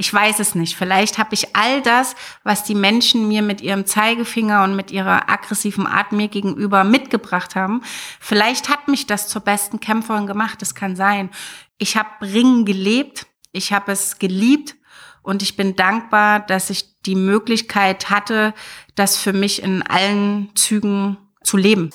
Ich 0.00 0.14
weiß 0.14 0.38
es 0.38 0.54
nicht. 0.54 0.76
Vielleicht 0.76 1.18
habe 1.18 1.34
ich 1.34 1.54
all 1.54 1.82
das, 1.82 2.16
was 2.42 2.64
die 2.64 2.74
Menschen 2.74 3.28
mir 3.28 3.42
mit 3.42 3.60
ihrem 3.60 3.84
Zeigefinger 3.84 4.64
und 4.64 4.74
mit 4.74 4.90
ihrer 4.90 5.28
aggressiven 5.28 5.86
Art 5.86 6.12
mir 6.12 6.28
gegenüber 6.28 6.84
mitgebracht 6.84 7.54
haben. 7.54 7.82
Vielleicht 8.18 8.70
hat 8.70 8.88
mich 8.88 9.06
das 9.06 9.28
zur 9.28 9.42
besten 9.42 9.78
Kämpferin 9.78 10.26
gemacht. 10.26 10.62
Das 10.62 10.74
kann 10.74 10.96
sein. 10.96 11.28
Ich 11.76 11.98
habe 11.98 12.08
Ringen 12.22 12.64
gelebt. 12.64 13.26
Ich 13.52 13.74
habe 13.74 13.92
es 13.92 14.18
geliebt. 14.18 14.74
Und 15.20 15.42
ich 15.42 15.54
bin 15.54 15.76
dankbar, 15.76 16.40
dass 16.40 16.70
ich 16.70 16.98
die 17.02 17.14
Möglichkeit 17.14 18.08
hatte, 18.08 18.54
das 18.94 19.18
für 19.18 19.34
mich 19.34 19.62
in 19.62 19.82
allen 19.82 20.48
Zügen 20.54 21.18
zu 21.42 21.58
leben. 21.58 21.90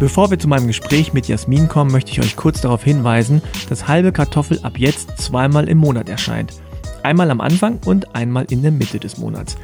Bevor 0.00 0.30
wir 0.30 0.38
zu 0.38 0.48
meinem 0.48 0.66
Gespräch 0.66 1.12
mit 1.12 1.28
Jasmin 1.28 1.68
kommen, 1.68 1.92
möchte 1.92 2.10
ich 2.10 2.20
euch 2.20 2.34
kurz 2.34 2.62
darauf 2.62 2.82
hinweisen, 2.82 3.42
dass 3.68 3.86
halbe 3.86 4.12
Kartoffel 4.12 4.58
ab 4.62 4.78
jetzt 4.78 5.18
zweimal 5.18 5.68
im 5.68 5.76
Monat 5.76 6.08
erscheint. 6.08 6.54
Einmal 7.02 7.30
am 7.30 7.42
Anfang 7.42 7.78
und 7.84 8.14
einmal 8.14 8.46
in 8.48 8.62
der 8.62 8.70
Mitte 8.70 8.98
des 8.98 9.18
Monats. 9.18 9.56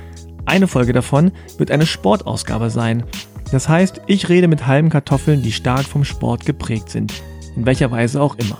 Eine 0.44 0.68
Folge 0.68 0.92
davon 0.92 1.32
wird 1.56 1.70
eine 1.70 1.86
Sportausgabe 1.86 2.68
sein. 2.68 3.04
Das 3.50 3.66
heißt, 3.66 4.02
ich 4.08 4.28
rede 4.28 4.46
mit 4.46 4.66
halben 4.66 4.90
Kartoffeln, 4.90 5.42
die 5.42 5.52
stark 5.52 5.84
vom 5.86 6.04
Sport 6.04 6.44
geprägt 6.44 6.90
sind. 6.90 7.14
In 7.56 7.64
welcher 7.64 7.90
Weise 7.90 8.20
auch 8.20 8.36
immer. 8.36 8.58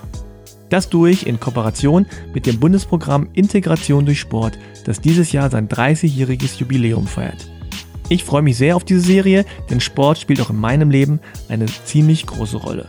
Das 0.71 0.89
tue 0.89 1.11
ich 1.11 1.27
in 1.27 1.39
Kooperation 1.39 2.07
mit 2.33 2.47
dem 2.47 2.59
Bundesprogramm 2.59 3.29
Integration 3.35 4.07
durch 4.07 4.21
Sport, 4.21 4.59
das 4.87 5.03
dieses 5.03 5.31
Jahr 5.31 5.51
sein 5.51 5.69
30-jähriges 5.69 6.59
Jubiläum 6.59 7.07
feiert. 7.07 7.51
Ich 8.09 8.23
freue 8.23 8.43
mich 8.43 8.57
sehr 8.57 8.77
auf 8.77 8.85
diese 8.85 9.01
Serie, 9.01 9.45
denn 9.69 9.81
Sport 9.81 10.19
spielt 10.19 10.41
auch 10.41 10.51
in 10.51 10.61
meinem 10.61 10.91
Leben 10.91 11.19
eine 11.49 11.67
ziemlich 11.67 12.25
große 12.27 12.57
Rolle. 12.57 12.89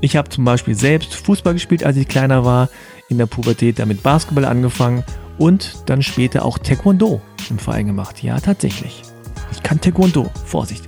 Ich 0.00 0.16
habe 0.16 0.28
zum 0.28 0.44
Beispiel 0.44 0.76
selbst 0.76 1.14
Fußball 1.14 1.54
gespielt, 1.54 1.82
als 1.82 1.96
ich 1.96 2.06
kleiner 2.06 2.44
war, 2.44 2.68
in 3.08 3.18
der 3.18 3.26
Pubertät 3.26 3.80
damit 3.80 4.02
Basketball 4.04 4.44
angefangen 4.44 5.02
und 5.38 5.74
dann 5.86 6.02
später 6.02 6.44
auch 6.44 6.58
Taekwondo 6.58 7.20
im 7.50 7.58
Verein 7.58 7.86
gemacht. 7.86 8.22
Ja, 8.22 8.38
tatsächlich. 8.38 9.02
Ich 9.50 9.62
kann 9.62 9.80
Taekwondo. 9.80 10.30
Vorsicht. 10.44 10.84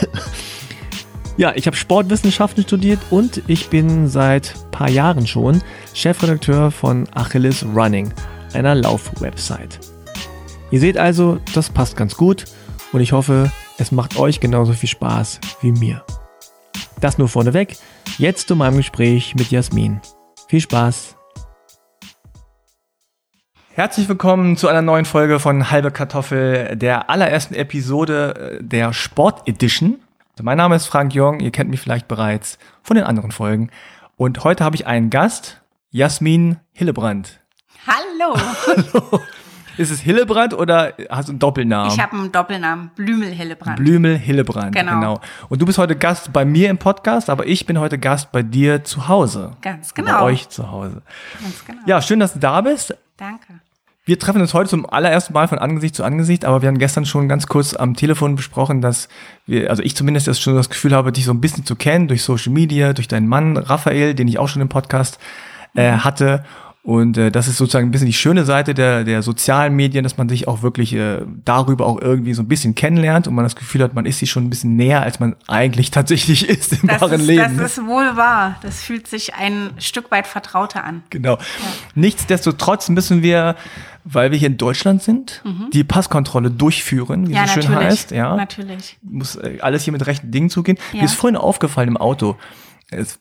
ja, 1.36 1.52
ich 1.54 1.66
habe 1.66 1.76
Sportwissenschaften 1.76 2.62
studiert 2.62 3.00
und 3.10 3.42
ich 3.46 3.68
bin 3.68 4.08
seit 4.08 4.54
paar 4.70 4.88
Jahren 4.88 5.26
schon 5.26 5.60
Chefredakteur 5.92 6.70
von 6.70 7.06
Achilles 7.12 7.62
Running, 7.74 8.10
einer 8.54 8.74
Lauf-Website. 8.74 9.80
Ihr 10.70 10.80
seht 10.80 10.96
also, 10.96 11.40
das 11.52 11.68
passt 11.68 11.96
ganz 11.96 12.16
gut 12.16 12.46
und 12.92 13.00
ich 13.00 13.12
hoffe, 13.12 13.50
es 13.78 13.92
macht 13.92 14.18
euch 14.18 14.40
genauso 14.40 14.72
viel 14.72 14.88
Spaß 14.88 15.40
wie 15.60 15.72
mir. 15.72 16.04
Das 17.00 17.18
nur 17.18 17.28
vorneweg. 17.28 17.76
Jetzt 18.18 18.48
zu 18.48 18.56
meinem 18.56 18.76
Gespräch 18.76 19.34
mit 19.34 19.50
Jasmin. 19.50 20.00
Viel 20.48 20.60
Spaß! 20.60 21.16
Herzlich 23.72 24.08
willkommen 24.08 24.56
zu 24.56 24.68
einer 24.68 24.82
neuen 24.82 25.04
Folge 25.04 25.38
von 25.38 25.70
Halbe 25.70 25.90
Kartoffel, 25.90 26.76
der 26.76 27.08
allerersten 27.08 27.54
Episode 27.54 28.58
äh, 28.58 28.62
der 28.62 28.92
Sport 28.92 29.48
Edition. 29.48 30.00
Also 30.32 30.42
mein 30.42 30.58
Name 30.58 30.76
ist 30.76 30.86
Frank 30.86 31.14
Jung, 31.14 31.40
ihr 31.40 31.52
kennt 31.52 31.70
mich 31.70 31.80
vielleicht 31.80 32.08
bereits 32.08 32.58
von 32.82 32.96
den 32.96 33.04
anderen 33.04 33.30
Folgen. 33.30 33.70
Und 34.16 34.44
heute 34.44 34.64
habe 34.64 34.76
ich 34.76 34.86
einen 34.86 35.08
Gast, 35.08 35.62
Jasmin 35.90 36.58
Hillebrand. 36.72 37.40
Hallo. 37.86 38.36
Hallo. 38.66 39.20
Ist 39.80 39.90
es 39.90 40.00
Hillebrand 40.00 40.52
oder 40.52 40.92
hast 41.08 41.28
du 41.28 41.32
einen 41.32 41.38
Doppelnamen? 41.38 41.90
Ich 41.90 41.98
habe 41.98 42.14
einen 42.14 42.30
Doppelnamen, 42.30 42.90
Blümel 42.96 43.30
Hillebrand. 43.30 43.76
Blümel 43.76 44.18
Hillebrand, 44.18 44.74
genau. 44.74 44.92
genau. 44.92 45.20
Und 45.48 45.62
du 45.62 45.64
bist 45.64 45.78
heute 45.78 45.96
Gast 45.96 46.34
bei 46.34 46.44
mir 46.44 46.68
im 46.68 46.76
Podcast, 46.76 47.30
aber 47.30 47.46
ich 47.46 47.64
bin 47.64 47.80
heute 47.80 47.98
Gast 47.98 48.30
bei 48.30 48.42
dir 48.42 48.84
zu 48.84 49.08
Hause. 49.08 49.52
Ganz 49.62 49.94
genau. 49.94 50.18
Bei 50.18 50.22
euch 50.24 50.50
zu 50.50 50.70
Hause. 50.70 51.00
Ganz 51.40 51.64
genau. 51.64 51.80
Ja, 51.86 52.02
schön, 52.02 52.20
dass 52.20 52.34
du 52.34 52.40
da 52.40 52.60
bist. 52.60 52.94
Danke. 53.16 53.54
Wir 54.04 54.18
treffen 54.18 54.42
uns 54.42 54.52
heute 54.52 54.68
zum 54.68 54.84
allerersten 54.84 55.32
Mal 55.32 55.48
von 55.48 55.58
Angesicht 55.58 55.94
zu 55.94 56.04
Angesicht, 56.04 56.44
aber 56.44 56.60
wir 56.60 56.68
haben 56.68 56.78
gestern 56.78 57.06
schon 57.06 57.26
ganz 57.26 57.46
kurz 57.46 57.72
am 57.72 57.94
Telefon 57.94 58.36
besprochen, 58.36 58.82
dass 58.82 59.08
wir, 59.46 59.70
also 59.70 59.82
ich 59.82 59.96
zumindest 59.96 60.26
jetzt 60.26 60.42
schon 60.42 60.56
das 60.56 60.68
Gefühl 60.68 60.94
habe, 60.94 61.10
dich 61.10 61.24
so 61.24 61.32
ein 61.32 61.40
bisschen 61.40 61.64
zu 61.64 61.74
kennen 61.74 62.06
durch 62.06 62.22
Social 62.22 62.52
Media, 62.52 62.92
durch 62.92 63.08
deinen 63.08 63.28
Mann 63.28 63.56
Raphael, 63.56 64.14
den 64.14 64.28
ich 64.28 64.38
auch 64.38 64.48
schon 64.48 64.60
im 64.60 64.68
Podcast 64.68 65.18
äh, 65.74 65.92
hatte. 65.92 66.44
Und 66.82 67.18
äh, 67.18 67.30
das 67.30 67.46
ist 67.46 67.58
sozusagen 67.58 67.88
ein 67.88 67.90
bisschen 67.90 68.06
die 68.06 68.14
schöne 68.14 68.46
Seite 68.46 68.72
der, 68.72 69.04
der 69.04 69.20
sozialen 69.20 69.76
Medien, 69.76 70.02
dass 70.02 70.16
man 70.16 70.30
sich 70.30 70.48
auch 70.48 70.62
wirklich 70.62 70.94
äh, 70.94 71.18
darüber 71.44 71.84
auch 71.86 72.00
irgendwie 72.00 72.32
so 72.32 72.42
ein 72.42 72.48
bisschen 72.48 72.74
kennenlernt 72.74 73.28
und 73.28 73.34
man 73.34 73.44
das 73.44 73.54
Gefühl 73.54 73.82
hat, 73.82 73.92
man 73.92 74.06
ist 74.06 74.18
sich 74.18 74.30
schon 74.30 74.44
ein 74.44 74.50
bisschen 74.50 74.76
näher, 74.76 75.02
als 75.02 75.20
man 75.20 75.36
eigentlich 75.46 75.90
tatsächlich 75.90 76.48
ist 76.48 76.72
im 76.72 76.88
das 76.88 77.02
wahren 77.02 77.20
ist, 77.20 77.26
Leben. 77.26 77.58
Das 77.58 77.76
ist 77.76 77.86
wohl 77.86 78.16
wahr. 78.16 78.56
Das 78.62 78.82
fühlt 78.82 79.06
sich 79.08 79.34
ein 79.34 79.70
Stück 79.78 80.10
weit 80.10 80.26
vertrauter 80.26 80.82
an. 80.82 81.02
Genau. 81.10 81.34
Ja. 81.34 81.40
Nichtsdestotrotz 81.94 82.88
müssen 82.88 83.22
wir, 83.22 83.56
weil 84.04 84.30
wir 84.30 84.38
hier 84.38 84.48
in 84.48 84.56
Deutschland 84.56 85.02
sind, 85.02 85.42
mhm. 85.44 85.68
die 85.72 85.84
Passkontrolle 85.84 86.50
durchführen, 86.50 87.28
wie 87.28 87.34
ja, 87.34 87.46
so 87.46 87.60
schön 87.60 87.74
heißt. 87.74 88.10
Ja, 88.12 88.36
natürlich. 88.36 88.96
Muss 89.02 89.36
äh, 89.36 89.58
alles 89.60 89.84
hier 89.84 89.92
mit 89.92 90.06
rechten 90.06 90.30
Dingen 90.30 90.48
zugehen. 90.48 90.78
Ja. 90.92 91.00
Mir 91.00 91.04
ist 91.04 91.14
vorhin 91.14 91.36
aufgefallen 91.36 91.88
im 91.88 91.96
Auto 91.98 92.36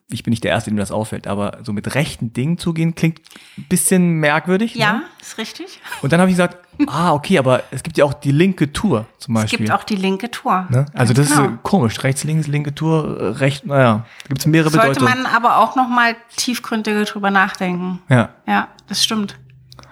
ich 0.09 0.23
bin 0.23 0.31
nicht 0.31 0.43
der 0.43 0.51
Erste, 0.51 0.71
dem 0.71 0.77
das 0.77 0.91
auffällt, 0.91 1.27
aber 1.27 1.59
so 1.63 1.73
mit 1.73 1.93
rechten 1.93 2.33
Dingen 2.33 2.57
zugehen 2.57 2.95
klingt 2.95 3.21
ein 3.57 3.65
bisschen 3.69 4.13
merkwürdig. 4.13 4.75
Ja, 4.75 4.93
ne? 4.93 5.01
ist 5.21 5.37
richtig. 5.37 5.79
Und 6.01 6.11
dann 6.11 6.19
habe 6.19 6.31
ich 6.31 6.37
gesagt, 6.37 6.57
ah, 6.87 7.13
okay, 7.13 7.37
aber 7.37 7.63
es 7.69 7.83
gibt 7.83 7.97
ja 7.97 8.05
auch 8.05 8.13
die 8.13 8.31
linke 8.31 8.73
Tour 8.73 9.05
zum 9.19 9.35
Beispiel. 9.35 9.59
Es 9.59 9.65
gibt 9.65 9.71
auch 9.71 9.83
die 9.83 9.95
linke 9.95 10.31
Tour. 10.31 10.67
Ne? 10.69 10.85
Also 10.93 11.13
das 11.13 11.29
genau. 11.29 11.49
ist 11.49 11.63
komisch. 11.63 12.03
Rechts, 12.03 12.23
links, 12.23 12.47
linke 12.47 12.73
Tour, 12.73 13.39
rechts, 13.39 13.65
naja, 13.65 14.05
gibt 14.27 14.39
es 14.39 14.47
mehrere 14.47 14.71
Sollte 14.71 14.87
Bedeutungen. 14.87 15.13
Sollte 15.13 15.23
man 15.23 15.33
aber 15.33 15.57
auch 15.57 15.75
noch 15.75 15.87
mal 15.87 16.15
tiefgründiger 16.35 17.03
drüber 17.05 17.29
nachdenken. 17.29 18.01
Ja. 18.09 18.29
Ja, 18.47 18.69
das 18.87 19.03
stimmt. 19.03 19.37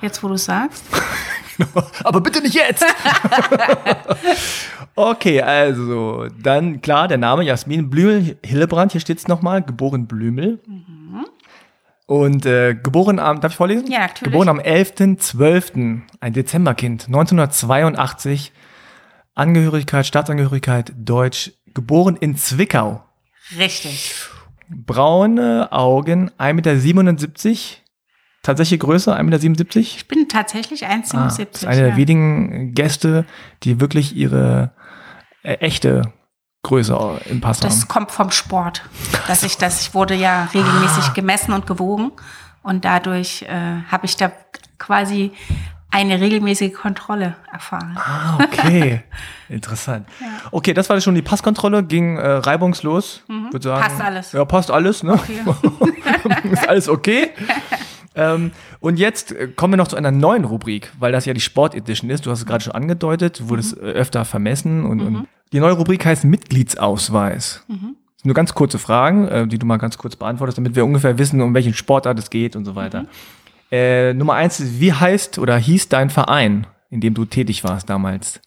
Jetzt, 0.02 0.24
wo 0.24 0.28
du 0.28 0.38
sagst. 0.38 0.86
aber 2.04 2.22
bitte 2.22 2.42
nicht 2.42 2.56
jetzt. 2.56 2.86
Okay, 5.00 5.44
also 5.44 6.28
dann 6.42 6.82
klar, 6.82 7.08
der 7.08 7.20
Name 7.20 7.44
Jasmin 7.44 7.88
Blümel 7.92 8.36
Hillebrand, 8.44 8.94
hier 8.94 9.02
steht 9.02 9.20
es 9.20 9.28
nochmal, 9.28 9.62
geboren 9.62 10.08
Blümel. 10.08 10.60
Mhm. 10.66 11.28
Und 12.08 12.48
äh, 12.48 12.74
geboren 12.74 13.20
am, 13.20 13.40
darf 13.40 13.52
ich 13.52 13.58
vorlesen? 13.58 13.92
Ja, 13.92 14.00
natürlich. 14.00 14.24
Geboren 14.24 14.50
am 14.50 14.60
11.12., 14.60 16.02
ein 16.20 16.34
Dezemberkind, 16.34 17.06
1982. 17.06 18.52
Angehörigkeit, 19.36 20.08
Staatsangehörigkeit 20.08 20.94
Deutsch, 20.98 21.52
geboren 21.76 22.16
in 22.16 22.36
Zwickau. 22.36 23.04
Richtig. 23.56 24.16
Braune 24.68 25.72
Augen, 25.72 26.32
1,77 26.40 27.50
Meter. 27.50 27.87
Tatsächliche 28.44 28.78
Größe, 28.80 29.18
1,77 29.18 29.50
Meter? 29.50 29.80
Ich 29.80 30.08
bin 30.08 30.30
tatsächlich 30.30 30.88
1,77 30.88 30.90
Meter. 30.90 31.18
Ah, 31.18 31.26
das 31.26 31.40
ist 31.40 31.66
eine 31.66 31.82
ja. 31.82 31.88
der 31.88 31.98
wenigen 31.98 32.74
Gäste, 32.74 33.26
die 33.64 33.80
wirklich 33.80 34.16
ihre 34.16 34.72
äh, 35.44 35.56
echte 35.56 36.14
Größe 36.64 37.22
im 37.30 37.42
Pass 37.42 37.60
das 37.60 37.72
haben. 37.72 37.80
Das 37.80 37.88
kommt 37.88 38.12
vom 38.12 38.32
Sport. 38.32 38.84
Dass 39.28 39.44
ich 39.44 39.58
das, 39.58 39.82
ich 39.82 39.94
wurde 39.94 40.16
ja 40.16 40.46
regelmäßig 40.54 41.06
ah. 41.10 41.14
gemessen 41.14 41.54
und 41.54 41.68
gewogen 41.68 42.12
und 42.64 42.86
dadurch 42.86 43.44
äh, 43.44 43.82
habe 43.90 44.06
ich 44.06 44.18
da 44.18 44.32
quasi 44.78 45.32
eine 45.90 46.20
regelmäßige 46.20 46.74
Kontrolle 46.74 47.36
erfahren. 47.52 47.98
Ah, 47.98 48.38
okay. 48.44 49.04
Interessant. 49.50 50.08
Ja. 50.20 50.28
Okay, 50.52 50.74
das 50.74 50.90
war 50.90 51.00
schon 51.00 51.16
die 51.16 51.22
Passkontrolle, 51.22 51.84
ging 51.84 52.18
äh, 52.18 52.28
reibungslos, 52.28 53.24
mhm. 53.28 53.54
würde 53.54 53.70
sagen. 53.70 53.82
Passt 53.82 54.02
alles. 54.02 54.32
Ja, 54.34 54.46
passt 54.46 54.70
alles, 54.70 55.04
ne? 55.04 55.14
Okay. 55.14 55.40
Ist 56.52 56.68
alles 56.68 56.90
okay. 56.90 57.32
Ähm, 58.18 58.52
und 58.80 59.00
jetzt 59.00 59.32
äh, 59.32 59.48
kommen 59.48 59.74
wir 59.74 59.78
noch 59.78 59.88
zu 59.88 59.96
einer 59.96 60.12
neuen 60.12 60.44
Rubrik, 60.44 60.92
weil 61.00 61.12
das 61.12 61.26
ja 61.26 61.34
die 61.34 61.42
Sport 61.42 61.76
Edition 61.76 62.10
ist. 62.10 62.26
Du 62.26 62.32
hast 62.32 62.40
es 62.40 62.46
gerade 62.46 62.64
schon 62.64 62.74
angedeutet, 62.74 63.40
du 63.40 63.50
wurdest 63.50 63.78
mhm. 63.78 63.88
Äh, 63.88 63.92
öfter 63.92 64.26
vermessen 64.26 64.86
und, 64.86 64.98
mhm. 64.98 65.06
und, 65.06 65.28
die 65.54 65.60
neue 65.60 65.74
Rubrik 65.74 66.06
heißt 66.06 66.26
Mitgliedsausweis. 66.26 67.64
Mhm. 67.68 67.96
Nur 68.24 68.34
ganz 68.34 68.54
kurze 68.54 68.80
Fragen, 68.80 69.28
äh, 69.28 69.48
die 69.48 69.60
du 69.60 69.66
mal 69.66 69.78
ganz 69.78 69.98
kurz 69.98 70.16
beantwortest, 70.16 70.58
damit 70.58 70.76
wir 70.76 70.84
ungefähr 70.84 71.18
wissen, 71.18 71.40
um 71.42 71.54
welchen 71.54 71.74
Sportart 71.74 72.20
es 72.20 72.30
geht 72.30 72.56
und 72.56 72.66
so 72.66 72.76
weiter. 72.76 73.04
Mhm. 73.04 73.08
Äh, 73.72 74.14
Nummer 74.14 74.34
eins 74.34 74.60
ist, 74.60 74.80
wie 74.80 74.94
heißt 74.94 75.40
oder 75.40 75.58
hieß 75.58 75.90
dein 75.90 76.10
Verein, 76.10 76.68
in 76.90 77.02
dem 77.02 77.14
du 77.14 77.26
tätig 77.26 77.64
warst 77.64 77.90
damals? 77.90 78.42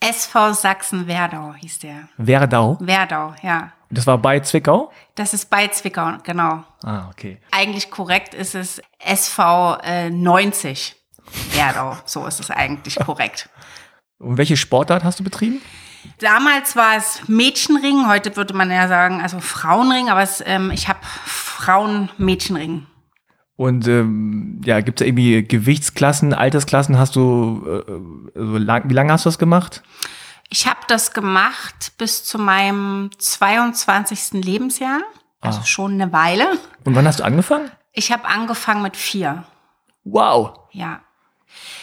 SV 0.00 0.52
Sachsen-Werdau 0.52 1.54
hieß 1.54 1.78
der. 1.78 2.08
Werdau? 2.18 2.76
Werdau, 2.80 3.34
ja. 3.42 3.72
Das 3.90 4.06
war 4.06 4.18
bei 4.18 4.40
Zwickau? 4.40 4.90
Das 5.14 5.32
ist 5.32 5.48
bei 5.48 5.68
Zwickau, 5.68 6.14
genau. 6.24 6.64
Ah, 6.82 7.08
okay. 7.10 7.38
Eigentlich 7.50 7.90
korrekt 7.90 8.34
ist 8.34 8.54
es 8.54 8.82
SV 8.98 9.78
äh, 9.82 10.10
90 10.10 10.96
Werdau. 11.52 11.96
so 12.04 12.26
ist 12.26 12.40
es 12.40 12.50
eigentlich 12.50 12.96
korrekt. 12.96 13.48
Und 14.18 14.38
welche 14.38 14.56
Sportart 14.56 15.04
hast 15.04 15.20
du 15.20 15.24
betrieben? 15.24 15.60
Damals 16.18 16.76
war 16.76 16.96
es 16.96 17.28
Mädchenring, 17.28 18.08
heute 18.08 18.36
würde 18.36 18.54
man 18.54 18.70
ja 18.70 18.88
sagen, 18.88 19.20
also 19.20 19.40
Frauenring, 19.40 20.08
aber 20.08 20.22
es, 20.22 20.42
ähm, 20.46 20.70
ich 20.70 20.88
habe 20.88 21.00
Frauen-Mädchenring. 21.02 22.86
Und 23.56 23.88
ähm, 23.88 24.60
ja, 24.64 24.80
gibt 24.80 25.00
es 25.00 25.06
irgendwie 25.06 25.42
Gewichtsklassen, 25.42 26.34
Altersklassen? 26.34 26.98
Hast 26.98 27.16
du, 27.16 27.62
äh, 27.66 28.38
so 28.38 28.58
lang, 28.58 28.88
wie 28.88 28.94
lange 28.94 29.12
hast 29.12 29.24
du 29.24 29.28
das 29.28 29.38
gemacht? 29.38 29.82
Ich 30.48 30.66
habe 30.66 30.80
das 30.88 31.12
gemacht 31.12 31.92
bis 31.98 32.24
zu 32.24 32.38
meinem 32.38 33.10
22. 33.18 34.42
Lebensjahr, 34.44 35.00
also 35.40 35.60
Ah. 35.60 35.64
schon 35.64 35.92
eine 35.94 36.12
Weile. 36.12 36.58
Und 36.84 36.94
wann 36.94 37.06
hast 37.06 37.20
du 37.20 37.24
angefangen? 37.24 37.70
Ich 37.92 38.12
habe 38.12 38.26
angefangen 38.26 38.82
mit 38.82 38.96
vier. 38.96 39.44
Wow. 40.04 40.60
Ja. 40.72 41.00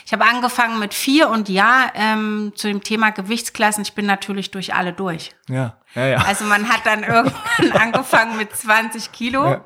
Ich 0.05 0.13
habe 0.13 0.23
angefangen 0.25 0.79
mit 0.79 0.93
vier 0.93 1.29
und 1.29 1.49
ja, 1.49 1.91
ähm, 1.95 2.53
zu 2.55 2.67
dem 2.67 2.83
Thema 2.83 3.09
Gewichtsklassen, 3.11 3.81
ich 3.83 3.93
bin 3.93 4.05
natürlich 4.05 4.51
durch 4.51 4.73
alle 4.75 4.93
durch. 4.93 5.31
Ja, 5.49 5.77
ja, 5.95 6.05
ja. 6.05 6.17
Also 6.19 6.45
man 6.45 6.69
hat 6.69 6.85
dann 6.85 7.03
irgendwann 7.03 7.71
angefangen 7.81 8.37
mit 8.37 8.55
20 8.55 9.11
Kilo 9.11 9.45
Ja. 9.49 9.65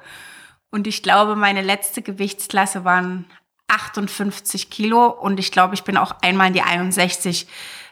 und 0.71 0.87
ich 0.87 1.03
glaube, 1.03 1.35
meine 1.35 1.61
letzte 1.61 2.01
Gewichtsklasse 2.01 2.83
waren 2.85 3.25
58 3.67 4.69
Kilo 4.69 5.07
und 5.07 5.39
ich 5.39 5.51
glaube, 5.51 5.73
ich 5.73 5.83
bin 5.83 5.97
auch 5.97 6.15
einmal 6.21 6.47
in 6.47 6.53
die 6.53 6.61
61 6.63 7.47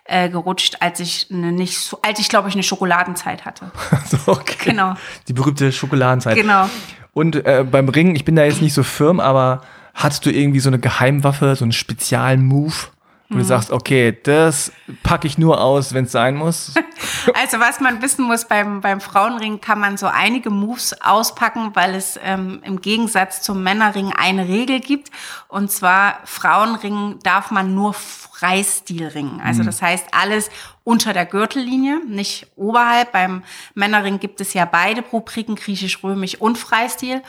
äh, 0.05 0.29
gerutscht, 0.29 0.77
als 0.79 0.99
ich 0.99 1.27
eine 1.31 1.51
nicht 1.51 1.77
so, 1.77 1.99
als 2.01 2.19
ich 2.19 2.29
glaube 2.29 2.47
ich 2.47 2.55
eine 2.55 2.63
Schokoladenzeit 2.63 3.45
hatte. 3.45 3.71
so, 4.09 4.31
okay. 4.31 4.69
Genau. 4.71 4.95
Die 5.27 5.33
berühmte 5.33 5.71
Schokoladenzeit. 5.71 6.35
Genau. 6.35 6.69
Und 7.13 7.45
äh, 7.45 7.65
beim 7.69 7.89
Ringen, 7.89 8.15
ich 8.15 8.25
bin 8.25 8.35
da 8.35 8.43
jetzt 8.43 8.61
nicht 8.61 8.73
so 8.73 8.83
firm, 8.83 9.19
aber 9.19 9.61
hattest 9.93 10.25
du 10.25 10.29
irgendwie 10.31 10.59
so 10.59 10.69
eine 10.69 10.79
Geheimwaffe, 10.79 11.55
so 11.55 11.65
einen 11.65 11.71
speziellen 11.71 12.45
Move, 12.45 12.73
wo 13.29 13.35
du 13.35 13.41
Mhm. 13.43 13.47
sagst, 13.47 13.71
okay, 13.71 14.17
das 14.23 14.71
packe 15.03 15.25
ich 15.27 15.37
nur 15.37 15.59
aus, 15.61 15.93
wenn 15.93 16.05
es 16.05 16.11
sein 16.11 16.35
muss? 16.35 16.73
Also 17.33 17.59
was 17.59 17.79
man 17.79 18.01
wissen 18.01 18.23
muss, 18.25 18.45
beim, 18.45 18.81
beim 18.81 19.01
Frauenring 19.01 19.59
kann 19.59 19.79
man 19.79 19.97
so 19.97 20.05
einige 20.07 20.49
Moves 20.51 21.01
auspacken, 21.01 21.71
weil 21.73 21.95
es 21.95 22.19
ähm, 22.23 22.61
im 22.63 22.81
Gegensatz 22.81 23.41
zum 23.41 23.63
Männerring 23.63 24.13
eine 24.15 24.47
Regel 24.47 24.79
gibt. 24.79 25.09
Und 25.47 25.71
zwar 25.71 26.19
Frauenring 26.25 27.17
darf 27.23 27.49
man 27.51 27.73
nur 27.73 27.93
Freistil 27.93 29.07
ringen. 29.07 29.41
Also 29.43 29.63
das 29.63 29.81
heißt 29.81 30.07
alles 30.11 30.49
unter 30.83 31.13
der 31.13 31.25
Gürtellinie, 31.25 31.99
nicht 32.07 32.47
oberhalb. 32.55 33.11
Beim 33.11 33.43
Männerring 33.73 34.19
gibt 34.19 34.39
es 34.39 34.53
ja 34.53 34.65
beide 34.65 35.01
Rubriken, 35.01 35.55
griechisch, 35.55 36.03
römisch 36.03 36.35
und 36.39 36.57
Freistil. 36.57 37.21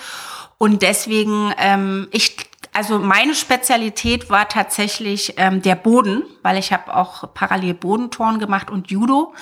Und 0.59 0.83
deswegen, 0.83 1.53
ähm, 1.59 2.09
ich 2.13 2.37
also 2.77 2.99
meine 2.99 3.35
Spezialität 3.35 4.29
war 4.29 4.51
tatsächlich 4.51 5.35
ähm, 5.39 5.63
der 5.63 5.77
Boden, 5.77 6.25
weil 6.43 6.59
ich 6.59 6.75
habe 6.75 6.95
auch 6.95 7.33
parallel 7.33 7.73
Bodenturnen 7.73 8.39
gemacht 8.39 8.71
und 8.71 8.91
Judo. 8.91 9.33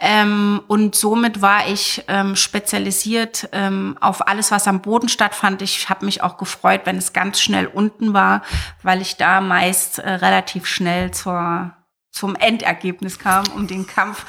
Ähm, 0.00 0.60
und 0.66 0.96
somit 0.96 1.40
war 1.40 1.68
ich 1.68 2.02
ähm, 2.08 2.34
spezialisiert 2.34 3.48
ähm, 3.52 3.96
auf 4.00 4.26
alles, 4.26 4.50
was 4.50 4.66
am 4.66 4.82
Boden 4.82 5.08
stattfand. 5.08 5.62
Ich 5.62 5.88
habe 5.88 6.04
mich 6.04 6.22
auch 6.22 6.38
gefreut, 6.38 6.82
wenn 6.84 6.96
es 6.96 7.12
ganz 7.12 7.40
schnell 7.40 7.68
unten 7.68 8.12
war, 8.12 8.42
weil 8.82 9.00
ich 9.00 9.16
da 9.16 9.40
meist 9.40 10.00
äh, 10.00 10.10
relativ 10.10 10.66
schnell 10.66 11.12
zur, 11.12 11.72
zum 12.10 12.34
Endergebnis 12.34 13.20
kam, 13.20 13.44
um 13.54 13.68
den 13.68 13.86
Kampf 13.86 14.26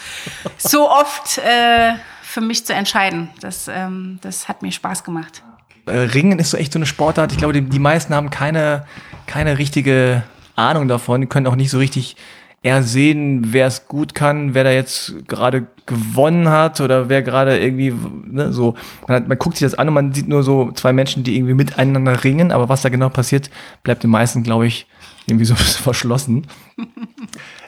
so 0.58 0.90
oft 0.90 1.40
äh, 1.40 1.96
für 2.22 2.42
mich 2.42 2.68
zu 2.68 2.76
entscheiden. 2.76 3.32
Das, 3.42 3.68
ähm, 3.68 4.20
das 4.22 4.48
hat 4.48 4.62
mir 4.62 4.72
Spaß 4.72 5.04
gemacht. 5.04 5.42
Äh, 5.88 5.98
Ringen 5.98 6.40
ist 6.40 6.52
so 6.52 6.58
echt 6.58 6.74
so 6.74 6.80
eine 6.80 6.86
Sportart. 6.86 7.32
Ich 7.32 7.38
glaube, 7.38 7.54
die, 7.54 7.62
die 7.62 7.80
meisten 7.80 8.14
haben 8.14 8.30
keine, 8.30 8.86
keine 9.26 9.58
richtige 9.58 10.24
Ahnung 10.56 10.88
davon, 10.88 11.22
die 11.22 11.28
können 11.28 11.48
auch 11.48 11.56
nicht 11.56 11.70
so 11.70 11.78
richtig 11.78 12.16
eher 12.64 12.84
sehen, 12.84 13.54
wer 13.54 13.68
es 13.68 13.88
gut 13.88 14.16
kann, 14.16 14.54
wer 14.54 14.64
da 14.64 14.72
jetzt 14.72 15.14
gerade 15.28 15.68
gewonnen 15.86 16.50
hat 16.50 16.82
oder 16.82 17.08
wer 17.08 17.22
gerade 17.22 17.58
irgendwie, 17.60 17.94
ne, 18.26 18.52
so, 18.52 18.76
man, 19.08 19.18
hat, 19.18 19.28
man 19.28 19.38
guckt 19.38 19.58
sich 19.58 19.66
das 19.66 19.78
an 19.78 19.88
und 19.88 19.94
man 19.94 20.14
sieht 20.14 20.28
nur 20.28 20.44
so 20.44 20.72
zwei 20.74 20.92
Menschen, 20.92 21.24
die 21.24 21.36
irgendwie 21.36 21.54
miteinander 21.54 22.24
ringen, 22.24 22.52
aber 22.52 22.68
was 22.68 22.82
da 22.82 22.90
genau 22.90 23.10
passiert, 23.10 23.50
bleibt 23.84 24.04
den 24.04 24.10
meisten, 24.10 24.44
glaube 24.44 24.68
ich, 24.68 24.88
irgendwie 25.28 25.46
so 25.46 25.56
verschlossen. 25.56 26.48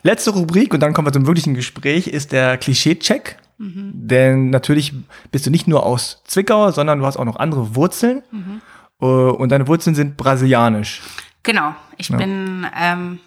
Letzte 0.04 0.32
Rubrik 0.32 0.74
und 0.74 0.82
dann 0.82 0.94
kommen 0.94 1.08
wir 1.08 1.14
zum 1.14 1.28
wirklichen 1.28 1.54
Gespräch, 1.54 2.08
ist 2.08 2.32
der 2.32 2.58
Klischee-Check. 2.58 3.38
Denn 3.60 4.50
natürlich 4.52 4.94
bist 5.32 5.46
du 5.46 5.52
nicht 5.52 5.68
nur 5.68 5.86
aus 5.86 6.22
Zwickau, 6.26 6.72
sondern 6.72 7.00
du 7.00 7.06
hast 7.06 7.18
auch 7.18 7.26
noch 7.26 7.36
andere 7.36 7.76
Wurzeln. 7.76 8.24
Äh, 9.02 9.06
Und 9.06 9.50
deine 9.50 9.68
Wurzeln 9.68 9.96
sind 9.96 10.16
brasilianisch. 10.16 11.02
Genau, 11.44 11.76
ich 11.98 12.10
bin 12.10 12.66
ähm, 12.78 13.20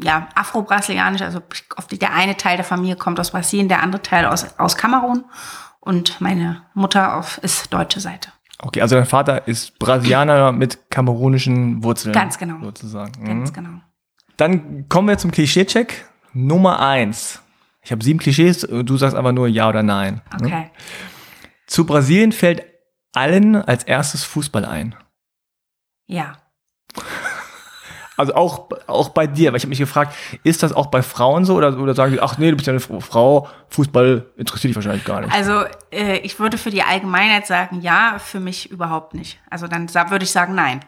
ja 0.00 0.28
afro-brasilianisch, 0.34 1.22
also 1.22 1.40
der 1.92 2.14
eine 2.14 2.36
Teil 2.36 2.56
der 2.56 2.64
Familie 2.64 2.96
kommt 2.96 3.18
aus 3.18 3.30
Brasilien, 3.32 3.68
der 3.68 3.82
andere 3.82 4.02
Teil 4.02 4.26
aus, 4.26 4.58
aus 4.58 4.76
Kamerun 4.76 5.24
und 5.80 6.20
meine 6.20 6.62
Mutter 6.74 7.16
auf, 7.16 7.38
ist 7.38 7.72
deutsche 7.72 8.00
Seite. 8.00 8.30
Okay, 8.60 8.80
also 8.80 8.94
dein 8.94 9.06
Vater 9.06 9.48
ist 9.48 9.78
Brasilianer 9.80 10.52
mit 10.62 10.90
kamerunischen 10.90 11.82
Wurzeln. 11.82 12.12
Ganz 12.12 12.38
genau. 12.38 12.60
Sozusagen. 12.62 13.12
Mhm. 13.20 13.26
Ganz 13.26 13.52
genau. 13.52 13.80
Dann 14.36 14.88
kommen 14.88 15.08
wir 15.08 15.18
zum 15.18 15.32
Klischee-Check. 15.32 16.04
Nummer 16.32 16.80
eins. 16.80 17.41
Ich 17.84 17.90
habe 17.90 18.04
sieben 18.04 18.18
Klischees, 18.18 18.60
du 18.60 18.96
sagst 18.96 19.16
aber 19.16 19.32
nur 19.32 19.48
ja 19.48 19.68
oder 19.68 19.82
nein. 19.82 20.22
ne? 20.40 20.46
Okay. 20.46 20.70
Zu 21.66 21.84
Brasilien 21.84 22.32
fällt 22.32 22.64
allen 23.12 23.56
als 23.56 23.84
erstes 23.84 24.24
Fußball 24.24 24.64
ein. 24.64 24.94
Ja. 26.06 26.36
Also 28.18 28.34
auch, 28.34 28.68
auch 28.88 29.08
bei 29.08 29.26
dir, 29.26 29.50
weil 29.50 29.56
ich 29.56 29.62
habe 29.62 29.70
mich 29.70 29.78
gefragt, 29.78 30.14
ist 30.44 30.62
das 30.62 30.74
auch 30.74 30.86
bei 30.86 31.02
Frauen 31.02 31.46
so 31.46 31.56
oder, 31.56 31.76
oder 31.78 31.94
sagen 31.94 32.12
die, 32.12 32.20
ach 32.20 32.36
nee, 32.36 32.50
du 32.50 32.56
bist 32.56 32.66
ja 32.66 32.72
eine 32.72 32.80
Frau, 33.00 33.48
Fußball 33.70 34.26
interessiert 34.36 34.68
dich 34.68 34.76
wahrscheinlich 34.76 35.04
gar 35.04 35.22
nicht. 35.22 35.32
Also 35.32 35.64
äh, 35.90 36.18
ich 36.18 36.38
würde 36.38 36.58
für 36.58 36.70
die 36.70 36.82
Allgemeinheit 36.82 37.46
sagen, 37.46 37.80
ja, 37.80 38.18
für 38.18 38.38
mich 38.38 38.70
überhaupt 38.70 39.14
nicht. 39.14 39.40
Also 39.48 39.66
dann 39.66 39.92
würde 39.92 40.24
ich 40.24 40.30
sagen, 40.30 40.54
nein. 40.54 40.84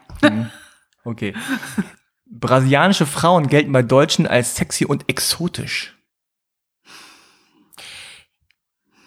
Okay. 1.02 1.34
Brasilianische 2.26 3.06
Frauen 3.06 3.48
gelten 3.48 3.72
bei 3.72 3.82
Deutschen 3.82 4.26
als 4.26 4.56
sexy 4.56 4.84
und 4.84 5.08
exotisch. 5.08 5.93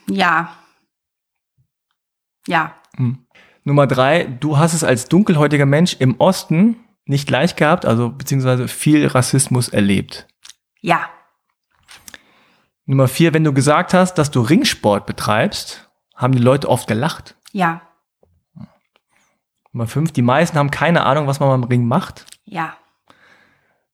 Ja. 0.10 0.56
Ja. 2.48 2.76
Nummer 3.64 3.86
drei, 3.86 4.24
du 4.24 4.58
hast 4.58 4.74
es 4.74 4.84
als 4.84 5.10
dunkelhäutiger 5.10 5.66
Mensch 5.66 5.98
im 6.00 6.20
Osten 6.20 6.78
nicht 7.06 7.30
leicht 7.30 7.58
gehabt, 7.58 7.86
also 7.86 8.10
beziehungsweise 8.10 8.68
viel 8.68 9.08
Rassismus 9.08 9.70
erlebt. 9.70 10.28
Ja. 10.82 11.10
Nummer 12.86 13.08
vier, 13.08 13.34
wenn 13.34 13.44
du 13.44 13.54
gesagt 13.54 13.94
hast, 13.94 14.16
dass 14.16 14.32
du 14.32 14.42
Ringsport 14.42 15.06
betreibst, 15.06 15.90
haben 16.16 16.34
die 16.34 16.42
Leute 16.42 16.70
oft 16.70 16.88
gelacht. 16.88 17.36
Ja. 17.52 17.82
Nummer 19.74 19.88
fünf, 19.88 20.12
die 20.12 20.22
meisten 20.22 20.58
haben 20.58 20.72
keine 20.72 21.06
Ahnung, 21.06 21.28
was 21.28 21.40
man 21.40 21.50
beim 21.50 21.70
Ring 21.70 21.86
macht. 21.86 22.26
Ja. 22.46 22.78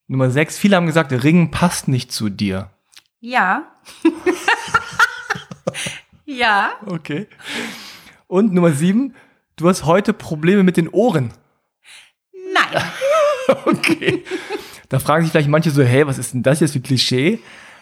Nummer 0.08 0.30
sechs, 0.30 0.58
viele 0.58 0.76
haben 0.76 0.86
gesagt, 0.86 1.12
Ringen 1.12 1.50
passt 1.50 1.88
nicht 1.88 2.12
zu 2.12 2.30
dir. 2.30 2.70
Ja. 3.20 3.64
ja. 6.26 6.72
Okay. 6.86 7.28
Und 8.28 8.54
Nummer 8.54 8.72
sieben, 8.72 9.14
du 9.56 9.68
hast 9.68 9.86
heute 9.86 10.14
Probleme 10.14 10.64
mit 10.64 10.78
den 10.78 10.90
Ohren. 10.90 11.34
Nein. 12.54 12.84
Okay. 13.66 14.24
Da 14.88 15.00
fragen 15.00 15.24
sich 15.24 15.32
vielleicht 15.32 15.50
manche 15.50 15.70
so, 15.70 15.84
hey, 15.84 16.08
was 16.08 16.18
ist 16.18 16.34
denn 16.34 16.44
das 16.44 16.62
jetzt 16.62 16.72
für 16.72 16.80
Klischee? 16.80 17.40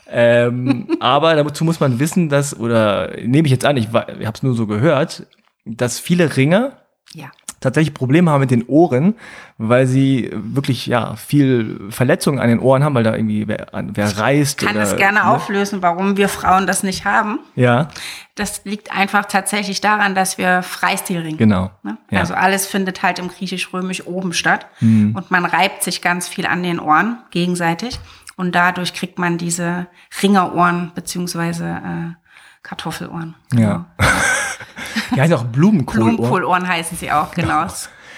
Ähm, 0.07 0.87
aber 0.99 1.35
dazu 1.35 1.63
muss 1.63 1.79
man 1.79 1.99
wissen, 1.99 2.29
dass, 2.29 2.59
oder 2.59 3.15
nehme 3.21 3.45
ich 3.45 3.51
jetzt 3.51 3.63
an, 3.65 3.77
ich, 3.77 3.89
ich 3.89 3.93
habe 3.93 4.33
es 4.33 4.41
nur 4.41 4.55
so 4.55 4.65
gehört, 4.65 5.27
dass 5.65 5.99
viele 5.99 6.35
Ringer 6.35 6.81
Ja. 7.13 7.29
Tatsächlich 7.61 7.93
Probleme 7.93 8.29
haben 8.29 8.41
mit 8.41 8.51
den 8.51 8.65
Ohren, 8.67 9.15
weil 9.57 9.87
sie 9.87 10.29
wirklich 10.33 10.87
ja 10.87 11.15
viel 11.15 11.79
Verletzungen 11.89 12.39
an 12.39 12.49
den 12.49 12.59
Ohren 12.59 12.83
haben, 12.83 12.93
weil 12.95 13.03
da 13.03 13.15
irgendwie 13.15 13.47
wer, 13.47 13.67
wer 13.71 14.17
reißt. 14.17 14.59
kann 14.59 14.75
oder, 14.75 14.81
es 14.83 14.97
gerne 14.97 15.19
ne? 15.19 15.27
auflösen, 15.27 15.81
warum 15.81 16.17
wir 16.17 16.27
Frauen 16.27 16.67
das 16.67 16.83
nicht 16.83 17.05
haben. 17.05 17.39
Ja, 17.55 17.87
Das 18.35 18.65
liegt 18.65 18.91
einfach 18.91 19.25
tatsächlich 19.25 19.79
daran, 19.79 20.15
dass 20.15 20.37
wir 20.37 20.63
Freistil 20.63 21.19
ringen. 21.21 21.37
genau. 21.37 21.71
Ne? 21.83 21.97
Ja. 22.09 22.19
Also 22.19 22.33
alles 22.33 22.65
findet 22.65 23.03
halt 23.03 23.19
im 23.19 23.29
Griechisch-Römisch 23.29 24.05
oben 24.07 24.33
statt. 24.33 24.65
Mhm. 24.79 25.15
Und 25.15 25.31
man 25.31 25.45
reibt 25.45 25.83
sich 25.83 26.01
ganz 26.01 26.27
viel 26.27 26.45
an 26.47 26.63
den 26.63 26.79
Ohren 26.79 27.17
gegenseitig. 27.29 27.99
Und 28.37 28.55
dadurch 28.55 28.93
kriegt 28.95 29.19
man 29.19 29.37
diese 29.37 29.85
Ringerohren 30.23 30.91
beziehungsweise 30.95 31.65
äh, 31.65 32.20
Kartoffelohren. 32.63 33.35
Ja. 33.53 33.85
Die 35.15 35.21
heißen 35.21 35.35
auch 35.35 35.45
Blumenkohlohren. 35.45 36.15
Blumenkohlohren 36.15 36.67
heißen 36.67 36.97
sie 36.97 37.11
auch, 37.11 37.31
genau. 37.31 37.65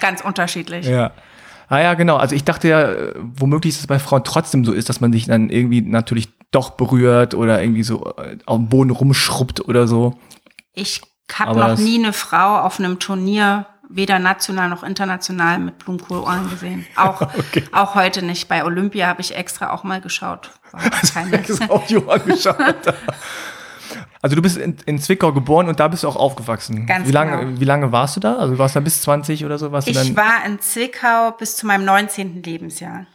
Ganz 0.00 0.20
unterschiedlich. 0.20 0.86
Ja. 0.86 1.12
Ah 1.68 1.80
ja, 1.80 1.94
genau. 1.94 2.16
Also 2.16 2.34
ich 2.34 2.44
dachte 2.44 2.68
ja, 2.68 2.92
äh, 2.92 3.14
womöglich 3.16 3.74
ist 3.74 3.80
es 3.80 3.86
bei 3.86 3.98
Frauen 3.98 4.22
trotzdem 4.24 4.64
so 4.64 4.72
ist, 4.72 4.88
dass 4.88 5.00
man 5.00 5.12
sich 5.12 5.26
dann 5.26 5.50
irgendwie 5.50 5.80
natürlich 5.80 6.28
doch 6.50 6.70
berührt 6.70 7.34
oder 7.34 7.62
irgendwie 7.62 7.82
so 7.82 8.14
äh, 8.16 8.38
auf 8.46 8.58
dem 8.58 8.68
Boden 8.68 8.90
rumschrubbt 8.90 9.66
oder 9.66 9.86
so. 9.88 10.18
Ich 10.72 11.00
habe 11.32 11.58
noch 11.58 11.78
nie 11.78 11.98
eine 11.98 12.12
Frau 12.12 12.60
auf 12.60 12.78
einem 12.78 12.98
Turnier, 12.98 13.66
weder 13.88 14.18
national 14.18 14.68
noch 14.68 14.82
international, 14.82 15.58
mit 15.58 15.78
Blumenkohlohren 15.78 16.50
gesehen. 16.50 16.86
Auch, 16.96 17.22
auch 17.72 17.94
heute 17.94 18.22
nicht. 18.24 18.48
Bei 18.48 18.64
Olympia 18.64 19.06
habe 19.06 19.20
ich 19.20 19.34
extra 19.34 19.70
auch 19.70 19.84
mal 19.84 20.00
geschaut. 20.00 20.50
War 20.70 20.82
keine. 21.14 21.38
Das 21.38 21.50
ist 21.50 21.70
auch 21.70 21.86
geschaut. 22.24 22.94
Also 24.22 24.36
du 24.36 24.42
bist 24.42 24.56
in, 24.56 24.76
in 24.86 24.98
Zwickau 24.98 25.32
geboren 25.32 25.68
und 25.68 25.80
da 25.80 25.88
bist 25.88 26.02
du 26.02 26.08
auch 26.08 26.16
aufgewachsen. 26.16 26.86
Ganz 26.86 27.08
wie 27.08 27.12
lange, 27.12 27.38
genau. 27.38 27.60
Wie 27.60 27.64
lange 27.64 27.92
warst 27.92 28.16
du 28.16 28.20
da? 28.20 28.36
Also 28.36 28.54
du 28.54 28.58
warst 28.58 28.76
da 28.76 28.80
bis 28.80 29.02
20 29.02 29.44
oder 29.44 29.58
so? 29.58 29.72
Warst 29.72 29.88
Ich 29.88 29.94
dann, 29.94 30.16
war 30.16 30.44
in 30.46 30.60
Zwickau 30.60 31.32
bis 31.32 31.56
zu 31.56 31.66
meinem 31.66 31.84
19. 31.84 32.42
Lebensjahr. 32.42 33.06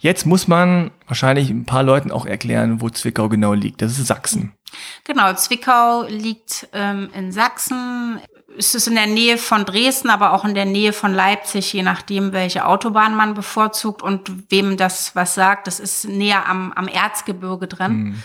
Jetzt 0.00 0.26
muss 0.26 0.46
man 0.46 0.92
wahrscheinlich 1.06 1.50
ein 1.50 1.64
paar 1.64 1.82
Leuten 1.82 2.12
auch 2.12 2.24
erklären, 2.24 2.80
wo 2.80 2.88
Zwickau 2.88 3.28
genau 3.28 3.52
liegt. 3.52 3.82
Das 3.82 3.98
ist 3.98 4.06
Sachsen. 4.06 4.52
Genau, 5.04 5.32
Zwickau 5.34 6.04
liegt 6.08 6.68
ähm, 6.72 7.10
in 7.14 7.32
Sachsen. 7.32 8.20
Es 8.56 8.74
ist 8.74 8.86
in 8.86 8.94
der 8.94 9.06
Nähe 9.06 9.38
von 9.38 9.64
Dresden, 9.64 10.10
aber 10.10 10.32
auch 10.32 10.44
in 10.44 10.54
der 10.54 10.64
Nähe 10.64 10.92
von 10.92 11.12
Leipzig, 11.12 11.72
je 11.72 11.82
nachdem, 11.82 12.32
welche 12.32 12.66
Autobahn 12.66 13.14
man 13.14 13.34
bevorzugt 13.34 14.02
und 14.02 14.50
wem 14.50 14.76
das 14.76 15.16
was 15.16 15.34
sagt. 15.34 15.66
Das 15.66 15.80
ist 15.80 16.06
näher 16.08 16.46
am, 16.48 16.72
am 16.72 16.88
Erzgebirge 16.88 17.66
drin. 17.66 17.92
Mhm. 17.92 18.22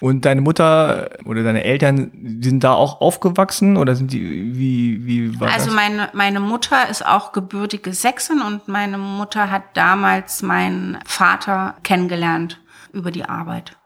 Und 0.00 0.24
deine 0.24 0.40
Mutter 0.40 1.10
oder 1.24 1.42
deine 1.42 1.64
Eltern, 1.64 2.12
sind 2.40 2.62
da 2.62 2.72
auch 2.74 3.00
aufgewachsen 3.00 3.76
oder 3.76 3.96
sind 3.96 4.12
die, 4.12 4.56
wie, 4.56 5.04
wie 5.06 5.40
war 5.40 5.48
Also 5.52 5.66
das? 5.66 5.74
meine, 5.74 6.08
meine 6.12 6.40
Mutter 6.40 6.88
ist 6.88 7.04
auch 7.04 7.32
gebürtige 7.32 7.92
Sächsin 7.92 8.40
und 8.40 8.68
meine 8.68 8.96
Mutter 8.98 9.50
hat 9.50 9.62
damals 9.74 10.42
meinen 10.42 10.98
Vater 11.04 11.74
kennengelernt 11.82 12.60
über 12.92 13.10
die 13.10 13.24
Arbeit. 13.24 13.76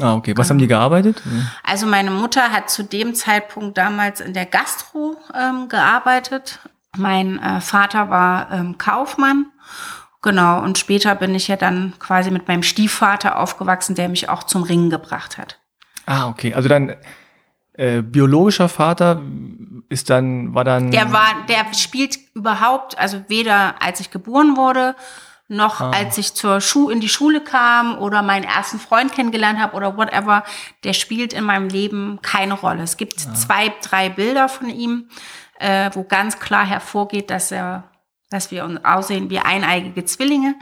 Ah, 0.00 0.14
okay. 0.14 0.34
Was 0.36 0.50
haben 0.50 0.58
die 0.58 0.66
gearbeitet? 0.66 1.22
Also 1.62 1.86
meine 1.86 2.10
Mutter 2.10 2.50
hat 2.50 2.68
zu 2.68 2.82
dem 2.82 3.14
Zeitpunkt 3.14 3.78
damals 3.78 4.20
in 4.20 4.34
der 4.34 4.46
Gastro 4.46 5.16
ähm, 5.34 5.68
gearbeitet. 5.68 6.58
Mein 6.96 7.38
äh, 7.38 7.60
Vater 7.60 8.10
war 8.10 8.50
ähm, 8.50 8.76
Kaufmann. 8.76 9.46
Genau, 10.24 10.62
und 10.62 10.78
später 10.78 11.14
bin 11.14 11.34
ich 11.34 11.48
ja 11.48 11.56
dann 11.56 11.92
quasi 11.98 12.30
mit 12.30 12.48
meinem 12.48 12.62
Stiefvater 12.62 13.38
aufgewachsen, 13.38 13.94
der 13.94 14.08
mich 14.08 14.30
auch 14.30 14.42
zum 14.44 14.62
Ringen 14.62 14.88
gebracht 14.88 15.36
hat. 15.36 15.58
Ah, 16.06 16.28
okay. 16.28 16.54
Also 16.54 16.66
dein 16.70 16.96
äh, 17.74 18.00
biologischer 18.00 18.70
Vater 18.70 19.20
ist 19.90 20.08
dann, 20.08 20.54
war 20.54 20.64
dann. 20.64 20.90
Der 20.90 21.12
war, 21.12 21.26
der 21.50 21.66
spielt 21.74 22.16
überhaupt, 22.34 22.98
also 22.98 23.22
weder 23.28 23.74
als 23.82 24.00
ich 24.00 24.10
geboren 24.10 24.56
wurde, 24.56 24.96
noch 25.48 25.82
Ah. 25.82 25.90
als 25.90 26.16
ich 26.16 26.32
zur 26.32 26.62
Schu 26.62 26.88
in 26.88 27.00
die 27.00 27.10
Schule 27.10 27.42
kam 27.42 27.98
oder 27.98 28.22
meinen 28.22 28.44
ersten 28.44 28.78
Freund 28.78 29.12
kennengelernt 29.12 29.58
habe 29.60 29.76
oder 29.76 29.98
whatever, 29.98 30.42
der 30.84 30.94
spielt 30.94 31.34
in 31.34 31.44
meinem 31.44 31.68
Leben 31.68 32.18
keine 32.22 32.54
Rolle. 32.54 32.82
Es 32.82 32.96
gibt 32.96 33.26
Ah. 33.28 33.34
zwei, 33.34 33.74
drei 33.82 34.08
Bilder 34.08 34.48
von 34.48 34.70
ihm, 34.70 35.10
äh, 35.58 35.90
wo 35.92 36.02
ganz 36.04 36.38
klar 36.38 36.64
hervorgeht, 36.64 37.28
dass 37.28 37.52
er, 37.52 37.84
dass 38.34 38.50
wir 38.50 38.64
uns 38.64 38.84
aussehen 38.84 39.30
wie 39.30 39.38
eineigige 39.38 40.04
Zwillinge. 40.04 40.54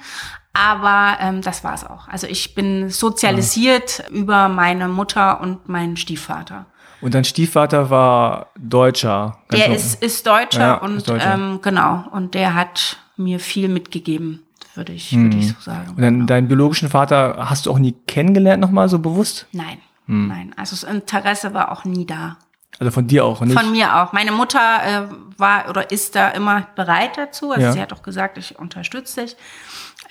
Aber 0.53 1.17
ähm, 1.21 1.41
das 1.43 1.65
war's 1.65 1.85
auch. 1.85 2.09
Also 2.09 2.27
ich 2.27 2.55
bin 2.55 2.91
sozialisiert 2.91 4.05
über 4.11 4.49
meine 4.49 4.87
Mutter 4.89 5.41
und 5.41 5.69
meinen 5.69 5.97
Stiefvater. 5.97 6.67
Und 7.01 7.15
dein 7.15 7.25
Stiefvater 7.25 7.91
war 7.91 8.49
Deutscher. 8.59 9.39
Der 9.51 9.75
ist, 9.75 10.01
ist 10.03 10.27
Deutscher 10.27 10.61
Ja, 10.61 10.75
und 10.77 10.99
ist 10.99 11.09
Deutscher. 11.09 11.35
Ähm, 11.35 11.59
genau, 11.63 12.05
und 12.13 12.35
der 12.35 12.55
hat 12.55 12.99
mir 13.17 13.41
viel 13.41 13.69
mitgegeben, 13.69 14.43
würde 14.75 14.93
ich, 14.93 15.13
würde 15.17 15.37
ich 15.37 15.49
so 15.49 15.61
sagen. 15.61 15.91
Und 15.91 16.01
dann 16.03 16.15
genau. 16.15 16.27
deinen 16.27 16.49
biologischen 16.49 16.89
Vater 16.91 17.37
hast 17.51 17.67
du 17.67 17.73
auch 17.73 17.79
nie 17.79 17.93
kennengelernt 18.07 18.61
nochmal 18.61 18.89
so 18.89 18.99
bewusst? 18.99 19.47
Nein, 19.53 19.79
Hm. 20.07 20.29
nein. 20.29 20.55
Also 20.57 20.77
das 20.77 20.85
Interesse 20.85 21.55
war 21.55 21.73
auch 21.73 21.85
nie 21.85 22.07
da. 22.07 22.37
Also 22.83 22.91
von 22.91 23.07
dir 23.07 23.25
auch, 23.25 23.41
nicht? 23.43 23.57
Von 23.57 23.71
mir 23.71 23.95
auch. 24.03 24.13
Meine 24.13 24.33
Mutter 24.33 24.59
äh, 24.59 25.03
war 25.39 25.69
oder 25.69 25.93
ist 25.93 26.17
da 26.17 26.31
immer 26.31 26.67
bereit 26.75 27.17
dazu. 27.17 27.53
Also 27.53 27.63
Ja. 27.67 27.73
sie 27.73 27.81
hat 27.81 27.93
auch 27.93 28.03
gesagt, 28.03 28.39
ich 28.39 28.59
unterstütze 28.59 29.21
dich. 29.23 29.37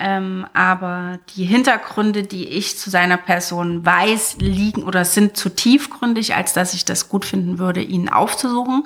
Ähm, 0.03 0.47
aber 0.53 1.19
die 1.35 1.45
Hintergründe, 1.45 2.23
die 2.23 2.47
ich 2.47 2.75
zu 2.79 2.89
seiner 2.89 3.17
Person 3.17 3.85
weiß, 3.85 4.37
liegen 4.39 4.81
oder 4.81 5.05
sind 5.05 5.37
zu 5.37 5.49
tiefgründig, 5.49 6.33
als 6.33 6.53
dass 6.53 6.73
ich 6.73 6.85
das 6.85 7.07
gut 7.07 7.23
finden 7.23 7.59
würde, 7.59 7.81
ihn 7.83 8.09
aufzusuchen. 8.09 8.85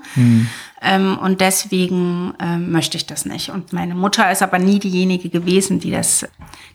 Ähm, 0.82 1.18
und 1.18 1.40
deswegen 1.40 2.34
ähm, 2.40 2.72
möchte 2.72 2.98
ich 2.98 3.06
das 3.06 3.26
nicht. 3.26 3.50
Und 3.50 3.72
meine 3.72 3.96
Mutter 3.96 4.30
ist 4.30 4.44
aber 4.44 4.60
nie 4.60 4.80
diejenige 4.80 5.30
gewesen, 5.30 5.80
die 5.80 5.90
das, 5.90 6.28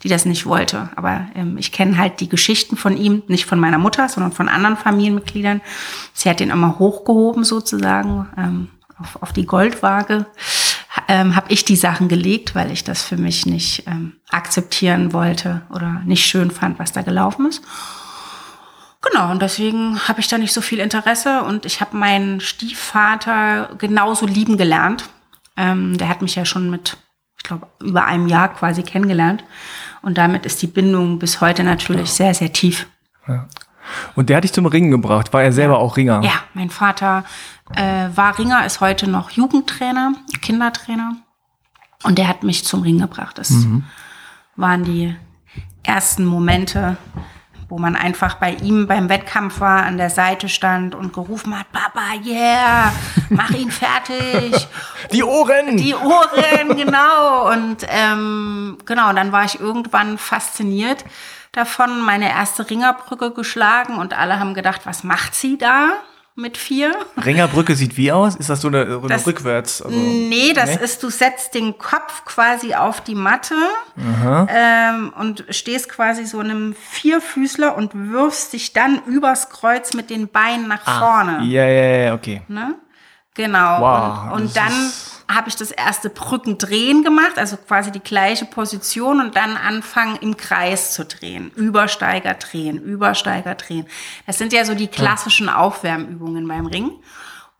die 0.02 0.08
das 0.08 0.24
nicht 0.24 0.46
wollte. 0.46 0.88
Aber 0.96 1.26
ähm, 1.34 1.58
ich 1.58 1.70
kenne 1.70 1.98
halt 1.98 2.20
die 2.20 2.30
Geschichten 2.30 2.78
von 2.78 2.96
ihm, 2.96 3.22
nicht 3.28 3.44
von 3.44 3.60
meiner 3.60 3.78
Mutter, 3.78 4.08
sondern 4.08 4.32
von 4.32 4.48
anderen 4.48 4.78
Familienmitgliedern. 4.78 5.60
Sie 6.14 6.30
hat 6.30 6.40
ihn 6.40 6.50
immer 6.50 6.78
hochgehoben 6.78 7.44
sozusagen 7.44 8.26
ähm, 8.38 8.68
auf, 8.98 9.22
auf 9.22 9.32
die 9.34 9.44
Goldwaage. 9.44 10.24
Ähm, 11.12 11.34
habe 11.34 11.50
ich 11.50 11.64
die 11.64 11.74
Sachen 11.74 12.06
gelegt, 12.06 12.54
weil 12.54 12.70
ich 12.70 12.84
das 12.84 13.02
für 13.02 13.16
mich 13.16 13.44
nicht 13.44 13.82
ähm, 13.88 14.12
akzeptieren 14.30 15.12
wollte 15.12 15.62
oder 15.74 16.02
nicht 16.04 16.24
schön 16.24 16.52
fand, 16.52 16.78
was 16.78 16.92
da 16.92 17.02
gelaufen 17.02 17.46
ist. 17.46 17.64
Genau, 19.02 19.32
und 19.32 19.42
deswegen 19.42 19.98
habe 20.06 20.20
ich 20.20 20.28
da 20.28 20.38
nicht 20.38 20.52
so 20.52 20.60
viel 20.60 20.78
Interesse 20.78 21.42
und 21.42 21.66
ich 21.66 21.80
habe 21.80 21.96
meinen 21.96 22.40
Stiefvater 22.40 23.70
genauso 23.76 24.24
lieben 24.24 24.56
gelernt. 24.56 25.08
Ähm, 25.56 25.98
der 25.98 26.08
hat 26.08 26.22
mich 26.22 26.36
ja 26.36 26.44
schon 26.44 26.70
mit, 26.70 26.96
ich 27.36 27.42
glaube, 27.42 27.66
über 27.80 28.04
einem 28.04 28.28
Jahr 28.28 28.54
quasi 28.54 28.84
kennengelernt. 28.84 29.42
Und 30.02 30.16
damit 30.16 30.46
ist 30.46 30.62
die 30.62 30.68
Bindung 30.68 31.18
bis 31.18 31.40
heute 31.40 31.64
natürlich 31.64 32.12
sehr, 32.12 32.34
sehr 32.34 32.52
tief. 32.52 32.86
Und 34.14 34.28
der 34.28 34.36
hat 34.38 34.44
dich 34.44 34.52
zum 34.52 34.66
Ringen 34.66 34.90
gebracht. 34.90 35.32
War 35.32 35.42
er 35.42 35.52
selber 35.52 35.78
auch 35.78 35.96
Ringer? 35.96 36.22
Ja, 36.22 36.42
mein 36.54 36.70
Vater 36.70 37.24
äh, 37.74 38.08
war 38.14 38.38
Ringer, 38.38 38.64
ist 38.66 38.80
heute 38.80 39.08
noch 39.08 39.30
Jugendtrainer, 39.30 40.14
Kindertrainer. 40.40 41.16
Und 42.02 42.18
der 42.18 42.28
hat 42.28 42.42
mich 42.42 42.64
zum 42.64 42.82
Ring 42.82 42.98
gebracht. 42.98 43.38
Das 43.38 43.52
waren 44.56 44.84
die 44.84 45.14
ersten 45.82 46.24
Momente, 46.24 46.96
wo 47.68 47.78
man 47.78 47.94
einfach 47.94 48.34
bei 48.34 48.52
ihm 48.54 48.86
beim 48.86 49.08
Wettkampf 49.08 49.60
war, 49.60 49.84
an 49.84 49.96
der 49.96 50.10
Seite 50.10 50.48
stand 50.48 50.94
und 50.94 51.12
gerufen 51.12 51.56
hat, 51.58 51.70
Papa, 51.72 52.00
yeah, 52.24 52.92
mach 53.28 53.50
ihn 53.50 53.70
fertig. 53.70 54.68
Die 55.12 55.22
Ohren! 55.22 55.76
Die 55.76 55.94
Ohren, 55.94 56.76
genau. 56.76 57.50
Und 57.52 57.86
ähm, 57.88 58.78
genau, 58.84 59.10
und 59.10 59.16
dann 59.16 59.32
war 59.32 59.44
ich 59.44 59.60
irgendwann 59.60 60.18
fasziniert 60.18 61.04
davon, 61.52 62.00
meine 62.00 62.28
erste 62.30 62.68
Ringerbrücke 62.70 63.32
geschlagen 63.32 63.96
und 63.96 64.16
alle 64.16 64.38
haben 64.38 64.54
gedacht, 64.54 64.82
was 64.84 65.04
macht 65.04 65.34
sie 65.34 65.58
da 65.58 65.90
mit 66.36 66.56
vier? 66.56 66.92
Ringerbrücke 67.22 67.74
sieht 67.74 67.96
wie 67.96 68.12
aus? 68.12 68.36
Ist 68.36 68.48
das 68.48 68.60
so 68.62 68.68
eine, 68.68 68.82
eine 68.82 69.00
Das- 69.08 69.26
rückwärts? 69.26 69.82
Also, 69.82 69.94
Nee, 69.98 70.52
das 70.54 70.76
Nee? 70.78 70.84
ist, 70.84 71.02
du 71.02 71.10
setzt 71.10 71.54
den 71.54 71.76
Kopf 71.76 72.24
quasi 72.24 72.74
auf 72.74 73.00
die 73.02 73.14
Matte 73.16 73.54
ähm, 74.48 75.12
und 75.18 75.44
stehst 75.50 75.88
quasi 75.88 76.24
so 76.24 76.40
in 76.40 76.50
einem 76.50 76.74
Vierfüßler 76.90 77.76
und 77.76 77.90
wirfst 77.94 78.52
dich 78.52 78.72
dann 78.72 79.02
übers 79.06 79.50
Kreuz 79.50 79.92
mit 79.94 80.08
den 80.10 80.28
Beinen 80.28 80.68
nach 80.68 80.82
vorne. 80.84 81.38
Ah, 81.40 81.42
Ja, 81.42 81.64
ja, 81.66 81.96
ja, 82.06 82.14
okay. 82.14 82.42
Ne? 82.48 82.74
Genau. 83.34 83.80
Wow, 83.80 84.32
und 84.34 84.42
und 84.42 84.56
dann 84.56 84.72
habe 85.34 85.48
ich 85.48 85.56
das 85.56 85.70
erste 85.70 86.10
Brückendrehen 86.10 87.04
gemacht, 87.04 87.38
also 87.38 87.56
quasi 87.56 87.90
die 87.90 88.00
gleiche 88.00 88.44
Position 88.44 89.20
und 89.20 89.36
dann 89.36 89.56
anfangen 89.56 90.16
im 90.20 90.36
Kreis 90.36 90.92
zu 90.92 91.04
drehen. 91.04 91.50
Übersteiger 91.54 92.34
drehen, 92.34 92.78
Übersteiger 92.78 93.54
drehen. 93.54 93.86
Das 94.26 94.38
sind 94.38 94.52
ja 94.52 94.64
so 94.64 94.74
die 94.74 94.88
klassischen 94.88 95.48
Aufwärmübungen 95.48 96.46
beim 96.46 96.66
Ring. 96.66 96.92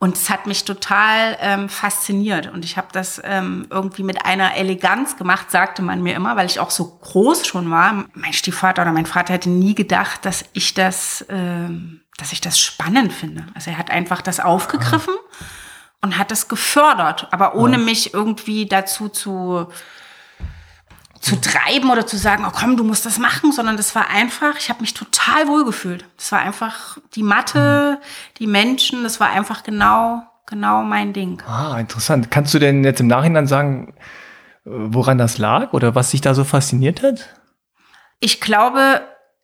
Und 0.03 0.17
es 0.17 0.31
hat 0.31 0.47
mich 0.47 0.65
total 0.65 1.37
ähm, 1.41 1.69
fasziniert. 1.69 2.51
Und 2.51 2.65
ich 2.65 2.79
habe 2.79 2.89
das 2.91 3.21
ähm, 3.23 3.67
irgendwie 3.69 4.03
mit 4.03 4.25
einer 4.25 4.57
Eleganz 4.57 5.19
gemacht, 5.19 5.51
sagte 5.51 5.83
man 5.83 6.03
mir 6.03 6.15
immer, 6.15 6.37
weil 6.37 6.47
ich 6.47 6.59
auch 6.59 6.71
so 6.71 6.99
groß 7.03 7.47
schon 7.47 7.71
war. 7.71 8.07
Mein 8.15 8.33
Stiefvater 8.33 8.81
oder 8.81 8.93
mein 8.93 9.05
Vater 9.05 9.35
hätte 9.35 9.51
nie 9.51 9.75
gedacht, 9.75 10.25
dass 10.25 10.47
ich 10.55 10.73
das, 10.73 11.27
ähm, 11.29 12.01
dass 12.17 12.33
ich 12.33 12.41
das 12.41 12.59
spannend 12.59 13.13
finde. 13.13 13.45
Also 13.55 13.71
er 13.73 13.77
hat 13.77 13.91
einfach 13.91 14.23
das 14.23 14.41
aufgegriffen 14.41 15.15
und 16.03 16.19
hat 16.19 16.31
das 16.31 16.49
gefördert, 16.49 17.29
aber 17.31 17.55
ohne 17.55 17.79
mich 17.79 18.15
irgendwie 18.15 18.67
dazu 18.67 19.09
zu 19.09 19.69
zu 21.21 21.39
treiben 21.39 21.91
oder 21.91 22.07
zu 22.07 22.17
sagen, 22.17 22.45
oh 22.49 22.53
komm, 22.53 22.79
du 22.79 22.85
musst 22.85 23.05
das 23.05 23.19
machen, 23.19 23.53
sondern 23.53 23.77
das 23.77 23.95
war 23.95 24.09
einfach, 24.09 24.57
ich 24.59 24.71
habe 24.71 24.81
mich 24.81 24.95
total 24.95 25.49
wohlgefühlt. 25.49 26.07
Das 26.17 26.33
war 26.33 26.41
einfach 26.41 26.97
die 27.15 27.23
Mathe, 27.23 28.01
die 28.39 28.47
Menschen, 28.47 29.03
das 29.03 29.21
war 29.21 29.29
einfach 29.29 29.63
genau, 29.63 30.23
genau 30.47 30.83
mein 30.83 31.13
Ding. 31.13 31.43
Ah, 31.47 31.79
interessant. 31.79 32.31
Kannst 32.31 32.55
du 32.55 32.59
denn 32.59 32.85
jetzt 32.85 33.01
im 33.01 33.07
Nachhinein 33.07 33.47
sagen, 33.47 33.95
äh, 34.65 34.71
woran 34.71 35.19
das 35.19 35.37
lag 35.37 35.75
oder 35.75 35.95
was 35.95 36.11
dich 36.11 36.23
da 36.23 36.33
so 36.33 36.43
fasziniert 36.43 37.03
hat? 37.03 37.29
Ich 38.19 38.41
glaube, 38.41 39.03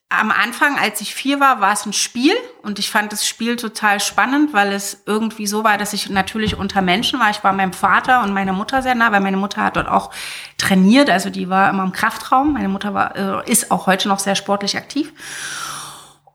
am 0.08 0.30
Anfang, 0.30 0.78
als 0.78 1.00
ich 1.00 1.14
vier 1.14 1.40
war, 1.40 1.60
war 1.60 1.72
es 1.72 1.84
ein 1.84 1.92
Spiel 1.92 2.34
und 2.62 2.78
ich 2.78 2.90
fand 2.90 3.12
das 3.12 3.26
Spiel 3.26 3.56
total 3.56 3.98
spannend, 3.98 4.52
weil 4.52 4.72
es 4.72 5.02
irgendwie 5.04 5.48
so 5.48 5.64
war, 5.64 5.78
dass 5.78 5.92
ich 5.92 6.08
natürlich 6.08 6.56
unter 6.56 6.80
Menschen 6.80 7.18
war. 7.18 7.30
Ich 7.30 7.42
war 7.42 7.52
meinem 7.52 7.72
Vater 7.72 8.22
und 8.22 8.32
meiner 8.32 8.52
Mutter 8.52 8.82
sehr 8.82 8.94
nah, 8.94 9.10
weil 9.10 9.20
meine 9.20 9.36
Mutter 9.36 9.62
hat 9.64 9.76
dort 9.76 9.88
auch 9.88 10.12
trainiert, 10.58 11.10
also 11.10 11.28
die 11.28 11.48
war 11.48 11.70
immer 11.70 11.82
im 11.82 11.92
Kraftraum. 11.92 12.52
Meine 12.52 12.68
Mutter 12.68 12.94
war, 12.94 13.16
äh, 13.16 13.50
ist 13.50 13.72
auch 13.72 13.88
heute 13.88 14.08
noch 14.08 14.20
sehr 14.20 14.36
sportlich 14.36 14.76
aktiv. 14.76 15.12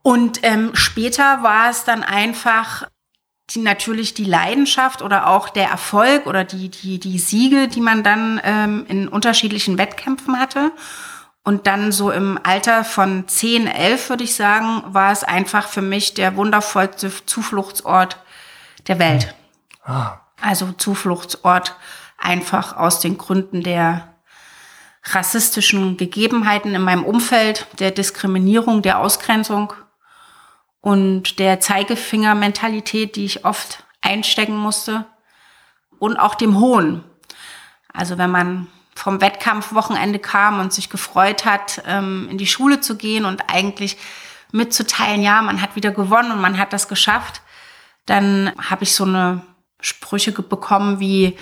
Und 0.02 0.40
ähm, 0.44 0.72
später 0.74 1.42
war 1.42 1.70
es 1.70 1.86
dann 1.86 2.04
einfach 2.04 2.88
die, 3.52 3.60
natürlich 3.60 4.14
die 4.14 4.26
Leidenschaft 4.26 5.02
oder 5.02 5.28
auch 5.28 5.48
der 5.48 5.70
Erfolg 5.70 6.26
oder 6.26 6.44
die, 6.44 6.70
die, 6.70 7.00
die 7.00 7.20
Siege, 7.20 7.70
die 7.70 7.82
man 7.82 8.04
dann 8.04 8.42
ähm, 8.44 8.86
in 8.90 9.08
unterschiedlichen 9.08 9.78
Wettkämpfen 9.78 10.40
hatte. 10.40 10.72
Und 11.44 11.66
dann 11.66 11.92
so 11.92 12.12
im 12.12 12.40
Alter 12.44 12.84
von 12.84 13.28
10, 13.28 13.68
11, 13.68 14.10
würde 14.10 14.24
ich 14.24 14.36
sagen, 14.36 14.84
war 14.88 15.12
es 15.12 15.24
einfach 15.24 15.68
für 15.68 15.82
mich 15.82 16.14
der 16.14 16.36
wundervollste 16.36 17.12
Zufluchtsort 17.26 18.18
der 18.88 19.00
Welt. 19.00 19.34
Ah, 19.84 20.20
Also 20.40 20.72
Zufluchtsort 20.72 21.76
einfach 22.18 22.78
aus 22.78 23.00
den 23.00 23.18
Gründen 23.18 23.64
der 23.64 24.14
rassistischen 25.04 25.98
Gegebenheiten 25.98 26.76
in 26.76 26.82
meinem 26.82 27.04
Umfeld, 27.04 27.66
der 27.80 27.90
Diskriminierung, 27.90 28.84
der 28.84 29.00
Ausgrenzung 29.00 29.74
und 30.80 31.40
der 31.40 31.60
Zeigefingermentalität, 31.60 33.16
die 33.16 33.26
ich 33.26 33.46
oft 33.46 33.84
einstecken 34.02 34.58
musste 34.58 35.06
und 35.98 36.18
auch 36.18 36.36
dem 36.36 36.60
Hohn. 36.60 37.04
Also 37.94 38.20
wenn 38.20 38.30
man 38.30 38.68
vom 39.02 39.20
Wettkampfwochenende 39.20 40.20
kam 40.20 40.60
und 40.60 40.72
sich 40.72 40.92
gefreut 40.92 41.44
hat, 41.44 41.82
ähm, 41.88 42.28
in 42.30 42.38
die 42.38 42.46
Schule 42.46 42.82
zu 42.82 42.96
gehen 42.96 43.26
und 43.26 43.50
eigentlich 43.50 43.98
mitzuteilen, 44.52 45.24
ja, 45.24 45.42
man 45.42 45.60
hat 45.60 45.76
wieder 45.76 45.90
gewonnen 45.90 46.32
und 46.32 46.40
man 46.40 46.60
hat 46.60 46.72
das 46.72 46.88
geschafft, 46.88 47.42
dann 48.06 48.52
habe 48.70 48.84
ich 48.84 48.94
so 48.94 49.04
eine 49.04 49.42
Sprüche 49.80 50.32
bekommen 50.32 51.00
wie, 51.00 51.36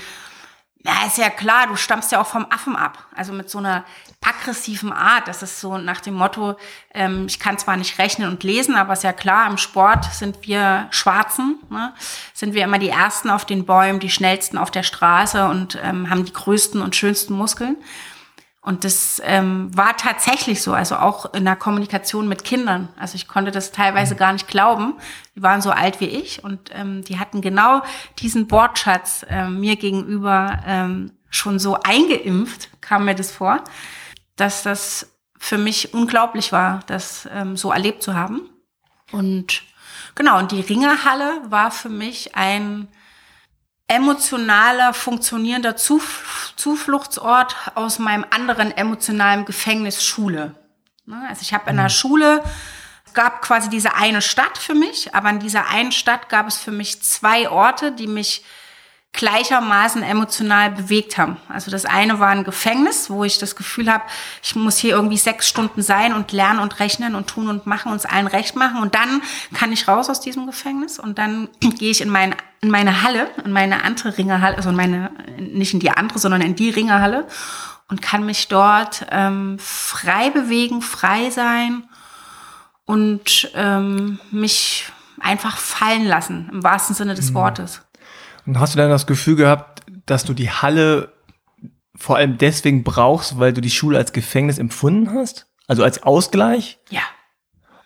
ja, 0.86 1.06
ist 1.06 1.18
ja 1.18 1.30
klar, 1.30 1.68
du 1.68 1.75
stammst 1.75 2.13
ja 2.13 2.22
auch 2.22 2.28
vom 2.28 2.46
Affen 2.50 2.78
ab. 2.78 3.06
Also 3.13 3.34
mit 3.34 3.50
so 3.50 3.58
einer 3.58 3.84
aggressiven 4.26 4.92
Art. 4.92 5.28
Das 5.28 5.44
ist 5.44 5.60
so 5.60 5.78
nach 5.78 6.02
dem 6.02 6.14
Motto, 6.14 6.56
ähm, 6.94 7.26
ich 7.28 7.40
kann 7.40 7.58
zwar 7.58 7.78
nicht 7.78 8.00
rechnen 8.00 8.30
und 8.30 8.44
lesen, 8.44 8.76
aber 8.76 8.94
ist 8.94 9.04
ja 9.04 9.14
klar, 9.14 9.50
im 9.50 9.58
Sport 9.58 10.06
sind 10.14 10.48
wir 10.48 10.88
Schwarzen, 10.92 11.60
ne? 11.70 11.94
sind 12.34 12.54
wir 12.54 12.64
immer 12.64 12.80
die 12.80 12.90
Ersten 12.90 13.30
auf 13.30 13.46
den 13.46 13.66
Bäumen, 13.66 14.00
die 14.00 14.10
schnellsten 14.10 14.58
auf 14.58 14.72
der 14.72 14.84
Straße 14.84 15.48
und 15.48 15.78
ähm, 15.84 16.10
haben 16.10 16.26
die 16.26 16.34
größten 16.34 16.82
und 16.82 16.96
schönsten 16.96 17.34
Muskeln. 17.34 17.78
Und 18.62 18.84
das 18.84 19.22
ähm, 19.26 19.76
war 19.76 19.96
tatsächlich 19.96 20.62
so, 20.62 20.74
also 20.74 20.98
auch 20.98 21.34
in 21.34 21.46
der 21.46 21.56
Kommunikation 21.56 22.28
mit 22.28 22.44
Kindern. 22.44 22.90
Also 23.00 23.16
ich 23.16 23.28
konnte 23.28 23.52
das 23.52 23.72
teilweise 23.72 24.16
gar 24.16 24.34
nicht 24.34 24.48
glauben. 24.48 24.96
Die 25.36 25.42
waren 25.42 25.62
so 25.62 25.72
alt 25.72 26.02
wie 26.02 26.08
ich 26.08 26.44
und 26.44 26.70
ähm, 26.74 27.04
die 27.04 27.20
hatten 27.20 27.40
genau 27.40 27.82
diesen 28.20 28.52
Wortschatz 28.52 29.26
ähm, 29.30 29.62
mir 29.62 29.78
gegenüber 29.78 30.60
ähm, 30.68 31.14
schon 31.30 31.58
so 31.58 31.78
eingeimpft, 31.82 32.70
kam 32.82 33.06
mir 33.06 33.16
das 33.16 33.32
vor, 33.32 33.64
dass 34.39 34.63
das 34.63 35.12
für 35.38 35.58
mich 35.58 35.93
unglaublich 35.93 36.51
war, 36.51 36.81
das 36.88 37.27
ähm, 37.34 37.55
so 37.58 37.72
erlebt 37.72 38.03
zu 38.03 38.13
haben. 38.13 38.50
Und 39.12 39.63
genau, 40.15 40.38
und 40.38 40.51
die 40.51 40.62
Ringerhalle 40.62 41.41
war 41.50 41.72
für 41.72 41.89
mich 41.89 42.36
ein 42.36 42.88
emotionaler, 43.88 44.93
funktionierender 44.93 45.75
Zuf 45.75 46.53
Zufluchtsort 46.55 47.55
aus 47.75 48.00
meinem 48.00 48.25
anderen 48.29 48.75
emotionalen 48.75 49.46
Gefängnis 49.46 50.03
Schule. 50.03 50.55
Ne, 51.05 51.25
also 51.27 51.41
ich 51.41 51.53
habe 51.53 51.69
in 51.69 51.77
der 51.77 51.86
mhm. 51.86 51.89
Schule 51.89 52.43
gab 53.13 53.41
quasi 53.41 53.69
diese 53.69 53.96
eine 53.96 54.22
Stadt 54.22 54.58
für 54.58 54.75
mich, 54.75 55.15
aber 55.15 55.31
in 55.31 55.39
dieser 55.39 55.67
einen 55.67 55.91
Stadt 55.91 56.29
gab 56.29 56.48
es 56.48 56.58
für 56.58 56.72
mich 56.72 57.01
zwei 57.01 57.50
Orte, 57.50 57.91
die 57.91 58.08
mich 58.08 58.43
gleichermaßen 59.13 60.04
emotional 60.04 60.72
bewegt 60.72 61.18
haben. 61.18 61.38
Also 61.50 61.72
das 61.72 61.86
eine 61.86 62.20
war 62.20 62.30
ein 62.30 62.44
Gefängnis, 62.44 63.10
wo 63.10 63.24
ich 63.24 63.39
das 63.39 63.56
Gefühl 63.56 63.92
habe, 63.92 64.04
ich 64.44 64.56
muss 64.56 64.78
hier 64.78 64.92
irgendwie 64.92 65.18
sechs 65.18 65.50
Stunden 65.50 65.82
sein 65.82 66.13
und 66.13 66.32
lernen 66.32 66.60
und 66.60 66.80
rechnen 66.80 67.16
und 67.16 67.28
tun 67.28 67.50
und 67.50 67.66
machen, 67.66 67.92
uns 67.92 68.06
allen 68.06 68.28
recht 68.28 68.56
machen. 68.56 68.82
Und 68.82 68.96
dann 68.96 69.22
kann 69.54 69.72
ich 69.72 69.88
raus 69.88 70.10
aus 70.10 70.22
diesem 70.22 70.46
Gefängnis 70.46 71.00
und 71.00 71.18
dann 71.18 71.50
gehe 71.60 71.92
ich 71.92 72.01
in, 72.01 72.10
mein, 72.10 72.36
in 72.62 72.70
meine 72.70 73.01
Halle, 73.01 73.30
in 73.44 73.51
meine 73.51 73.84
andere 73.84 74.18
Ringerhalle, 74.18 74.56
also 74.56 74.70
in 74.70 74.75
meine, 74.75 75.12
nicht 75.38 75.74
in 75.74 75.80
die 75.80 75.92
andere, 75.92 76.20
sondern 76.20 76.42
in 76.42 76.56
die 76.56 76.70
Ringerhalle 76.70 77.28
und 77.89 78.01
kann 78.01 78.25
mich 78.25 78.48
dort 78.48 79.08
ähm, 79.10 79.58
frei 79.60 80.30
bewegen, 80.30 80.82
frei 80.82 81.32
sein 81.32 81.84
und 82.86 83.51
ähm, 83.56 84.20
mich 84.32 84.86
einfach 85.20 85.58
fallen 85.58 86.06
lassen, 86.06 86.50
im 86.51 86.63
wahrsten 86.63 86.96
Sinne 86.96 87.16
des 87.16 87.32
mhm. 87.32 87.36
Wortes. 87.36 87.82
Und 88.50 88.60
hast 88.60 88.74
du 88.74 88.79
dann 88.79 88.89
das 88.89 89.06
Gefühl 89.06 89.36
gehabt, 89.36 89.84
dass 90.08 90.24
du 90.24 90.34
die 90.34 90.50
Halle 90.50 91.13
vor 91.96 92.15
allem 92.15 92.39
deswegen 92.39 92.84
brauchst, 92.84 93.38
weil 93.38 93.53
du 93.53 93.62
die 93.62 93.70
Schule 93.70 94.00
als 94.00 94.12
Gefängnis 94.12 94.58
empfunden 94.58 95.13
hast? 95.13 95.46
Also 95.68 95.84
als 95.84 96.01
Ausgleich? 96.01 96.79
Ja. 96.89 97.03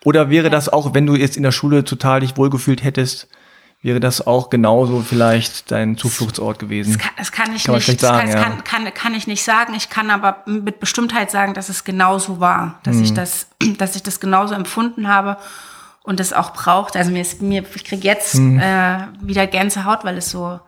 Oder 0.06 0.30
wäre 0.30 0.46
ja. 0.46 0.50
das 0.50 0.70
auch, 0.70 0.94
wenn 0.94 1.06
du 1.06 1.18
jetzt 1.18 1.36
in 1.36 1.44
der 1.44 1.52
Schule 1.52 1.84
total 1.84 2.22
dich 2.22 2.38
wohlgefühlt 2.38 2.82
hättest, 2.82 3.28
wäre 3.82 4.00
das 4.00 4.26
auch 4.26 4.50
genauso 4.50 5.02
vielleicht 5.02 5.70
dein 5.70 5.98
Zufluchtsort 5.98 6.60
gewesen? 6.60 6.94
Das 6.94 7.02
kann, 7.02 7.14
das 7.18 7.32
kann 7.34 7.56
ich 7.58 7.64
kann 7.66 7.76
nicht 7.76 8.00
sagen. 8.00 8.32
Das 8.32 8.42
kann, 8.42 8.54
ja. 8.54 8.62
kann, 8.62 8.64
kann, 8.86 8.94
kann, 8.94 9.16
ich 9.16 9.28
nicht 9.28 9.44
sagen. 9.44 9.74
Ich 9.76 9.90
kann 9.90 10.10
aber 10.12 10.44
mit 10.46 10.80
Bestimmtheit 10.80 11.30
sagen, 11.30 11.54
dass 11.54 11.68
es 11.68 11.84
genauso 11.84 12.40
war, 12.40 12.80
dass 12.84 12.96
hm. 12.96 13.04
ich 13.04 13.14
das, 13.14 13.48
dass 13.80 13.98
ich 13.98 14.04
das 14.04 14.22
genauso 14.22 14.56
empfunden 14.56 15.10
habe 15.10 15.36
und 16.04 16.20
das 16.20 16.34
auch 16.34 16.54
braucht. 16.54 16.96
Also 16.96 17.12
mir 17.12 17.22
ist 17.22 17.42
mir, 17.42 17.64
ich 17.76 17.86
kriege 17.86 18.06
jetzt 18.08 18.36
mhm. 18.36 18.60
äh, 18.60 19.08
wieder 19.22 19.48
Gänsehaut, 19.48 20.04
weil 20.04 20.18
es 20.18 20.30
so, 20.30 20.60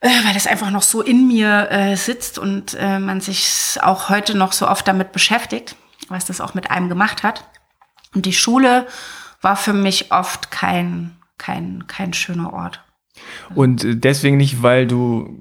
äh, 0.00 0.08
weil 0.24 0.36
es 0.36 0.46
einfach 0.46 0.70
noch 0.70 0.82
so 0.82 1.00
in 1.00 1.28
mir 1.28 1.70
äh, 1.70 1.96
sitzt 1.96 2.38
und 2.38 2.74
äh, 2.74 2.98
man 2.98 3.20
sich 3.20 3.78
auch 3.80 4.08
heute 4.08 4.36
noch 4.36 4.52
so 4.52 4.68
oft 4.68 4.86
damit 4.86 5.12
beschäftigt, 5.12 5.76
was 6.08 6.26
das 6.26 6.40
auch 6.40 6.54
mit 6.54 6.70
einem 6.70 6.88
gemacht 6.88 7.22
hat. 7.22 7.44
Und 8.14 8.26
die 8.26 8.32
Schule 8.32 8.86
war 9.40 9.56
für 9.56 9.72
mich 9.72 10.10
oft 10.10 10.50
kein, 10.50 11.16
kein, 11.38 11.86
kein 11.86 12.12
schöner 12.12 12.52
Ort. 12.52 12.82
Und 13.54 13.82
deswegen 13.84 14.36
nicht, 14.36 14.62
weil 14.62 14.86
du 14.86 15.36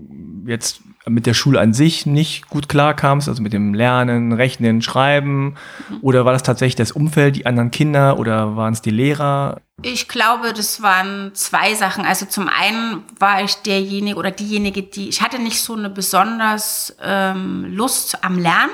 jetzt 0.46 0.82
mit 1.10 1.26
der 1.26 1.34
Schule 1.34 1.60
an 1.60 1.74
sich 1.74 2.06
nicht 2.06 2.48
gut 2.50 2.70
klarkamst, 2.70 3.28
also 3.28 3.42
mit 3.42 3.54
dem 3.54 3.74
Lernen, 3.74 4.34
Rechnen, 4.34 4.82
Schreiben? 4.82 5.56
Oder 6.02 6.26
war 6.26 6.34
das 6.34 6.44
tatsächlich 6.44 6.76
das 6.76 6.92
Umfeld, 6.92 7.36
die 7.36 7.46
anderen 7.46 7.72
Kinder 7.72 8.20
oder 8.20 8.56
waren 8.56 8.74
es 8.74 8.82
die 8.82 8.92
Lehrer? 8.92 9.62
Ich 9.84 10.08
glaube, 10.08 10.54
das 10.54 10.82
waren 10.82 11.32
zwei 11.36 11.76
Sachen. 11.76 12.06
Also 12.06 12.26
zum 12.26 12.50
einen 12.50 13.04
war 13.20 13.44
ich 13.44 13.56
derjenige 13.56 14.18
oder 14.18 14.32
diejenige, 14.32 14.84
die, 14.84 15.10
ich 15.10 15.22
hatte 15.22 15.40
nicht 15.40 15.62
so 15.62 15.76
eine 15.76 15.90
besonders 15.90 16.96
ähm, 17.02 17.66
Lust 17.76 18.24
am 18.24 18.40
Lernen. 18.40 18.72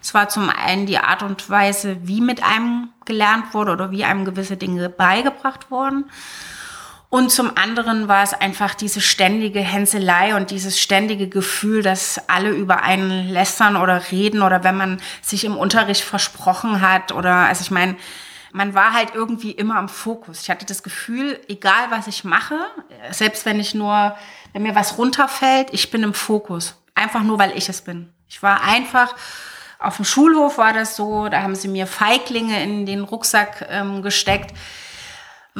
Es 0.00 0.14
war 0.14 0.28
zum 0.28 0.48
einen 0.48 0.86
die 0.86 0.98
Art 0.98 1.22
und 1.22 1.50
Weise, 1.50 1.98
wie 2.02 2.20
mit 2.20 2.42
einem 2.42 2.88
gelernt 3.04 3.52
wurde 3.52 3.72
oder 3.72 3.90
wie 3.90 4.04
einem 4.04 4.24
gewisse 4.24 4.56
Dinge 4.56 4.88
beigebracht 4.88 5.70
wurden. 5.70 6.06
Und 7.10 7.30
zum 7.30 7.56
anderen 7.56 8.06
war 8.06 8.22
es 8.22 8.34
einfach 8.34 8.74
diese 8.74 9.00
ständige 9.00 9.60
Hänselei 9.60 10.36
und 10.36 10.50
dieses 10.50 10.78
ständige 10.78 11.26
Gefühl, 11.28 11.82
dass 11.82 12.28
alle 12.28 12.50
über 12.50 12.82
einen 12.82 13.28
lästern 13.30 13.76
oder 13.76 14.10
reden 14.10 14.42
oder 14.42 14.62
wenn 14.62 14.76
man 14.76 15.00
sich 15.22 15.44
im 15.44 15.56
Unterricht 15.56 16.02
versprochen 16.02 16.82
hat 16.82 17.12
oder, 17.12 17.34
also 17.34 17.62
ich 17.62 17.70
meine, 17.70 17.96
man 18.52 18.74
war 18.74 18.92
halt 18.92 19.14
irgendwie 19.14 19.52
immer 19.52 19.76
am 19.76 19.88
Fokus. 19.88 20.42
Ich 20.42 20.50
hatte 20.50 20.66
das 20.66 20.82
Gefühl, 20.82 21.40
egal 21.48 21.90
was 21.90 22.08
ich 22.08 22.24
mache, 22.24 22.58
selbst 23.10 23.46
wenn 23.46 23.58
ich 23.58 23.74
nur, 23.74 24.14
wenn 24.52 24.62
mir 24.62 24.74
was 24.74 24.98
runterfällt, 24.98 25.68
ich 25.72 25.90
bin 25.90 26.02
im 26.02 26.14
Fokus. 26.14 26.74
Einfach 26.94 27.22
nur, 27.22 27.38
weil 27.38 27.56
ich 27.56 27.70
es 27.70 27.80
bin. 27.80 28.12
Ich 28.28 28.42
war 28.42 28.62
einfach, 28.62 29.14
auf 29.78 29.96
dem 29.96 30.04
Schulhof 30.04 30.58
war 30.58 30.74
das 30.74 30.96
so, 30.96 31.28
da 31.28 31.42
haben 31.42 31.54
sie 31.54 31.68
mir 31.68 31.86
Feiglinge 31.86 32.62
in 32.62 32.84
den 32.84 33.02
Rucksack 33.02 33.66
ähm, 33.70 34.02
gesteckt 34.02 34.52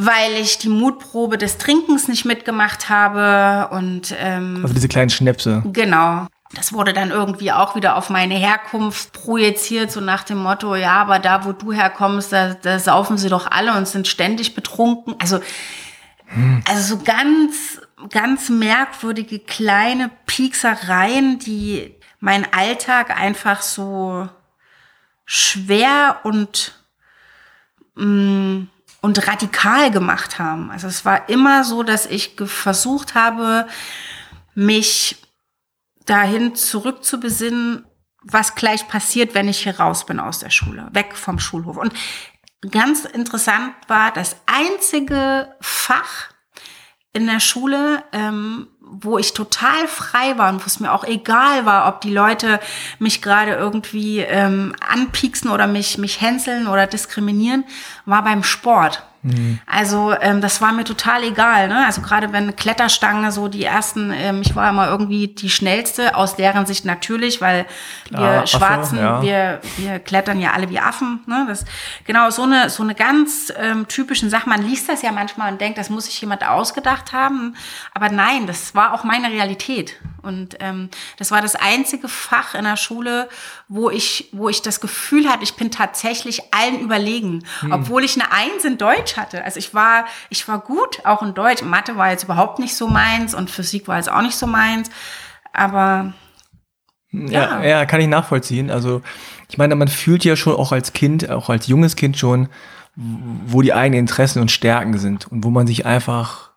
weil 0.01 0.35
ich 0.35 0.59
die 0.59 0.69
Mutprobe 0.69 1.39
des 1.39 1.59
Trinkens 1.59 2.07
nicht 2.07 2.25
mitgemacht 2.25 2.89
habe 2.89 3.75
und 3.75 4.15
ähm, 4.17 4.61
also 4.63 4.73
diese 4.73 4.87
kleinen 4.87 5.11
Schnäpse. 5.11 5.65
Genau. 5.73 6.29
Das 6.55 6.73
wurde 6.73 6.93
dann 6.93 7.11
irgendwie 7.11 7.51
auch 7.51 7.75
wieder 7.75 7.97
auf 7.97 8.09
meine 8.09 8.37
Herkunft 8.37 9.13
projiziert, 9.13 9.91
so 9.91 10.01
nach 10.01 10.23
dem 10.23 10.39
Motto, 10.39 10.77
ja, 10.77 10.93
aber 10.93 11.19
da, 11.19 11.45
wo 11.45 11.51
du 11.51 11.73
herkommst, 11.73 12.33
da, 12.33 12.55
da 12.55 12.79
saufen 12.79 13.19
sie 13.19 13.29
doch 13.29 13.51
alle 13.51 13.77
und 13.77 13.89
sind 13.89 14.07
ständig 14.07 14.55
betrunken. 14.55 15.17
Also, 15.19 15.41
hm. 16.27 16.63
also 16.69 16.97
so 16.97 17.03
ganz, 17.03 17.81
ganz 18.11 18.51
merkwürdige 18.51 19.41
kleine 19.41 20.13
Pieksereien, 20.27 21.41
die 21.41 21.93
meinen 22.21 22.47
Alltag 22.53 23.21
einfach 23.21 23.63
so 23.63 24.29
schwer 25.27 26.21
und 26.23 26.81
mh, 27.97 28.05
mm, 28.07 28.69
und 29.01 29.27
radikal 29.29 29.91
gemacht 29.91 30.39
haben. 30.39 30.71
Also 30.71 30.87
es 30.87 31.05
war 31.05 31.29
immer 31.29 31.65
so, 31.65 31.83
dass 31.83 32.07
ich 32.07 32.35
versucht 32.47 33.15
habe, 33.15 33.67
mich 34.55 35.17
dahin 36.05 36.55
zurückzubesinnen, 36.55 37.87
was 38.23 38.55
gleich 38.55 38.89
passiert, 38.89 39.35
wenn 39.35 39.49
ich 39.49 39.63
hier 39.63 39.79
raus 39.79 40.05
bin 40.07 40.19
aus 40.19 40.41
der 40.41 40.51
Schule, 40.51 40.89
weg 40.93 41.17
vom 41.17 41.39
Schulhof. 41.39 41.77
Und 41.77 41.93
ganz 42.71 43.05
interessant 43.05 43.75
war, 43.87 44.13
das 44.13 44.37
einzige 44.47 45.55
Fach 45.61 46.31
in 47.13 47.27
der 47.27 47.41
Schule, 47.41 48.03
ähm, 48.13 48.69
wo 48.91 49.19
ich 49.19 49.35
total 49.35 49.87
frei 49.89 50.39
war 50.39 50.51
und 50.51 50.61
wo 50.63 50.67
es 50.67 50.81
mir 50.81 50.93
auch 50.93 51.05
egal 51.05 51.67
war, 51.67 51.89
ob 51.89 52.01
die 52.01 52.13
Leute 52.13 52.61
mich 52.99 53.23
gerade 53.23 53.53
irgendwie 53.53 54.21
ähm, 54.21 54.75
anpieksen 54.81 55.51
oder 55.51 55.67
mich, 55.67 55.99
mich 55.99 56.21
hänseln 56.21 56.67
oder 56.67 56.87
diskriminieren, 56.87 57.65
war 58.05 58.23
beim 58.23 58.43
Sport. 58.43 59.03
Mhm. 59.23 59.59
Also 59.67 60.15
ähm, 60.21 60.41
das 60.41 60.61
war 60.61 60.73
mir 60.73 60.85
total 60.85 61.25
egal. 61.25 61.69
Ne? 61.69 61.85
Also 61.85 62.03
gerade 62.03 62.33
wenn 62.33 62.45
eine 62.45 62.53
Kletterstange 62.53 63.33
so 63.33 63.49
die 63.49 63.65
ersten, 63.65 64.13
ähm, 64.13 64.43
ich 64.43 64.55
war 64.55 64.71
immer 64.71 64.89
irgendwie 64.89 65.29
die 65.29 65.51
schnellste, 65.51 66.15
aus 66.15 66.37
deren 66.37 66.67
Sicht 66.67 66.85
natürlich, 66.85 67.41
weil 67.41 67.67
Klar, 68.05 68.21
wir 68.21 68.29
Affe, 68.43 68.47
Schwarzen, 68.47 68.99
ja. 68.99 69.23
wir, 69.23 69.61
wir 69.77 69.99
klettern 69.99 70.41
ja 70.41 70.53
alle 70.53 70.71
wie 70.71 70.79
Affen. 70.79 71.21
Ne? 71.27 71.47
Das, 71.49 71.65
genau, 72.05 72.31
so 72.31 72.43
eine, 72.43 72.71
so 72.71 72.83
eine 72.83 72.95
ganz 72.95 73.53
ähm, 73.59 73.89
typischen 73.89 74.31
Sache. 74.31 74.49
Man 74.49 74.63
liest 74.63 74.89
das 74.89 75.03
ja 75.03 75.13
manchmal 75.13 75.53
und 75.53 75.61
denkt, 75.61 75.79
das 75.79 75.91
muss 75.91 76.07
sich 76.07 76.21
jemand 76.21 76.47
ausgedacht 76.47 77.13
haben. 77.13 77.57
Aber 77.95 78.11
nein, 78.11 78.47
das 78.47 78.75
war 78.75 78.95
auch 78.95 79.05
meine 79.05 79.31
Realität. 79.31 79.97
Und 80.23 80.57
ähm, 80.61 80.91
das 81.17 81.31
war 81.31 81.41
das 81.43 81.55
einzige 81.55 82.09
Fach 82.09 82.55
in 82.55 82.65
der 82.65 82.77
Schule, 82.77 83.29
wo 83.69 83.91
ich, 83.91 84.31
wo 84.33 84.49
ich 84.49 84.63
das 84.63 84.81
Gefühl 84.81 85.29
hatte, 85.29 85.45
ich 85.45 85.55
bin 85.55 85.71
tatsächlich 85.71 86.55
allen 86.55 86.81
überlegen, 86.81 87.45
hm. 87.61 87.73
obwohl 87.73 88.03
ich 88.03 88.19
eine 88.19 88.33
Eins 88.33 88.65
in 88.65 88.79
Deutsch 88.79 89.17
hatte. 89.17 89.45
Also 89.45 89.59
ich 89.59 89.75
war, 89.75 90.07
ich 90.31 90.49
war 90.49 90.59
gut, 90.59 91.05
auch 91.05 91.23
in 91.23 91.35
Deutsch. 91.35 91.63
Mathe 91.63 91.97
war 91.97 92.11
jetzt 92.11 92.25
überhaupt 92.25 92.59
nicht 92.59 92.75
so 92.75 92.89
meins 92.89 93.35
und 93.35 93.51
Physik 93.51 93.87
war 93.87 93.97
jetzt 93.97 94.11
auch 94.11 94.23
nicht 94.23 94.37
so 94.37 94.47
meins. 94.47 94.91
Aber 95.53 96.15
ja, 97.13 97.63
ja, 97.63 97.65
ja 97.65 97.87
kann 97.87 98.01
ich 98.01 98.09
nachvollziehen. 98.09 98.71
Also 98.71 99.03
ich 99.51 99.59
meine, 99.59 99.75
man 99.75 99.89
fühlt 99.89 100.25
ja 100.25 100.35
schon 100.35 100.57
auch 100.57 100.73
als 100.73 100.95
Kind, 100.95 101.29
auch 101.29 101.51
als 101.51 101.67
junges 101.67 101.95
Kind 101.95 102.17
schon, 102.17 102.49
wo 102.97 103.61
die 103.61 103.75
eigenen 103.75 104.01
Interessen 104.01 104.41
und 104.41 104.51
Stärken 104.51 104.99
sind 104.99 105.31
und 105.31 105.45
wo 105.45 105.51
man 105.51 105.67
sich 105.67 105.85
einfach 105.85 106.53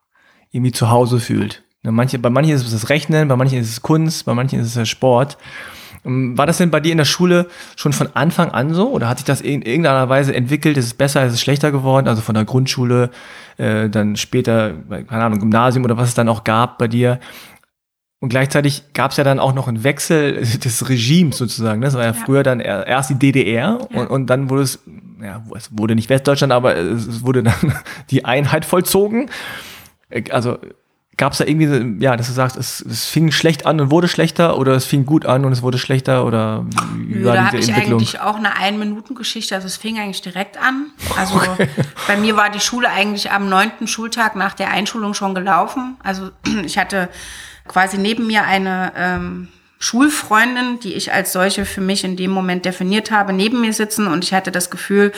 irgendwie 0.51 0.71
zu 0.71 0.89
Hause 0.89 1.19
fühlt. 1.19 1.63
Ne, 1.83 1.91
manche, 1.91 2.19
bei 2.19 2.29
manchen 2.29 2.53
ist 2.53 2.63
es 2.63 2.71
das 2.71 2.89
Rechnen, 2.89 3.27
bei 3.27 3.35
manchen 3.35 3.59
ist 3.59 3.69
es 3.69 3.81
Kunst, 3.81 4.25
bei 4.25 4.33
manchen 4.33 4.59
ist 4.59 4.67
es 4.67 4.73
der 4.73 4.85
Sport. 4.85 5.37
Ähm, 6.05 6.37
war 6.37 6.45
das 6.45 6.57
denn 6.57 6.71
bei 6.71 6.79
dir 6.79 6.91
in 6.91 6.97
der 6.97 7.05
Schule 7.05 7.47
schon 7.75 7.93
von 7.93 8.09
Anfang 8.13 8.51
an 8.51 8.73
so 8.73 8.89
oder 8.89 9.07
hat 9.07 9.19
sich 9.19 9.25
das 9.25 9.41
in 9.41 9.61
irgendeiner 9.61 10.09
Weise 10.09 10.33
entwickelt? 10.33 10.77
Ist 10.77 10.85
es 10.85 10.93
besser, 10.93 11.25
ist 11.25 11.33
es 11.33 11.41
schlechter 11.41 11.71
geworden? 11.71 12.07
Also 12.07 12.21
von 12.21 12.35
der 12.35 12.45
Grundschule, 12.45 13.09
äh, 13.57 13.89
dann 13.89 14.15
später, 14.15 14.73
keine 14.89 15.23
Ahnung, 15.23 15.39
Gymnasium 15.39 15.85
oder 15.85 15.97
was 15.97 16.09
es 16.09 16.15
dann 16.15 16.29
auch 16.29 16.43
gab 16.43 16.77
bei 16.77 16.87
dir? 16.87 17.19
Und 18.19 18.29
gleichzeitig 18.29 18.93
gab 18.93 19.11
es 19.11 19.17
ja 19.17 19.23
dann 19.23 19.39
auch 19.39 19.53
noch 19.53 19.67
einen 19.67 19.83
Wechsel 19.83 20.35
des 20.63 20.89
Regimes 20.89 21.37
sozusagen. 21.37 21.79
Ne? 21.79 21.87
Das 21.87 21.95
war 21.95 22.03
ja, 22.03 22.11
ja. 22.11 22.13
früher 22.13 22.43
dann 22.43 22.59
erst 22.59 23.09
die 23.09 23.15
DDR 23.15 23.79
ja. 23.89 23.99
und, 23.99 24.07
und 24.07 24.27
dann 24.27 24.49
wurde 24.49 24.63
es, 24.63 24.79
ja, 25.21 25.43
es 25.55 25.69
wurde 25.75 25.95
nicht 25.95 26.09
Westdeutschland, 26.09 26.53
aber 26.53 26.75
es 26.75 27.23
wurde 27.23 27.43
dann 27.43 27.73
die 28.11 28.25
Einheit 28.25 28.65
vollzogen. 28.65 29.29
Äh, 30.09 30.29
also 30.31 30.59
gab 31.21 31.33
es 31.33 31.37
da 31.37 31.45
irgendwie, 31.45 32.03
ja, 32.03 32.17
dass 32.17 32.25
du 32.25 32.33
sagst, 32.33 32.57
es, 32.57 32.81
es 32.81 33.05
fing 33.05 33.31
schlecht 33.31 33.67
an 33.67 33.79
und 33.79 33.91
wurde 33.91 34.07
schlechter 34.07 34.57
oder 34.57 34.71
es 34.71 34.85
fing 34.85 35.05
gut 35.05 35.27
an 35.27 35.45
und 35.45 35.51
es 35.51 35.61
wurde 35.61 35.77
schlechter 35.77 36.25
oder 36.25 36.65
wie 36.95 37.19
Nö, 37.19 37.25
war 37.25 37.35
da 37.35 37.45
habe 37.45 37.59
ich 37.59 37.71
eigentlich 37.71 38.19
auch 38.19 38.37
eine 38.37 38.57
Ein-Minuten-Geschichte, 38.57 39.53
also 39.53 39.67
es 39.67 39.77
fing 39.77 39.99
eigentlich 39.99 40.23
direkt 40.23 40.57
an. 40.57 40.87
Also 41.15 41.35
okay. 41.53 41.67
bei 42.07 42.17
mir 42.17 42.37
war 42.37 42.49
die 42.49 42.59
Schule 42.59 42.89
eigentlich 42.89 43.29
am 43.29 43.49
neunten 43.49 43.85
Schultag 43.85 44.35
nach 44.35 44.55
der 44.55 44.71
Einschulung 44.71 45.13
schon 45.13 45.35
gelaufen. 45.35 45.95
Also 46.03 46.31
ich 46.65 46.79
hatte 46.79 47.07
quasi 47.67 47.99
neben 47.99 48.25
mir 48.25 48.45
eine 48.45 48.91
ähm, 48.95 49.49
Schulfreundin, 49.77 50.79
die 50.79 50.95
ich 50.95 51.13
als 51.13 51.33
solche 51.33 51.65
für 51.65 51.81
mich 51.81 52.03
in 52.03 52.17
dem 52.17 52.31
Moment 52.31 52.65
definiert 52.65 53.11
habe, 53.11 53.31
neben 53.31 53.61
mir 53.61 53.73
sitzen 53.73 54.07
und 54.07 54.23
ich 54.23 54.33
hatte 54.33 54.51
das 54.51 54.71
Gefühl, 54.71 55.11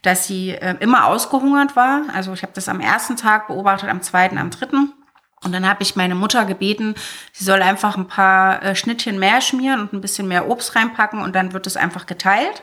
dass 0.00 0.26
sie 0.26 0.52
äh, 0.52 0.76
immer 0.80 1.04
ausgehungert 1.04 1.76
war. 1.76 2.04
Also 2.14 2.32
ich 2.32 2.42
habe 2.42 2.52
das 2.54 2.70
am 2.70 2.80
ersten 2.80 3.16
Tag 3.16 3.48
beobachtet, 3.48 3.90
am 3.90 4.00
zweiten, 4.00 4.38
am 4.38 4.48
dritten. 4.48 4.94
Und 5.42 5.52
dann 5.52 5.66
habe 5.66 5.82
ich 5.82 5.96
meine 5.96 6.14
Mutter 6.14 6.44
gebeten, 6.44 6.94
sie 7.32 7.44
soll 7.44 7.62
einfach 7.62 7.96
ein 7.96 8.08
paar 8.08 8.62
äh, 8.62 8.74
Schnittchen 8.74 9.18
mehr 9.18 9.40
schmieren 9.40 9.80
und 9.80 9.92
ein 9.94 10.02
bisschen 10.02 10.28
mehr 10.28 10.48
Obst 10.48 10.76
reinpacken 10.76 11.22
und 11.22 11.34
dann 11.34 11.54
wird 11.54 11.66
es 11.66 11.78
einfach 11.78 12.04
geteilt. 12.06 12.62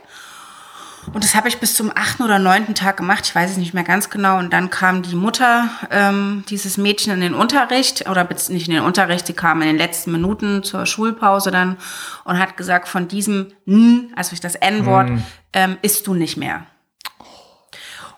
Und 1.13 1.23
das 1.23 1.35
habe 1.35 1.47
ich 1.47 1.59
bis 1.59 1.73
zum 1.73 1.91
achten 1.95 2.23
oder 2.23 2.37
neunten 2.37 2.75
Tag 2.75 2.97
gemacht, 2.97 3.25
ich 3.25 3.33
weiß 3.33 3.51
es 3.51 3.57
nicht 3.57 3.73
mehr 3.73 3.83
ganz 3.83 4.09
genau. 4.09 4.37
Und 4.37 4.51
dann 4.51 4.69
kam 4.69 5.01
die 5.01 5.15
Mutter 5.15 5.69
ähm, 5.89 6.43
dieses 6.49 6.77
Mädchen 6.77 7.13
in 7.13 7.21
den 7.21 7.33
Unterricht, 7.33 8.09
oder 8.09 8.27
nicht 8.49 8.67
in 8.67 8.73
den 8.73 8.83
Unterricht, 8.83 9.27
die 9.27 9.33
kam 9.33 9.61
in 9.61 9.67
den 9.67 9.77
letzten 9.77 10.11
Minuten 10.11 10.63
zur 10.63 10.85
Schulpause 10.85 11.49
dann 11.49 11.77
und 12.25 12.37
hat 12.37 12.57
gesagt, 12.57 12.87
von 12.87 13.07
diesem 13.07 13.53
N, 13.65 14.11
also 14.15 14.35
das 14.39 14.55
N-Wort, 14.55 15.09
mm. 15.09 15.23
ähm, 15.53 15.77
isst 15.81 16.07
du 16.07 16.13
nicht 16.13 16.37
mehr. 16.37 16.65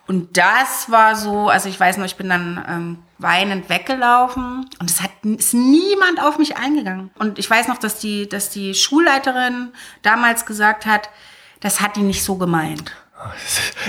Und 0.10 0.38
das 0.38 0.89
war 0.89 1.15
so, 1.15 1.50
also 1.50 1.69
ich 1.69 1.80
weiß 1.80 1.98
noch, 1.98 2.06
ich 2.06 2.15
bin 2.15 2.30
dann 2.30 2.65
ähm, 2.67 2.98
weinend 3.19 3.69
weggelaufen 3.69 4.67
und 4.80 4.89
es 4.89 5.04
hat 5.04 5.12
ist 5.22 5.54
niemand 5.54 6.19
auf 6.19 6.39
mich 6.39 6.58
eingegangen. 6.58 7.12
Und 7.19 7.38
ich 7.38 7.48
weiß 7.48 7.67
noch, 7.67 7.78
dass 7.78 8.00
die, 8.00 8.28
dass 8.28 8.50
die 8.50 8.74
Schulleiterin 8.74 9.69
damals 10.02 10.48
gesagt 10.48 10.88
hat, 10.88 11.12
das 11.60 11.80
hat 11.80 11.95
die 11.95 12.02
nicht 12.02 12.24
so 12.24 12.38
gemeint. 12.38 12.91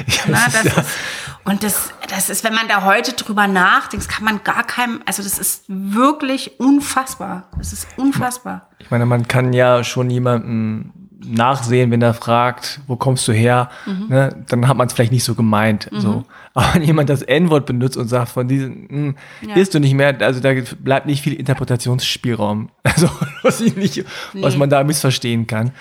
Ja, 0.06 0.22
Na, 0.26 0.46
das 0.52 0.64
ist, 0.64 0.98
und 1.44 1.62
das, 1.62 1.90
das 2.08 2.28
ist, 2.28 2.44
wenn 2.44 2.54
man 2.54 2.68
da 2.68 2.84
heute 2.84 3.12
drüber 3.12 3.46
nachdenkt, 3.46 4.08
kann 4.08 4.24
man 4.24 4.44
gar 4.44 4.64
keinem, 4.64 5.00
also 5.06 5.22
das 5.22 5.38
ist 5.38 5.64
wirklich 5.68 6.60
unfassbar. 6.60 7.44
Das 7.56 7.72
ist 7.72 7.86
unfassbar. 7.96 8.68
Ich 8.78 8.90
meine, 8.90 9.06
man 9.06 9.26
kann 9.26 9.52
ja 9.52 9.84
schon 9.84 10.10
jemanden 10.10 10.99
nachsehen, 11.24 11.90
wenn 11.90 12.02
er 12.02 12.14
fragt, 12.14 12.80
wo 12.86 12.96
kommst 12.96 13.26
du 13.28 13.32
her, 13.32 13.70
mhm. 13.86 14.06
ne, 14.08 14.44
dann 14.48 14.66
hat 14.68 14.76
man 14.76 14.86
es 14.86 14.92
vielleicht 14.92 15.12
nicht 15.12 15.24
so 15.24 15.34
gemeint. 15.34 15.90
Mhm. 15.92 16.00
So. 16.00 16.24
Aber 16.54 16.74
wenn 16.74 16.82
jemand 16.82 17.10
das 17.10 17.22
N-Wort 17.22 17.66
benutzt 17.66 17.96
und 17.96 18.08
sagt, 18.08 18.30
von 18.30 18.48
diesem, 18.48 18.88
hm, 18.88 19.16
ja. 19.42 19.54
isst 19.54 19.74
du 19.74 19.80
nicht 19.80 19.94
mehr, 19.94 20.16
also 20.20 20.40
da 20.40 20.52
bleibt 20.78 21.06
nicht 21.06 21.22
viel 21.22 21.34
Interpretationsspielraum. 21.34 22.70
Also 22.82 23.08
was, 23.42 23.60
ich 23.60 23.76
nicht, 23.76 24.04
nee. 24.34 24.42
was 24.42 24.56
man 24.56 24.68
da 24.68 24.82
missverstehen 24.82 25.46
kann. 25.46 25.72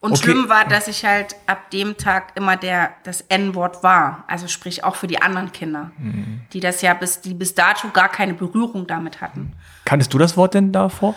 Und 0.00 0.12
okay. 0.12 0.22
schlimm 0.22 0.48
war, 0.48 0.64
dass 0.66 0.88
ich 0.88 1.04
halt 1.04 1.34
ab 1.46 1.70
dem 1.70 1.96
Tag 1.96 2.32
immer 2.36 2.56
der, 2.56 2.90
das 3.02 3.22
N-Wort 3.22 3.82
war. 3.82 4.24
Also 4.28 4.46
sprich 4.46 4.84
auch 4.84 4.94
für 4.94 5.08
die 5.08 5.20
anderen 5.20 5.52
Kinder, 5.52 5.90
mhm. 5.98 6.42
die 6.52 6.60
das 6.60 6.80
ja 6.80 6.94
bis, 6.94 7.20
die 7.20 7.34
bis 7.34 7.54
dato 7.54 7.88
gar 7.88 8.08
keine 8.08 8.34
Berührung 8.34 8.86
damit 8.86 9.20
hatten. 9.20 9.52
Kanntest 9.84 10.14
du 10.14 10.18
das 10.18 10.36
Wort 10.36 10.54
denn 10.54 10.70
davor? 10.70 11.16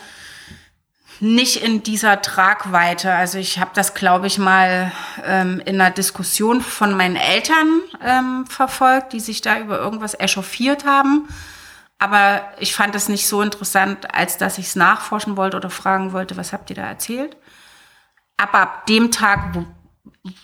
Nicht 1.21 1.63
in 1.63 1.83
dieser 1.83 2.21
Tragweite. 2.21 3.13
Also 3.13 3.37
ich 3.37 3.59
habe 3.59 3.71
das, 3.73 3.93
glaube 3.93 4.27
ich, 4.27 4.37
mal 4.37 4.91
ähm, 5.25 5.61
in 5.65 5.79
einer 5.79 5.91
Diskussion 5.91 6.61
von 6.61 6.93
meinen 6.95 7.15
Eltern 7.15 7.81
ähm, 8.03 8.45
verfolgt, 8.47 9.13
die 9.13 9.19
sich 9.19 9.41
da 9.41 9.59
über 9.59 9.79
irgendwas 9.79 10.17
echauffiert 10.19 10.85
haben. 10.85 11.27
Aber 11.97 12.41
ich 12.59 12.73
fand 12.73 12.95
es 12.95 13.09
nicht 13.09 13.27
so 13.27 13.41
interessant, 13.41 14.13
als 14.15 14.37
dass 14.37 14.57
ich 14.57 14.67
es 14.67 14.75
nachforschen 14.77 15.35
wollte 15.35 15.57
oder 15.57 15.69
fragen 15.69 16.13
wollte, 16.13 16.37
was 16.37 16.53
habt 16.53 16.69
ihr 16.69 16.77
da 16.77 16.85
erzählt? 16.85 17.35
Aber 18.37 18.59
ab 18.59 18.85
dem 18.85 19.11
Tag 19.11 19.65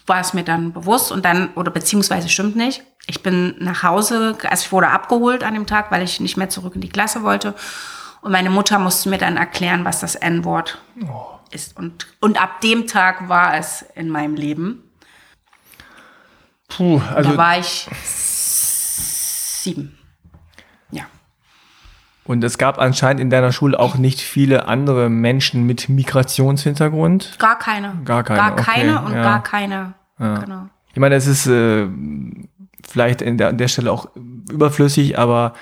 war 0.06 0.20
es 0.20 0.34
mir 0.34 0.44
dann 0.44 0.74
bewusst 0.74 1.12
und 1.12 1.24
dann, 1.24 1.54
oder 1.54 1.72
beziehungsweise 1.72 2.28
stimmt 2.28 2.58
nicht, 2.58 2.84
ich 3.08 3.24
bin 3.24 3.56
nach 3.60 3.84
Hause, 3.84 4.38
also 4.50 4.66
ich 4.66 4.72
wurde 4.72 4.90
abgeholt 4.90 5.44
an 5.44 5.54
dem 5.54 5.68
Tag, 5.68 5.92
weil 5.92 6.02
ich 6.02 6.20
nicht 6.20 6.38
mehr 6.38 6.50
zurück 6.50 6.76
in 6.76 6.82
die 6.82 6.90
Klasse 6.90 7.24
wollte 7.24 7.56
und 8.26 8.32
meine 8.32 8.50
Mutter 8.50 8.80
musste 8.80 9.08
mir 9.10 9.20
dann 9.20 9.38
erklären, 9.38 9.86
was 9.86 10.00
das 10.00 10.16
N-Wort 10.16 10.80
oh. 11.08 11.38
ist. 11.52 11.78
Und, 11.78 12.08
und 12.22 12.42
ab 12.42 12.60
dem 12.62 12.88
Tag 12.88 13.30
war 13.30 13.56
es 13.56 13.86
in 13.94 14.10
meinem 14.10 14.34
Leben. 14.34 14.82
Puh, 16.68 17.00
also. 17.14 17.30
Da 17.30 17.38
war 17.38 17.60
ich 17.60 17.88
sieben. 18.04 19.96
Ja. 20.90 21.04
Und 22.24 22.44
es 22.44 22.58
gab 22.58 22.80
anscheinend 22.80 23.22
in 23.22 23.30
deiner 23.30 23.52
Schule 23.52 23.80
auch 23.80 23.94
nicht 23.94 24.22
viele 24.22 24.68
andere 24.68 25.12
Menschen 25.12 25.68
mit 25.68 25.88
Migrationshintergrund? 25.88 27.38
Gar 27.38 27.60
keine. 27.60 27.94
Gar 28.06 28.24
keine. 28.24 28.40
Gar 28.40 28.56
keine 28.56 28.94
okay. 28.98 29.06
und 29.06 29.14
ja. 29.14 29.22
gar 29.22 29.44
keine. 29.44 29.94
Ja. 30.18 30.38
Genau. 30.40 30.70
Ich 30.94 31.00
meine, 31.00 31.14
es 31.14 31.28
ist 31.28 31.46
äh, 31.46 31.88
vielleicht 32.90 33.22
der, 33.22 33.50
an 33.50 33.60
der 33.60 33.68
Stelle 33.68 33.92
auch 33.92 34.10
überflüssig, 34.50 35.20
aber 35.20 35.54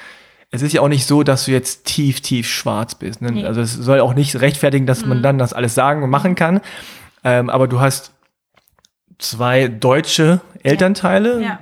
es 0.53 0.61
ist 0.61 0.71
ja 0.71 0.81
auch 0.81 0.87
nicht 0.87 1.07
so, 1.07 1.23
dass 1.23 1.45
du 1.45 1.51
jetzt 1.51 1.83
tief, 1.85 2.21
tief 2.21 2.47
schwarz 2.47 2.93
bist. 2.93 3.23
Ne? 3.23 3.31
Nee. 3.31 3.43
Also 3.43 3.59
es 3.59 3.73
soll 3.73 3.99
auch 3.99 4.13
nicht 4.13 4.39
rechtfertigen, 4.39 4.85
dass 4.85 5.01
mhm. 5.01 5.09
man 5.09 5.23
dann 5.23 5.39
das 5.39 5.51
alles 5.51 5.73
sagen 5.73 6.03
und 6.03 6.11
machen 6.11 6.35
kann. 6.35 6.61
Ähm, 7.23 7.49
aber 7.49 7.67
du 7.67 7.79
hast 7.79 8.13
zwei 9.17 9.67
deutsche 9.67 10.41
Elternteile. 10.61 11.41
Ja. 11.41 11.59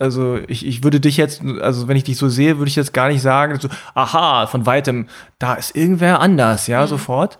Also 0.00 0.40
ich, 0.48 0.66
ich 0.66 0.82
würde 0.82 0.98
dich 0.98 1.16
jetzt, 1.16 1.42
also 1.60 1.86
wenn 1.86 1.96
ich 1.96 2.02
dich 2.02 2.16
so 2.16 2.28
sehe, 2.28 2.58
würde 2.58 2.68
ich 2.68 2.74
jetzt 2.74 2.92
gar 2.92 3.08
nicht 3.08 3.22
sagen, 3.22 3.56
so, 3.60 3.68
aha, 3.94 4.48
von 4.48 4.66
weitem, 4.66 5.06
da 5.38 5.54
ist 5.54 5.76
irgendwer 5.76 6.18
anders, 6.18 6.66
ja, 6.66 6.82
mhm. 6.82 6.88
sofort. 6.88 7.38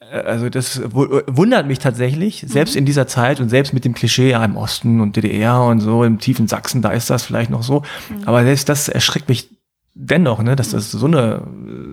Äh, 0.00 0.20
also 0.20 0.48
das 0.48 0.80
wundert 0.86 1.66
mich 1.66 1.80
tatsächlich, 1.80 2.46
selbst 2.48 2.76
mhm. 2.76 2.78
in 2.78 2.86
dieser 2.86 3.06
Zeit 3.06 3.40
und 3.40 3.50
selbst 3.50 3.74
mit 3.74 3.84
dem 3.84 3.92
Klischee 3.92 4.30
ja, 4.30 4.42
im 4.42 4.56
Osten 4.56 5.02
und 5.02 5.16
DDR 5.16 5.60
und 5.60 5.80
so, 5.80 6.02
im 6.02 6.18
tiefen 6.18 6.48
Sachsen, 6.48 6.80
da 6.80 6.92
ist 6.92 7.10
das 7.10 7.24
vielleicht 7.24 7.50
noch 7.50 7.62
so. 7.62 7.82
Mhm. 8.08 8.22
Aber 8.24 8.42
selbst 8.42 8.70
das 8.70 8.88
erschreckt 8.88 9.28
mich 9.28 9.50
dennoch, 9.94 10.42
ne, 10.42 10.56
dass 10.56 10.70
das 10.70 10.90
so 10.90 11.06
eine, 11.06 11.42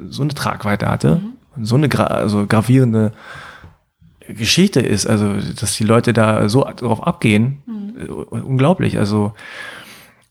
so 0.09 0.23
eine 0.23 0.33
Tragweite 0.33 0.89
hatte, 0.89 1.21
mhm. 1.55 1.65
so 1.65 1.75
eine 1.75 1.89
gra 1.89 2.05
also 2.05 2.45
gravierende 2.47 3.11
Geschichte 4.27 4.79
ist, 4.79 5.07
also 5.07 5.35
dass 5.59 5.75
die 5.75 5.83
Leute 5.83 6.13
da 6.13 6.49
so 6.49 6.63
drauf 6.75 7.05
abgehen, 7.05 7.63
mhm. 7.65 7.79
Äh, 7.99 8.09
unglaublich. 8.09 8.97
Also 8.97 9.33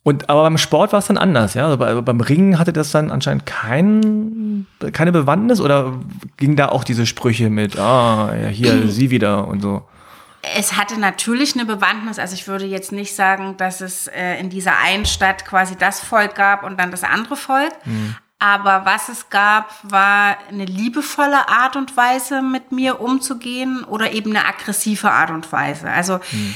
und 0.09 0.31
aber 0.31 0.43
beim 0.43 0.57
Sport 0.57 0.93
war 0.93 1.01
es 1.01 1.07
dann 1.09 1.19
anders, 1.19 1.53
ja. 1.53 1.67
Also 1.67 1.77
bei, 1.77 2.01
beim 2.01 2.21
Ringen 2.23 2.59
hatte 2.59 2.73
das 2.73 2.93
dann 2.93 3.11
anscheinend 3.11 3.45
kein, 3.45 4.67
keine 4.93 5.13
Bewandtnis 5.13 5.61
oder 5.61 5.93
ging 6.39 6.57
da 6.57 6.71
auch 6.71 6.83
diese 6.83 7.05
Sprüche 7.05 7.51
mit, 7.51 7.79
ah, 7.79 8.35
ja, 8.35 8.49
hier 8.49 8.89
sie 8.89 9.11
wieder 9.11 9.47
und 9.47 9.61
so 9.61 9.83
es 10.43 10.77
hatte 10.77 10.99
natürlich 10.99 11.55
eine 11.55 11.65
Bewandtnis. 11.65 12.19
Also 12.19 12.35
ich 12.35 12.47
würde 12.47 12.65
jetzt 12.65 12.93
nicht 12.93 13.15
sagen, 13.15 13.57
dass 13.57 13.81
es 13.81 14.07
äh, 14.09 14.39
in 14.39 14.51
dieser 14.51 14.79
einen 14.79 15.07
Stadt 15.07 15.45
quasi 15.45 15.77
das 15.77 16.01
Volk 16.01 16.35
gab 16.35 16.63
und 16.63 16.79
dann 16.79 16.91
das 16.91 17.05
andere 17.05 17.37
Volk. 17.37 17.73
Mhm. 17.85 18.17
Aber 18.39 18.85
was 18.85 19.09
es 19.09 19.31
gab, 19.31 19.75
war 19.83 20.39
eine 20.49 20.65
liebevolle 20.65 21.49
Art 21.49 21.75
und 21.75 21.97
Weise, 21.97 22.41
mit 22.41 22.71
mir 22.71 23.01
umzugehen 23.01 23.83
oder 23.83 24.13
eben 24.13 24.31
eine 24.31 24.47
aggressive 24.47 25.11
Art 25.11 25.31
und 25.31 25.51
Weise. 25.51 25.91
Also 25.91 26.21
mhm. 26.31 26.55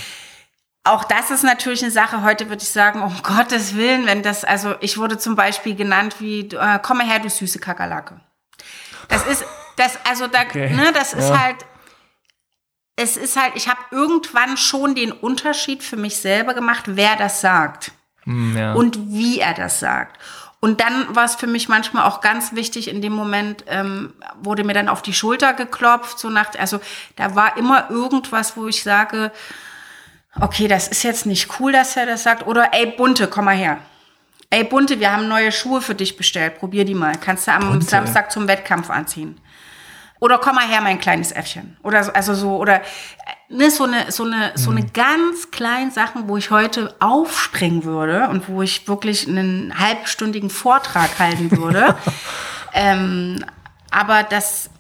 auch 0.85 1.03
das 1.03 1.33
ist 1.33 1.43
natürlich 1.43 1.83
eine 1.83 1.91
Sache. 1.91 2.23
Heute 2.23 2.49
würde 2.49 2.63
ich 2.63 2.71
sagen, 2.71 3.03
um 3.03 3.15
Gottes 3.25 3.75
Willen, 3.75 4.07
wenn 4.07 4.23
das, 4.23 4.45
also 4.45 4.77
ich 4.81 4.97
wurde 4.97 5.19
zum 5.19 5.35
Beispiel 5.35 5.75
genannt 5.75 6.17
wie, 6.21 6.49
äh, 6.53 6.79
komm 6.81 7.01
her, 7.01 7.19
du 7.19 7.29
süße 7.29 7.59
Kakerlake. 7.59 8.21
Das 9.09 9.27
ist, 9.27 9.45
das, 9.77 9.99
also 10.09 10.29
da, 10.29 10.43
okay. 10.43 10.71
ne, 10.71 10.93
das 10.93 11.15
ist 11.15 11.31
ja. 11.31 11.41
halt, 11.41 11.57
es 12.97 13.17
ist 13.17 13.37
halt, 13.37 13.53
ich 13.55 13.69
habe 13.69 13.81
irgendwann 13.91 14.57
schon 14.57 14.95
den 14.95 15.13
Unterschied 15.13 15.83
für 15.83 15.97
mich 15.97 16.17
selber 16.17 16.55
gemacht, 16.55 16.85
wer 16.87 17.17
das 17.17 17.41
sagt. 17.41 17.93
Hm, 18.25 18.57
ja. 18.57 18.75
Und 18.75 18.99
wie 19.13 19.41
er 19.41 19.55
das 19.55 19.81
sagt. 19.81 20.19
Und 20.61 20.81
dann 20.81 21.15
war 21.17 21.25
es 21.25 21.35
für 21.35 21.49
mich 21.49 21.69
manchmal 21.69 22.05
auch 22.05 22.21
ganz 22.21 22.53
wichtig, 22.53 22.87
in 22.87 23.03
dem 23.03 23.13
Moment 23.13 23.65
ähm, 23.67 24.13
wurde 24.41 24.63
mir 24.63 24.75
dann 24.75 24.89
auf 24.89 25.03
die 25.03 25.13
Schulter 25.13 25.55
geklopft, 25.55 26.21
so 26.21 26.31
nach, 26.31 26.55
also 26.57 26.81
da 27.17 27.35
war 27.35 27.57
immer 27.57 27.91
irgendwas, 27.91 28.57
wo 28.57 28.69
ich 28.69 28.85
sage, 28.85 29.33
okay, 30.41 30.69
das 30.69 30.87
ist 30.87 31.03
jetzt 31.03 31.27
nicht 31.27 31.59
cool, 31.59 31.73
dass 31.73 31.97
er 31.97 32.07
das 32.07 32.23
sagt, 32.23 32.47
oder 32.47 32.73
ey, 32.73 32.87
Bunte, 32.87 33.27
komm 33.27 33.47
mal 33.47 33.57
her. 33.57 33.79
Ey, 34.51 34.63
Bunte, 34.63 35.01
wir 35.01 35.11
haben 35.11 35.27
neue 35.27 35.51
Schuhe 35.51 35.81
für 35.81 35.97
dich 35.97 36.17
bestellt, 36.17 36.59
probier 36.59 36.85
die 36.85 36.95
mal. 36.95 37.17
Kannst 37.19 37.49
du 37.49 37.53
am 37.53 37.71
Bunte. 37.71 37.87
Samstag 37.87 38.31
zum 38.31 38.47
Wettkampf 38.47 38.89
anziehen. 38.91 39.41
Oder 40.23 40.39
komm 40.39 40.55
mal 40.55 40.69
her, 40.69 40.81
mein 40.81 41.01
kleines 41.01 41.33
Äffchen. 41.33 41.77
Oder 41.83 42.05
so, 42.05 42.13
also 42.13 42.35
so, 42.35 42.57
oder 42.57 42.81
ne, 43.49 43.73
so 43.73 43.83
eine, 43.83 44.13
so 44.13 44.23
eine, 44.23 44.53
so 44.55 44.71
eine 44.71 44.83
mhm. 44.83 44.93
ganz 44.93 45.51
kleinen 45.51 45.91
Sachen, 45.91 46.29
wo 46.29 46.37
ich 46.37 46.53
heute 46.53 46.95
aufspringen 47.01 47.83
würde 47.83 48.29
und 48.29 48.49
wo 48.49 48.63
ich 48.63 48.87
wirklich 48.87 49.27
einen 49.27 49.77
halbstündigen 49.77 50.49
Vortrag 50.49 51.19
halten 51.19 51.51
würde. 51.51 51.97
ähm, 52.73 53.45
aber 53.91 54.23
das 54.23 54.71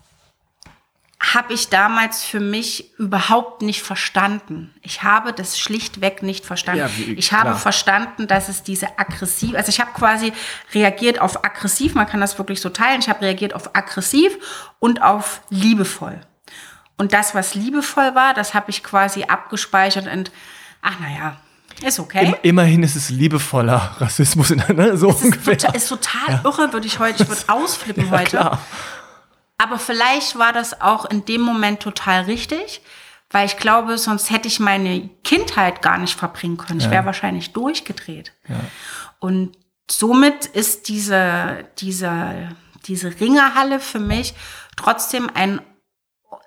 habe 1.22 1.54
ich 1.54 1.68
damals 1.68 2.24
für 2.24 2.40
mich 2.40 2.98
überhaupt 2.98 3.62
nicht 3.62 3.82
verstanden. 3.82 4.74
Ich 4.82 5.04
habe 5.04 5.32
das 5.32 5.58
schlichtweg 5.58 6.22
nicht 6.22 6.44
verstanden. 6.44 6.80
Ja, 6.80 6.90
wie, 6.96 7.12
ich 7.12 7.32
habe 7.32 7.50
klar. 7.50 7.58
verstanden, 7.58 8.26
dass 8.26 8.48
es 8.48 8.64
diese 8.64 8.98
aggressiv, 8.98 9.54
also 9.54 9.68
ich 9.68 9.80
habe 9.80 9.92
quasi 9.92 10.32
reagiert 10.74 11.20
auf 11.20 11.44
aggressiv, 11.44 11.94
man 11.94 12.08
kann 12.08 12.20
das 12.20 12.38
wirklich 12.38 12.60
so 12.60 12.70
teilen. 12.70 13.00
Ich 13.00 13.08
habe 13.08 13.20
reagiert 13.20 13.54
auf 13.54 13.74
aggressiv 13.76 14.36
und 14.80 15.00
auf 15.02 15.42
liebevoll. 15.48 16.20
Und 16.98 17.12
das, 17.12 17.34
was 17.34 17.54
liebevoll 17.54 18.14
war, 18.16 18.34
das 18.34 18.52
habe 18.52 18.70
ich 18.70 18.82
quasi 18.82 19.24
abgespeichert 19.24 20.08
und 20.08 20.32
ach 20.82 20.98
naja, 20.98 21.36
ist 21.82 22.00
okay. 22.00 22.34
immerhin 22.42 22.82
ist 22.82 22.96
es 22.96 23.10
liebevoller 23.10 23.96
Rassismus 23.98 24.50
in 24.50 24.60
einer 24.68 24.96
so 24.96 25.10
es 25.10 25.22
ungefähr. 25.22 25.54
Ist 25.54 25.62
total, 25.62 25.76
ist 25.76 25.88
total 25.88 26.34
ja. 26.34 26.40
irre, 26.44 26.72
würde 26.72 26.86
ich 26.86 26.98
heute, 26.98 27.22
ich 27.22 27.28
würde 27.28 27.42
ausflippen 27.46 28.06
ja, 28.06 28.10
heute. 28.10 28.30
Klar. 28.30 28.62
Aber 29.62 29.78
vielleicht 29.78 30.36
war 30.40 30.52
das 30.52 30.80
auch 30.80 31.04
in 31.04 31.24
dem 31.24 31.40
Moment 31.40 31.78
total 31.78 32.22
richtig, 32.22 32.82
weil 33.30 33.46
ich 33.46 33.58
glaube, 33.58 33.96
sonst 33.96 34.28
hätte 34.28 34.48
ich 34.48 34.58
meine 34.58 35.08
Kindheit 35.22 35.82
gar 35.82 35.98
nicht 35.98 36.18
verbringen 36.18 36.56
können. 36.56 36.80
Ja. 36.80 36.86
Ich 36.86 36.90
wäre 36.90 37.06
wahrscheinlich 37.06 37.52
durchgedreht. 37.52 38.32
Ja. 38.48 38.56
Und 39.20 39.56
somit 39.88 40.46
ist 40.46 40.88
diese, 40.88 41.64
diese, 41.78 42.48
diese 42.86 43.20
Ringerhalle 43.20 43.78
für 43.78 44.00
mich 44.00 44.34
trotzdem 44.76 45.30
ein 45.32 45.60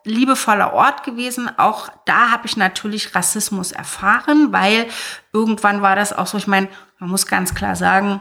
liebevoller 0.04 0.74
Ort 0.74 1.04
gewesen. 1.04 1.50
Auch 1.58 1.88
da 2.06 2.32
habe 2.32 2.48
ich 2.48 2.58
natürlich 2.58 3.16
Rassismus 3.16 3.72
erfahren, 3.72 4.52
weil 4.52 4.88
irgendwann 5.32 5.82
war 5.82 5.96
das 5.96 6.12
auch 6.12 6.28
so, 6.28 6.38
ich 6.38 6.48
meine, 6.48 6.68
man 7.00 7.10
muss 7.10 7.28
ganz 7.28 7.56
klar 7.56 7.78
sagen, 7.78 8.20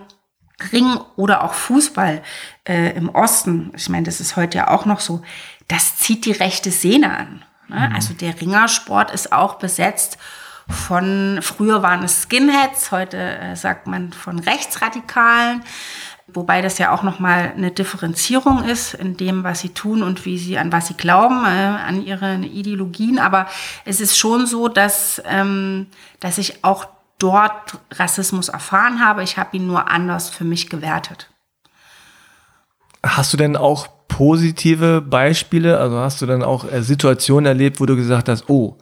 Ring 0.73 0.99
oder 1.17 1.43
auch 1.43 1.55
Fußball 1.55 2.23
äh, 2.69 2.97
im 2.97 3.09
Osten, 3.09 3.73
ich 3.77 3.89
meine, 3.89 4.05
das 4.05 4.21
ist 4.21 4.37
heute 4.37 4.59
ja 4.59 4.69
auch 4.71 4.87
noch 4.87 5.01
so, 5.01 5.23
das 5.69 5.97
zieht 5.97 6.25
die 6.27 6.33
rechte 6.33 6.71
Sehne 6.71 7.17
an. 7.17 7.45
Ne? 7.69 7.89
Mhm. 7.89 7.95
Also 7.95 8.15
der 8.15 8.41
Ringersport 8.41 9.11
ist 9.11 9.33
auch 9.33 9.55
besetzt 9.55 10.19
von, 10.69 11.41
früher 11.43 11.83
waren 11.83 12.03
es 12.05 12.23
Skinheads, 12.23 12.91
heute 12.91 13.19
äh, 13.19 13.57
sagt 13.57 13.87
man 13.87 14.13
von 14.13 14.39
Rechtsradikalen, 14.39 15.63
wobei 16.27 16.63
das 16.63 16.79
ja 16.79 16.93
auch 16.93 17.03
nochmal 17.03 17.53
eine 17.55 17.71
Differenzierung 17.71 18.65
ist 18.65 18.95
in 18.95 19.17
dem, 19.17 19.45
was 19.45 19.61
sie 19.61 19.71
tun 19.71 20.03
und 20.03 20.25
wie 20.25 20.39
sie, 20.39 20.57
an 20.57 20.73
was 20.73 20.87
sie 20.87 20.95
glauben, 20.95 21.45
äh, 21.45 21.49
an 21.49 22.03
ihre 22.03 22.37
Ideologien. 22.37 23.19
Aber 23.19 23.47
es 23.85 24.01
ist 24.01 24.17
schon 24.17 24.47
so, 24.47 24.69
dass, 24.69 25.23
ähm, 25.27 25.89
dass 26.21 26.39
ich 26.39 26.65
auch 26.65 26.87
dort 27.19 27.79
Rassismus 27.93 28.49
erfahren 28.49 29.05
habe. 29.05 29.23
Ich 29.23 29.37
habe 29.39 29.57
ihn 29.57 29.67
nur 29.67 29.89
anders 29.89 30.31
für 30.31 30.45
mich 30.45 30.69
gewertet. 30.69 31.31
Hast 33.05 33.33
du 33.33 33.37
denn 33.37 33.57
auch 33.57 33.89
positive 34.09 35.01
Beispiele? 35.01 35.79
Also 35.79 35.99
hast 35.99 36.23
du 36.23 36.27
dann 36.27 36.43
auch 36.43 36.71
äh, 36.71 36.83
Situationen 36.83 37.47
erlebt, 37.47 37.81
wo 37.81 37.87
du 37.87 37.97
gesagt 37.97 38.29
hast, 38.29 38.49
oh, 38.49 38.79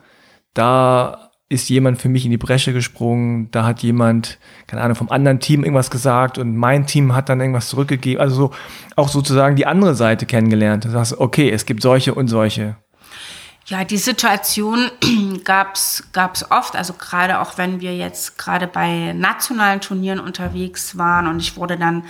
da 0.54 1.30
ist 1.48 1.68
jemand 1.68 2.00
für 2.00 2.08
mich 2.08 2.24
in 2.24 2.30
die 2.30 2.38
Bresche 2.38 2.72
gesprungen, 2.72 3.50
da 3.50 3.64
hat 3.64 3.82
jemand, 3.82 4.38
keine 4.66 4.82
Ahnung, 4.82 4.96
vom 4.96 5.10
anderen 5.10 5.38
Team 5.38 5.64
irgendwas 5.64 5.90
gesagt 5.90 6.38
und 6.38 6.56
mein 6.56 6.86
Team 6.86 7.14
hat 7.14 7.28
dann 7.28 7.40
irgendwas 7.40 7.68
zurückgegeben. 7.68 8.20
Also 8.20 8.34
so, 8.34 8.50
auch 8.96 9.08
sozusagen 9.08 9.56
die 9.56 9.66
andere 9.66 9.94
Seite 9.94 10.24
kennengelernt. 10.24 10.86
Du 10.86 10.90
sagst, 10.90 11.18
okay, 11.18 11.50
es 11.50 11.66
gibt 11.66 11.82
solche 11.82 12.14
und 12.14 12.28
solche. 12.28 12.76
Ja, 13.66 13.84
die 13.84 13.96
Situation 13.96 14.90
gab's 15.44 16.04
gab's 16.12 16.44
oft, 16.50 16.74
also 16.74 16.94
gerade 16.94 17.40
auch 17.40 17.58
wenn 17.58 17.80
wir 17.80 17.96
jetzt 17.96 18.38
gerade 18.38 18.66
bei 18.66 19.12
nationalen 19.12 19.80
Turnieren 19.80 20.18
unterwegs 20.18 20.98
waren 20.98 21.26
und 21.26 21.40
ich 21.40 21.56
wurde 21.56 21.76
dann 21.76 22.04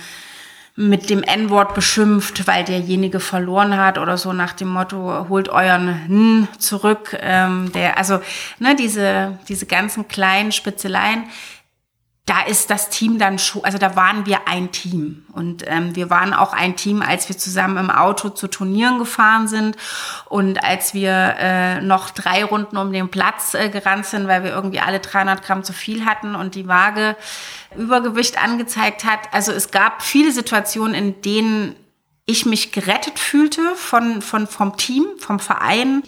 mit 0.75 1.11
dem 1.11 1.21
N-Wort 1.21 1.75
beschimpft, 1.75 2.47
weil 2.47 2.63
derjenige 2.63 3.19
verloren 3.19 3.77
hat 3.77 3.99
oder 3.99 4.17
so 4.17 4.33
nach 4.33 4.53
dem 4.53 4.69
Motto, 4.69 5.27
holt 5.29 5.49
euren 5.49 5.87
N 6.09 6.47
zurück. 6.57 7.15
Ähm, 7.21 7.71
der, 7.73 7.97
also 7.97 8.19
ne, 8.57 8.75
diese, 8.75 9.37
diese 9.47 9.67
ganzen 9.67 10.07
kleinen 10.07 10.51
Spitzeleien, 10.51 11.25
da 12.25 12.41
ist 12.43 12.69
das 12.69 12.89
Team 12.89 13.19
dann 13.19 13.37
schon, 13.37 13.65
also 13.65 13.77
da 13.77 13.97
waren 13.97 14.25
wir 14.25 14.47
ein 14.47 14.71
Team. 14.71 15.25
Und 15.33 15.65
ähm, 15.67 15.93
wir 15.95 16.09
waren 16.09 16.33
auch 16.33 16.53
ein 16.53 16.77
Team, 16.77 17.01
als 17.01 17.27
wir 17.27 17.37
zusammen 17.37 17.77
im 17.77 17.89
Auto 17.89 18.29
zu 18.29 18.47
Turnieren 18.47 18.97
gefahren 18.97 19.49
sind 19.49 19.75
und 20.29 20.63
als 20.63 20.93
wir 20.93 21.35
äh, 21.37 21.81
noch 21.81 22.11
drei 22.11 22.45
Runden 22.45 22.77
um 22.77 22.93
den 22.93 23.09
Platz 23.09 23.55
äh, 23.55 23.67
gerannt 23.67 24.05
sind, 24.05 24.29
weil 24.29 24.43
wir 24.45 24.51
irgendwie 24.51 24.79
alle 24.79 25.01
300 25.01 25.43
Gramm 25.43 25.65
zu 25.65 25.73
viel 25.73 26.05
hatten 26.05 26.35
und 26.35 26.55
die 26.55 26.67
Waage 26.67 27.17
Übergewicht 27.75 28.41
angezeigt 28.41 29.03
hat. 29.03 29.19
Also 29.33 29.51
es 29.51 29.71
gab 29.71 30.01
viele 30.01 30.31
Situationen, 30.31 30.95
in 30.95 31.21
denen 31.21 31.75
ich 32.25 32.45
mich 32.45 32.71
gerettet 32.71 33.19
fühlte 33.19 33.75
von, 33.75 34.21
von, 34.21 34.47
vom 34.47 34.77
Team, 34.77 35.05
vom 35.17 35.41
Verein 35.41 36.03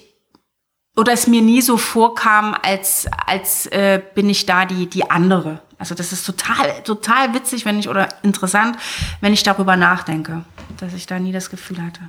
oder 0.96 1.14
es 1.14 1.28
mir 1.28 1.42
nie 1.42 1.62
so 1.62 1.78
vorkam, 1.78 2.56
als, 2.62 3.08
als 3.26 3.66
äh, 3.68 4.02
bin 4.14 4.30
ich 4.30 4.46
da 4.46 4.66
die, 4.66 4.88
die 4.88 5.10
andere. 5.10 5.62
Also 5.78 5.94
das 5.94 6.14
ist 6.14 6.26
total, 6.26 6.82
total 6.84 7.34
witzig, 7.34 7.66
wenn 7.66 7.78
ich, 7.80 7.90
oder 7.90 8.08
interessant, 8.24 8.78
wenn 9.20 9.34
ich 9.34 9.44
darüber 9.44 9.76
nachdenke, 9.76 10.44
dass 10.78 10.94
ich 10.94 11.06
da 11.06 11.20
nie 11.20 11.34
das 11.34 11.50
Gefühl 11.50 11.82
hatte. 11.82 12.00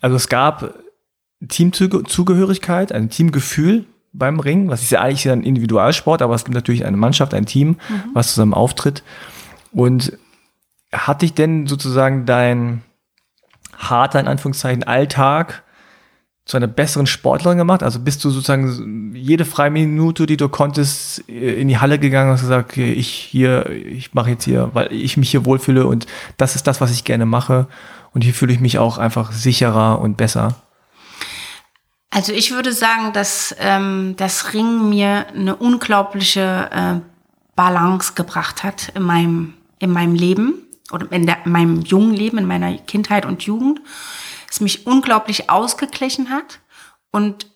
Also 0.00 0.16
es 0.16 0.28
gab 0.28 0.74
Teamzugehörigkeit, 1.48 2.92
ein 2.92 3.08
Teamgefühl 3.08 3.86
beim 4.12 4.40
Ring, 4.40 4.68
was 4.68 4.82
ist 4.82 4.90
ja 4.90 5.00
eigentlich 5.00 5.28
ein 5.30 5.42
Individualsport, 5.42 6.20
aber 6.20 6.34
es 6.34 6.44
gibt 6.44 6.54
natürlich 6.54 6.84
eine 6.84 6.98
Mannschaft, 6.98 7.32
ein 7.32 7.46
Team, 7.46 7.68
mhm. 7.88 8.02
was 8.12 8.28
zusammen 8.34 8.52
auftritt. 8.52 9.02
Und 9.72 10.18
hat 10.92 11.22
dich 11.22 11.32
denn 11.32 11.66
sozusagen 11.66 12.26
dein 12.26 12.82
harter, 13.78 14.20
in 14.20 14.28
Anführungszeichen, 14.28 14.84
Alltag 14.84 15.62
zu 16.44 16.56
einer 16.56 16.66
besseren 16.66 17.06
Sportlerin 17.06 17.58
gemacht? 17.58 17.82
Also 17.82 18.00
bist 18.00 18.24
du 18.24 18.30
sozusagen 18.30 19.14
jede 19.14 19.44
freie 19.44 19.70
Minute, 19.70 20.26
die 20.26 20.36
du 20.36 20.48
konntest, 20.48 21.20
in 21.20 21.68
die 21.68 21.78
Halle 21.78 21.98
gegangen 21.98 22.30
und 22.30 22.34
hast 22.34 22.42
gesagt, 22.42 22.70
okay, 22.70 22.92
ich 22.92 23.08
hier, 23.08 23.70
ich 23.70 24.14
mache 24.14 24.30
jetzt 24.30 24.44
hier, 24.44 24.70
weil 24.72 24.92
ich 24.92 25.16
mich 25.16 25.30
hier 25.30 25.44
wohlfühle 25.44 25.86
und 25.86 26.06
das 26.36 26.56
ist 26.56 26.66
das, 26.66 26.80
was 26.80 26.90
ich 26.90 27.04
gerne 27.04 27.26
mache. 27.26 27.68
Und 28.12 28.22
hier 28.22 28.34
fühle 28.34 28.52
ich 28.52 28.60
mich 28.60 28.78
auch 28.78 28.98
einfach 28.98 29.32
sicherer 29.32 30.00
und 30.00 30.16
besser. 30.16 30.56
Also 32.10 32.32
ich 32.32 32.50
würde 32.50 32.74
sagen, 32.74 33.14
dass 33.14 33.56
ähm, 33.58 34.14
das 34.18 34.52
Ring 34.52 34.90
mir 34.90 35.28
eine 35.28 35.56
unglaubliche 35.56 36.68
äh, 36.70 37.00
Balance 37.56 38.12
gebracht 38.14 38.62
hat 38.64 38.90
in 38.94 39.02
meinem, 39.02 39.54
in 39.78 39.90
meinem 39.90 40.14
Leben 40.14 40.54
oder 40.92 41.10
in, 41.10 41.24
der, 41.24 41.46
in 41.46 41.52
meinem 41.52 41.80
jungen 41.80 42.12
Leben, 42.12 42.36
in 42.36 42.46
meiner 42.46 42.76
Kindheit 42.76 43.24
und 43.24 43.44
Jugend 43.44 43.80
es 44.52 44.60
mich 44.60 44.86
unglaublich 44.86 45.48
ausgeglichen 45.48 46.28
hat 46.28 46.60
und 47.10 47.46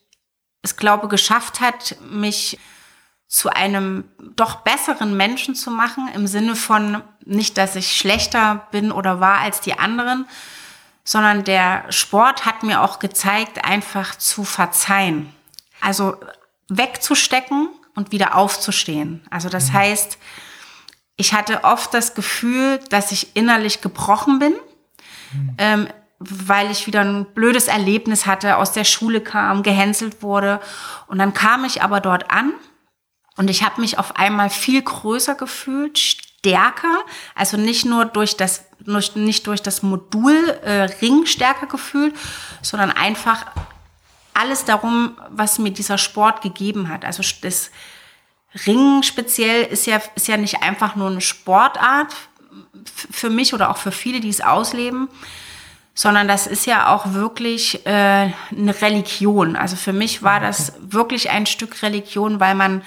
es 0.63 0.77
glaube 0.77 1.09
geschafft 1.09 1.61
hat, 1.61 1.97
mich 2.11 2.59
zu 3.29 3.51
einem 3.51 4.05
doch 4.19 4.63
besseren 4.63 5.17
Menschen 5.17 5.55
zu 5.55 5.71
machen, 5.71 6.09
im 6.15 6.27
Sinne 6.27 6.57
von 6.57 7.03
nicht, 7.25 7.59
dass 7.59 7.77
ich 7.77 7.97
schlechter 7.97 8.67
bin 8.71 8.93
oder 8.93 9.21
war 9.21 9.41
als 9.41 9.61
die 9.61 9.79
anderen, 9.79 10.27
sondern 11.05 11.45
der 11.45 11.85
Sport 11.93 12.47
hat 12.47 12.63
mir 12.63 12.81
auch 12.81 12.99
gezeigt, 12.99 13.65
einfach 13.65 14.17
zu 14.17 14.45
verzeihen. 14.45 15.33
Also 15.83 16.17
wegzustecken 16.69 17.69
und 17.95 18.11
wieder 18.11 18.37
aufzustehen. 18.37 19.27
Also 19.31 19.51
das 19.51 19.69
mhm. 19.69 19.75
heißt, 19.75 20.19
ich 21.17 21.35
hatte 21.35 21.63
oft 21.65 21.93
das 21.93 22.15
Gefühl, 22.15 22.79
dass 22.89 23.13
ich 23.13 23.37
innerlich 23.37 23.83
gebrochen 23.83 24.39
bin. 24.39 24.55
Mhm. 25.33 25.55
Ähm, 25.59 25.89
weil 26.19 26.71
ich 26.71 26.87
wieder 26.87 27.01
ein 27.01 27.27
blödes 27.35 27.69
Erlebnis 27.69 28.27
hatte, 28.27 28.57
aus 28.57 28.73
der 28.73 28.85
Schule 28.85 29.21
kam, 29.21 29.63
gehänselt 29.63 30.23
wurde. 30.23 30.61
Und 31.07 31.19
dann 31.19 31.35
kam 31.35 31.65
ich 31.65 31.83
aber 31.83 32.01
dort 32.01 32.31
an 32.31 32.53
und 33.37 33.49
ich 33.49 33.63
habe 33.63 33.81
mich 33.81 33.99
auf 33.99 34.17
einmal 34.17 34.51
viel 34.51 34.83
größer 34.83 35.35
gefühlt, 35.35 35.99
stärker, 35.99 37.05
also 37.35 37.57
nicht 37.57 37.85
nur 37.85 38.05
durch 38.05 38.37
das 38.37 38.65
nicht 39.15 39.47
durch 39.47 39.63
das 39.63 39.83
Modul 39.83 40.49
äh, 40.63 40.83
Ring 41.03 41.27
stärker 41.27 41.67
gefühlt, 41.67 42.15
sondern 42.63 42.93
einfach 42.93 43.47
alles 44.33 44.65
darum, 44.65 45.19
was 45.31 45.59
mir 45.59 45.73
dieser 45.73 45.99
Sport 45.99 46.43
gegeben 46.43 46.89
hat. 46.89 47.05
Also 47.05 47.25
das 47.43 47.71
Ringen 48.67 49.03
speziell 49.03 49.65
ist 49.65 49.87
ja, 49.87 50.01
ist 50.15 50.29
ja 50.29 50.37
nicht 50.37 50.63
einfach 50.63 50.95
nur 50.95 51.11
eine 51.11 51.21
Sportart 51.21 52.15
für 52.85 53.31
mich 53.31 53.55
oder 53.55 53.71
auch 53.71 53.79
für 53.79 53.93
viele, 53.93 54.21
die 54.21 54.29
es 54.29 54.41
ausleben, 54.41 55.09
sondern 55.97 56.29
das 56.29 56.47
ist 56.47 56.67
ja 56.67 56.89
auch 56.95 57.15
wirklich 57.15 57.87
äh, 57.87 57.91
eine 57.91 58.81
Religion. 58.83 59.57
Also 59.57 59.77
für 59.77 59.95
mich 59.95 60.23
war 60.23 60.41
das 60.41 60.75
wirklich 60.79 61.31
ein 61.31 61.47
Stück 61.47 61.83
Religion, 61.83 62.39
weil 62.39 62.55
man 62.55 62.83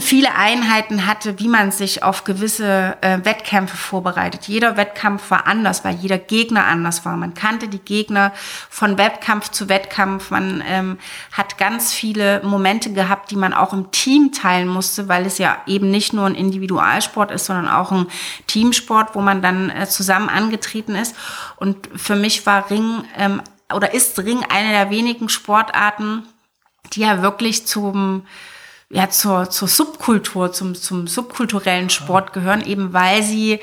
viele 0.00 0.34
Einheiten 0.34 1.06
hatte, 1.06 1.38
wie 1.38 1.48
man 1.48 1.70
sich 1.70 2.02
auf 2.02 2.24
gewisse 2.24 2.96
äh, 3.00 3.18
Wettkämpfe 3.24 3.76
vorbereitet. 3.76 4.48
Jeder 4.48 4.76
Wettkampf 4.76 5.30
war 5.30 5.46
anders, 5.46 5.84
weil 5.84 5.94
jeder 5.96 6.18
Gegner 6.18 6.66
anders 6.66 7.04
war. 7.04 7.16
Man 7.16 7.34
kannte 7.34 7.68
die 7.68 7.78
Gegner 7.78 8.32
von 8.70 8.98
Wettkampf 8.98 9.50
zu 9.50 9.68
Wettkampf. 9.68 10.30
Man 10.30 10.62
ähm, 10.66 10.98
hat 11.32 11.58
ganz 11.58 11.92
viele 11.92 12.42
Momente 12.42 12.92
gehabt, 12.92 13.30
die 13.30 13.36
man 13.36 13.52
auch 13.52 13.72
im 13.72 13.90
Team 13.90 14.32
teilen 14.32 14.68
musste, 14.68 15.08
weil 15.08 15.26
es 15.26 15.38
ja 15.38 15.58
eben 15.66 15.90
nicht 15.90 16.12
nur 16.12 16.26
ein 16.26 16.34
Individualsport 16.34 17.30
ist, 17.30 17.46
sondern 17.46 17.68
auch 17.68 17.92
ein 17.92 18.06
Teamsport, 18.46 19.14
wo 19.14 19.20
man 19.20 19.42
dann 19.42 19.70
äh, 19.70 19.86
zusammen 19.86 20.28
angetreten 20.28 20.94
ist. 20.94 21.14
Und 21.56 21.88
für 21.94 22.16
mich 22.16 22.46
war 22.46 22.70
Ring 22.70 23.04
ähm, 23.16 23.42
oder 23.72 23.94
ist 23.94 24.18
Ring 24.18 24.44
eine 24.48 24.70
der 24.70 24.90
wenigen 24.90 25.28
Sportarten, 25.28 26.26
die 26.92 27.00
ja 27.00 27.22
wirklich 27.22 27.66
zum 27.66 28.24
ja, 28.94 29.10
zur, 29.10 29.50
zur 29.50 29.66
Subkultur, 29.66 30.52
zum, 30.52 30.76
zum 30.76 31.08
subkulturellen 31.08 31.90
Sport 31.90 32.32
gehören, 32.32 32.64
eben 32.64 32.92
weil 32.92 33.24
sie 33.24 33.58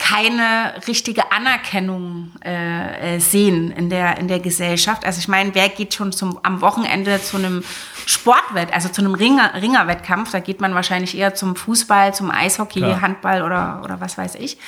keine 0.00 0.74
richtige 0.88 1.30
Anerkennung 1.30 2.32
äh, 2.44 3.14
äh, 3.14 3.20
sehen 3.20 3.70
in 3.70 3.90
der 3.90 4.18
in 4.18 4.26
der 4.26 4.40
Gesellschaft. 4.40 5.06
Also 5.06 5.20
ich 5.20 5.28
meine, 5.28 5.54
wer 5.54 5.68
geht 5.68 5.94
schon 5.94 6.10
zum 6.10 6.40
am 6.42 6.60
Wochenende 6.60 7.22
zu 7.22 7.36
einem 7.36 7.62
Sportwett, 8.06 8.74
also 8.74 8.88
zu 8.88 9.02
einem 9.02 9.14
Ringer, 9.14 9.54
Ringerwettkampf? 9.54 10.32
Da 10.32 10.40
geht 10.40 10.60
man 10.60 10.74
wahrscheinlich 10.74 11.16
eher 11.16 11.36
zum 11.36 11.54
Fußball, 11.54 12.12
zum 12.12 12.32
Eishockey, 12.32 12.80
Klar. 12.80 13.00
Handball 13.00 13.42
oder 13.42 13.82
oder 13.84 14.00
was 14.00 14.18
weiß 14.18 14.34
ich. 14.34 14.58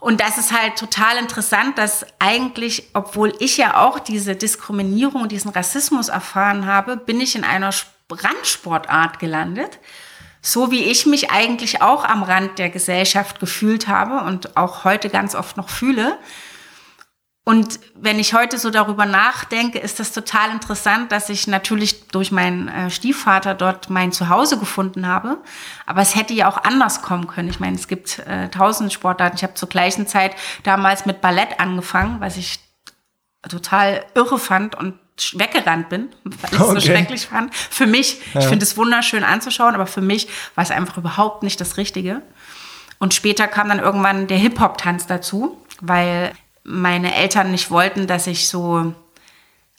Und 0.00 0.20
das 0.20 0.36
ist 0.36 0.52
halt 0.52 0.76
total 0.76 1.16
interessant, 1.18 1.78
dass 1.78 2.04
eigentlich, 2.18 2.88
obwohl 2.94 3.32
ich 3.38 3.56
ja 3.56 3.76
auch 3.76 4.00
diese 4.00 4.34
Diskriminierung, 4.34 5.28
diesen 5.28 5.52
Rassismus 5.52 6.08
erfahren 6.08 6.66
habe, 6.66 6.96
bin 6.96 7.20
ich 7.20 7.36
in 7.36 7.44
einer 7.44 7.70
Randsportart 8.12 9.18
gelandet. 9.18 9.78
So 10.42 10.70
wie 10.70 10.84
ich 10.84 11.04
mich 11.04 11.30
eigentlich 11.30 11.82
auch 11.82 12.04
am 12.04 12.22
Rand 12.22 12.58
der 12.58 12.70
Gesellschaft 12.70 13.40
gefühlt 13.40 13.88
habe 13.88 14.24
und 14.26 14.56
auch 14.56 14.84
heute 14.84 15.10
ganz 15.10 15.34
oft 15.34 15.56
noch 15.56 15.68
fühle. 15.68 16.18
Und 17.50 17.80
wenn 17.96 18.20
ich 18.20 18.32
heute 18.32 18.58
so 18.58 18.70
darüber 18.70 19.06
nachdenke, 19.06 19.80
ist 19.80 19.98
das 19.98 20.12
total 20.12 20.50
interessant, 20.50 21.10
dass 21.10 21.28
ich 21.30 21.48
natürlich 21.48 22.06
durch 22.08 22.30
meinen 22.30 22.68
äh, 22.68 22.90
Stiefvater 22.90 23.54
dort 23.54 23.90
mein 23.90 24.12
Zuhause 24.12 24.56
gefunden 24.56 25.06
habe. 25.08 25.38
Aber 25.84 26.00
es 26.00 26.14
hätte 26.14 26.32
ja 26.32 26.48
auch 26.48 26.58
anders 26.62 27.02
kommen 27.02 27.26
können. 27.26 27.48
Ich 27.48 27.58
meine, 27.58 27.74
es 27.74 27.88
gibt 27.88 28.20
äh, 28.20 28.50
tausend 28.50 28.92
Sportarten. 28.92 29.36
Ich 29.36 29.42
habe 29.42 29.54
zur 29.54 29.68
gleichen 29.68 30.06
Zeit 30.06 30.36
damals 30.62 31.06
mit 31.06 31.20
Ballett 31.20 31.58
angefangen, 31.58 32.20
was 32.20 32.36
ich 32.36 32.60
total 33.48 34.04
irre 34.14 34.38
fand 34.38 34.76
und 34.76 34.99
weggerannt 35.34 35.88
bin, 35.88 36.08
weil 36.24 36.50
ich 36.52 36.58
es 36.58 36.60
okay. 36.60 36.74
so 36.74 36.80
schrecklich 36.80 37.26
fand. 37.26 37.54
Für 37.54 37.86
mich, 37.86 38.20
ja. 38.34 38.40
ich 38.40 38.46
finde 38.46 38.64
es 38.64 38.76
wunderschön 38.76 39.24
anzuschauen, 39.24 39.74
aber 39.74 39.86
für 39.86 40.00
mich 40.00 40.28
war 40.54 40.64
es 40.64 40.70
einfach 40.70 40.96
überhaupt 40.96 41.42
nicht 41.42 41.60
das 41.60 41.76
Richtige. 41.76 42.22
Und 42.98 43.14
später 43.14 43.48
kam 43.48 43.68
dann 43.68 43.78
irgendwann 43.78 44.26
der 44.26 44.38
Hip-Hop-Tanz 44.38 45.06
dazu, 45.06 45.56
weil 45.80 46.32
meine 46.64 47.14
Eltern 47.14 47.50
nicht 47.50 47.70
wollten, 47.70 48.06
dass 48.06 48.26
ich 48.26 48.48
so, 48.48 48.94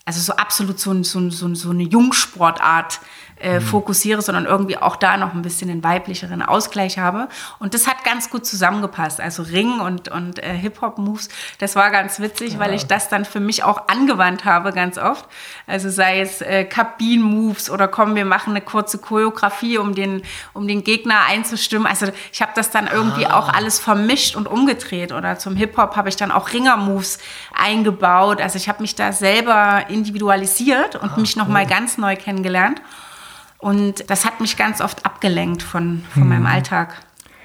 also 0.06 0.20
so 0.20 0.34
absolut 0.34 0.80
so, 0.80 1.04
so, 1.04 1.30
so, 1.30 1.54
so 1.54 1.70
eine 1.70 1.84
Jungsportart 1.84 3.00
äh, 3.42 3.60
mhm. 3.60 3.64
fokussiere, 3.64 4.22
sondern 4.22 4.46
irgendwie 4.46 4.78
auch 4.78 4.96
da 4.96 5.18
noch 5.18 5.34
ein 5.34 5.42
bisschen 5.42 5.68
den 5.68 5.84
weiblicheren 5.84 6.42
Ausgleich 6.42 6.98
habe. 7.00 7.28
Und 7.60 7.74
das 7.74 7.88
hat 7.88 8.04
ganz 8.04 8.30
gut 8.30 8.46
zusammengepasst. 8.46 9.20
Also 9.20 9.44
Ring 9.44 9.80
und, 9.80 10.10
und 10.10 10.40
äh, 10.44 10.54
Hip-Hop-Moves, 10.54 11.30
das 11.60 11.76
war 11.76 11.90
ganz 11.92 12.20
witzig, 12.20 12.54
ja. 12.54 12.60
weil 12.60 12.74
ich 12.74 12.86
das 12.86 13.10
dann 13.10 13.26
für 13.26 13.40
mich 13.40 13.64
auch 13.64 13.88
angewandt 13.88 14.46
habe 14.46 14.72
ganz 14.74 14.98
oft. 14.98 15.26
Also 15.68 15.90
sei 15.90 16.22
es 16.22 16.42
äh, 16.42 16.66
Kabin-Moves 16.66 17.70
oder 17.70 17.88
komm, 17.88 18.16
wir 18.16 18.26
machen 18.26 18.52
eine 18.52 18.62
kurze 18.62 19.00
Choreografie, 19.00 19.78
um 19.78 19.96
den, 19.96 20.22
um 20.54 20.68
den 20.68 20.84
Gegner 20.84 21.22
einzustimmen. 21.28 21.88
Also 21.88 22.08
ich 22.32 22.42
habe 22.42 22.52
das 22.56 22.70
dann 22.70 22.88
irgendwie 22.88 23.26
ah. 23.26 23.40
auch 23.40 23.50
alles 23.50 23.80
vermischt 23.80 24.36
und 24.36 24.48
umgedreht. 24.48 25.12
Oder 25.12 25.40
zum 25.40 25.56
Hip-Hop 25.56 25.96
habe 25.96 26.10
ich 26.10 26.16
dann 26.16 26.32
auch 26.32 26.54
Ringer-Moves 26.54 27.20
eingebaut. 27.54 28.42
Also 28.42 28.58
ich 28.58 28.70
habe 28.70 28.82
mich 28.82 28.96
da 28.96 29.12
selber 29.12 29.86
individualisiert 29.92 30.96
und 30.96 31.12
ah, 31.12 31.20
mich 31.20 31.36
nochmal 31.36 31.64
cool. 31.64 31.70
ganz 31.70 31.98
neu 31.98 32.16
kennengelernt. 32.16 32.82
Und 33.60 34.10
das 34.10 34.26
hat 34.26 34.42
mich 34.42 34.58
ganz 34.58 34.82
oft 34.82 35.06
abgelenkt 35.06 35.62
von, 35.62 36.04
von 36.12 36.24
hm. 36.24 36.30
meinem 36.30 36.46
Alltag. 36.48 36.96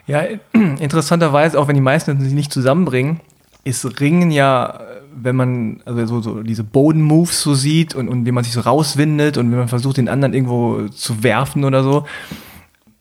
Ja, 0.07 0.23
interessanterweise, 0.53 1.59
auch 1.59 1.69
wenn 1.69 1.75
die 1.75 1.83
meisten 1.83 2.19
sich 2.21 2.33
nicht 2.33 2.53
zusammenbringen, 2.53 3.21
ist 3.65 4.01
Ringen 4.01 4.31
ja, 4.31 4.81
wenn 5.15 5.37
man 5.37 5.83
also 5.85 6.07
so, 6.07 6.21
so 6.21 6.43
diese 6.43 6.63
Boden-Moves 6.63 7.43
so 7.43 7.55
sieht 7.55 7.95
und, 7.95 8.09
und 8.09 8.25
wie 8.25 8.33
man 8.33 8.45
sich 8.45 8.53
so 8.53 8.61
rauswindet 8.61 9.39
und 9.39 9.51
wenn 9.51 9.59
man 9.59 9.69
versucht, 9.69 9.97
den 9.97 10.09
anderen 10.09 10.35
irgendwo 10.35 10.89
zu 10.89 11.23
werfen 11.23 11.65
oder 11.65 11.83
so, 11.83 12.07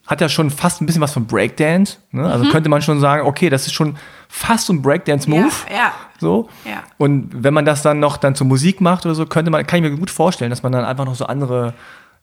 hat 0.08 0.21
ja 0.21 0.29
schon 0.29 0.49
fast 0.49 0.81
ein 0.81 0.86
bisschen 0.86 1.01
was 1.01 1.13
von 1.13 1.25
Breakdance. 1.25 1.97
Ne? 2.12 2.25
Also 2.25 2.45
mhm. 2.45 2.49
könnte 2.49 2.69
man 2.69 2.81
schon 2.81 2.99
sagen, 2.99 3.27
okay, 3.27 3.49
das 3.49 3.67
ist 3.67 3.73
schon 3.73 3.95
fast 4.27 4.67
so 4.67 4.73
ein 4.73 4.81
Breakdance-Move. 4.81 5.51
Ja, 5.69 5.75
ja. 5.75 5.93
So. 6.19 6.49
Ja. 6.65 6.83
Und 6.97 7.31
wenn 7.43 7.53
man 7.53 7.65
das 7.65 7.81
dann 7.81 7.99
noch 7.99 8.17
dann 8.17 8.35
zur 8.35 8.47
Musik 8.47 8.81
macht 8.81 9.05
oder 9.05 9.15
so, 9.15 9.25
könnte 9.25 9.51
man, 9.51 9.65
kann 9.65 9.83
ich 9.83 9.89
mir 9.89 9.97
gut 9.97 10.09
vorstellen, 10.09 10.49
dass 10.49 10.63
man 10.63 10.71
dann 10.71 10.85
einfach 10.85 11.05
noch 11.05 11.15
so 11.15 11.25
andere 11.25 11.73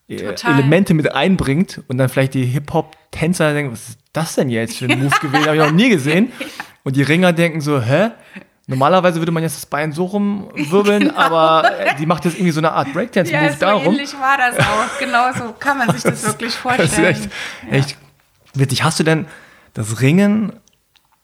Total. 0.08 0.58
Elemente 0.58 0.94
mit 0.94 1.12
einbringt 1.14 1.82
und 1.88 1.98
dann 1.98 2.08
vielleicht 2.08 2.34
die 2.34 2.44
Hip-Hop-Tänzer 2.44 3.52
denken, 3.52 3.72
was 3.72 3.90
ist 3.90 3.98
das 4.12 4.34
denn 4.34 4.48
jetzt 4.48 4.78
für 4.78 4.86
ein 4.86 4.98
Move 4.98 5.14
gewesen? 5.20 5.46
Habe 5.46 5.56
ich 5.56 5.62
noch 5.62 5.70
nie 5.72 5.88
gesehen. 5.88 6.32
Und 6.84 6.96
die 6.96 7.02
Ringer 7.02 7.32
denken 7.32 7.60
so, 7.60 7.80
hä? 7.80 8.10
Normalerweise 8.66 9.20
würde 9.20 9.30
man 9.30 9.42
jetzt 9.44 9.56
das 9.56 9.66
Bein 9.66 9.92
so 9.92 10.04
rumwirbeln, 10.06 11.00
genau. 11.08 11.16
aber 11.16 11.70
die 11.98 12.06
macht 12.06 12.24
jetzt 12.24 12.34
irgendwie 12.34 12.52
so 12.52 12.60
eine 12.60 12.72
Art 12.72 12.92
Breakdance-Move 12.92 13.44
ja, 13.44 13.52
so 13.52 13.58
darum. 13.58 13.94
ähnlich 13.94 14.12
war 14.14 14.36
das 14.36 14.58
auch. 14.58 14.98
Genau 14.98 15.32
so 15.32 15.54
kann 15.58 15.78
man 15.78 15.90
sich 15.90 16.02
das 16.02 16.24
wirklich 16.26 16.54
vorstellen. 16.54 16.88
Das 16.88 16.98
ist 16.98 17.04
echt, 17.04 17.30
ja. 17.70 17.78
echt 17.78 17.96
witzig. 18.54 18.82
Hast 18.82 18.98
du 18.98 19.04
denn 19.04 19.26
das 19.74 20.00
Ringen 20.00 20.52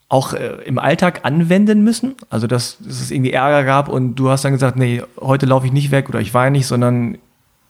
auch 0.09 0.33
äh, 0.33 0.63
im 0.65 0.79
Alltag 0.79 1.21
anwenden 1.25 1.83
müssen? 1.83 2.17
Also, 2.31 2.47
dass, 2.47 2.79
dass 2.81 3.01
es 3.01 3.11
irgendwie 3.11 3.33
Ärger 3.33 3.65
gab 3.65 3.89
und 3.89 4.15
du 4.15 4.31
hast 4.31 4.45
dann 4.45 4.53
gesagt, 4.53 4.77
nee, 4.77 5.03
heute 5.21 5.47
laufe 5.47 5.67
ich 5.67 5.73
nicht 5.73 5.91
weg 5.91 6.09
oder 6.09 6.21
ich 6.21 6.35
weine 6.35 6.53
nicht, 6.53 6.67
sondern 6.67 7.19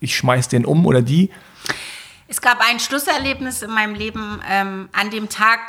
ich 0.01 0.17
schmeiß 0.17 0.49
den 0.49 0.65
um 0.65 0.87
oder 0.87 1.03
die? 1.03 1.31
Es 2.29 2.41
gab 2.41 2.61
ein 2.61 2.79
Schlusserlebnis 2.79 3.63
in 3.63 3.71
meinem 3.71 3.95
Leben. 3.95 4.41
Ähm, 4.49 4.89
an 4.93 5.11
dem 5.11 5.29
Tag 5.29 5.61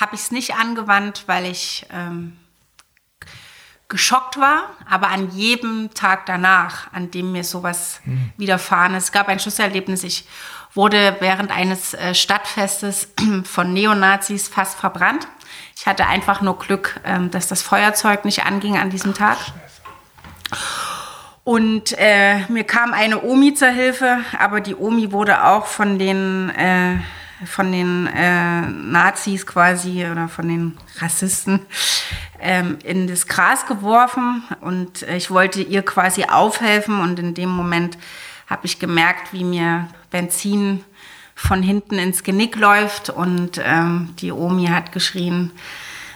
habe 0.00 0.14
ich 0.14 0.22
es 0.22 0.30
nicht 0.30 0.54
angewandt, 0.54 1.24
weil 1.26 1.44
ich 1.44 1.86
ähm, 1.92 2.36
geschockt 3.88 4.38
war, 4.38 4.70
aber 4.88 5.08
an 5.08 5.30
jedem 5.30 5.90
Tag 5.94 6.26
danach, 6.26 6.92
an 6.92 7.10
dem 7.10 7.32
mir 7.32 7.44
sowas 7.44 8.00
hm. 8.04 8.32
widerfahren 8.36 8.94
ist. 8.94 9.04
Es 9.04 9.12
gab 9.12 9.28
ein 9.28 9.38
Schlusserlebnis. 9.38 10.02
Ich 10.02 10.26
wurde 10.74 11.16
während 11.20 11.50
eines 11.50 11.94
äh, 11.94 12.14
Stadtfestes 12.14 13.08
von 13.44 13.72
Neonazis 13.72 14.48
fast 14.48 14.78
verbrannt. 14.78 15.28
Ich 15.78 15.86
hatte 15.86 16.06
einfach 16.06 16.40
nur 16.40 16.58
Glück, 16.58 17.00
ähm, 17.04 17.30
dass 17.30 17.48
das 17.48 17.60
Feuerzeug 17.60 18.24
nicht 18.24 18.44
anging 18.44 18.78
an 18.78 18.88
diesem 18.88 19.12
Tag. 19.12 19.36
Und 21.44 21.94
äh, 21.98 22.40
mir 22.48 22.64
kam 22.64 22.94
eine 22.94 23.22
Omi 23.22 23.54
zur 23.54 23.68
Hilfe, 23.68 24.18
aber 24.38 24.60
die 24.60 24.74
Omi 24.74 25.12
wurde 25.12 25.44
auch 25.44 25.66
von 25.66 25.98
den, 25.98 26.50
äh, 26.50 26.96
von 27.44 27.70
den 27.70 28.06
äh, 28.06 28.62
Nazis 28.62 29.46
quasi 29.46 30.06
oder 30.10 30.28
von 30.28 30.48
den 30.48 30.78
Rassisten 30.98 31.60
ähm, 32.40 32.78
in 32.82 33.06
das 33.06 33.26
Gras 33.26 33.66
geworfen. 33.66 34.44
Und 34.62 35.02
ich 35.02 35.30
wollte 35.30 35.60
ihr 35.60 35.82
quasi 35.82 36.24
aufhelfen. 36.24 37.00
Und 37.00 37.18
in 37.18 37.34
dem 37.34 37.50
Moment 37.50 37.98
habe 38.46 38.64
ich 38.64 38.78
gemerkt, 38.78 39.34
wie 39.34 39.44
mir 39.44 39.88
Benzin 40.10 40.84
von 41.36 41.62
hinten 41.62 41.98
ins 41.98 42.24
Genick 42.24 42.56
läuft. 42.56 43.10
Und 43.10 43.60
ähm, 43.62 44.14
die 44.18 44.32
Omi 44.32 44.66
hat 44.66 44.90
geschrien, 44.90 45.52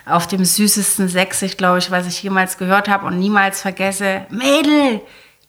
auf 0.07 0.27
dem 0.27 0.45
süßesten 0.45 1.09
Sächsisch, 1.09 1.57
glaube 1.57 1.79
ich, 1.79 1.93
was 1.93 2.09
ich 2.09 2.21
jemals 2.23 2.59
gehört 2.59 2.89
habe 2.89 3.07
und 3.07 3.19
niemals 3.21 3.61
vergesse, 3.61 4.27
Mädel, 4.31 5.01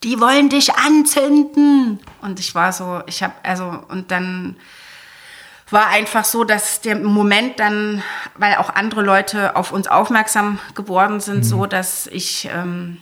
die 0.03 0.19
wollen 0.19 0.49
dich 0.49 0.75
anzünden. 0.75 1.99
Und 2.21 2.39
ich 2.39 2.53
war 2.53 2.71
so, 2.73 3.01
ich 3.07 3.23
habe, 3.23 3.33
also, 3.41 3.83
und 3.87 4.11
dann 4.11 4.57
war 5.69 5.87
einfach 5.87 6.25
so, 6.25 6.43
dass 6.43 6.81
der 6.81 6.97
Moment 6.97 7.59
dann, 7.59 8.03
weil 8.37 8.55
auch 8.55 8.69
andere 8.69 9.01
Leute 9.01 9.55
auf 9.55 9.71
uns 9.71 9.87
aufmerksam 9.87 10.59
geworden 10.75 11.21
sind, 11.21 11.37
mhm. 11.37 11.43
so, 11.43 11.65
dass 11.65 12.07
ich 12.07 12.49
ähm, 12.53 12.97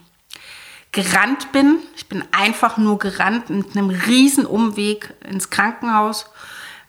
gerannt 0.91 1.51
bin. 1.51 1.79
Ich 1.95 2.07
bin 2.07 2.23
einfach 2.31 2.77
nur 2.77 2.99
gerannt 2.99 3.49
mit 3.49 3.75
einem 3.75 3.89
riesen 3.89 4.45
Umweg 4.45 5.13
ins 5.27 5.49
Krankenhaus 5.49 6.29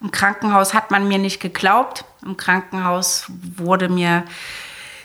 Im 0.01 0.11
Krankenhaus 0.11 0.73
hat 0.73 0.91
man 0.91 1.09
mir 1.09 1.19
nicht 1.19 1.41
geglaubt. 1.41 2.05
Im 2.25 2.37
Krankenhaus 2.37 3.27
wurde 3.29 3.89
mir 3.89 4.25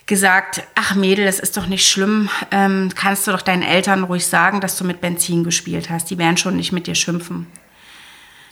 gesagt, 0.06 0.64
ach 0.76 0.96
Mädel, 0.96 1.26
das 1.26 1.40
ist 1.40 1.58
doch 1.58 1.66
nicht 1.66 1.90
schlimm. 1.90 2.30
Ähm, 2.52 2.92
kannst 2.96 3.28
du 3.28 3.32
doch 3.32 3.42
deinen 3.42 3.64
Eltern 3.64 4.04
ruhig 4.04 4.26
sagen, 4.26 4.62
dass 4.62 4.78
du 4.78 4.84
mit 4.84 5.02
Benzin 5.02 5.44
gespielt 5.44 5.90
hast. 5.90 6.10
Die 6.10 6.18
werden 6.18 6.38
schon 6.38 6.56
nicht 6.56 6.72
mit 6.72 6.88
dir 6.88 6.96
schimpfen. 6.96 7.48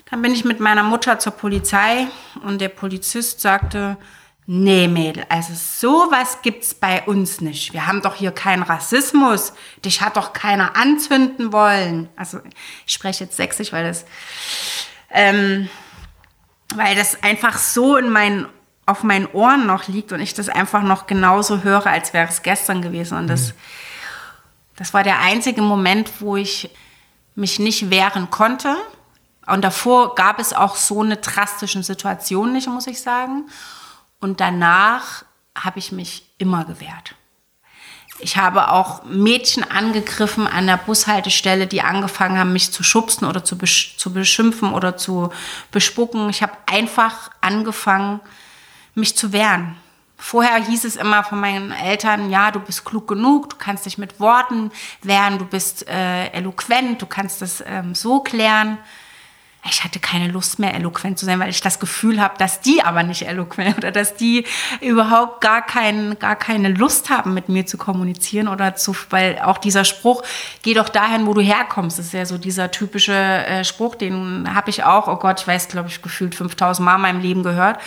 Dann 0.10 0.22
bin 0.22 0.34
ich 0.34 0.46
mit 0.46 0.60
meiner 0.60 0.84
Mutter 0.84 1.20
zur 1.20 1.34
Polizei 1.34 2.08
und 2.44 2.60
der 2.60 2.70
Polizist 2.70 3.40
sagte, 3.40 3.98
nee 4.46 4.88
Mädel, 4.88 5.26
also 5.30 5.54
sowas 5.56 6.40
gibt's 6.42 6.74
bei 6.74 7.04
uns 7.04 7.40
nicht. 7.42 7.74
Wir 7.74 7.88
haben 7.88 8.02
doch 8.02 8.16
hier 8.16 8.32
keinen 8.32 8.64
Rassismus. 8.64 9.54
Dich 9.86 10.02
hat 10.02 10.18
doch 10.18 10.34
keiner 10.34 10.76
anzünden 10.76 11.54
wollen. 11.54 12.10
Also 12.16 12.40
ich 12.86 12.94
spreche 12.94 13.24
jetzt 13.24 13.38
sächsisch, 13.38 13.72
weil 13.72 13.86
das, 13.86 14.06
ähm, 15.10 15.70
weil 16.76 16.96
das 16.96 17.22
einfach 17.24 17.58
so 17.58 17.98
in 17.98 18.10
meinen 18.10 18.48
auf 18.86 19.04
meinen 19.04 19.28
Ohren 19.28 19.66
noch 19.66 19.88
liegt 19.88 20.12
und 20.12 20.20
ich 20.20 20.34
das 20.34 20.50
einfach 20.50 20.84
noch 20.84 21.08
genauso 21.08 21.64
höre, 21.64 21.88
als 21.88 22.14
wäre 22.14 22.28
es 22.28 22.42
gestern 22.44 22.82
gewesen. 22.82 23.18
Und 23.18 23.28
das, 23.28 23.54
das 24.76 24.94
war 24.94 25.04
der 25.04 25.20
einzige 25.22 25.62
Moment, 25.62 26.12
wo 26.20 26.36
ich 26.36 26.70
mich 27.36 27.60
nicht 27.60 27.90
wehren 27.90 28.30
konnte. 28.30 28.76
Und 29.46 29.64
davor 29.64 30.16
gab 30.16 30.40
es 30.40 30.54
auch 30.54 30.76
so 30.76 31.02
eine 31.02 31.18
drastische 31.18 31.82
Situation 31.84 32.54
nicht, 32.54 32.68
muss 32.68 32.88
ich 32.88 33.02
sagen. 33.02 33.50
Und 34.20 34.42
danach 34.42 35.24
habe 35.56 35.80
ich 35.80 35.92
mich 35.92 36.30
immer 36.38 36.66
gewehrt. 36.66 37.16
Ich 38.24 38.38
habe 38.38 38.72
auch 38.72 39.04
Mädchen 39.04 39.70
angegriffen 39.70 40.48
an 40.48 40.66
der 40.66 40.78
Bushaltestelle, 40.78 41.68
die 41.68 41.82
angefangen 41.82 42.40
haben, 42.40 42.54
mich 42.54 42.72
zu 42.72 42.82
schubsen 42.82 43.28
oder 43.28 43.44
zu, 43.44 43.58
besch 43.58 43.98
zu 43.98 44.14
beschimpfen 44.14 44.74
oder 44.74 44.96
zu 44.96 45.32
bespucken. 45.72 46.30
Ich 46.30 46.42
habe 46.42 46.54
einfach 46.66 47.30
angefangen, 47.42 48.22
mich 48.96 49.18
zu 49.18 49.34
wehren. 49.34 49.76
Vorher 50.18 50.56
hieß 50.64 50.86
es 50.86 50.96
immer 50.96 51.26
von 51.26 51.42
meinen 51.42 51.72
Eltern, 51.72 52.30
ja, 52.30 52.50
du 52.52 52.62
bist 52.62 52.86
klug 52.86 53.10
genug, 53.10 53.50
du 53.50 53.56
kannst 53.58 53.86
dich 53.86 53.98
mit 53.98 54.22
Worten 54.22 54.72
wehren, 55.02 55.38
du 55.38 55.44
bist 55.44 55.86
äh, 55.90 56.28
eloquent, 56.28 57.02
du 57.02 57.06
kannst 57.06 57.42
das 57.42 57.62
ähm, 57.68 57.94
so 57.94 58.22
klären. 58.22 58.78
Ich 59.66 59.84
hatte 59.84 60.00
keine 60.00 60.28
Lust 60.28 60.60
mehr, 60.60 60.74
eloquent 60.74 61.18
zu 61.18 61.26
sein, 61.26 61.40
weil 61.40 61.50
ich 61.50 61.62
das 61.62 61.80
Gefühl 61.80 62.22
habe, 62.22 62.38
dass 62.38 62.60
die 62.60 62.84
aber 62.84 63.04
nicht 63.04 63.26
eloquent 63.26 63.78
oder 63.80 63.92
dass 63.92 64.16
die 64.16 64.46
überhaupt 64.82 65.40
gar, 65.42 65.66
kein, 65.66 66.20
gar 66.20 66.36
keine 66.36 66.70
Lust 66.70 67.10
haben, 67.10 67.34
mit 67.34 67.48
mir 67.48 67.66
zu 67.66 67.78
kommunizieren 67.78 68.50
oder 68.50 68.76
zu, 68.76 68.94
weil 69.10 69.40
auch 69.40 69.58
dieser 69.58 69.86
Spruch, 69.86 70.24
geh 70.64 70.74
doch 70.74 70.90
dahin, 70.90 71.26
wo 71.26 71.34
du 71.34 71.42
herkommst, 71.42 71.98
ist 71.98 72.14
ja 72.14 72.26
so 72.26 72.38
dieser 72.38 72.72
typische 72.72 73.14
äh, 73.14 73.64
Spruch, 73.64 73.96
den 73.96 74.54
habe 74.54 74.70
ich 74.70 74.84
auch, 74.84 75.08
oh 75.08 75.16
Gott, 75.16 75.40
ich 75.40 75.48
weiß, 75.48 75.70
glaube 75.70 75.88
ich, 75.88 76.02
gefühlt 76.02 76.36
5000 76.36 76.84
Mal 76.84 76.96
in 76.96 77.02
meinem 77.02 77.22
Leben 77.22 77.44
gehört. 77.44 77.80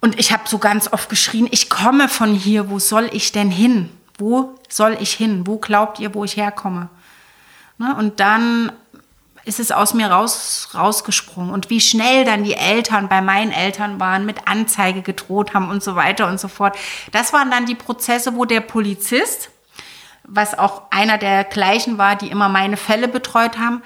Und 0.00 0.18
ich 0.18 0.32
habe 0.32 0.42
so 0.46 0.58
ganz 0.58 0.92
oft 0.92 1.08
geschrien, 1.08 1.48
ich 1.50 1.70
komme 1.70 2.10
von 2.10 2.34
hier, 2.34 2.68
wo 2.68 2.78
soll 2.78 3.08
ich 3.12 3.32
denn 3.32 3.50
hin? 3.50 3.88
Wo 4.18 4.54
soll 4.68 4.98
ich 5.00 5.12
hin? 5.14 5.46
Wo 5.46 5.56
glaubt 5.56 5.98
ihr, 5.98 6.14
wo 6.14 6.24
ich 6.24 6.36
herkomme? 6.36 6.90
Ne? 7.78 7.96
Und 7.96 8.20
dann 8.20 8.70
ist 9.44 9.60
es 9.60 9.72
aus 9.72 9.94
mir 9.94 10.10
raus, 10.10 10.70
rausgesprungen. 10.74 11.52
Und 11.52 11.70
wie 11.70 11.80
schnell 11.80 12.24
dann 12.24 12.44
die 12.44 12.54
Eltern 12.54 13.08
bei 13.08 13.20
meinen 13.20 13.52
Eltern 13.52 14.00
waren, 14.00 14.26
mit 14.26 14.48
Anzeige 14.48 15.02
gedroht 15.02 15.54
haben 15.54 15.68
und 15.68 15.82
so 15.82 15.96
weiter 15.96 16.28
und 16.28 16.40
so 16.40 16.48
fort. 16.48 16.76
Das 17.12 17.32
waren 17.32 17.50
dann 17.50 17.66
die 17.66 17.74
Prozesse, 17.74 18.34
wo 18.36 18.44
der 18.44 18.60
Polizist, 18.60 19.50
was 20.22 20.58
auch 20.58 20.82
einer 20.90 21.18
der 21.18 21.44
gleichen 21.44 21.98
war, 21.98 22.16
die 22.16 22.30
immer 22.30 22.48
meine 22.48 22.76
Fälle 22.76 23.08
betreut 23.08 23.58
haben, 23.58 23.82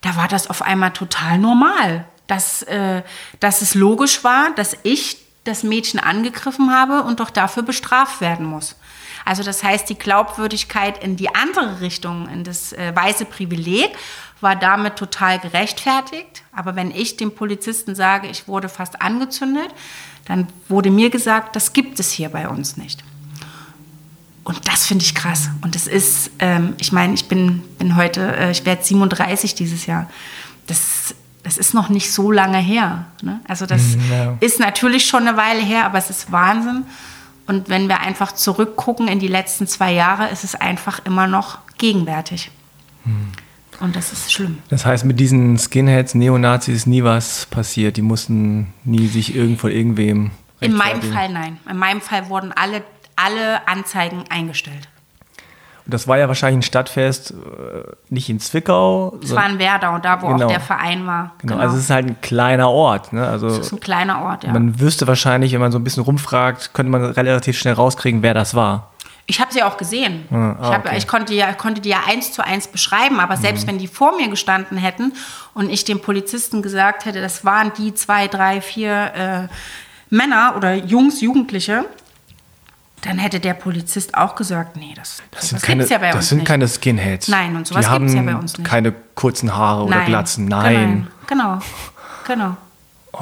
da 0.00 0.16
war 0.16 0.28
das 0.28 0.48
auf 0.48 0.62
einmal 0.62 0.92
total 0.92 1.38
normal. 1.38 2.06
Dass, 2.26 2.62
äh, 2.62 3.02
dass 3.40 3.60
es 3.60 3.74
logisch 3.74 4.24
war, 4.24 4.54
dass 4.54 4.74
ich 4.82 5.23
das 5.44 5.62
Mädchen 5.62 6.00
angegriffen 6.00 6.72
habe 6.72 7.02
und 7.02 7.20
doch 7.20 7.30
dafür 7.30 7.62
bestraft 7.62 8.20
werden 8.20 8.46
muss. 8.46 8.76
Also 9.24 9.42
das 9.42 9.62
heißt, 9.62 9.88
die 9.88 9.98
Glaubwürdigkeit 9.98 11.02
in 11.02 11.16
die 11.16 11.34
andere 11.34 11.80
Richtung, 11.80 12.28
in 12.28 12.44
das 12.44 12.72
äh, 12.72 12.94
weiße 12.94 13.24
Privileg, 13.24 13.90
war 14.40 14.56
damit 14.56 14.96
total 14.96 15.38
gerechtfertigt. 15.38 16.42
Aber 16.52 16.76
wenn 16.76 16.90
ich 16.90 17.16
dem 17.16 17.34
Polizisten 17.34 17.94
sage, 17.94 18.28
ich 18.28 18.48
wurde 18.48 18.68
fast 18.68 19.00
angezündet, 19.00 19.68
dann 20.26 20.48
wurde 20.68 20.90
mir 20.90 21.10
gesagt, 21.10 21.56
das 21.56 21.72
gibt 21.72 22.00
es 22.00 22.10
hier 22.10 22.28
bei 22.28 22.48
uns 22.48 22.76
nicht. 22.76 23.02
Und 24.44 24.68
das 24.68 24.86
finde 24.86 25.04
ich 25.04 25.14
krass. 25.14 25.48
Und 25.62 25.74
das 25.74 25.86
ist, 25.86 26.30
ähm, 26.38 26.74
ich 26.78 26.92
meine, 26.92 27.14
ich 27.14 27.26
bin, 27.26 27.62
bin 27.78 27.96
heute, 27.96 28.36
äh, 28.36 28.50
ich 28.50 28.66
werde 28.66 28.84
37 28.84 29.54
dieses 29.54 29.86
Jahr. 29.86 30.10
Das 30.66 31.14
das 31.44 31.58
ist 31.58 31.74
noch 31.74 31.90
nicht 31.90 32.10
so 32.10 32.32
lange 32.32 32.58
her. 32.58 33.04
Ne? 33.22 33.40
Also 33.46 33.66
das 33.66 33.96
mhm, 33.96 34.10
ja. 34.10 34.36
ist 34.40 34.58
natürlich 34.58 35.06
schon 35.06 35.28
eine 35.28 35.36
Weile 35.36 35.60
her, 35.60 35.84
aber 35.84 35.98
es 35.98 36.10
ist 36.10 36.32
Wahnsinn. 36.32 36.84
Und 37.46 37.68
wenn 37.68 37.88
wir 37.88 38.00
einfach 38.00 38.32
zurückgucken 38.32 39.06
in 39.06 39.20
die 39.20 39.28
letzten 39.28 39.66
zwei 39.66 39.92
Jahre, 39.92 40.28
ist 40.30 40.42
es 40.42 40.54
einfach 40.54 41.04
immer 41.04 41.26
noch 41.26 41.58
gegenwärtig. 41.76 42.50
Hm. 43.04 43.32
Und 43.80 43.96
das 43.96 44.12
ist 44.12 44.32
schlimm. 44.32 44.58
Das 44.70 44.86
heißt, 44.86 45.04
mit 45.04 45.20
diesen 45.20 45.58
Skinheads, 45.58 46.14
Neonazis 46.14 46.74
ist 46.74 46.86
nie 46.86 47.04
was 47.04 47.46
passiert. 47.46 47.98
Die 47.98 48.02
mussten 48.02 48.72
nie 48.84 49.08
sich 49.08 49.34
irgend 49.34 49.60
von 49.60 49.70
irgendwem. 49.70 50.30
In 50.60 50.74
meinem 50.74 51.02
Fall 51.02 51.28
nein. 51.28 51.58
In 51.68 51.76
meinem 51.76 52.00
Fall 52.00 52.30
wurden 52.30 52.52
alle, 52.52 52.82
alle 53.16 53.68
Anzeigen 53.68 54.24
eingestellt. 54.30 54.88
Und 55.86 55.92
das 55.92 56.08
war 56.08 56.16
ja 56.16 56.28
wahrscheinlich 56.28 56.60
ein 56.60 56.62
Stadtfest, 56.62 57.32
äh, 57.32 57.34
nicht 58.08 58.30
in 58.30 58.40
Zwickau. 58.40 59.18
Es 59.22 59.34
war 59.34 59.48
in 59.48 59.58
Werdau, 59.58 59.98
da 59.98 60.22
wo 60.22 60.28
genau. 60.28 60.46
auch 60.46 60.50
der 60.50 60.60
Verein 60.60 61.06
war. 61.06 61.32
Genau. 61.38 61.54
genau. 61.54 61.62
also 61.62 61.76
es 61.76 61.84
ist 61.84 61.90
halt 61.90 62.06
ein 62.06 62.20
kleiner 62.22 62.70
Ort. 62.70 63.12
Ne? 63.12 63.26
Also 63.26 63.48
es 63.48 63.58
ist 63.58 63.72
ein 63.72 63.80
kleiner 63.80 64.22
Ort, 64.22 64.44
ja. 64.44 64.52
Man 64.52 64.80
wüsste 64.80 65.06
wahrscheinlich, 65.06 65.52
wenn 65.52 65.60
man 65.60 65.72
so 65.72 65.78
ein 65.78 65.84
bisschen 65.84 66.02
rumfragt, 66.02 66.72
könnte 66.72 66.90
man 66.90 67.04
relativ 67.04 67.58
schnell 67.58 67.74
rauskriegen, 67.74 68.22
wer 68.22 68.32
das 68.32 68.54
war. 68.54 68.90
Ich 69.26 69.40
habe 69.40 69.52
sie 69.52 69.62
auch 69.62 69.78
gesehen. 69.78 70.26
Ah, 70.30 70.56
ich, 70.60 70.68
hab, 70.68 70.86
okay. 70.86 70.98
ich 70.98 71.08
konnte, 71.08 71.34
ja, 71.34 71.52
konnte 71.54 71.80
die 71.80 71.88
ja 71.88 72.00
eins 72.06 72.32
zu 72.32 72.44
eins 72.44 72.68
beschreiben, 72.68 73.20
aber 73.20 73.36
selbst 73.36 73.64
mhm. 73.64 73.72
wenn 73.72 73.78
die 73.78 73.88
vor 73.88 74.16
mir 74.16 74.28
gestanden 74.28 74.76
hätten 74.76 75.14
und 75.54 75.70
ich 75.70 75.84
dem 75.84 76.00
Polizisten 76.00 76.60
gesagt 76.60 77.06
hätte, 77.06 77.22
das 77.22 77.44
waren 77.44 77.72
die 77.78 77.94
zwei, 77.94 78.28
drei, 78.28 78.60
vier 78.60 79.14
äh, 79.14 80.14
Männer 80.14 80.54
oder 80.56 80.74
Jungs, 80.74 81.22
Jugendliche, 81.22 81.86
dann 83.04 83.18
hätte 83.18 83.38
der 83.38 83.54
Polizist 83.54 84.14
auch 84.16 84.34
gesagt, 84.34 84.76
nee, 84.76 84.94
das, 84.96 85.22
das, 85.30 85.62
gibt 85.62 85.82
es 85.82 85.90
ja 85.90 85.98
bei 85.98 86.06
uns 86.06 86.16
Das 86.16 86.28
sind 86.30 86.38
nicht. 86.38 86.46
keine 86.46 86.66
Skinheads. 86.66 87.28
Nein, 87.28 87.54
und 87.54 87.66
sowas 87.66 87.90
gibt 87.90 88.06
es 88.06 88.14
ja 88.14 88.22
bei 88.22 88.34
uns 88.34 88.56
nicht. 88.56 88.66
keine 88.66 88.94
kurzen 89.14 89.54
Haare 89.54 89.84
oder 89.84 90.04
Glatzen, 90.04 90.46
nein. 90.46 91.08
Genau, 91.26 91.58
genau. 92.26 92.56
Oh. 93.12 93.20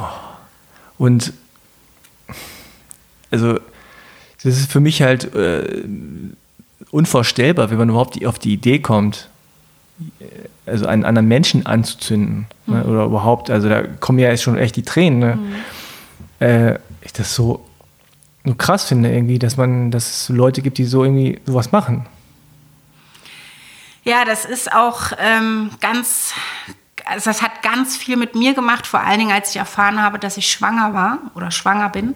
Und 0.99 1.33
also 3.31 3.59
das 4.45 4.59
ist 4.59 4.71
für 4.71 4.81
mich 4.81 5.03
halt 5.03 5.35
äh, 5.35 5.83
unvorstellbar, 6.91 7.71
wenn 7.71 7.79
man 7.79 7.89
überhaupt 7.89 8.25
auf 8.25 8.39
die 8.39 8.53
Idee 8.53 8.79
kommt, 8.79 9.29
also 10.67 10.87
einen 10.87 11.05
anderen 11.05 11.29
Menschen 11.29 11.67
anzuzünden. 11.67 12.47
Ne, 12.67 12.77
mhm. 12.77 12.83
Ne, 12.83 12.85
oder 12.85 13.05
überhaupt, 13.05 13.51
also 13.51 13.69
da 13.69 13.83
kommen 13.83 14.19
ja 14.19 14.31
jetzt 14.31 14.43
schon 14.43 14.59
echt 14.59 14.77
die 14.77 14.83
Tränen. 14.83 15.19
Ne? 15.19 15.37
Mhm. 15.37 16.47
Äh, 16.47 16.79
ich 17.01 17.13
das 17.13 17.35
so 17.35 17.65
so 18.45 18.55
krass 18.55 18.85
finde, 18.85 19.13
irgendwie, 19.13 19.39
dass 19.39 19.57
man, 19.57 19.91
dass 19.91 20.11
es 20.11 20.29
Leute 20.29 20.63
gibt, 20.63 20.79
die 20.79 20.85
so 20.85 21.05
irgendwie 21.05 21.41
sowas 21.47 21.73
machen. 21.73 22.07
Ja, 24.05 24.25
das 24.25 24.45
ist 24.45 24.73
auch 24.73 25.13
ähm, 25.19 25.71
ganz, 25.81 26.35
also 27.05 27.31
das 27.31 27.41
hat 27.41 27.63
ganz 27.63 27.97
viel 27.97 28.17
mit 28.17 28.35
mir 28.35 28.53
gemacht, 28.55 28.87
vor 28.87 29.01
allen 29.01 29.21
Dingen, 29.21 29.33
als 29.33 29.51
ich 29.51 29.57
erfahren 29.57 30.03
habe, 30.03 30.19
dass 30.19 30.37
ich 30.37 30.51
schwanger 30.51 30.93
war 30.93 31.19
oder 31.35 31.53
schwanger 31.53 31.89
bin. 31.89 32.15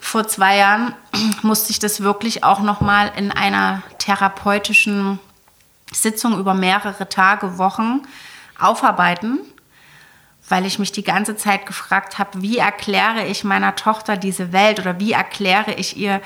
Vor 0.00 0.26
zwei 0.26 0.56
Jahren 0.56 0.94
musste 1.42 1.70
ich 1.70 1.78
das 1.78 2.00
wirklich 2.00 2.44
auch 2.44 2.60
nochmal 2.60 3.12
in 3.16 3.30
einer 3.30 3.82
therapeutischen 3.98 5.18
Sitzung 5.92 6.38
über 6.38 6.54
mehrere 6.54 7.08
Tage, 7.10 7.58
Wochen 7.58 8.02
aufarbeiten 8.58 9.40
weil 10.48 10.66
ich 10.66 10.78
mich 10.78 10.92
die 10.92 11.02
ganze 11.02 11.36
Zeit 11.36 11.66
gefragt 11.66 12.18
habe, 12.18 12.42
wie 12.42 12.58
erkläre 12.58 13.26
ich 13.26 13.44
meiner 13.44 13.74
Tochter 13.74 14.16
diese 14.16 14.52
Welt 14.52 14.78
oder 14.78 15.00
wie 15.00 15.12
erkläre 15.12 15.74
ich 15.74 15.96
ihr 15.96 16.20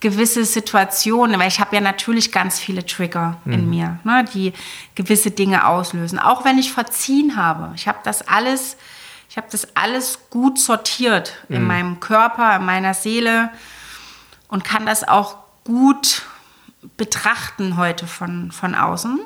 gewisse 0.00 0.44
Situationen, 0.44 1.38
weil 1.40 1.48
ich 1.48 1.60
habe 1.60 1.74
ja 1.74 1.80
natürlich 1.82 2.30
ganz 2.30 2.58
viele 2.58 2.86
Trigger 2.86 3.38
mhm. 3.44 3.52
in 3.52 3.70
mir, 3.70 3.98
ne, 4.04 4.24
die 4.32 4.52
gewisse 4.94 5.30
Dinge 5.30 5.66
auslösen. 5.66 6.18
Auch 6.18 6.44
wenn 6.44 6.58
ich 6.58 6.72
verziehen 6.72 7.36
habe, 7.36 7.72
ich 7.74 7.88
habe 7.88 7.98
das 8.04 8.26
alles, 8.26 8.76
ich 9.28 9.36
habe 9.36 9.48
das 9.50 9.76
alles 9.76 10.30
gut 10.30 10.58
sortiert 10.58 11.34
mhm. 11.48 11.56
in 11.56 11.62
meinem 11.64 12.00
Körper, 12.00 12.56
in 12.56 12.64
meiner 12.64 12.94
Seele 12.94 13.50
und 14.46 14.64
kann 14.64 14.86
das 14.86 15.06
auch 15.06 15.36
gut 15.64 16.22
betrachten 16.96 17.76
heute 17.76 18.06
von, 18.06 18.52
von 18.52 18.74
außen 18.74 19.18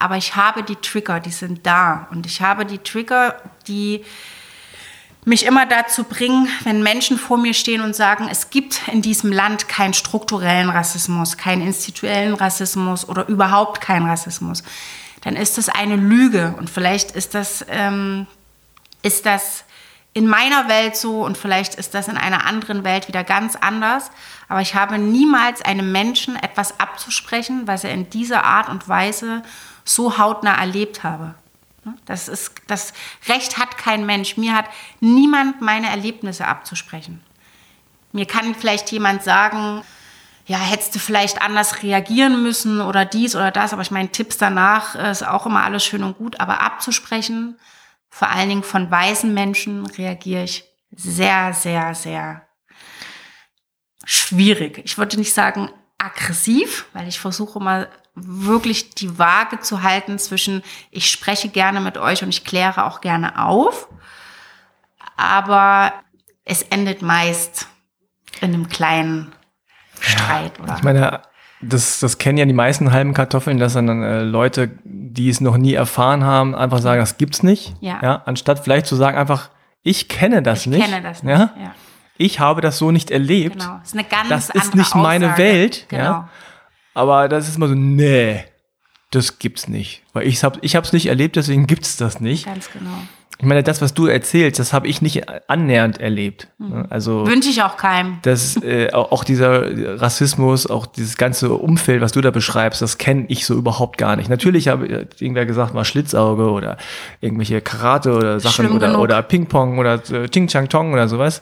aber 0.00 0.16
ich 0.16 0.34
habe 0.34 0.62
die 0.62 0.76
Trigger, 0.76 1.20
die 1.20 1.30
sind 1.30 1.66
da. 1.66 2.08
Und 2.10 2.26
ich 2.26 2.40
habe 2.40 2.64
die 2.64 2.78
Trigger, 2.78 3.36
die 3.68 4.02
mich 5.26 5.44
immer 5.44 5.66
dazu 5.66 6.04
bringen, 6.04 6.48
wenn 6.64 6.82
Menschen 6.82 7.18
vor 7.18 7.36
mir 7.36 7.52
stehen 7.52 7.82
und 7.82 7.94
sagen, 7.94 8.26
es 8.30 8.48
gibt 8.48 8.88
in 8.88 9.02
diesem 9.02 9.30
Land 9.30 9.68
keinen 9.68 9.92
strukturellen 9.92 10.70
Rassismus, 10.70 11.36
keinen 11.36 11.60
institutionellen 11.60 12.34
Rassismus 12.34 13.06
oder 13.06 13.28
überhaupt 13.28 13.82
keinen 13.82 14.08
Rassismus, 14.08 14.62
dann 15.20 15.36
ist 15.36 15.58
das 15.58 15.68
eine 15.68 15.96
Lüge. 15.96 16.54
Und 16.58 16.70
vielleicht 16.70 17.10
ist 17.10 17.34
das, 17.34 17.64
ähm, 17.68 18.26
ist 19.02 19.26
das 19.26 19.64
in 20.14 20.26
meiner 20.26 20.68
Welt 20.68 20.96
so 20.96 21.24
und 21.24 21.36
vielleicht 21.36 21.74
ist 21.74 21.92
das 21.92 22.08
in 22.08 22.16
einer 22.16 22.46
anderen 22.46 22.84
Welt 22.84 23.06
wieder 23.06 23.22
ganz 23.22 23.54
anders. 23.54 24.10
Aber 24.48 24.62
ich 24.62 24.74
habe 24.74 24.98
niemals 24.98 25.60
einem 25.60 25.92
Menschen 25.92 26.36
etwas 26.36 26.80
abzusprechen, 26.80 27.66
was 27.66 27.84
er 27.84 27.92
in 27.92 28.08
dieser 28.08 28.44
Art 28.44 28.70
und 28.70 28.88
Weise 28.88 29.42
so 29.84 30.18
hautnah 30.18 30.58
erlebt 30.58 31.02
habe. 31.02 31.34
Das, 32.04 32.28
ist, 32.28 32.52
das 32.66 32.92
Recht 33.28 33.58
hat 33.58 33.78
kein 33.78 34.04
Mensch. 34.06 34.36
Mir 34.36 34.54
hat 34.54 34.66
niemand 35.00 35.60
meine 35.60 35.88
Erlebnisse 35.88 36.46
abzusprechen. 36.46 37.22
Mir 38.12 38.26
kann 38.26 38.54
vielleicht 38.54 38.90
jemand 38.92 39.22
sagen, 39.22 39.82
ja, 40.46 40.58
hättest 40.58 40.94
du 40.94 40.98
vielleicht 40.98 41.40
anders 41.40 41.82
reagieren 41.82 42.42
müssen 42.42 42.80
oder 42.80 43.04
dies 43.04 43.36
oder 43.36 43.50
das, 43.50 43.72
aber 43.72 43.82
ich 43.82 43.92
meine, 43.92 44.10
Tipps 44.10 44.36
danach 44.36 44.96
ist 44.96 45.24
auch 45.24 45.46
immer 45.46 45.62
alles 45.62 45.84
schön 45.84 46.02
und 46.02 46.18
gut, 46.18 46.40
aber 46.40 46.60
abzusprechen, 46.60 47.56
vor 48.08 48.28
allen 48.28 48.48
Dingen 48.48 48.62
von 48.64 48.90
weißen 48.90 49.32
Menschen, 49.32 49.86
reagiere 49.86 50.42
ich 50.42 50.64
sehr, 50.90 51.52
sehr, 51.52 51.94
sehr 51.94 52.48
schwierig. 54.04 54.80
Ich 54.84 54.98
würde 54.98 55.18
nicht 55.18 55.32
sagen 55.32 55.70
aggressiv, 55.98 56.86
weil 56.94 57.06
ich 57.06 57.20
versuche 57.20 57.60
mal 57.60 57.88
wirklich 58.22 58.90
die 58.90 59.18
Waage 59.18 59.60
zu 59.60 59.82
halten 59.82 60.18
zwischen, 60.18 60.62
ich 60.90 61.10
spreche 61.10 61.48
gerne 61.48 61.80
mit 61.80 61.98
euch 61.98 62.22
und 62.22 62.28
ich 62.28 62.44
kläre 62.44 62.84
auch 62.86 63.00
gerne 63.00 63.44
auf, 63.44 63.88
aber 65.16 65.92
es 66.44 66.62
endet 66.62 67.02
meist 67.02 67.68
in 68.40 68.54
einem 68.54 68.68
kleinen 68.68 69.32
Streit. 70.00 70.52
Ja, 70.58 70.64
oder? 70.64 70.76
Ich 70.76 70.82
meine, 70.82 71.22
das, 71.62 72.00
das 72.00 72.18
kennen 72.18 72.38
ja 72.38 72.46
die 72.46 72.52
meisten 72.52 72.92
halben 72.92 73.12
Kartoffeln, 73.12 73.58
dass 73.58 73.74
dann 73.74 74.02
äh, 74.02 74.22
Leute, 74.22 74.70
die 74.84 75.28
es 75.28 75.40
noch 75.40 75.58
nie 75.58 75.74
erfahren 75.74 76.24
haben, 76.24 76.54
einfach 76.54 76.78
sagen, 76.78 77.00
das 77.00 77.18
gibt's 77.18 77.42
nicht. 77.42 77.74
Ja. 77.80 77.98
ja 78.02 78.22
anstatt 78.24 78.60
vielleicht 78.60 78.86
zu 78.86 78.96
sagen 78.96 79.18
einfach, 79.18 79.50
ich 79.82 80.08
kenne 80.08 80.42
das 80.42 80.62
ich 80.62 80.66
nicht. 80.68 80.80
Ich 80.80 80.90
kenne 80.90 81.02
das 81.02 81.22
nicht. 81.22 81.38
Ja? 81.38 81.50
ja. 81.60 81.74
Ich 82.16 82.40
habe 82.40 82.60
das 82.60 82.78
so 82.78 82.90
nicht 82.90 83.10
erlebt. 83.10 83.60
Genau. 83.60 83.78
Das 83.78 83.88
ist 83.88 83.94
eine 83.94 84.04
ganz 84.04 84.28
Das 84.28 84.50
ist 84.50 84.74
nicht 84.74 84.94
meine 84.94 85.26
Aussage. 85.26 85.42
Welt. 85.42 85.86
Genau. 85.88 86.02
Ja? 86.02 86.28
Aber 86.94 87.28
das 87.28 87.48
ist 87.48 87.58
mal 87.58 87.68
so, 87.68 87.74
nee, 87.74 88.44
das 89.10 89.38
gibt's 89.38 89.68
nicht. 89.68 90.02
Weil 90.12 90.26
ich 90.26 90.42
habe 90.44 90.58
ich 90.62 90.76
hab's 90.76 90.92
nicht 90.92 91.06
erlebt, 91.06 91.36
deswegen 91.36 91.66
gibt's 91.66 91.96
das 91.96 92.20
nicht. 92.20 92.46
Ganz 92.46 92.70
genau. 92.70 92.98
Ich 93.40 93.46
meine, 93.46 93.62
das, 93.62 93.80
was 93.80 93.94
du 93.94 94.06
erzählst, 94.06 94.58
das 94.60 94.74
habe 94.74 94.86
ich 94.86 95.00
nicht 95.00 95.26
annähernd 95.48 95.98
erlebt. 95.98 96.48
Mhm. 96.58 96.84
Also 96.90 97.26
wünsche 97.26 97.48
ich 97.48 97.62
auch 97.62 97.78
keinem. 97.78 98.18
Das 98.20 98.62
äh, 98.62 98.92
auch 98.92 99.24
dieser 99.24 99.98
Rassismus, 99.98 100.66
auch 100.66 100.84
dieses 100.84 101.16
ganze 101.16 101.54
Umfeld, 101.54 102.02
was 102.02 102.12
du 102.12 102.20
da 102.20 102.30
beschreibst, 102.30 102.82
das 102.82 102.98
kenne 102.98 103.24
ich 103.28 103.46
so 103.46 103.54
überhaupt 103.54 103.96
gar 103.96 104.16
nicht. 104.16 104.28
Natürlich 104.28 104.68
habe 104.68 105.06
irgendwer 105.18 105.46
gesagt, 105.46 105.72
mal 105.72 105.86
Schlitzauge 105.86 106.50
oder 106.50 106.76
irgendwelche 107.22 107.62
Karate 107.62 108.12
oder 108.12 108.40
Sachen 108.40 108.66
Schlimm 108.66 108.76
oder, 108.76 108.88
genug. 108.88 109.00
oder 109.00 109.22
Ping-Pong 109.22 109.78
oder 109.78 109.94
äh, 110.12 110.28
Ching 110.28 110.46
Chang 110.46 110.68
Tong 110.68 110.92
oder 110.92 111.08
sowas. 111.08 111.40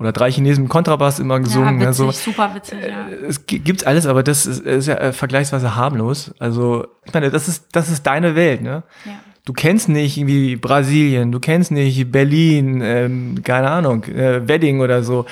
Oder 0.00 0.12
drei 0.12 0.32
Chinesen 0.32 0.62
mit 0.64 0.70
Kontrabass 0.72 1.18
immer 1.20 1.38
gesungen. 1.40 1.80
Ja, 1.80 1.88
witzig, 1.90 2.16
super 2.16 2.54
witzig, 2.54 2.78
ja. 2.88 3.08
Äh, 3.08 3.26
Es 3.28 3.46
gi- 3.46 3.58
gibt 3.60 3.86
alles, 3.86 4.06
aber 4.06 4.22
das 4.22 4.46
ist, 4.46 4.60
ist 4.60 4.86
ja 4.88 4.94
äh, 4.94 5.12
vergleichsweise 5.12 5.76
harmlos. 5.76 6.34
Also, 6.38 6.86
ich 7.04 7.12
meine, 7.14 7.30
das 7.30 7.46
ist, 7.48 7.66
das 7.72 7.90
ist 7.90 8.04
deine 8.06 8.34
Welt, 8.34 8.62
ne? 8.62 8.82
ja. 9.04 9.12
Du 9.44 9.52
kennst 9.52 9.88
nicht 9.88 10.16
irgendwie 10.16 10.56
Brasilien, 10.56 11.32
du 11.32 11.40
kennst 11.40 11.70
nicht 11.70 12.10
Berlin, 12.12 12.80
ähm, 12.82 13.42
keine 13.42 13.70
Ahnung, 13.70 14.04
äh, 14.04 14.46
Wedding 14.48 14.80
oder 14.80 15.02
so. 15.02 15.26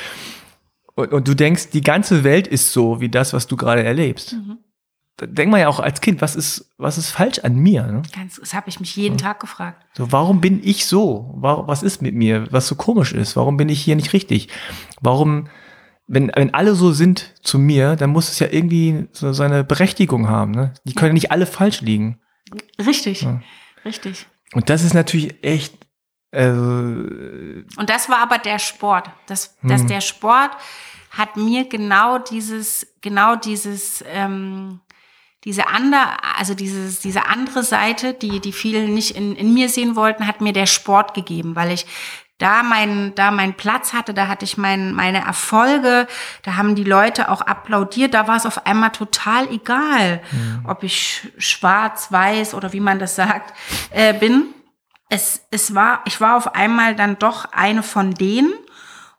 Und, 0.94 1.12
und 1.12 1.28
du 1.28 1.34
denkst, 1.34 1.70
die 1.70 1.82
ganze 1.82 2.24
Welt 2.24 2.46
ist 2.46 2.72
so 2.72 3.00
wie 3.00 3.08
das, 3.08 3.32
was 3.32 3.46
du 3.46 3.56
gerade 3.56 3.84
erlebst. 3.84 4.32
Mhm. 4.34 4.58
Denkt 5.20 5.50
man 5.50 5.60
ja 5.60 5.68
auch 5.68 5.80
als 5.80 6.00
Kind, 6.00 6.20
was 6.22 6.36
ist, 6.36 6.70
was 6.78 6.96
ist 6.96 7.10
falsch 7.10 7.40
an 7.40 7.56
mir? 7.56 7.82
Ne? 7.86 8.02
Ganz, 8.14 8.36
das 8.36 8.54
habe 8.54 8.68
ich 8.68 8.78
mich 8.78 8.94
jeden 8.94 9.18
Tag 9.18 9.40
gefragt. 9.40 9.84
So, 9.96 10.12
warum 10.12 10.40
bin 10.40 10.60
ich 10.62 10.86
so? 10.86 11.34
Warum, 11.36 11.66
was 11.66 11.82
ist 11.82 12.02
mit 12.02 12.14
mir, 12.14 12.46
was 12.52 12.68
so 12.68 12.76
komisch 12.76 13.12
ist? 13.12 13.34
Warum 13.34 13.56
bin 13.56 13.68
ich 13.68 13.82
hier 13.82 13.96
nicht 13.96 14.12
richtig? 14.12 14.48
Warum, 15.00 15.48
wenn, 16.06 16.30
wenn 16.36 16.54
alle 16.54 16.74
so 16.76 16.92
sind 16.92 17.34
zu 17.42 17.58
mir, 17.58 17.96
dann 17.96 18.10
muss 18.10 18.28
es 18.30 18.38
ja 18.38 18.46
irgendwie 18.48 19.08
so 19.12 19.32
seine 19.32 19.64
Berechtigung 19.64 20.28
haben. 20.28 20.52
Ne? 20.52 20.72
Die 20.84 20.94
können 20.94 21.14
nicht 21.14 21.32
alle 21.32 21.46
falsch 21.46 21.80
liegen. 21.80 22.20
Richtig, 22.78 23.22
Ja. 23.22 23.40
richtig. 23.84 24.26
Und 24.54 24.70
das 24.70 24.84
ist 24.84 24.94
natürlich 24.94 25.42
echt, 25.44 25.74
also, 26.30 26.60
Und 26.60 27.88
das 27.90 28.08
war 28.08 28.18
aber 28.22 28.38
der 28.38 28.58
Sport. 28.58 29.10
Das, 29.26 29.56
Hm. 29.60 29.68
dass 29.70 29.84
der 29.86 30.00
Sport 30.00 30.50
hat 31.10 31.36
mir 31.36 31.68
genau 31.68 32.18
dieses, 32.18 32.86
genau 33.00 33.34
dieses, 33.34 34.04
ähm, 34.06 34.80
diese 35.44 35.68
andere, 35.68 36.00
also 36.36 36.54
dieses, 36.54 37.00
diese 37.00 37.26
andere 37.26 37.62
Seite, 37.62 38.14
die, 38.14 38.40
die 38.40 38.52
viele 38.52 38.88
nicht 38.88 39.16
in, 39.16 39.36
in 39.36 39.54
mir 39.54 39.68
sehen 39.68 39.96
wollten, 39.96 40.26
hat 40.26 40.40
mir 40.40 40.52
der 40.52 40.66
Sport 40.66 41.14
gegeben, 41.14 41.54
weil 41.54 41.70
ich 41.70 41.86
da 42.38 42.62
mein, 42.62 43.14
da 43.16 43.32
mein 43.32 43.54
Platz 43.54 43.92
hatte, 43.92 44.14
da 44.14 44.28
hatte 44.28 44.44
ich 44.44 44.56
mein, 44.56 44.92
meine 44.92 45.24
Erfolge, 45.24 46.06
da 46.42 46.56
haben 46.56 46.76
die 46.76 46.84
Leute 46.84 47.30
auch 47.30 47.40
applaudiert, 47.40 48.14
da 48.14 48.28
war 48.28 48.36
es 48.36 48.46
auf 48.46 48.64
einmal 48.64 48.90
total 48.90 49.48
egal, 49.52 50.22
ob 50.64 50.84
ich 50.84 51.32
schwarz, 51.36 52.12
weiß 52.12 52.54
oder 52.54 52.72
wie 52.72 52.80
man 52.80 53.00
das 53.00 53.16
sagt, 53.16 53.54
äh, 53.90 54.14
bin. 54.14 54.54
Es, 55.10 55.46
es 55.50 55.74
war, 55.74 56.02
ich 56.04 56.20
war 56.20 56.36
auf 56.36 56.54
einmal 56.54 56.94
dann 56.94 57.18
doch 57.18 57.46
eine 57.52 57.82
von 57.82 58.12
denen. 58.12 58.52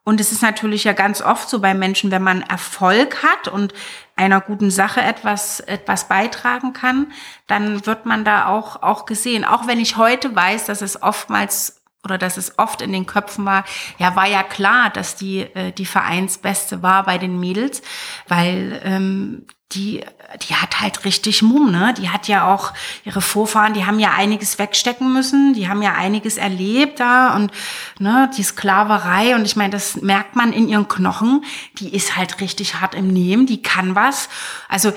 Und 0.04 0.20
es 0.20 0.32
ist 0.32 0.42
natürlich 0.42 0.86
ja 0.86 0.94
ganz 0.94 1.22
oft 1.22 1.50
so 1.50 1.60
bei 1.60 1.74
Menschen, 1.74 2.12
wenn 2.12 2.24
man 2.24 2.42
Erfolg 2.42 3.24
hat 3.24 3.48
und 3.48 3.74
einer 4.16 4.42
guten 4.42 4.72
Sache 4.72 5.02
etwas, 5.02 5.60
etwas 5.60 6.08
beitragen 6.08 6.74
kann, 6.74 7.12
dann 7.48 7.86
wird 7.86 8.06
man 8.06 8.26
da 8.26 8.48
auch, 8.48 8.82
auch 8.82 9.06
gesehen. 9.06 9.46
Auch 9.46 9.68
wenn 9.68 9.80
ich 9.80 9.98
heute 9.98 10.36
weiß, 10.36 10.66
dass 10.66 10.82
es 10.82 11.02
oftmals 11.02 11.82
oder 12.04 12.18
dass 12.18 12.38
es 12.38 12.58
oft 12.58 12.82
in 12.82 12.92
den 12.92 13.06
Köpfen 13.06 13.46
war, 13.46 13.66
ja, 13.98 14.16
war 14.16 14.26
ja 14.26 14.44
klar, 14.44 14.90
dass 14.90 15.16
die, 15.16 15.42
äh, 15.42 15.72
die 15.72 15.86
Vereinsbeste 15.86 16.82
war 16.82 17.04
bei 17.04 17.18
den 17.18 17.40
Mädels, 17.40 17.82
weil 18.28 18.82
ähm, 18.84 19.46
die, 19.74 20.04
die 20.42 20.56
hat 20.56 20.80
halt 20.80 21.06
richtig 21.06 21.44
Mumm, 21.44 21.72
ne? 21.72 21.94
Die 21.96 22.10
hat 22.10 22.28
ja 22.28 22.52
auch 22.52 22.74
ihre 23.06 23.22
Vorfahren, 23.22 23.76
die 23.76 23.86
haben 23.86 24.00
ja 24.00 24.14
einiges 24.14 24.58
wegstecken 24.58 25.14
müssen, 25.14 25.54
die 25.54 25.70
haben 25.70 25.84
ja 25.84 25.94
einiges 25.94 26.38
erlebt 26.38 27.00
da 27.00 27.36
und 27.36 27.52
ne, 28.00 28.32
die 28.36 28.42
Sklaverei 28.42 29.36
und 29.36 29.46
ich 29.46 29.56
meine, 29.56 29.70
das 29.70 29.98
merkt 29.98 30.36
man 30.36 30.54
in 30.54 30.68
ihren 30.68 30.88
Knochen, 30.88 31.44
die 31.78 31.94
ist 31.96 32.18
halt 32.18 32.42
richtig 32.42 32.82
hart 32.82 32.96
im 32.96 33.10
Nehmen, 33.10 33.46
die 33.46 33.62
kann 33.62 33.94
was. 33.94 34.30
Also, 34.70 34.92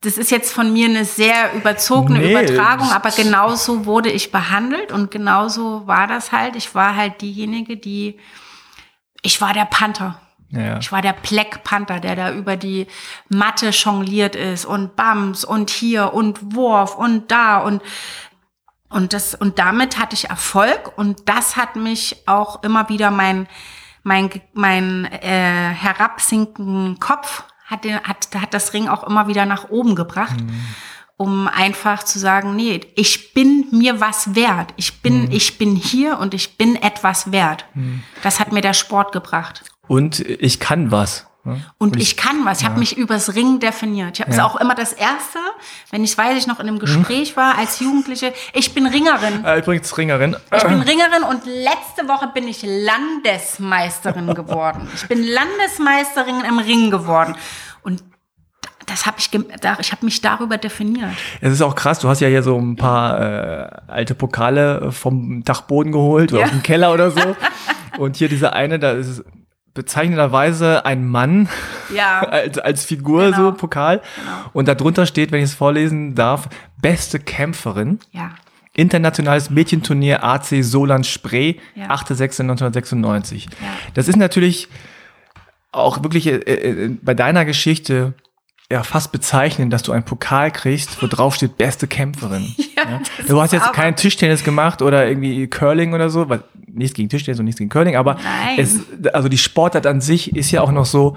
das 0.00 0.16
ist 0.16 0.30
jetzt 0.30 0.52
von 0.52 0.72
mir 0.72 0.86
eine 0.86 1.04
sehr 1.04 1.54
überzogene 1.54 2.20
Nee, 2.20 2.30
Übertragung, 2.30 2.92
aber 2.92 3.10
genauso 3.10 3.84
wurde 3.84 4.12
ich 4.12 4.30
behandelt 4.30 4.92
und 4.92 5.10
genauso 5.10 5.88
war 5.88 6.06
das 6.06 6.30
halt. 6.30 6.54
Ich 6.54 6.72
war 6.76 6.94
halt 6.94 7.20
diejenige, 7.20 7.76
die, 7.76 8.16
ich 9.22 9.40
war 9.40 9.52
der 9.54 9.64
Panther. 9.64 10.20
Ja. 10.50 10.78
Ich 10.78 10.90
war 10.92 11.02
der 11.02 11.12
Black 11.12 11.62
Panther, 11.62 12.00
der 12.00 12.16
da 12.16 12.32
über 12.32 12.56
die 12.56 12.86
Matte 13.28 13.68
jongliert 13.68 14.34
ist 14.34 14.64
und 14.64 14.96
Bams 14.96 15.44
und 15.44 15.70
hier 15.70 16.14
und 16.14 16.54
Wurf 16.54 16.96
und 16.96 17.30
da 17.30 17.58
und 17.58 17.82
und 18.90 19.12
das 19.12 19.34
und 19.34 19.58
damit 19.58 19.98
hatte 19.98 20.14
ich 20.14 20.30
Erfolg 20.30 20.96
und 20.96 21.28
das 21.28 21.56
hat 21.56 21.76
mich 21.76 22.22
auch 22.26 22.62
immer 22.62 22.88
wieder 22.88 23.10
mein 23.10 23.46
mein 24.02 24.30
mein 24.54 25.04
äh, 25.04 25.74
herabsinkenden 25.74 26.98
Kopf 26.98 27.44
hat 27.66 27.84
den 27.84 28.00
hat 28.00 28.28
hat 28.34 28.54
das 28.54 28.72
Ring 28.72 28.88
auch 28.88 29.04
immer 29.04 29.28
wieder 29.28 29.44
nach 29.44 29.68
oben 29.68 29.94
gebracht. 29.94 30.38
Um 31.20 31.48
einfach 31.48 32.04
zu 32.04 32.20
sagen, 32.20 32.54
nee, 32.54 32.80
ich 32.94 33.34
bin 33.34 33.66
mir 33.72 34.00
was 34.00 34.36
wert. 34.36 34.72
Ich 34.76 35.02
bin, 35.02 35.32
ich 35.32 35.58
bin 35.58 35.74
hier 35.74 36.16
und 36.20 36.32
ich 36.32 36.56
bin 36.56 36.76
etwas 36.76 37.32
wert. 37.32 37.64
Das 38.22 38.38
hat 38.38 38.52
mir 38.52 38.60
der 38.60 38.72
Sport 38.72 39.10
gebracht. 39.10 39.64
Und 39.88 40.20
ich 40.20 40.60
kann 40.60 40.90
was. 40.92 41.26
ne? 41.44 41.64
Und 41.78 41.96
ich 41.96 42.16
kann 42.16 42.44
was. 42.44 42.60
Ich 42.60 42.66
habe 42.66 42.78
mich 42.78 42.96
übers 42.98 43.34
Ring 43.34 43.58
definiert. 43.58 44.16
Ich 44.16 44.20
habe 44.20 44.30
es 44.30 44.36
Ja. 44.36 44.44
auch 44.46 44.56
immer 44.60 44.74
das 44.74 44.92
Erste, 44.92 45.38
wenn 45.90 46.04
ich 46.04 46.16
weiß, 46.16 46.36
ich 46.38 46.46
noch 46.46 46.60
in 46.60 46.68
einem 46.68 46.78
Gespräch 46.78 47.36
war 47.36 47.56
als 47.58 47.80
Jugendliche. 47.80 48.32
Ich 48.52 48.74
bin 48.74 48.86
Ringerin. 48.86 49.44
Äh, 49.44 49.58
übrigens 49.60 49.96
Ringerin. 49.96 50.36
Ich 50.54 50.62
bin 50.62 50.80
Ringerin 50.82 51.22
und 51.28 51.44
letzte 51.46 52.06
Woche 52.06 52.28
bin 52.34 52.46
ich 52.46 52.62
Landesmeisterin 52.62 54.34
geworden. 54.34 54.88
Ich 54.94 55.06
bin 55.08 55.22
Landesmeisterin 55.26 56.42
im 56.46 56.58
Ring 56.58 56.90
geworden. 56.90 57.34
Und 57.82 58.02
das 58.86 59.06
habe 59.06 59.16
ich, 59.18 59.30
ich 59.32 59.92
habe 59.92 60.04
mich 60.04 60.20
darüber 60.20 60.56
definiert. 60.56 61.10
Es 61.40 61.52
ist 61.52 61.62
auch 61.62 61.74
krass, 61.74 61.98
du 62.00 62.08
hast 62.08 62.20
ja 62.20 62.28
hier 62.28 62.42
so 62.42 62.56
ein 62.58 62.76
paar 62.76 63.20
äh, 63.20 63.68
alte 63.88 64.14
Pokale 64.14 64.92
vom 64.92 65.44
Dachboden 65.44 65.92
geholt 65.92 66.32
oder 66.32 66.40
Ja. 66.40 66.46
aus 66.46 66.52
dem 66.52 66.62
Keller 66.62 66.92
oder 66.92 67.10
so. 67.10 67.36
Und 67.98 68.16
hier 68.16 68.28
diese 68.28 68.52
eine, 68.52 68.78
da 68.78 68.92
ist 68.92 69.08
es 69.08 69.24
bezeichnenderweise 69.74 70.84
ein 70.84 71.06
Mann 71.06 71.48
Ja. 71.94 72.20
als, 72.28 72.58
als 72.58 72.84
Figur, 72.84 73.26
Genau. 73.26 73.36
so 73.36 73.52
Pokal. 73.52 73.98
Genau. 74.16 74.32
Und 74.52 74.68
darunter 74.68 75.06
steht, 75.06 75.30
wenn 75.32 75.38
ich 75.40 75.50
es 75.50 75.54
vorlesen 75.54 76.14
darf, 76.14 76.48
beste 76.80 77.18
Kämpferin. 77.18 77.98
Ja. 78.12 78.30
Internationales 78.74 79.50
Mädchenturnier 79.50 80.22
AC 80.22 80.62
Solan 80.62 81.02
Spree, 81.04 81.54
Ja. 81.74 81.88
8.6.1996. 81.90 83.44
Ja. 83.44 83.48
Das 83.94 84.08
ist 84.08 84.16
natürlich 84.16 84.68
auch 85.72 86.02
wirklich 86.02 86.26
äh, 86.28 86.36
äh, 86.36 86.96
bei 87.02 87.14
deiner 87.14 87.44
Geschichte 87.44 88.14
ja 88.70 88.82
fast 88.82 89.12
bezeichnen, 89.12 89.70
dass 89.70 89.82
du 89.82 89.92
einen 89.92 90.04
Pokal 90.04 90.50
kriegst, 90.50 91.02
wo 91.02 91.06
drauf 91.06 91.34
steht 91.34 91.56
beste 91.56 91.86
Kämpferin. 91.86 92.54
Ja, 92.78 92.90
ja. 92.90 93.00
Du 93.26 93.42
hast 93.42 93.52
jetzt 93.52 93.72
kein 93.72 93.96
Tischtennis 93.96 94.44
gemacht 94.44 94.82
oder 94.82 95.08
irgendwie 95.08 95.48
Curling 95.48 95.94
oder 95.94 96.10
so, 96.10 96.28
weil 96.28 96.44
nichts 96.68 96.94
gegen 96.94 97.08
Tischtennis 97.08 97.40
und 97.40 97.44
nichts 97.46 97.58
gegen 97.58 97.70
Curling, 97.70 97.96
aber 97.96 98.18
es, 98.56 98.82
also 99.12 99.28
die 99.28 99.36
Sportart 99.36 99.84
an 99.84 100.00
sich 100.00 100.36
ist 100.36 100.52
ja 100.52 100.60
auch 100.60 100.70
noch 100.70 100.86
so, 100.86 101.16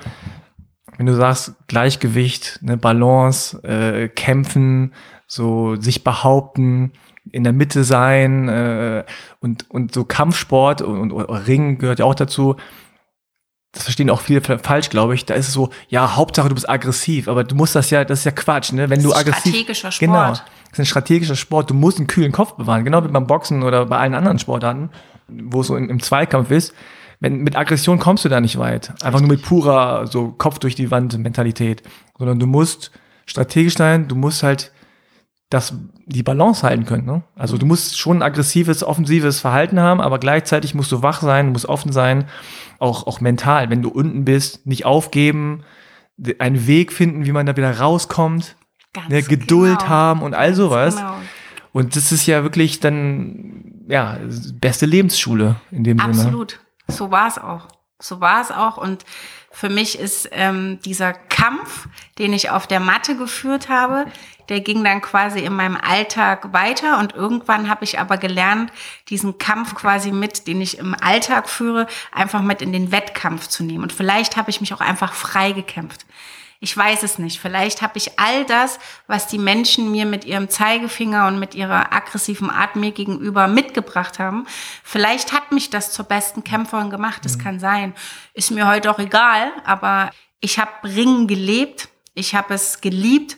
wenn 0.97 1.05
du 1.05 1.13
sagst 1.13 1.53
Gleichgewicht, 1.67 2.57
ne, 2.63 2.77
Balance, 2.77 3.61
äh, 3.63 4.07
kämpfen, 4.07 4.93
so 5.27 5.75
sich 5.75 6.03
behaupten, 6.03 6.93
in 7.31 7.43
der 7.43 7.53
Mitte 7.53 7.83
sein 7.83 8.49
äh, 8.49 9.03
und 9.39 9.69
und 9.69 9.93
so 9.93 10.03
Kampfsport 10.03 10.81
und, 10.81 10.97
und, 10.99 11.11
und 11.11 11.47
Ring 11.47 11.77
gehört 11.77 11.99
ja 11.99 12.05
auch 12.05 12.15
dazu 12.15 12.55
das 13.71 13.83
verstehen 13.83 14.09
auch 14.09 14.19
viele 14.19 14.41
falsch, 14.41 14.89
glaube 14.89 15.15
ich. 15.15 15.25
Da 15.25 15.33
ist 15.33 15.47
es 15.47 15.53
so, 15.53 15.69
ja, 15.87 16.15
Hauptsache 16.15 16.49
du 16.49 16.55
bist 16.55 16.69
aggressiv, 16.69 17.27
aber 17.29 17.43
du 17.43 17.55
musst 17.55 17.73
das 17.73 17.89
ja, 17.89 18.03
das 18.03 18.19
ist 18.19 18.25
ja 18.25 18.31
Quatsch, 18.31 18.73
ne? 18.73 18.89
Wenn 18.89 19.01
das 19.01 19.03
du 19.03 19.13
aggressiv. 19.13 19.53
Strategischer 19.53 19.91
Sport. 19.91 19.99
Genau. 19.99 20.29
Das 20.31 20.41
ist 20.73 20.79
ein 20.79 20.85
strategischer 20.85 21.35
Sport. 21.35 21.69
Du 21.69 21.73
musst 21.73 21.97
einen 21.97 22.07
kühlen 22.07 22.33
Kopf 22.33 22.53
bewahren, 22.53 22.83
genau 22.83 23.03
wie 23.03 23.07
beim 23.07 23.27
Boxen 23.27 23.63
oder 23.63 23.85
bei 23.85 23.97
allen 23.97 24.13
anderen 24.13 24.39
Sportarten, 24.39 24.89
wo 25.27 25.61
es 25.61 25.67
so 25.67 25.77
im, 25.77 25.89
im 25.89 26.01
Zweikampf 26.01 26.51
ist. 26.51 26.73
Wenn, 27.21 27.37
mit 27.43 27.55
Aggression 27.55 27.99
kommst 27.99 28.25
du 28.25 28.29
da 28.29 28.41
nicht 28.41 28.57
weit. 28.57 28.93
Einfach 29.03 29.19
nur 29.19 29.29
mit 29.29 29.43
purer, 29.43 30.07
so 30.07 30.33
Kopf 30.37 30.59
durch 30.59 30.75
die 30.75 30.91
Wand 30.91 31.17
Mentalität. 31.17 31.83
Sondern 32.17 32.39
du 32.39 32.47
musst 32.47 32.91
strategisch 33.25 33.77
sein, 33.77 34.07
du 34.07 34.15
musst 34.15 34.43
halt 34.43 34.71
das, 35.49 35.73
die 36.05 36.23
Balance 36.23 36.63
halten 36.63 36.85
können. 36.85 37.05
Ne? 37.05 37.23
Also 37.35 37.57
du 37.57 37.65
musst 37.65 37.99
schon 37.99 38.17
ein 38.17 38.23
aggressives, 38.23 38.83
offensives 38.83 39.39
Verhalten 39.39 39.79
haben, 39.79 40.01
aber 40.01 40.17
gleichzeitig 40.17 40.73
musst 40.73 40.91
du 40.91 41.03
wach 41.03 41.21
sein, 41.21 41.51
musst 41.51 41.67
offen 41.67 41.91
sein 41.91 42.25
auch, 42.81 43.05
auch 43.07 43.21
mental, 43.21 43.69
wenn 43.69 43.81
du 43.81 43.89
unten 43.89 44.25
bist, 44.25 44.65
nicht 44.65 44.85
aufgeben, 44.85 45.63
einen 46.39 46.67
Weg 46.67 46.91
finden, 46.91 47.25
wie 47.25 47.31
man 47.31 47.45
da 47.45 47.55
wieder 47.55 47.79
rauskommt, 47.79 48.55
ne, 49.07 49.21
Geduld 49.21 49.79
genau. 49.79 49.89
haben 49.89 50.21
und 50.21 50.33
all 50.33 50.53
sowas. 50.55 50.95
Genau. 50.95 51.15
Und 51.73 51.95
das 51.95 52.11
ist 52.11 52.25
ja 52.25 52.43
wirklich 52.43 52.79
dann, 52.79 53.85
ja, 53.87 54.17
beste 54.55 54.85
Lebensschule 54.85 55.55
in 55.71 55.83
dem 55.83 55.99
Absolut. 55.99 56.17
Sinne. 56.17 56.27
Absolut. 56.27 56.59
So 56.87 57.11
war 57.11 57.27
es 57.27 57.37
auch. 57.37 57.67
So 57.99 58.19
war 58.19 58.41
es 58.41 58.51
auch. 58.51 58.77
Und 58.77 59.05
für 59.51 59.69
mich 59.69 59.99
ist 59.99 60.27
ähm, 60.31 60.79
dieser 60.83 61.13
Kampf, 61.13 61.87
den 62.17 62.33
ich 62.33 62.49
auf 62.49 62.67
der 62.67 62.79
Matte 62.79 63.15
geführt 63.15 63.69
habe, 63.69 64.05
der 64.51 64.59
ging 64.59 64.83
dann 64.83 64.99
quasi 64.99 65.39
in 65.39 65.53
meinem 65.53 65.77
Alltag 65.77 66.51
weiter 66.51 66.99
und 66.99 67.15
irgendwann 67.15 67.69
habe 67.69 67.85
ich 67.85 67.99
aber 67.99 68.17
gelernt, 68.17 68.69
diesen 69.07 69.37
Kampf 69.37 69.75
quasi 69.75 70.11
mit, 70.11 70.45
den 70.45 70.59
ich 70.59 70.77
im 70.77 70.93
Alltag 70.93 71.47
führe, 71.47 71.87
einfach 72.11 72.41
mit 72.41 72.61
in 72.61 72.73
den 72.73 72.91
Wettkampf 72.91 73.47
zu 73.47 73.63
nehmen. 73.63 73.83
Und 73.83 73.93
vielleicht 73.93 74.35
habe 74.35 74.49
ich 74.49 74.59
mich 74.59 74.73
auch 74.73 74.81
einfach 74.81 75.13
frei 75.13 75.53
gekämpft. 75.53 76.05
Ich 76.59 76.75
weiß 76.75 77.03
es 77.03 77.17
nicht. 77.17 77.39
Vielleicht 77.39 77.81
habe 77.81 77.97
ich 77.97 78.19
all 78.19 78.43
das, 78.43 78.77
was 79.07 79.25
die 79.27 79.37
Menschen 79.37 79.89
mir 79.89 80.05
mit 80.05 80.25
ihrem 80.25 80.49
Zeigefinger 80.49 81.27
und 81.27 81.39
mit 81.39 81.55
ihrer 81.55 81.93
aggressiven 81.93 82.49
Art 82.49 82.75
mir 82.75 82.91
gegenüber 82.91 83.47
mitgebracht 83.47 84.19
haben. 84.19 84.45
Vielleicht 84.83 85.31
hat 85.31 85.53
mich 85.53 85.69
das 85.69 85.93
zur 85.93 86.03
besten 86.03 86.43
Kämpferin 86.43 86.89
gemacht. 86.89 87.23
Das 87.23 87.37
mhm. 87.37 87.41
kann 87.41 87.59
sein. 87.61 87.93
Ist 88.33 88.51
mir 88.51 88.67
heute 88.67 88.91
auch 88.91 88.99
egal. 88.99 89.53
Aber 89.63 90.11
ich 90.41 90.59
habe 90.59 90.71
Ringen 90.83 91.27
gelebt. 91.27 91.87
Ich 92.15 92.35
habe 92.35 92.53
es 92.53 92.81
geliebt. 92.81 93.37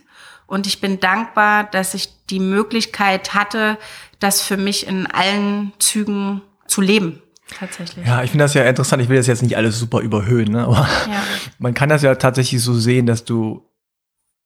Und 0.54 0.68
ich 0.68 0.80
bin 0.80 1.00
dankbar, 1.00 1.64
dass 1.64 1.96
ich 1.96 2.10
die 2.30 2.40
Möglichkeit 2.40 3.34
hatte, 3.34 3.80
das 4.20 4.44
für 4.44 4.56
mich 4.56 4.86
in 4.86 5.08
allen 5.08 5.74
Zügen 5.80 6.44
zu 6.68 6.80
leben 6.80 7.24
tatsächlich. 7.58 8.06
Ja, 8.06 8.22
ich 8.22 8.30
finde 8.30 8.46
das 8.46 8.54
ja 8.54 8.64
interessant. 8.64 9.02
Ich 9.02 9.10
will 9.10 9.18
das 9.18 9.26
jetzt 9.26 9.42
nicht 9.42 9.58
alles 9.58 9.80
super 9.80 10.02
überhöhen, 10.02 10.52
ne? 10.52 10.66
aber 10.66 10.88
ja. 11.10 11.24
man 11.58 11.74
kann 11.74 11.90
das 11.90 12.04
ja 12.04 12.14
tatsächlich 12.14 12.62
so 12.62 12.76
sehen, 12.76 13.08
dass 13.08 13.26
du, 13.26 13.68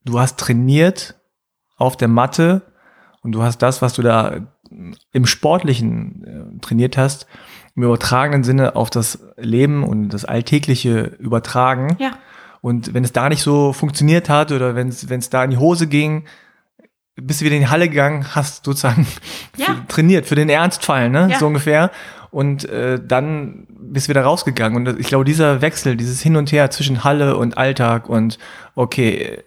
du 0.06 0.18
hast 0.18 0.40
trainiert 0.40 1.16
auf 1.76 1.98
der 1.98 2.08
Matte 2.08 2.62
und 3.22 3.34
du 3.34 3.44
hast 3.44 3.58
das, 3.58 3.82
was 3.82 3.92
du 3.92 4.02
da 4.02 4.48
im 5.12 5.26
Sportlichen 5.26 6.56
äh, 6.56 6.62
trainiert 6.62 6.96
hast, 6.96 7.28
im 7.76 7.84
übertragenen 7.84 8.46
Sinne 8.46 8.78
auf 8.78 8.90
das 8.90 9.20
Leben 9.36 9.84
und 9.84 10.08
das 10.08 10.24
Alltägliche 10.24 11.18
übertragen. 11.20 11.98
Ja. 12.00 12.12
Und 12.68 12.94
wenn 12.94 13.06
es 13.06 13.14
da 13.14 13.30
nicht 13.30 13.44
so 13.44 13.72
funktioniert 13.72 14.28
hat 14.28 14.52
oder 14.52 14.76
wenn 14.76 14.90
es 14.90 15.30
da 15.30 15.42
in 15.42 15.52
die 15.52 15.58
Hose 15.58 15.88
ging, 15.88 16.26
bist 17.16 17.40
du 17.40 17.46
wieder 17.46 17.56
in 17.56 17.62
die 17.62 17.70
Halle 17.70 17.88
gegangen, 17.88 18.36
hast 18.36 18.66
sozusagen 18.66 19.08
ja. 19.56 19.86
trainiert 19.88 20.26
für 20.26 20.36
den 20.36 20.50
Ernstfall, 20.50 21.10
ne? 21.10 21.30
Ja. 21.32 21.40
So 21.40 21.48
ungefähr 21.48 21.92
und 22.30 22.66
äh, 22.66 23.00
dann 23.02 23.68
bist 23.70 24.08
du 24.08 24.10
wieder 24.10 24.24
rausgegangen. 24.24 24.86
Und 24.86 25.00
ich 25.00 25.08
glaube, 25.08 25.24
dieser 25.24 25.62
Wechsel, 25.62 25.96
dieses 25.96 26.22
Hin 26.22 26.36
und 26.36 26.52
Her 26.52 26.70
zwischen 26.70 27.06
Halle 27.06 27.38
und 27.38 27.58
Alltag 27.58 28.10
und 28.10 28.38
okay, 28.76 29.44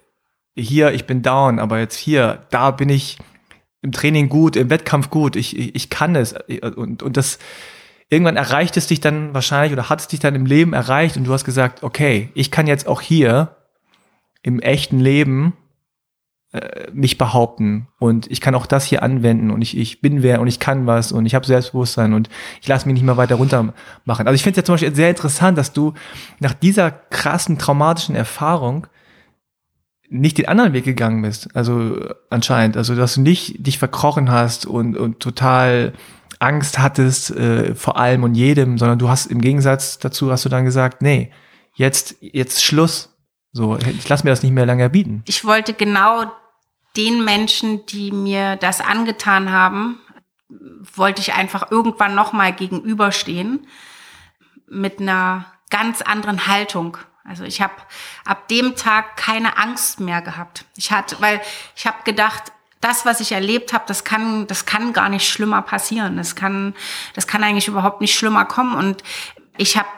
hier, 0.57 0.93
ich 0.93 1.05
bin 1.05 1.21
down, 1.21 1.59
aber 1.59 1.79
jetzt 1.79 1.97
hier, 1.97 2.47
da 2.49 2.71
bin 2.71 2.89
ich 2.89 3.18
im 3.83 3.93
Training 3.93 4.31
gut, 4.31 4.57
im 4.57 4.71
Wettkampf 4.71 5.11
gut, 5.11 5.37
ich, 5.37 5.59
ich, 5.59 5.75
ich 5.75 5.91
kann 5.91 6.16
es. 6.16 6.35
Und, 6.75 7.03
und 7.03 7.18
das 7.18 7.39
irgendwann 8.11 8.37
erreicht 8.37 8.77
es 8.77 8.89
dich 8.89 9.01
dann 9.01 9.33
wahrscheinlich 9.33 9.73
oder 9.73 9.89
hat 9.89 10.01
es 10.01 10.09
dich 10.09 10.21
dann 10.21 10.35
im 10.35 10.45
Leben 10.45 10.73
erreicht 10.73 11.17
und 11.17 11.25
du 11.25 11.33
hast 11.33 11.45
gesagt, 11.45 11.83
okay, 11.83 12.31
ich 12.35 12.51
kann 12.51 12.67
jetzt 12.67 12.87
auch 12.87 13.01
hier 13.01 13.57
im 14.43 14.61
echten 14.61 14.99
Leben 14.99 15.55
äh, 16.53 16.91
mich 16.93 17.19
behaupten 17.19 17.87
und 18.01 18.29
ich 18.29 18.41
kann 18.41 18.57
auch 18.57 18.67
das 18.67 18.85
hier 18.85 19.05
anwenden 19.05 19.53
und 19.53 19.63
ich, 19.63 19.77
ich 19.77 20.01
bin 20.01 20.25
wer 20.25 20.41
und 20.41 20.49
ich 20.49 20.59
kann 20.59 20.87
was 20.87 21.13
und 21.13 21.25
ich 21.25 21.37
habe 21.37 21.47
Selbstbewusstsein 21.47 22.13
und 22.13 22.29
ich 22.61 22.67
lasse 22.67 22.87
mich 22.87 22.95
nicht 22.95 23.05
mehr 23.05 23.17
weiter 23.17 23.37
runter 23.37 23.73
machen. 24.05 24.27
Also 24.27 24.35
ich 24.35 24.43
finde 24.43 24.59
es 24.59 24.63
ja 24.63 24.65
zum 24.65 24.75
Beispiel 24.75 24.95
sehr 24.95 25.11
interessant, 25.11 25.57
dass 25.57 25.73
du 25.73 25.95
nach 26.41 26.55
dieser 26.55 26.91
krassen 26.91 27.59
traumatischen 27.59 28.17
Erfahrung 28.17 28.89
nicht 30.09 30.39
den 30.39 30.49
anderen 30.49 30.73
Weg 30.73 30.85
gegangen 30.85 31.23
bist. 31.23 31.55
Also 31.55 31.97
anscheinend, 32.31 32.77
also 32.77 32.97
dass 32.97 33.15
du 33.15 33.21
nicht 33.21 33.65
dich 33.65 33.79
verkrochen 33.79 34.33
hast 34.33 34.67
und, 34.67 34.97
und 34.97 35.21
total 35.21 35.93
Angst 36.41 36.78
hattest 36.78 37.30
äh, 37.30 37.74
vor 37.74 37.97
allem 37.97 38.24
und 38.24 38.34
jedem, 38.34 38.78
sondern 38.78 38.99
du 38.99 39.09
hast 39.09 39.26
im 39.26 39.41
Gegensatz 39.41 39.99
dazu 39.99 40.32
hast 40.32 40.45
du 40.45 40.49
dann 40.49 40.64
gesagt, 40.64 41.03
nee, 41.03 41.30
jetzt 41.74 42.16
jetzt 42.20 42.64
Schluss. 42.64 43.16
So, 43.53 43.76
ich 43.76 44.09
lasse 44.09 44.24
mir 44.24 44.30
das 44.30 44.43
nicht 44.43 44.53
mehr 44.53 44.66
lange 44.66 44.88
bieten. 44.91 45.22
Ich 45.26 45.45
wollte 45.45 45.74
genau 45.74 46.30
den 46.97 47.24
Menschen, 47.24 47.84
die 47.86 48.11
mir 48.11 48.57
das 48.57 48.80
angetan 48.80 49.51
haben, 49.51 49.99
wollte 50.95 51.20
ich 51.20 51.34
einfach 51.34 51.70
irgendwann 51.70 52.14
nochmal 52.14 52.53
gegenüberstehen 52.53 53.66
mit 54.68 55.01
einer 55.01 55.47
ganz 55.68 56.03
anderen 56.03 56.47
Haltung. 56.47 56.97
Also 57.24 57.45
ich 57.45 57.61
habe 57.61 57.74
ab 58.24 58.49
dem 58.49 58.76
Tag 58.76 59.16
keine 59.16 59.57
Angst 59.59 60.01
mehr 60.01 60.22
gehabt. 60.22 60.64
Ich 60.76 60.91
hatte, 60.91 61.16
weil 61.20 61.41
ich 61.76 61.86
habe 61.86 61.99
gedacht, 62.05 62.53
das, 62.81 63.05
was 63.05 63.20
ich 63.20 63.33
erlebt 63.33 63.72
habe, 63.72 63.85
das 63.87 64.05
kann, 64.05 64.47
das 64.47 64.64
kann 64.64 64.93
gar 64.93 65.09
nicht 65.09 65.28
schlimmer 65.28 65.62
passieren. 65.62 66.16
Das 66.16 66.35
kann, 66.35 66.74
das 67.14 67.26
kann 67.26 67.45
eigentlich 67.45 67.68
überhaupt 67.68 68.01
nicht 68.01 68.14
schlimmer 68.14 68.45
kommen. 68.47 68.74
Und 68.74 69.03
ich 69.57 69.76
habe 69.76 69.89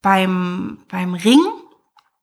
beim 0.00 0.78
beim 0.88 1.14
Ring 1.14 1.40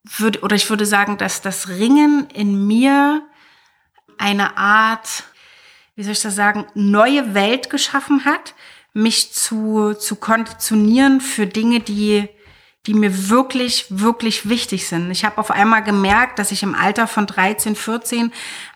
würde 0.03 0.41
oder 0.41 0.55
ich 0.55 0.69
würde 0.69 0.85
sagen, 0.85 1.17
dass 1.17 1.41
das 1.41 1.69
Ringen 1.69 2.27
in 2.33 2.67
mir 2.67 3.23
eine 4.17 4.57
Art, 4.57 5.23
wie 5.95 6.03
soll 6.03 6.13
ich 6.13 6.21
das 6.21 6.35
sagen, 6.35 6.65
neue 6.73 7.33
Welt 7.33 7.69
geschaffen 7.69 8.25
hat, 8.25 8.55
mich 8.93 9.33
zu, 9.33 9.93
zu 9.93 10.15
konditionieren 10.15 11.21
für 11.21 11.47
Dinge, 11.47 11.79
die, 11.79 12.27
die 12.87 12.95
mir 12.95 13.29
wirklich, 13.29 13.85
wirklich 13.89 14.49
wichtig 14.49 14.87
sind. 14.87 15.11
Ich 15.11 15.23
habe 15.23 15.37
auf 15.37 15.51
einmal 15.51 15.83
gemerkt, 15.83 16.39
dass 16.39 16.51
ich 16.51 16.63
im 16.63 16.73
Alter 16.73 17.05
von 17.07 17.27
13, 17.27 17.75
14 17.75 18.31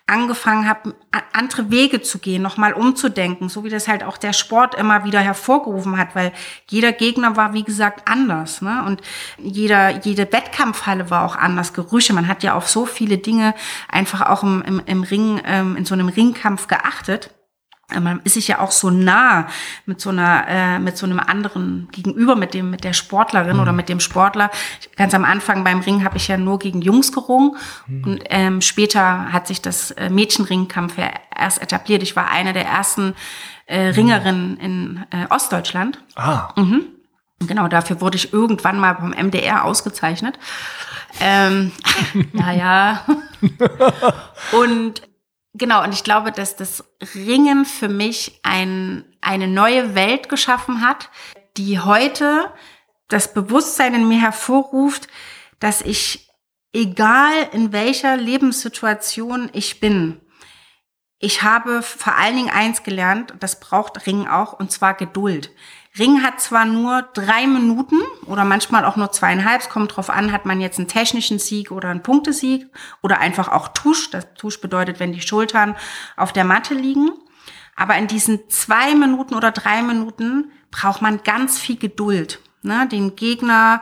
angefangen 0.07 0.69
habe, 0.69 0.93
andere 1.33 1.71
Wege 1.71 1.99
zu 2.01 2.19
gehen, 2.19 2.43
nochmal 2.43 2.73
umzudenken, 2.73 3.49
so 3.49 3.63
wie 3.63 3.69
das 3.69 3.87
halt 3.87 4.03
auch 4.03 4.17
der 4.17 4.33
Sport 4.33 4.75
immer 4.75 5.03
wieder 5.03 5.19
hervorgerufen 5.19 5.97
hat, 5.97 6.13
weil 6.13 6.31
jeder 6.69 6.91
Gegner 6.91 7.35
war, 7.35 7.53
wie 7.53 7.63
gesagt, 7.63 8.07
anders. 8.07 8.61
Ne? 8.61 8.83
Und 8.85 9.01
jeder, 9.39 9.89
jede 10.05 10.31
Wettkampfhalle 10.31 11.09
war 11.09 11.25
auch 11.25 11.35
anders, 11.35 11.73
Gerüche. 11.73 12.13
Man 12.13 12.27
hat 12.27 12.43
ja 12.43 12.53
auf 12.53 12.69
so 12.69 12.85
viele 12.85 13.17
Dinge 13.17 13.55
einfach 13.87 14.21
auch 14.21 14.43
im, 14.43 14.61
im, 14.61 14.81
im 14.85 15.01
Ring, 15.01 15.41
ähm, 15.43 15.75
in 15.75 15.85
so 15.85 15.95
einem 15.95 16.09
Ringkampf 16.09 16.67
geachtet. 16.67 17.31
Man 17.93 18.21
ist 18.23 18.33
sich 18.33 18.47
ja 18.47 18.59
auch 18.59 18.71
so 18.71 18.89
nah 18.89 19.47
mit 19.85 20.01
so 20.01 20.09
einer 20.09 20.47
äh, 20.47 20.79
mit 20.79 20.97
so 20.97 21.05
einem 21.05 21.19
anderen 21.19 21.87
gegenüber 21.91 22.35
mit 22.35 22.55
dem 22.55 22.71
mit 22.71 22.83
der 22.83 22.93
Sportlerin 22.93 23.57
mhm. 23.57 23.61
oder 23.61 23.73
mit 23.73 23.89
dem 23.89 23.99
Sportler 23.99 24.49
ganz 24.95 25.13
am 25.13 25.23
Anfang 25.23 25.63
beim 25.63 25.81
Ring 25.81 26.03
habe 26.03 26.17
ich 26.17 26.27
ja 26.27 26.37
nur 26.37 26.57
gegen 26.57 26.81
Jungs 26.81 27.11
gerungen 27.11 27.55
mhm. 27.85 28.03
und 28.03 28.23
ähm, 28.29 28.61
später 28.61 29.31
hat 29.31 29.45
sich 29.45 29.61
das 29.61 29.91
äh, 29.91 30.09
Mädchenringkampf 30.09 30.97
ja 30.97 31.11
erst 31.37 31.61
etabliert 31.61 32.01
ich 32.01 32.15
war 32.15 32.31
eine 32.31 32.53
der 32.53 32.65
ersten 32.65 33.13
äh, 33.67 33.89
Ringerinnen 33.89 34.55
mhm. 34.55 34.59
in 34.59 35.05
äh, 35.11 35.27
Ostdeutschland 35.29 36.03
ah 36.15 36.49
mhm. 36.55 36.87
genau 37.47 37.67
dafür 37.67 38.01
wurde 38.01 38.17
ich 38.17 38.33
irgendwann 38.33 38.79
mal 38.79 38.95
vom 38.95 39.11
MDR 39.11 39.63
ausgezeichnet 39.63 40.39
ähm, 41.21 41.71
naja 42.33 43.05
und 44.53 45.03
Genau, 45.57 45.83
und 45.83 45.93
ich 45.93 46.03
glaube, 46.03 46.33
dass 46.33 46.57
das 46.57 46.83
Ringen 47.15 47.63
für 47.63 47.87
mich 47.87 48.39
ein, 48.43 49.05
eine 49.21 49.47
neue 49.47 49.95
Welt 49.95 50.27
geschaffen 50.27 50.81
hat, 50.81 51.09
die 51.55 51.79
heute 51.79 52.51
das 53.07 53.33
Bewusstsein 53.33 53.93
in 53.93 54.07
mir 54.07 54.19
hervorruft, 54.19 55.07
dass 55.61 55.81
ich 55.81 56.29
egal 56.73 57.31
in 57.53 57.71
welcher 57.71 58.17
Lebenssituation 58.17 59.49
ich 59.53 59.79
bin, 59.79 60.19
ich 61.19 61.41
habe 61.41 61.81
vor 61.81 62.15
allen 62.15 62.35
Dingen 62.35 62.49
eins 62.49 62.83
gelernt, 62.83 63.33
das 63.39 63.61
braucht 63.61 64.05
Ring 64.05 64.27
auch, 64.27 64.59
und 64.59 64.73
zwar 64.73 64.93
Geduld. 64.93 65.51
Ring 65.97 66.23
hat 66.23 66.41
zwar 66.41 66.65
nur 66.65 67.03
drei 67.13 67.47
Minuten 67.47 67.97
oder 68.25 68.43
manchmal 68.43 68.83
auch 68.83 68.97
nur 68.97 69.11
zweieinhalb, 69.11 69.61
es 69.61 69.69
kommt 69.69 69.95
drauf 69.95 70.09
an, 70.09 70.31
hat 70.31 70.45
man 70.45 70.59
jetzt 70.59 70.77
einen 70.77 70.89
technischen 70.89 71.39
Sieg 71.39 71.71
oder 71.71 71.89
einen 71.89 72.03
Punktesieg 72.03 72.67
oder 73.01 73.19
einfach 73.19 73.47
auch 73.47 73.69
Tusch. 73.69 74.09
Das 74.11 74.33
Tusch 74.33 74.59
bedeutet, 74.59 74.99
wenn 74.99 75.13
die 75.13 75.21
Schultern 75.21 75.75
auf 76.17 76.33
der 76.33 76.43
Matte 76.43 76.73
liegen. 76.73 77.11
Aber 77.77 77.95
in 77.97 78.07
diesen 78.07 78.49
zwei 78.49 78.95
Minuten 78.95 79.35
oder 79.35 79.51
drei 79.51 79.81
Minuten 79.81 80.51
braucht 80.71 81.01
man 81.01 81.23
ganz 81.23 81.59
viel 81.59 81.77
Geduld. 81.77 82.39
Ne? 82.61 82.87
Den 82.87 83.15
Gegner 83.15 83.81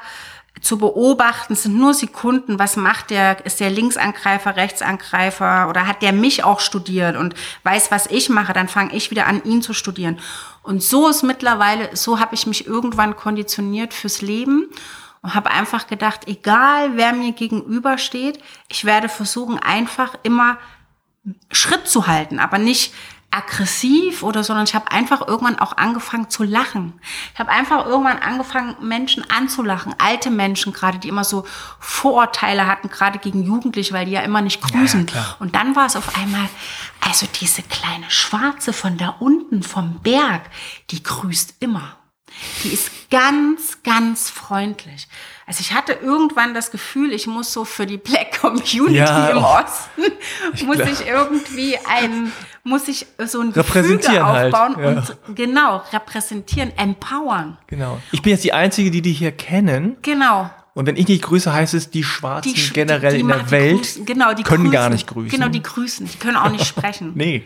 zu 0.64 0.78
beobachten, 0.78 1.56
sind 1.56 1.78
nur 1.78 1.94
Sekunden, 1.94 2.58
was 2.58 2.78
macht 2.78 3.10
der, 3.10 3.46
ist 3.46 3.60
der 3.60 3.70
Linksangreifer, 3.70 4.56
Rechtsangreifer 4.56 5.68
oder 5.70 5.86
hat 5.88 6.02
der 6.02 6.14
mich 6.14 6.46
auch 6.46 6.62
studiert 6.62 7.18
und 7.18 7.36
weiß, 7.64 7.92
was 7.92 8.08
ich 8.08 8.30
mache, 8.30 8.54
dann 8.54 8.70
fange 8.70 8.96
ich 8.96 9.12
wieder 9.12 9.28
an, 9.28 9.44
ihn 9.44 9.62
zu 9.62 9.74
studieren. 9.74 10.20
Und 10.62 10.82
so 10.82 11.10
ist 11.10 11.22
mittlerweile, 11.22 11.94
so 11.96 12.20
habe 12.20 12.34
ich 12.34 12.48
mich 12.48 12.66
irgendwann 12.66 13.18
konditioniert 13.18 13.94
fürs 13.94 14.22
Leben 14.22 14.70
und 15.22 15.36
habe 15.36 15.52
einfach 15.52 15.88
gedacht, 15.88 16.22
egal 16.28 16.96
wer 16.96 17.12
mir 17.12 17.34
gegenübersteht, 17.34 18.40
ich 18.70 18.86
werde 18.86 19.10
versuchen, 19.10 19.60
einfach 19.60 20.16
immer 20.24 20.58
Schritt 21.52 21.88
zu 21.90 22.08
halten, 22.08 22.40
aber 22.40 22.58
nicht 22.58 22.94
aggressiv 23.34 24.22
oder 24.22 24.44
sondern 24.44 24.66
ich 24.66 24.76
habe 24.76 24.92
einfach 24.92 25.28
irgendwann 25.28 25.58
auch 25.58 25.76
angefangen 25.76 26.30
zu 26.30 26.44
lachen. 26.44 26.94
Ich 27.34 27.40
habe 27.40 27.50
einfach 27.50 27.86
irgendwann 27.86 28.20
angefangen 28.20 28.76
Menschen 28.82 29.30
anzulachen, 29.30 29.96
alte 29.98 30.30
Menschen 30.30 30.72
gerade, 30.72 31.00
die 31.00 31.08
immer 31.08 31.24
so 31.24 31.46
Vorurteile 31.80 32.68
hatten, 32.68 32.90
gerade 32.90 33.18
gegen 33.18 33.44
Jugendliche, 33.44 33.94
weil 33.94 34.06
die 34.06 34.12
ja 34.12 34.22
immer 34.22 34.42
nicht 34.42 34.62
grüßen. 34.62 35.08
Ja, 35.14 35.36
und 35.40 35.56
dann 35.56 35.76
war 35.76 35.88
es 35.88 35.96
auf 35.96 36.16
einmal, 36.16 36.48
also 37.02 37.28
diese 37.42 37.64
kleine 37.64 38.10
Schwarze 38.10 38.72
von 38.72 38.98
da 38.98 39.16
unten 39.20 39.64
vom 39.64 40.00
Berg, 40.02 40.44
die 40.92 41.02
grüßt 41.02 41.56
immer. 41.60 41.98
Die 42.64 42.70
ist 42.70 43.10
ganz, 43.10 43.84
ganz 43.84 44.30
freundlich. 44.30 45.08
Also 45.46 45.62
ich 45.62 45.74
hatte 45.74 45.94
irgendwann 45.94 46.54
das 46.54 46.72
Gefühl, 46.72 47.14
ich 47.14 47.28
muss 47.28 47.54
so 47.54 47.66
für 47.66 47.86
die 47.86 47.98
Black 47.98 48.40
Community 48.42 48.96
ja, 48.96 49.28
im 49.28 49.38
oh, 49.38 49.60
Osten, 49.60 50.66
muss 50.66 50.80
ich 50.80 51.06
irgendwie 51.06 51.78
ein, 51.88 52.32
muss 52.64 52.88
ich 52.88 53.06
so 53.26 53.42
ein 53.42 53.52
Gefüge 53.52 54.24
halt, 54.26 54.54
aufbauen 54.54 54.76
halt, 54.78 55.10
ja. 55.10 55.16
und 55.28 55.36
genau, 55.36 55.84
repräsentieren, 55.92 56.72
empowern. 56.78 57.58
Genau. 57.68 58.00
Ich 58.12 58.22
bin 58.22 58.32
jetzt 58.32 58.44
die 58.44 58.54
Einzige, 58.54 58.90
die 58.90 59.02
die 59.02 59.12
hier 59.12 59.32
kennen. 59.32 59.98
Genau. 60.02 60.50
Und 60.76 60.88
wenn 60.88 60.96
ich 60.96 61.08
nicht 61.08 61.24
grüße, 61.24 61.54
heißt 61.54 61.76
es, 61.76 61.92
die 61.92 62.04
Schwarzen 62.04 62.54
die, 62.54 62.74
generell 62.74 63.12
die, 63.12 63.18
die 63.18 63.22
in 63.22 63.28
der 63.28 63.52
Welt 63.52 63.78
grüßen, 63.78 64.06
genau, 64.06 64.34
können 64.34 64.44
grüßen, 64.44 64.72
gar 64.72 64.90
nicht 64.90 65.06
grüßen. 65.06 65.30
Genau, 65.30 65.48
die 65.50 65.62
grüßen. 65.62 66.08
Die 66.08 66.18
können 66.18 66.36
auch 66.36 66.50
nicht 66.50 66.66
sprechen. 66.66 67.12
nee. 67.16 67.44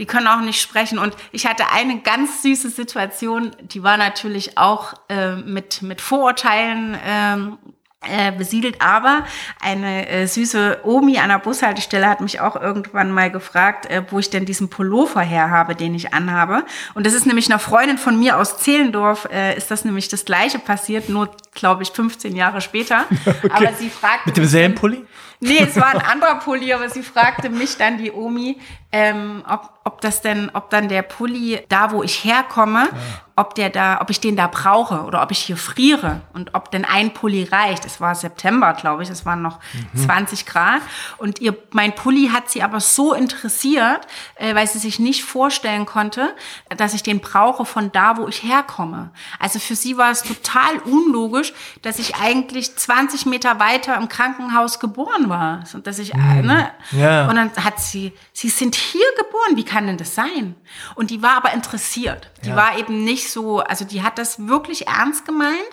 Die 0.00 0.06
können 0.06 0.26
auch 0.26 0.40
nicht 0.40 0.60
sprechen. 0.60 0.98
Und 0.98 1.14
ich 1.30 1.46
hatte 1.46 1.70
eine 1.70 2.00
ganz 2.00 2.42
süße 2.42 2.70
Situation, 2.70 3.52
die 3.62 3.84
war 3.84 3.96
natürlich 3.96 4.58
auch 4.58 4.94
äh, 5.08 5.36
mit, 5.36 5.82
mit 5.82 6.00
Vorurteilen 6.00 6.98
ähm, 7.06 7.58
äh, 8.00 8.30
besiedelt. 8.32 8.80
Aber 8.80 9.24
eine 9.60 10.08
äh, 10.08 10.26
süße 10.26 10.80
Omi 10.84 11.18
an 11.18 11.30
der 11.30 11.38
Bushaltestelle 11.38 12.08
hat 12.08 12.20
mich 12.20 12.40
auch 12.40 12.54
irgendwann 12.54 13.10
mal 13.10 13.30
gefragt, 13.30 13.86
äh, 13.86 14.02
wo 14.10 14.18
ich 14.20 14.30
denn 14.30 14.44
diesen 14.44 14.68
Pullover 14.70 15.20
her 15.20 15.50
habe, 15.50 15.74
den 15.74 15.94
ich 15.94 16.14
anhabe. 16.14 16.64
Und 16.94 17.06
das 17.06 17.12
ist 17.12 17.26
nämlich 17.26 17.50
einer 17.50 17.58
Freundin 17.58 17.98
von 17.98 18.18
mir 18.18 18.36
aus 18.36 18.58
Zehlendorf, 18.58 19.28
äh, 19.32 19.56
ist 19.56 19.70
das 19.70 19.84
nämlich 19.84 20.08
das 20.08 20.24
gleiche 20.24 20.58
passiert, 20.58 21.08
nur 21.08 21.34
glaube 21.54 21.82
ich 21.82 21.90
15 21.90 22.36
Jahre 22.36 22.60
später. 22.60 23.04
Okay. 23.38 23.50
Aber 23.52 23.72
sie 23.74 23.88
fragt 23.88 24.26
mit 24.26 24.36
demselben 24.36 24.74
Pulli? 24.74 25.04
Nee, 25.40 25.58
es 25.60 25.76
war 25.76 25.88
ein 25.88 26.00
anderer 26.00 26.36
Pulli, 26.36 26.72
aber 26.72 26.88
sie 26.88 27.02
fragte 27.02 27.50
mich 27.50 27.76
dann, 27.76 27.98
die 27.98 28.10
Omi, 28.10 28.58
ähm, 28.90 29.44
ob, 29.46 29.70
ob 29.84 30.00
das 30.00 30.22
denn, 30.22 30.50
ob 30.54 30.70
dann 30.70 30.88
der 30.88 31.02
Pulli 31.02 31.64
da, 31.68 31.92
wo 31.92 32.02
ich 32.02 32.24
herkomme, 32.24 32.84
ja. 32.84 32.98
ob 33.36 33.54
der 33.54 33.68
da, 33.68 34.00
ob 34.00 34.08
ich 34.08 34.18
den 34.18 34.34
da 34.34 34.46
brauche 34.46 35.02
oder 35.02 35.22
ob 35.22 35.30
ich 35.30 35.40
hier 35.40 35.58
friere 35.58 36.22
und 36.32 36.54
ob 36.54 36.70
denn 36.70 36.86
ein 36.86 37.12
Pulli 37.12 37.44
reicht. 37.44 37.84
Es 37.84 38.00
war 38.00 38.14
September, 38.14 38.72
glaube 38.72 39.02
ich, 39.02 39.10
es 39.10 39.26
waren 39.26 39.42
noch 39.42 39.58
mhm. 39.92 39.98
20 39.98 40.46
Grad 40.46 40.80
und 41.18 41.40
ihr, 41.40 41.54
mein 41.72 41.94
Pulli 41.94 42.30
hat 42.32 42.50
sie 42.50 42.62
aber 42.62 42.80
so 42.80 43.12
interessiert, 43.12 44.06
äh, 44.36 44.54
weil 44.54 44.66
sie 44.66 44.78
sich 44.78 44.98
nicht 44.98 45.22
vorstellen 45.22 45.84
konnte, 45.84 46.34
dass 46.76 46.94
ich 46.94 47.02
den 47.02 47.20
brauche 47.20 47.66
von 47.66 47.92
da, 47.92 48.16
wo 48.16 48.26
ich 48.26 48.42
herkomme. 48.42 49.10
Also 49.38 49.58
für 49.58 49.76
sie 49.76 49.98
war 49.98 50.10
es 50.10 50.22
total 50.22 50.78
unlogisch, 50.84 51.52
dass 51.82 51.98
ich 51.98 52.16
eigentlich 52.16 52.74
20 52.74 53.26
Meter 53.26 53.60
weiter 53.60 53.96
im 53.96 54.08
Krankenhaus 54.08 54.80
geboren 54.80 55.28
war 55.28 55.64
und 55.74 55.86
dass 55.86 55.98
ich, 55.98 56.14
mhm. 56.14 56.46
ne, 56.46 56.70
ja. 56.92 57.28
und 57.28 57.36
dann 57.36 57.50
hat 57.62 57.80
sie, 57.80 58.14
sie 58.32 58.48
sind 58.48 58.77
hier 58.78 59.06
geboren, 59.16 59.56
wie 59.56 59.64
kann 59.64 59.86
denn 59.86 59.96
das 59.96 60.14
sein? 60.14 60.54
Und 60.94 61.10
die 61.10 61.22
war 61.22 61.36
aber 61.36 61.52
interessiert. 61.52 62.30
Die 62.44 62.50
ja. 62.50 62.56
war 62.56 62.78
eben 62.78 63.04
nicht 63.04 63.30
so, 63.30 63.60
also 63.60 63.84
die 63.84 64.02
hat 64.02 64.18
das 64.18 64.46
wirklich 64.48 64.86
ernst 64.86 65.24
gemeint 65.26 65.68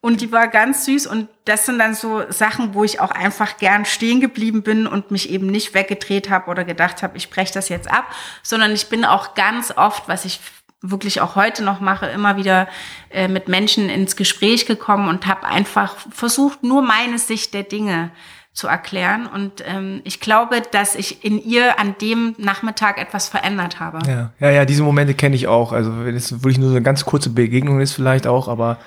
und 0.00 0.20
die 0.20 0.30
war 0.30 0.46
ganz 0.48 0.84
süß 0.84 1.06
und 1.08 1.28
das 1.44 1.66
sind 1.66 1.78
dann 1.78 1.94
so 1.94 2.30
Sachen, 2.30 2.74
wo 2.74 2.84
ich 2.84 3.00
auch 3.00 3.10
einfach 3.10 3.56
gern 3.58 3.84
stehen 3.84 4.20
geblieben 4.20 4.62
bin 4.62 4.86
und 4.86 5.10
mich 5.10 5.30
eben 5.30 5.48
nicht 5.48 5.74
weggedreht 5.74 6.30
habe 6.30 6.50
oder 6.50 6.64
gedacht 6.64 7.02
habe, 7.02 7.16
ich 7.16 7.30
breche 7.30 7.52
das 7.52 7.68
jetzt 7.68 7.90
ab, 7.90 8.04
sondern 8.42 8.72
ich 8.72 8.88
bin 8.88 9.04
auch 9.04 9.34
ganz 9.34 9.72
oft, 9.76 10.08
was 10.08 10.24
ich 10.24 10.40
wirklich 10.80 11.20
auch 11.20 11.34
heute 11.34 11.64
noch 11.64 11.80
mache, 11.80 12.06
immer 12.06 12.36
wieder 12.36 12.68
äh, 13.10 13.26
mit 13.26 13.48
Menschen 13.48 13.88
ins 13.88 14.14
Gespräch 14.14 14.66
gekommen 14.66 15.08
und 15.08 15.26
habe 15.26 15.44
einfach 15.44 15.96
versucht, 16.12 16.62
nur 16.62 16.82
meine 16.82 17.18
Sicht 17.18 17.52
der 17.52 17.64
Dinge 17.64 18.12
zu 18.58 18.66
erklären. 18.66 19.28
Und 19.32 19.62
ähm, 19.64 20.00
ich 20.02 20.18
glaube, 20.18 20.60
dass 20.72 20.96
ich 20.96 21.24
in 21.24 21.40
ihr 21.40 21.78
an 21.78 21.94
dem 22.02 22.34
Nachmittag 22.38 23.00
etwas 23.00 23.28
verändert 23.28 23.78
habe. 23.78 24.00
Ja, 24.08 24.30
ja, 24.40 24.50
ja 24.50 24.64
diese 24.64 24.82
Momente 24.82 25.14
kenne 25.14 25.36
ich 25.36 25.46
auch. 25.46 25.72
Also 25.72 26.04
wenn 26.04 26.16
es 26.16 26.32
wirklich 26.32 26.58
nur 26.58 26.70
so 26.70 26.74
eine 26.74 26.82
ganz 26.82 27.04
kurze 27.04 27.30
Begegnung 27.30 27.80
ist 27.80 27.92
vielleicht 27.92 28.26
auch, 28.26 28.48
aber 28.48 28.78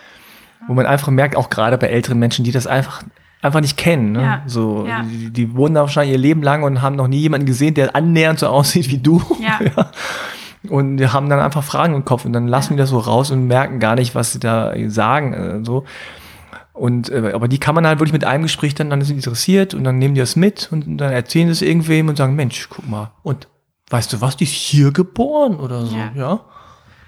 wo 0.68 0.74
man 0.74 0.86
einfach 0.86 1.08
merkt, 1.08 1.38
auch 1.38 1.50
gerade 1.50 1.78
bei 1.78 1.88
älteren 1.88 2.20
Menschen, 2.20 2.44
die 2.44 2.52
das 2.52 2.68
einfach 2.68 3.02
einfach 3.42 3.62
nicht 3.62 3.78
kennen. 3.78 4.12
Ne? 4.12 4.22
Ja, 4.22 4.44
so, 4.46 4.86
ja. 4.86 5.04
Die, 5.04 5.30
die 5.30 5.56
wohnen 5.56 5.74
da 5.74 5.82
wahrscheinlich 5.82 6.12
ihr 6.12 6.20
Leben 6.20 6.44
lang 6.44 6.64
und 6.64 6.82
haben 6.82 6.98
noch 6.98 7.08
nie 7.08 7.20
jemanden 7.20 7.48
gesehen, 7.48 7.74
der 7.74 7.96
annähernd 7.96 8.40
so 8.40 8.48
aussieht 8.48 8.90
wie 8.92 8.98
du. 8.98 9.24
Ja. 9.40 9.60
ja. 9.78 9.90
Und 10.70 10.98
die 10.98 11.08
haben 11.08 11.30
dann 11.30 11.40
einfach 11.40 11.64
Fragen 11.64 11.96
im 11.96 12.04
Kopf 12.04 12.26
und 12.26 12.34
dann 12.34 12.48
lassen 12.48 12.74
die 12.74 12.78
das 12.78 12.90
so 12.90 13.00
raus 13.00 13.32
und 13.32 13.48
merken 13.48 13.80
gar 13.80 13.96
nicht, 13.96 14.16
was 14.16 14.34
sie 14.34 14.40
da 14.40 14.74
sagen. 14.88 15.34
Äh, 15.34 15.66
so. 15.66 15.86
Und, 16.74 17.10
äh, 17.10 17.32
aber 17.34 17.48
die 17.48 17.60
kann 17.60 17.76
man 17.76 17.86
halt 17.86 18.00
wirklich 18.00 18.14
mit 18.14 18.24
einem 18.24 18.44
Gespräch 18.44 18.76
dann, 18.76 18.90
dann 18.90 19.02
sind 19.02 19.18
interessiert 19.18 19.74
und 19.74 19.84
dann 19.84 19.98
nehmen 19.98 20.16
die 20.16 20.22
das 20.22 20.36
mit 20.36 20.70
und 20.72 20.98
dann 20.98 21.12
erzählen 21.12 21.48
sie 21.48 21.52
es 21.52 21.62
irgendwem 21.62 22.08
und 22.08 22.18
sagen, 22.18 22.36
Mensch, 22.36 22.68
guck 22.70 22.88
mal. 22.88 23.12
Und 23.24 23.48
weißt 23.90 24.14
du 24.14 24.22
was, 24.22 24.38
die 24.38 24.46
ist 24.46 24.54
hier 24.54 24.92
geboren 24.92 25.60
oder 25.60 25.86
so, 25.86 25.96
ja. 25.96 26.12
ja? 26.16 26.40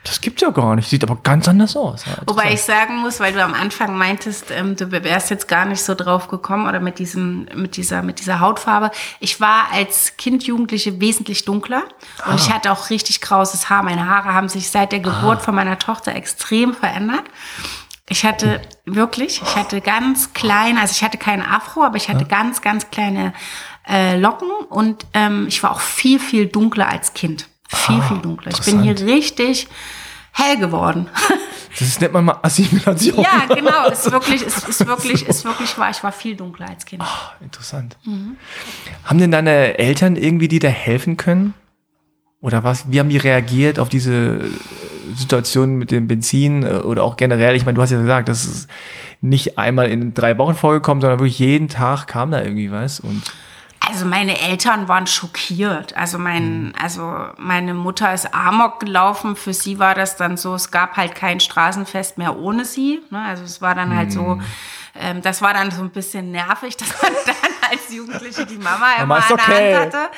Das 0.03 0.19
gibt's 0.19 0.41
ja 0.41 0.49
gar 0.49 0.75
nicht. 0.75 0.89
Sieht 0.89 1.03
aber 1.03 1.17
ganz 1.23 1.47
anders 1.47 1.77
aus. 1.77 2.05
Ja, 2.05 2.17
Wobei 2.25 2.53
ich 2.53 2.61
sagen 2.61 2.97
muss, 2.97 3.21
weil 3.21 3.31
du 3.31 3.41
am 3.41 3.53
Anfang 3.53 3.97
meintest, 3.97 4.51
ähm, 4.51 4.75
du 4.75 4.91
wärst 4.91 5.29
jetzt 5.29 5.47
gar 5.47 5.65
nicht 5.65 5.81
so 5.81 5.95
drauf 5.95 6.27
gekommen 6.27 6.67
oder 6.67 6.81
mit 6.81 6.99
diesem, 6.99 7.47
mit 7.55 7.77
dieser, 7.77 8.01
mit 8.01 8.19
dieser 8.19 8.41
Hautfarbe. 8.41 8.91
Ich 9.21 9.39
war 9.39 9.67
als 9.71 10.17
Kind, 10.17 10.43
Jugendliche 10.43 10.99
wesentlich 10.99 11.45
dunkler 11.45 11.83
ah. 12.21 12.31
und 12.31 12.41
ich 12.41 12.51
hatte 12.51 12.71
auch 12.71 12.89
richtig 12.89 13.21
krauses 13.21 13.69
Haar. 13.69 13.83
Meine 13.83 14.09
Haare 14.09 14.33
haben 14.33 14.49
sich 14.49 14.69
seit 14.69 14.91
der 14.91 14.99
Geburt 14.99 15.37
ah. 15.37 15.39
von 15.39 15.55
meiner 15.55 15.79
Tochter 15.79 16.13
extrem 16.13 16.73
verändert. 16.73 17.23
Ich 18.13 18.23
hatte 18.25 18.61
wirklich, 18.85 19.41
ich 19.41 19.55
hatte 19.55 19.81
ganz 19.81 20.33
kleine, 20.33 20.79
also 20.79 20.91
ich 20.91 21.03
hatte 21.03 21.17
keinen 21.17 21.41
Afro, 21.41 21.83
aber 21.83 21.97
ich 21.97 22.09
hatte 22.09 22.21
ja. 22.21 22.27
ganz, 22.27 22.61
ganz 22.61 22.91
kleine 22.91 23.33
äh, 23.89 24.19
Locken 24.19 24.51
und 24.69 25.07
ähm, 25.15 25.47
ich 25.47 25.63
war 25.63 25.71
auch 25.71 25.79
viel, 25.79 26.19
viel 26.19 26.45
dunkler 26.45 26.89
als 26.89 27.15
Kind. 27.15 27.47
Viel, 27.67 27.95
ah, 27.95 28.01
viel 28.03 28.19
dunkler. 28.19 28.51
Ich 28.51 28.63
bin 28.63 28.83
hier 28.83 28.99
richtig 28.99 29.67
hell 30.31 30.57
geworden. 30.57 31.09
Das 31.79 31.99
nennt 31.99 32.13
man 32.13 32.25
mal 32.25 32.37
Assimilation. 32.43 33.19
Ja, 33.23 33.47
genau. 33.51 33.89
Ist 33.89 34.11
wirklich, 34.11 34.43
ist, 34.43 34.69
ist 34.69 34.85
wirklich, 34.85 35.27
ist 35.27 35.43
wirklich 35.43 35.75
wahr. 35.79 35.89
Ich 35.89 36.03
war 36.03 36.11
viel 36.11 36.35
dunkler 36.35 36.69
als 36.69 36.85
Kind. 36.85 37.01
Ach, 37.03 37.33
interessant. 37.41 37.97
Mhm. 38.03 38.37
Haben 39.05 39.17
denn 39.17 39.31
deine 39.31 39.79
Eltern 39.79 40.15
irgendwie 40.15 40.47
die 40.47 40.59
da 40.59 40.67
helfen 40.67 41.17
können? 41.17 41.55
Oder 42.41 42.63
was? 42.63 42.91
Wie 42.91 42.99
haben 42.99 43.09
die 43.09 43.17
reagiert 43.17 43.79
auf 43.79 43.89
diese 43.89 44.41
Situation 45.15 45.75
mit 45.75 45.91
dem 45.91 46.07
Benzin 46.07 46.63
äh, 46.63 46.77
oder 46.77 47.03
auch 47.03 47.17
generell, 47.17 47.55
ich 47.55 47.65
meine, 47.65 47.75
du 47.75 47.81
hast 47.81 47.91
ja 47.91 47.99
gesagt, 47.99 48.29
das 48.29 48.45
ist 48.45 48.69
nicht 49.21 49.57
einmal 49.57 49.89
in 49.89 50.13
drei 50.13 50.37
Wochen 50.37 50.55
vorgekommen, 50.55 51.01
sondern 51.01 51.19
wirklich 51.19 51.39
jeden 51.39 51.67
Tag 51.67 52.07
kam 52.07 52.31
da 52.31 52.41
irgendwie 52.41 52.71
was 52.71 52.99
und 52.99 53.23
also 53.85 54.05
meine 54.05 54.39
Eltern 54.39 54.87
waren 54.87 55.07
schockiert. 55.07 55.95
Also 55.97 56.17
mein, 56.17 56.67
mhm. 56.67 56.73
also 56.81 57.15
meine 57.37 57.73
Mutter 57.73 58.13
ist 58.13 58.33
Amok 58.33 58.79
gelaufen. 58.79 59.35
Für 59.35 59.53
sie 59.53 59.77
war 59.77 59.93
das 59.93 60.15
dann 60.15 60.37
so, 60.37 60.55
es 60.55 60.71
gab 60.71 60.95
halt 60.95 61.15
kein 61.15 61.41
Straßenfest 61.41 62.17
mehr 62.17 62.37
ohne 62.37 62.63
sie. 62.63 63.01
Ne? 63.09 63.21
Also 63.21 63.43
es 63.43 63.61
war 63.61 63.75
dann 63.75 63.93
halt 63.93 64.13
so, 64.13 64.35
mhm. 64.35 64.43
ähm, 64.95 65.21
das 65.21 65.41
war 65.41 65.53
dann 65.53 65.69
so 65.69 65.81
ein 65.81 65.89
bisschen 65.89 66.31
nervig, 66.31 66.77
dass 66.77 67.01
man 67.01 67.11
dann 67.25 67.71
als 67.71 67.93
Jugendliche 67.93 68.45
die 68.45 68.57
Mama 68.57 68.93
immer 69.01 69.17
an 69.17 69.23
der 69.35 69.47
Hand 69.47 69.75
hatte. 69.75 70.09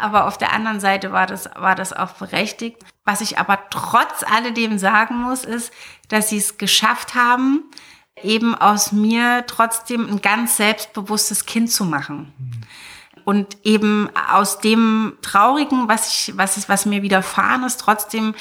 Aber 0.00 0.26
auf 0.26 0.36
der 0.36 0.52
anderen 0.52 0.80
Seite 0.80 1.12
war 1.12 1.26
das, 1.26 1.48
war 1.54 1.76
das 1.76 1.92
auch 1.92 2.12
berechtigt. 2.14 2.82
Was 3.06 3.22
ich 3.22 3.38
aber 3.38 3.60
trotz 3.70 4.24
alledem 4.24 4.78
sagen 4.78 5.22
muss, 5.22 5.44
ist, 5.44 5.72
dass 6.08 6.28
sie 6.28 6.38
es 6.38 6.58
geschafft 6.58 7.14
haben, 7.14 7.64
eben 8.22 8.54
aus 8.54 8.92
mir 8.92 9.44
trotzdem 9.46 10.08
ein 10.08 10.20
ganz 10.20 10.56
selbstbewusstes 10.56 11.46
Kind 11.46 11.70
zu 11.70 11.84
machen. 11.84 12.32
Und 13.24 13.58
eben 13.64 14.10
aus 14.30 14.58
dem 14.58 15.14
Traurigen, 15.22 15.88
was 15.88 16.08
ich, 16.12 16.36
was 16.36 16.56
ist, 16.56 16.68
was 16.68 16.84
mir 16.84 17.02
widerfahren 17.02 17.64
ist, 17.64 17.80
trotzdem 17.80 18.34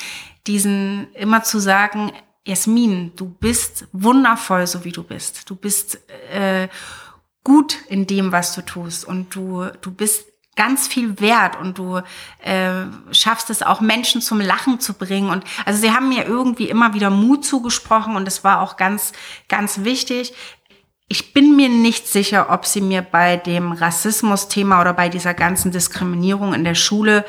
diesen 0.47 1.13
immer 1.13 1.43
zu 1.43 1.59
sagen, 1.59 2.11
Jasmin, 2.43 3.11
du 3.15 3.29
bist 3.29 3.87
wundervoll, 3.91 4.67
so 4.67 4.83
wie 4.83 4.91
du 4.91 5.03
bist. 5.03 5.49
Du 5.49 5.55
bist 5.55 5.99
äh, 6.31 6.69
gut 7.43 7.77
in 7.87 8.07
dem, 8.07 8.31
was 8.31 8.53
du 8.53 8.61
tust 8.63 9.05
und 9.05 9.33
du 9.33 9.65
du 9.81 9.91
bist 9.91 10.27
ganz 10.55 10.87
viel 10.87 11.19
wert 11.19 11.59
und 11.59 11.77
du 11.77 12.01
äh, 12.41 12.85
schaffst 13.11 13.49
es 13.49 13.61
auch 13.61 13.81
Menschen 13.81 14.21
zum 14.21 14.39
Lachen 14.39 14.79
zu 14.79 14.93
bringen 14.93 15.29
und 15.29 15.43
also 15.65 15.79
sie 15.79 15.91
haben 15.91 16.09
mir 16.09 16.25
irgendwie 16.25 16.69
immer 16.69 16.93
wieder 16.93 17.09
Mut 17.09 17.45
zugesprochen 17.45 18.15
und 18.15 18.25
das 18.25 18.43
war 18.43 18.61
auch 18.61 18.77
ganz 18.77 19.11
ganz 19.47 19.83
wichtig. 19.83 20.33
Ich 21.07 21.33
bin 21.33 21.55
mir 21.55 21.69
nicht 21.69 22.07
sicher, 22.07 22.47
ob 22.49 22.65
sie 22.65 22.81
mir 22.81 23.03
bei 23.03 23.37
dem 23.37 23.73
Rassismus-Thema 23.73 24.81
oder 24.81 24.93
bei 24.93 25.07
dieser 25.07 25.35
ganzen 25.35 25.71
Diskriminierung 25.71 26.53
in 26.53 26.63
der 26.63 26.73
Schule 26.73 27.25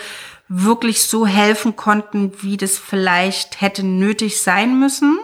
wirklich 0.48 1.02
so 1.02 1.26
helfen 1.26 1.76
konnten, 1.76 2.32
wie 2.40 2.56
das 2.56 2.78
vielleicht 2.78 3.60
hätte 3.60 3.82
nötig 3.82 4.40
sein 4.40 4.78
müssen. 4.78 5.18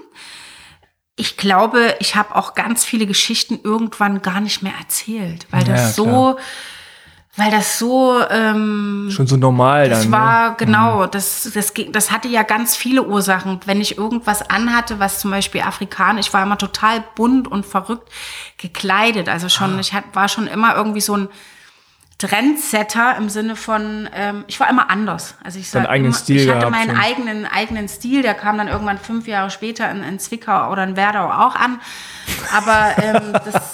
Ich 1.16 1.36
glaube, 1.36 1.94
ich 2.00 2.16
habe 2.16 2.34
auch 2.34 2.54
ganz 2.54 2.84
viele 2.84 3.06
Geschichten 3.06 3.60
irgendwann 3.62 4.22
gar 4.22 4.40
nicht 4.40 4.62
mehr 4.62 4.74
erzählt, 4.78 5.46
weil 5.50 5.64
das 5.64 5.80
ja, 5.80 6.04
so 6.04 6.38
weil 7.34 7.50
das 7.50 7.78
so 7.78 8.20
ähm, 8.28 9.08
schon 9.10 9.26
so 9.26 9.36
normal 9.36 9.88
das 9.88 10.02
dann. 10.02 10.12
Das 10.12 10.20
war 10.20 10.50
ne? 10.50 10.56
genau, 10.58 11.06
mhm. 11.06 11.10
das 11.12 11.50
das 11.54 11.72
das 11.90 12.10
hatte 12.10 12.28
ja 12.28 12.42
ganz 12.42 12.76
viele 12.76 13.04
Ursachen. 13.04 13.60
Wenn 13.64 13.80
ich 13.80 13.96
irgendwas 13.96 14.42
anhatte, 14.50 14.98
was 14.98 15.18
zum 15.18 15.30
Beispiel 15.30 15.62
afrikanisch, 15.62 16.26
ich 16.26 16.34
war 16.34 16.42
immer 16.42 16.58
total 16.58 17.02
bunt 17.14 17.48
und 17.48 17.64
verrückt 17.64 18.10
gekleidet. 18.58 19.30
Also 19.30 19.48
schon, 19.48 19.76
ah. 19.76 19.80
ich 19.80 19.94
hat, 19.94 20.04
war 20.12 20.28
schon 20.28 20.46
immer 20.46 20.76
irgendwie 20.76 21.00
so 21.00 21.16
ein 21.16 21.28
Trendsetter 22.18 23.16
im 23.16 23.30
Sinne 23.30 23.56
von, 23.56 24.08
ähm, 24.14 24.44
ich 24.46 24.60
war 24.60 24.68
immer 24.68 24.90
anders. 24.90 25.34
Also 25.42 25.58
ich, 25.58 25.70
sag 25.70 25.88
eigenen 25.88 26.12
immer, 26.12 26.18
Stil 26.18 26.40
ich 26.42 26.50
hatte 26.50 26.70
meinen 26.70 26.90
schon. 26.90 27.00
eigenen 27.00 27.46
eigenen 27.46 27.88
Stil. 27.88 28.22
Der 28.22 28.34
kam 28.34 28.58
dann 28.58 28.68
irgendwann 28.68 28.98
fünf 28.98 29.26
Jahre 29.26 29.50
später 29.50 29.90
in, 29.90 30.04
in 30.04 30.18
Zwickau 30.18 30.70
oder 30.70 30.84
in 30.84 30.96
Werdau 30.96 31.30
auch 31.30 31.56
an. 31.56 31.80
Aber 32.54 32.94
ähm, 33.02 33.32
das, 33.32 33.72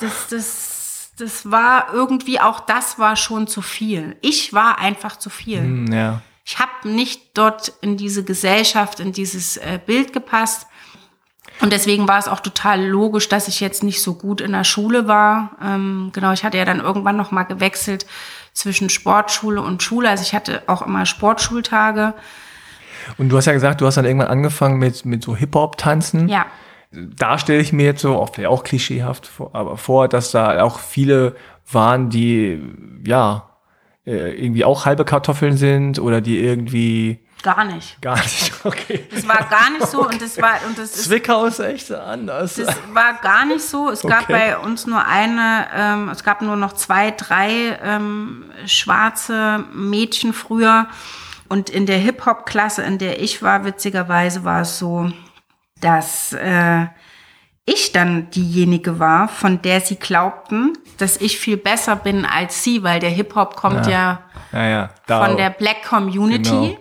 das, 0.00 0.28
das 0.30 0.73
das 1.18 1.50
war 1.50 1.92
irgendwie 1.92 2.40
auch 2.40 2.60
das 2.60 2.98
war 2.98 3.16
schon 3.16 3.46
zu 3.46 3.62
viel. 3.62 4.16
Ich 4.20 4.52
war 4.52 4.78
einfach 4.78 5.16
zu 5.16 5.30
viel. 5.30 5.62
Mm, 5.62 5.92
ja. 5.92 6.22
Ich 6.44 6.58
habe 6.58 6.88
nicht 6.88 7.22
dort 7.34 7.72
in 7.80 7.96
diese 7.96 8.24
Gesellschaft, 8.24 9.00
in 9.00 9.12
dieses 9.12 9.56
äh, 9.56 9.78
Bild 9.84 10.12
gepasst. 10.12 10.66
Und 11.60 11.72
deswegen 11.72 12.08
war 12.08 12.18
es 12.18 12.26
auch 12.26 12.40
total 12.40 12.84
logisch, 12.84 13.28
dass 13.28 13.46
ich 13.48 13.60
jetzt 13.60 13.84
nicht 13.84 14.02
so 14.02 14.14
gut 14.14 14.40
in 14.40 14.52
der 14.52 14.64
Schule 14.64 15.06
war. 15.06 15.52
Ähm, 15.62 16.10
genau, 16.12 16.32
ich 16.32 16.44
hatte 16.44 16.58
ja 16.58 16.64
dann 16.64 16.80
irgendwann 16.80 17.16
noch 17.16 17.30
mal 17.30 17.44
gewechselt 17.44 18.06
zwischen 18.52 18.90
Sportschule 18.90 19.62
und 19.62 19.82
Schule. 19.82 20.10
Also 20.10 20.22
ich 20.22 20.34
hatte 20.34 20.64
auch 20.66 20.82
immer 20.82 21.06
Sportschultage. 21.06 22.14
Und 23.18 23.28
du 23.28 23.36
hast 23.36 23.46
ja 23.46 23.52
gesagt, 23.52 23.80
du 23.80 23.86
hast 23.86 23.96
dann 23.96 24.04
irgendwann 24.04 24.28
angefangen 24.28 24.78
mit, 24.78 25.04
mit 25.04 25.22
so 25.22 25.36
Hip-Hop-Tanzen. 25.36 26.28
Ja 26.28 26.46
da 27.16 27.38
stelle 27.38 27.60
ich 27.60 27.72
mir 27.72 27.84
jetzt 27.84 28.02
so, 28.02 28.16
auch, 28.16 28.38
auch 28.38 28.64
klischeehaft 28.64 29.26
vor, 29.26 29.50
aber 29.54 29.76
vor, 29.76 30.08
dass 30.08 30.30
da 30.30 30.62
auch 30.62 30.78
viele 30.78 31.36
waren, 31.70 32.10
die 32.10 32.60
ja 33.06 33.50
äh, 34.06 34.32
irgendwie 34.32 34.64
auch 34.64 34.86
halbe 34.86 35.04
Kartoffeln 35.04 35.56
sind 35.56 35.98
oder 35.98 36.20
die 36.20 36.38
irgendwie 36.38 37.20
Gar 37.44 37.64
nicht. 37.64 38.00
Gar 38.00 38.16
nicht, 38.16 38.54
okay. 38.64 39.06
Es 39.14 39.28
war 39.28 39.46
gar 39.50 39.68
nicht 39.68 39.86
so 39.86 40.00
und 40.08 40.20
das 40.22 40.40
war 40.40 40.54
und 40.66 40.78
das 40.78 40.96
ist 40.96 41.04
Zwickau 41.04 41.44
ist 41.44 41.58
echt 41.58 41.92
anders. 41.92 42.54
Das 42.54 42.74
war 42.94 43.18
gar 43.20 43.44
nicht 43.44 43.62
so. 43.62 43.90
Es 43.90 44.00
gab 44.00 44.22
okay. 44.22 44.32
bei 44.32 44.58
uns 44.58 44.86
nur 44.86 45.04
eine, 45.04 45.66
ähm, 45.74 46.08
es 46.08 46.24
gab 46.24 46.40
nur 46.40 46.56
noch 46.56 46.72
zwei, 46.72 47.10
drei 47.10 47.78
ähm, 47.82 48.46
schwarze 48.64 49.62
Mädchen 49.74 50.32
früher 50.32 50.86
und 51.50 51.68
in 51.68 51.84
der 51.84 51.98
Hip 51.98 52.24
Hop 52.24 52.46
Klasse, 52.46 52.82
in 52.82 52.96
der 52.96 53.20
ich 53.20 53.42
war, 53.42 53.66
witzigerweise 53.66 54.44
war 54.44 54.62
es 54.62 54.78
so, 54.78 55.10
dass 55.80 56.32
äh, 56.32 56.86
ich 57.66 57.92
dann 57.92 58.30
diejenige 58.30 58.98
war, 58.98 59.28
von 59.28 59.62
der 59.62 59.80
sie 59.80 59.96
glaubten, 59.96 60.76
dass 60.98 61.16
ich 61.16 61.38
viel 61.38 61.56
besser 61.56 61.96
bin 61.96 62.26
als 62.26 62.62
sie, 62.62 62.82
weil 62.82 63.00
der 63.00 63.10
Hip-Hop 63.10 63.56
kommt 63.56 63.86
ja, 63.86 64.22
ja, 64.52 64.66
ja, 64.66 64.90
ja 65.08 65.26
von 65.26 65.36
der 65.36 65.50
Black 65.50 65.82
Community. 65.82 66.76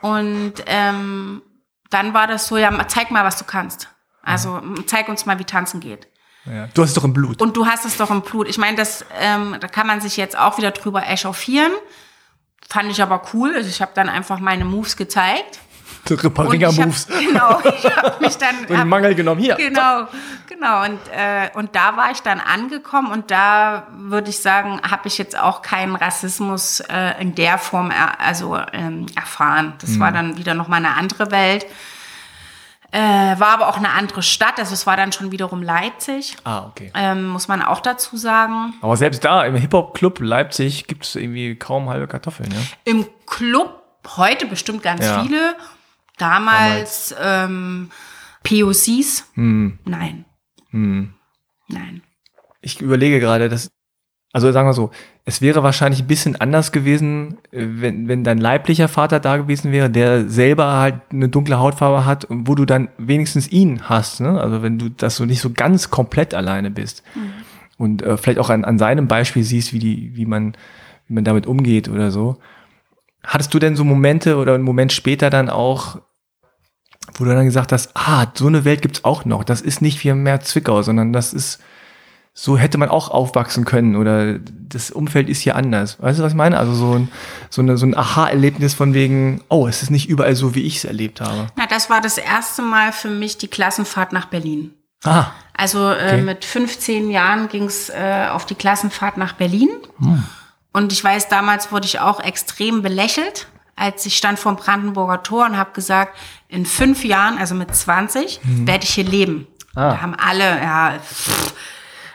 Genau. 0.00 0.16
Und 0.16 0.54
ähm, 0.66 1.42
dann 1.90 2.14
war 2.14 2.26
das 2.26 2.46
so, 2.46 2.56
ja, 2.56 2.70
zeig 2.88 3.10
mal, 3.10 3.24
was 3.24 3.36
du 3.36 3.44
kannst. 3.44 3.88
Also 4.22 4.60
zeig 4.86 5.08
uns 5.08 5.26
mal, 5.26 5.38
wie 5.38 5.44
tanzen 5.44 5.80
geht. 5.80 6.08
Ja. 6.44 6.68
Du 6.74 6.82
hast 6.82 6.90
es 6.90 6.94
doch 6.94 7.04
im 7.04 7.12
Blut. 7.12 7.40
Und 7.40 7.56
du 7.56 7.66
hast 7.66 7.84
es 7.84 7.96
doch 7.96 8.10
im 8.10 8.22
Blut. 8.22 8.48
Ich 8.48 8.58
meine, 8.58 8.76
das, 8.76 9.04
ähm, 9.20 9.56
da 9.60 9.68
kann 9.68 9.86
man 9.86 10.00
sich 10.00 10.16
jetzt 10.16 10.36
auch 10.36 10.58
wieder 10.58 10.70
drüber 10.70 11.06
echauffieren. 11.06 11.72
Fand 12.68 12.90
ich 12.90 13.02
aber 13.02 13.22
cool. 13.32 13.54
Also 13.54 13.68
ich 13.68 13.80
habe 13.80 13.92
dann 13.94 14.08
einfach 14.08 14.38
meine 14.38 14.64
Moves 14.64 14.96
gezeigt. 14.96 15.60
Reparinger-Moves. 16.10 17.08
Genau, 17.32 17.60
ich 17.60 17.96
habe 17.96 18.20
mich 18.20 18.36
dann... 18.36 18.56
Und 18.68 18.78
hab, 18.78 18.86
Mangel 18.86 19.14
genommen, 19.14 19.40
hier. 19.40 19.54
Genau, 19.56 20.08
genau. 20.48 20.84
Und, 20.84 20.98
äh, 21.08 21.50
und 21.54 21.74
da 21.74 21.96
war 21.96 22.10
ich 22.10 22.20
dann 22.20 22.40
angekommen 22.40 23.10
und 23.10 23.30
da 23.30 23.86
würde 23.96 24.30
ich 24.30 24.38
sagen, 24.40 24.80
habe 24.88 25.08
ich 25.08 25.18
jetzt 25.18 25.38
auch 25.38 25.62
keinen 25.62 25.96
Rassismus 25.96 26.80
äh, 26.80 27.20
in 27.20 27.34
der 27.34 27.58
Form 27.58 27.90
er, 27.90 28.20
also 28.20 28.58
ähm, 28.72 29.06
erfahren. 29.16 29.74
Das 29.80 29.90
mhm. 29.90 30.00
war 30.00 30.12
dann 30.12 30.36
wieder 30.36 30.54
noch 30.54 30.68
mal 30.68 30.76
eine 30.76 30.96
andere 30.96 31.30
Welt. 31.30 31.66
Äh, 32.94 32.98
war 32.98 33.48
aber 33.48 33.68
auch 33.68 33.78
eine 33.78 33.88
andere 33.88 34.22
Stadt, 34.22 34.58
also 34.58 34.74
es 34.74 34.86
war 34.86 34.98
dann 34.98 35.12
schon 35.12 35.32
wiederum 35.32 35.62
Leipzig. 35.62 36.36
Ah, 36.44 36.66
okay. 36.66 36.92
Ähm, 36.94 37.28
muss 37.28 37.48
man 37.48 37.62
auch 37.62 37.80
dazu 37.80 38.18
sagen. 38.18 38.74
Aber 38.82 38.98
selbst 38.98 39.24
da, 39.24 39.46
im 39.46 39.56
Hip-Hop-Club 39.56 40.20
Leipzig 40.20 40.86
gibt 40.88 41.06
es 41.06 41.14
irgendwie 41.14 41.54
kaum 41.54 41.88
halbe 41.88 42.06
Kartoffeln, 42.06 42.50
ja? 42.50 42.60
Im 42.84 43.06
Club 43.24 43.82
heute 44.18 44.44
bestimmt 44.44 44.82
ganz 44.82 45.06
ja. 45.06 45.22
viele. 45.22 45.54
Damals, 46.18 47.14
Damals. 47.16 47.50
Ähm, 47.50 47.90
POCs? 48.42 49.30
Hm. 49.34 49.78
Nein. 49.84 50.24
Hm. 50.70 51.14
Nein. 51.68 52.02
Ich 52.60 52.80
überlege 52.80 53.20
gerade, 53.20 53.48
dass, 53.48 53.70
also 54.32 54.50
sagen 54.52 54.68
wir 54.68 54.74
so, 54.74 54.90
es 55.24 55.40
wäre 55.40 55.62
wahrscheinlich 55.62 56.02
ein 56.02 56.06
bisschen 56.06 56.40
anders 56.40 56.72
gewesen, 56.72 57.38
äh, 57.52 57.64
wenn, 57.66 58.08
wenn 58.08 58.24
dein 58.24 58.38
leiblicher 58.38 58.88
Vater 58.88 59.20
da 59.20 59.36
gewesen 59.36 59.72
wäre, 59.72 59.90
der 59.90 60.28
selber 60.28 60.78
halt 60.78 60.96
eine 61.12 61.28
dunkle 61.28 61.58
Hautfarbe 61.58 62.04
hat 62.04 62.24
und 62.24 62.48
wo 62.48 62.54
du 62.54 62.64
dann 62.64 62.88
wenigstens 62.98 63.50
ihn 63.50 63.88
hast, 63.88 64.20
ne? 64.20 64.40
Also 64.40 64.62
wenn 64.62 64.78
du 64.78 64.88
das 64.88 65.16
so 65.16 65.24
nicht 65.24 65.40
so 65.40 65.50
ganz 65.50 65.90
komplett 65.90 66.34
alleine 66.34 66.70
bist. 66.70 67.02
Mhm. 67.14 67.32
Und 67.78 68.02
äh, 68.02 68.16
vielleicht 68.16 68.38
auch 68.38 68.50
an, 68.50 68.64
an 68.64 68.78
seinem 68.78 69.08
Beispiel 69.08 69.42
siehst, 69.42 69.72
wie 69.72 69.78
die, 69.78 70.14
wie 70.14 70.26
man, 70.26 70.54
wie 71.08 71.14
man 71.14 71.24
damit 71.24 71.46
umgeht 71.46 71.88
oder 71.88 72.10
so. 72.10 72.38
Hattest 73.24 73.54
du 73.54 73.58
denn 73.58 73.76
so 73.76 73.84
Momente 73.84 74.36
oder 74.36 74.54
einen 74.54 74.64
Moment 74.64 74.92
später 74.92 75.30
dann 75.30 75.48
auch, 75.48 76.00
wo 77.14 77.24
du 77.24 77.34
dann 77.34 77.44
gesagt 77.44 77.72
hast, 77.72 77.90
ah, 77.94 78.26
so 78.34 78.46
eine 78.46 78.64
Welt 78.64 78.82
gibt's 78.82 79.04
auch 79.04 79.24
noch. 79.24 79.44
Das 79.44 79.60
ist 79.60 79.80
nicht 79.80 80.02
wie 80.02 80.12
mehr 80.12 80.40
Zwickau, 80.40 80.82
sondern 80.82 81.12
das 81.12 81.32
ist, 81.32 81.60
so 82.34 82.56
hätte 82.56 82.78
man 82.78 82.88
auch 82.88 83.10
aufwachsen 83.10 83.64
können 83.64 83.94
oder 83.94 84.38
das 84.38 84.90
Umfeld 84.90 85.28
ist 85.28 85.40
hier 85.40 85.54
anders. 85.54 86.00
Weißt 86.00 86.18
du, 86.18 86.22
was 86.24 86.32
ich 86.32 86.36
meine? 86.36 86.58
Also 86.58 86.74
so 86.74 86.94
ein, 86.94 87.10
so 87.50 87.62
eine, 87.62 87.76
so 87.76 87.86
ein 87.86 87.96
Aha-Erlebnis 87.96 88.74
von 88.74 88.94
wegen, 88.94 89.42
oh, 89.48 89.68
es 89.68 89.82
ist 89.82 89.90
nicht 89.90 90.08
überall 90.08 90.34
so, 90.34 90.54
wie 90.54 90.62
ich 90.62 90.78
es 90.78 90.84
erlebt 90.84 91.20
habe. 91.20 91.46
Na, 91.56 91.66
das 91.66 91.90
war 91.90 92.00
das 92.00 92.18
erste 92.18 92.62
Mal 92.62 92.92
für 92.92 93.10
mich 93.10 93.38
die 93.38 93.48
Klassenfahrt 93.48 94.12
nach 94.12 94.26
Berlin. 94.26 94.72
Ah. 95.04 95.26
Also 95.54 95.90
äh, 95.90 96.06
okay. 96.06 96.22
mit 96.22 96.44
15 96.44 97.10
Jahren 97.10 97.48
ging's 97.48 97.90
äh, 97.90 98.26
auf 98.30 98.46
die 98.46 98.54
Klassenfahrt 98.54 99.16
nach 99.16 99.34
Berlin. 99.34 99.68
Hm. 99.98 100.24
Und 100.72 100.92
ich 100.92 101.02
weiß, 101.02 101.28
damals 101.28 101.70
wurde 101.70 101.86
ich 101.86 102.00
auch 102.00 102.20
extrem 102.20 102.82
belächelt, 102.82 103.46
als 103.76 104.06
ich 104.06 104.16
stand 104.16 104.38
vor 104.38 104.54
dem 104.54 104.58
Brandenburger 104.58 105.22
Tor 105.22 105.46
und 105.46 105.56
habe 105.56 105.72
gesagt, 105.72 106.16
in 106.48 106.66
fünf 106.66 107.04
Jahren, 107.04 107.38
also 107.38 107.54
mit 107.54 107.74
20, 107.74 108.40
mhm. 108.42 108.66
werde 108.66 108.84
ich 108.84 108.94
hier 108.94 109.04
leben. 109.04 109.46
Ah. 109.74 109.90
Da 109.90 110.02
haben 110.02 110.14
alle, 110.14 110.44
ja, 110.44 110.98
pff, 110.98 111.54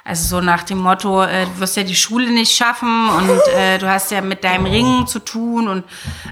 also 0.08 0.38
so 0.38 0.42
nach 0.42 0.64
dem 0.64 0.78
Motto, 0.78 1.22
äh, 1.22 1.46
du 1.46 1.60
wirst 1.60 1.76
ja 1.76 1.84
die 1.84 1.96
Schule 1.96 2.32
nicht 2.32 2.56
schaffen 2.56 3.10
und 3.10 3.42
äh, 3.54 3.78
du 3.78 3.90
hast 3.90 4.10
ja 4.10 4.22
mit 4.22 4.42
deinem 4.42 4.66
Ring 4.66 5.06
zu 5.06 5.20
tun 5.20 5.68
und 5.68 5.84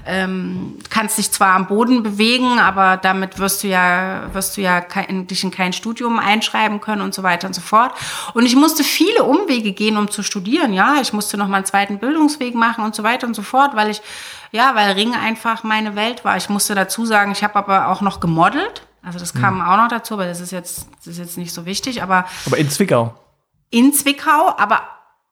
ähm, 0.06 0.78
kannst 0.88 1.18
dich 1.18 1.30
zwar 1.30 1.54
am 1.54 1.66
Boden 1.66 2.02
bewegen, 2.02 2.58
aber 2.58 2.96
damit 2.96 3.38
wirst 3.38 3.62
du 3.62 3.68
ja, 3.68 4.32
wirst 4.32 4.56
du 4.56 4.62
ja 4.62 4.80
kein, 4.80 5.26
dich 5.26 5.44
in 5.44 5.50
kein 5.50 5.74
Studium 5.74 6.18
einschreiben 6.18 6.80
können 6.80 7.02
und 7.02 7.12
so 7.12 7.22
weiter 7.22 7.48
und 7.48 7.52
so 7.52 7.60
fort. 7.60 7.92
Und 8.32 8.46
ich 8.46 8.56
musste 8.56 8.82
viele 8.82 9.24
Umwege 9.24 9.72
gehen, 9.72 9.98
um 9.98 10.10
zu 10.10 10.22
studieren. 10.22 10.72
Ja, 10.72 10.96
ich 11.02 11.12
musste 11.12 11.36
noch 11.36 11.46
mal 11.46 11.58
einen 11.58 11.66
zweiten 11.66 11.98
Bildungsweg 11.98 12.54
machen 12.54 12.82
und 12.82 12.94
so 12.94 13.02
weiter 13.02 13.26
und 13.26 13.36
so 13.36 13.42
fort, 13.42 13.76
weil 13.76 13.90
ich, 13.90 14.00
ja, 14.52 14.74
weil 14.74 14.92
Ring 14.92 15.14
einfach 15.14 15.64
meine 15.64 15.94
Welt 15.96 16.24
war. 16.24 16.38
Ich 16.38 16.48
musste 16.48 16.74
dazu 16.74 17.04
sagen, 17.04 17.32
ich 17.32 17.44
habe 17.44 17.56
aber 17.56 17.88
auch 17.88 18.00
noch 18.00 18.20
gemodelt. 18.20 18.86
Also 19.02 19.18
das 19.18 19.34
kam 19.34 19.60
hm. 19.60 19.68
auch 19.68 19.76
noch 19.76 19.88
dazu, 19.88 20.14
aber 20.14 20.24
das 20.24 20.40
ist 20.40 20.50
jetzt, 20.50 20.88
das 20.96 21.08
ist 21.08 21.18
jetzt 21.18 21.36
nicht 21.36 21.52
so 21.52 21.66
wichtig. 21.66 22.02
Aber, 22.02 22.24
aber 22.46 22.56
in 22.56 22.70
Zwickau 22.70 23.14
in 23.70 23.92
Zwickau, 23.92 24.54
aber 24.56 24.88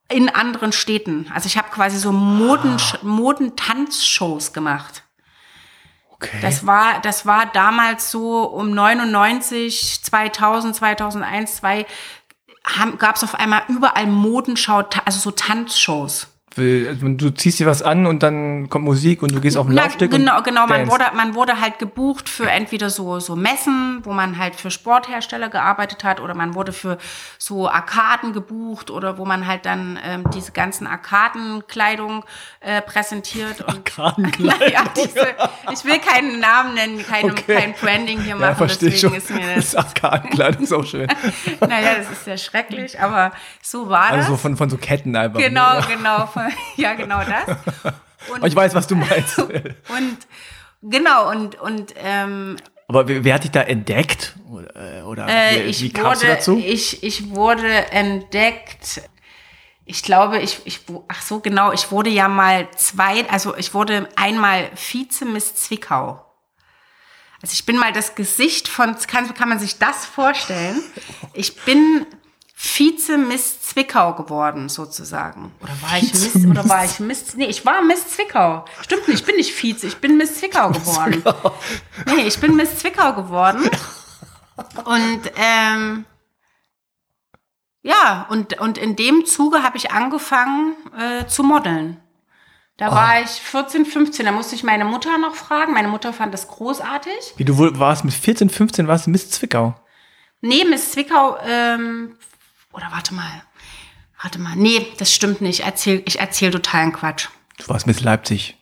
in 0.08 0.28
anderen 0.28 0.72
Städten. 0.72 1.30
Also 1.34 1.46
ich 1.46 1.56
habe 1.56 1.70
quasi 1.70 1.98
so 1.98 2.12
Moden, 2.12 2.76
ah. 2.78 2.98
Modentanzshows 3.02 4.52
gemacht. 4.52 5.02
Okay. 6.10 6.38
Das 6.40 6.66
war, 6.66 7.00
das 7.00 7.26
war 7.26 7.46
damals 7.46 8.10
so 8.10 8.44
um 8.44 8.70
99, 8.72 10.02
2000, 10.02 10.76
2001, 10.76 11.56
2 11.56 11.86
gab 12.98 13.16
es 13.16 13.24
auf 13.24 13.34
einmal 13.34 13.62
überall 13.68 14.06
Modenschau, 14.06 14.84
also 15.04 15.18
so 15.18 15.30
Tanzshows. 15.30 16.28
Will- 16.56 16.88
also 16.88 17.08
Du 17.08 17.30
ziehst 17.30 17.58
dir 17.58 17.66
was 17.66 17.82
an 17.82 18.06
und 18.06 18.22
dann 18.22 18.68
kommt 18.68 18.84
Musik 18.84 19.22
und 19.22 19.32
du 19.34 19.40
gehst 19.40 19.56
auf 19.56 19.66
den 19.66 19.74
Na, 19.74 19.82
Laufsteg. 19.84 20.10
genau, 20.10 20.38
und 20.38 20.44
genau. 20.44 20.66
Man 20.66 20.88
wurde, 20.90 21.04
man 21.14 21.34
wurde 21.34 21.60
halt 21.60 21.78
gebucht 21.78 22.28
für 22.28 22.48
entweder 22.50 22.90
so, 22.90 23.18
so 23.20 23.36
Messen, 23.36 24.00
wo 24.04 24.12
man 24.12 24.38
halt 24.38 24.54
für 24.56 24.70
Sporthersteller 24.70 25.48
gearbeitet 25.48 26.04
hat, 26.04 26.20
oder 26.20 26.34
man 26.34 26.54
wurde 26.54 26.72
für 26.72 26.98
so 27.38 27.68
Arkaden 27.68 28.32
gebucht 28.32 28.90
oder 28.90 29.18
wo 29.18 29.24
man 29.24 29.46
halt 29.46 29.66
dann 29.66 29.98
ähm, 30.04 30.24
diese 30.34 30.52
ganzen 30.52 30.86
Arkadenkleidung 30.86 32.24
äh, 32.60 32.80
präsentiert. 32.82 33.60
Und, 33.62 33.68
Arkadenkleidung. 33.98 34.58
naja, 34.60 34.84
diese, 34.96 35.26
ich 35.72 35.84
will 35.84 35.98
keinen 35.98 36.40
Namen 36.40 36.74
nennen, 36.74 37.04
keine, 37.06 37.32
Okay. 37.32 37.56
kein 37.56 37.72
Branding 37.74 38.20
hier 38.20 38.30
Ja, 38.36 38.36
machen, 38.36 38.56
verstehe 38.56 38.90
deswegen 38.90 39.12
schon. 39.14 39.18
ist 39.18 39.30
mir 39.30 39.40
Das 39.56 39.70
das. 39.72 39.84
Arkadenkleid 39.86 40.60
ist 40.60 40.72
auch 40.72 40.84
schön. 40.84 41.08
naja, 41.60 41.94
das 41.98 42.10
ist 42.10 42.24
sehr 42.24 42.38
schrecklich, 42.38 43.00
aber 43.00 43.32
so 43.62 43.88
war 43.88 44.08
das. 44.10 44.18
Also 44.18 44.32
so 44.32 44.36
von, 44.36 44.56
von 44.56 44.70
so 44.70 44.76
Ketten 44.76 45.16
einfach. 45.16 45.40
genau, 45.40 45.74
Ja. 45.74 45.80
genau, 45.86 46.26
von- 46.26 46.43
ja, 46.76 46.94
genau 46.94 47.20
das. 47.24 47.56
Und, 48.32 48.44
ich 48.46 48.56
weiß, 48.56 48.74
was 48.74 48.86
du 48.86 48.96
meinst. 48.96 49.38
und 49.38 50.18
genau, 50.80 51.30
und, 51.30 51.60
und 51.60 51.92
ähm, 52.02 52.56
Aber 52.88 53.06
wer, 53.06 53.34
hat 53.34 53.44
dich 53.44 53.50
da 53.50 53.60
entdeckt? 53.60 54.34
Oder, 54.48 55.28
äh, 55.28 55.66
wie, 55.66 55.80
wie 55.82 55.92
kamst 55.92 56.22
wurde, 56.22 56.26
du 56.26 56.34
dazu? 56.34 56.62
Ich, 56.64 57.02
ich 57.02 57.34
wurde 57.34 57.68
entdeckt. 57.92 59.02
Ich 59.84 60.02
glaube, 60.02 60.38
ich, 60.38 60.62
ich, 60.64 60.80
ach 61.08 61.20
so, 61.20 61.40
genau, 61.40 61.72
ich 61.72 61.90
wurde 61.90 62.08
ja 62.08 62.28
mal 62.28 62.66
zwei, 62.76 63.28
also 63.28 63.54
ich 63.58 63.74
wurde 63.74 64.08
einmal 64.16 64.70
Vize 64.74 65.26
Miss 65.26 65.54
Zwickau. 65.54 66.24
Also 67.42 67.52
ich 67.52 67.66
bin 67.66 67.76
mal 67.76 67.92
das 67.92 68.14
Gesicht 68.14 68.68
von, 68.68 68.96
kann, 69.06 69.34
kann 69.34 69.50
man 69.50 69.58
sich 69.58 69.78
das 69.78 70.06
vorstellen? 70.06 70.80
Ich 71.34 71.56
bin 71.64 72.06
Vize 72.56 73.18
Miss 73.18 73.60
Zwickau 73.62 74.14
geworden, 74.14 74.68
sozusagen. 74.68 75.52
Oder 75.60 75.72
war 75.82 75.98
ich 75.98 76.12
Miss, 76.12 76.46
oder 76.46 76.68
war 76.68 76.84
ich 76.84 77.00
Miss, 77.00 77.34
nee, 77.34 77.46
ich 77.46 77.66
war 77.66 77.82
Miss 77.82 78.08
Zwickau. 78.08 78.64
Stimmt 78.80 79.08
nicht, 79.08 79.20
ich 79.20 79.26
bin 79.26 79.36
nicht 79.36 79.52
Vize, 79.52 79.86
ich 79.86 79.96
bin 79.96 80.16
Miss 80.16 80.36
Zwickau 80.36 80.70
geworden. 80.70 81.22
Nee, 82.06 82.22
ich 82.26 82.38
bin 82.38 82.56
Miss 82.56 82.78
Zwickau 82.78 83.12
geworden. 83.14 83.68
Und 84.84 85.20
ähm, 85.36 86.04
ja, 87.82 88.26
und, 88.30 88.58
und 88.60 88.78
in 88.78 88.96
dem 88.96 89.26
Zuge 89.26 89.62
habe 89.62 89.76
ich 89.76 89.90
angefangen 89.90 90.74
äh, 90.98 91.26
zu 91.26 91.42
modeln. 91.42 92.00
Da 92.76 92.90
war 92.90 93.20
ich 93.20 93.28
14, 93.28 93.86
15, 93.86 94.26
da 94.26 94.32
musste 94.32 94.56
ich 94.56 94.64
meine 94.64 94.84
Mutter 94.84 95.16
noch 95.18 95.36
fragen. 95.36 95.74
Meine 95.74 95.86
Mutter 95.86 96.12
fand 96.12 96.34
das 96.34 96.48
großartig. 96.48 97.34
Wie 97.36 97.44
du 97.44 97.56
wohl 97.56 97.78
warst 97.78 98.04
mit 98.04 98.14
14, 98.14 98.50
15 98.50 98.88
warst 98.88 99.06
du 99.06 99.10
Miss 99.10 99.30
Zwickau. 99.30 99.74
Nee, 100.40 100.64
Miss 100.64 100.90
Zwickau, 100.90 101.38
ähm, 101.46 102.16
oder 102.74 102.90
warte 102.90 103.14
mal, 103.14 103.42
warte 104.22 104.38
mal, 104.38 104.56
nee, 104.56 104.86
das 104.98 105.14
stimmt 105.14 105.40
nicht. 105.40 105.60
Erzähl, 105.60 106.02
ich 106.06 106.20
erzähle 106.20 106.52
totalen 106.52 106.92
Quatsch. 106.92 107.28
Du 107.58 107.68
warst 107.68 107.86
Miss 107.86 108.00
Leipzig. 108.00 108.56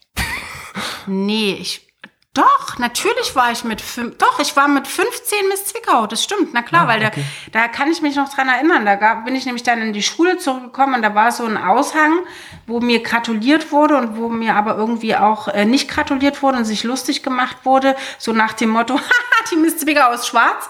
Nee, 1.06 1.54
ich. 1.54 1.91
Doch, 2.34 2.78
natürlich 2.78 3.36
war 3.36 3.52
ich 3.52 3.62
mit 3.62 3.82
fünf, 3.82 4.16
doch, 4.16 4.38
ich 4.40 4.56
war 4.56 4.66
mit 4.66 4.88
15 4.88 5.48
Miss 5.48 5.66
Zwickau, 5.66 6.06
das 6.06 6.24
stimmt, 6.24 6.54
na 6.54 6.62
klar, 6.62 6.84
Ah, 6.84 6.88
weil 6.88 7.04
okay. 7.04 7.22
da, 7.52 7.60
da 7.60 7.68
kann 7.68 7.92
ich 7.92 8.00
mich 8.00 8.16
noch 8.16 8.32
dran 8.32 8.48
erinnern. 8.48 8.86
Da 8.86 8.94
gab, 8.94 9.26
bin 9.26 9.36
ich 9.36 9.44
nämlich 9.44 9.64
dann 9.64 9.82
in 9.82 9.92
die 9.92 10.02
Schule 10.02 10.38
zurückgekommen 10.38 10.94
und 10.94 11.02
da 11.02 11.14
war 11.14 11.30
so 11.30 11.44
ein 11.44 11.58
Aushang, 11.58 12.20
wo 12.66 12.80
mir 12.80 13.02
gratuliert 13.02 13.70
wurde 13.70 13.98
und 13.98 14.16
wo 14.16 14.30
mir 14.30 14.54
aber 14.56 14.76
irgendwie 14.78 15.14
auch 15.14 15.48
äh, 15.48 15.66
nicht 15.66 15.90
gratuliert 15.90 16.42
wurde 16.42 16.56
und 16.56 16.64
sich 16.64 16.84
lustig 16.84 17.22
gemacht 17.22 17.58
wurde, 17.64 17.96
so 18.18 18.32
nach 18.32 18.54
dem 18.54 18.70
Motto, 18.70 18.94
haha, 18.98 19.44
die 19.50 19.56
Miss 19.56 19.76
Zwickau 19.76 20.10
ist 20.12 20.26
schwarz. 20.26 20.68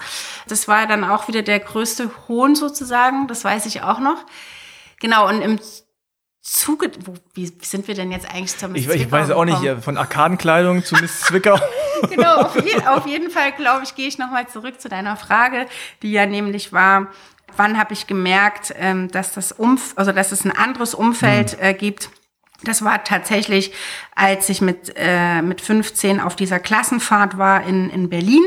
Das 0.49 0.67
war 0.67 0.85
dann 0.85 1.05
auch 1.05 1.29
wieder 1.29 1.43
der 1.43 1.61
größte 1.61 2.11
Hohn 2.27 2.55
sozusagen, 2.55 3.27
das 3.27 3.45
weiß 3.45 3.67
ich 3.67 3.83
auch 3.83 3.99
noch. 3.99 4.17
Genau, 4.99 5.29
und 5.29 5.41
im 5.41 5.59
Zuge, 6.43 6.91
wo, 7.05 7.13
wie 7.35 7.49
sind 7.61 7.87
wir 7.87 7.95
denn 7.95 8.11
jetzt 8.11 8.29
eigentlich 8.29 8.57
zur 8.57 8.67
Miss 8.67 8.85
Ich, 8.85 8.89
ich 8.89 9.11
weiß 9.11 9.31
auch 9.31 9.45
nicht, 9.45 9.61
gekommen? 9.61 9.79
äh, 9.79 9.81
von 9.81 9.97
Arkadenkleidung 9.97 10.83
zu 10.83 10.95
Miss 10.95 11.21
Zwickau. 11.27 11.57
genau, 12.09 12.41
auf, 12.41 12.55
je, 12.61 12.85
auf 12.85 13.07
jeden 13.07 13.31
Fall, 13.31 13.53
glaube 13.53 13.83
ich, 13.85 13.95
gehe 13.95 14.09
ich 14.09 14.17
nochmal 14.17 14.47
zurück 14.49 14.81
zu 14.81 14.89
deiner 14.89 15.15
Frage, 15.15 15.67
die 16.01 16.11
ja 16.11 16.25
nämlich 16.25 16.73
war, 16.73 17.07
wann 17.55 17.77
habe 17.77 17.93
ich 17.93 18.07
gemerkt, 18.07 18.73
ähm, 18.77 19.09
dass 19.09 19.33
das 19.33 19.53
Umf 19.53 19.93
also 19.95 20.11
dass 20.11 20.33
es 20.33 20.43
ein 20.43 20.51
anderes 20.51 20.93
Umfeld 20.93 21.57
äh, 21.61 21.73
gibt. 21.73 22.09
Das 22.63 22.83
war 22.83 23.03
tatsächlich, 23.05 23.73
als 24.15 24.49
ich 24.49 24.59
mit, 24.59 24.93
äh, 24.97 25.41
mit 25.41 25.61
15 25.61 26.19
auf 26.19 26.35
dieser 26.35 26.59
Klassenfahrt 26.59 27.37
war 27.37 27.63
in, 27.65 27.89
in 27.89 28.09
Berlin 28.09 28.43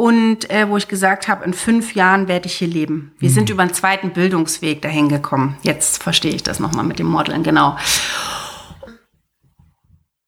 und 0.00 0.48
äh, 0.48 0.66
wo 0.66 0.78
ich 0.78 0.88
gesagt 0.88 1.28
habe, 1.28 1.44
in 1.44 1.52
fünf 1.52 1.94
Jahren 1.94 2.26
werde 2.26 2.46
ich 2.46 2.54
hier 2.54 2.68
leben. 2.68 3.12
Wir 3.18 3.28
sind 3.28 3.50
über 3.50 3.60
einen 3.60 3.74
zweiten 3.74 4.14
Bildungsweg 4.14 4.80
dahin 4.80 5.10
gekommen. 5.10 5.58
Jetzt 5.60 6.02
verstehe 6.02 6.32
ich 6.32 6.42
das 6.42 6.58
nochmal 6.58 6.86
mit 6.86 6.98
dem 6.98 7.06
Modeln, 7.06 7.42
genau. 7.42 7.76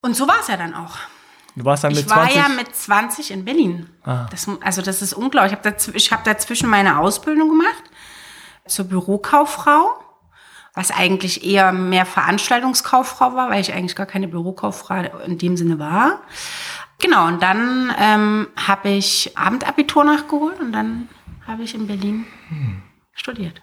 Und 0.03 0.15
so 0.15 0.29
war 0.29 0.41
es 0.43 0.49
ja 0.49 0.59
dann 0.59 0.75
auch. 0.75 0.99
Du 1.57 1.65
warst 1.65 1.85
dann 1.85 1.95
mit 1.95 2.05
Ich 2.05 2.11
war 2.11 2.29
20. 2.29 2.37
ja 2.37 2.49
mit 2.51 2.77
20 2.77 3.31
in 3.31 3.47
Berlin. 3.47 3.89
Ah. 4.05 4.27
Das, 4.31 4.47
also 4.61 4.83
das 4.83 5.01
ist 5.01 5.15
unglaublich. 5.15 5.53
Ich 5.53 5.59
habe 5.59 5.71
dazw 5.71 5.93
ich 5.95 6.13
hab 6.13 6.25
dazwischen 6.25 6.69
meine 6.69 6.99
Ausbildung 6.99 7.49
gemacht 7.49 7.85
zur 8.67 8.85
Bürokauffrau, 8.85 9.95
was 10.75 10.91
eigentlich 10.91 11.47
eher 11.47 11.73
mehr 11.73 12.05
Veranstaltungskauffrau 12.05 13.35
war, 13.37 13.49
weil 13.49 13.63
ich 13.63 13.73
eigentlich 13.73 13.97
gar 13.97 14.05
keine 14.05 14.29
Bürokauffrau 14.29 15.03
in 15.25 15.39
dem 15.39 15.57
Sinne 15.57 15.79
war. 15.79 16.21
Genau, 17.03 17.27
und 17.27 17.43
dann 17.43 17.93
ähm, 17.99 18.47
habe 18.57 18.91
ich 18.91 19.37
Abendabitur 19.37 20.05
nachgeholt 20.05 20.61
und 20.61 20.73
dann 20.73 21.09
habe 21.47 21.65
ich 21.65 21.75
in 21.75 21.87
Berlin 21.89 22.25
studiert. 23.13 23.61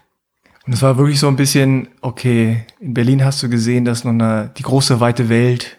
Und 0.66 0.74
es 0.74 0.82
war 0.82 0.96
wirklich 0.98 1.18
so 1.18 1.26
ein 1.26 1.36
bisschen, 1.36 1.88
okay, 2.02 2.66
in 2.80 2.92
Berlin 2.92 3.24
hast 3.24 3.42
du 3.42 3.48
gesehen, 3.48 3.84
dass 3.86 4.04
noch 4.04 4.12
eine, 4.12 4.52
die 4.56 4.62
große 4.62 5.00
weite 5.00 5.30
Welt 5.30 5.78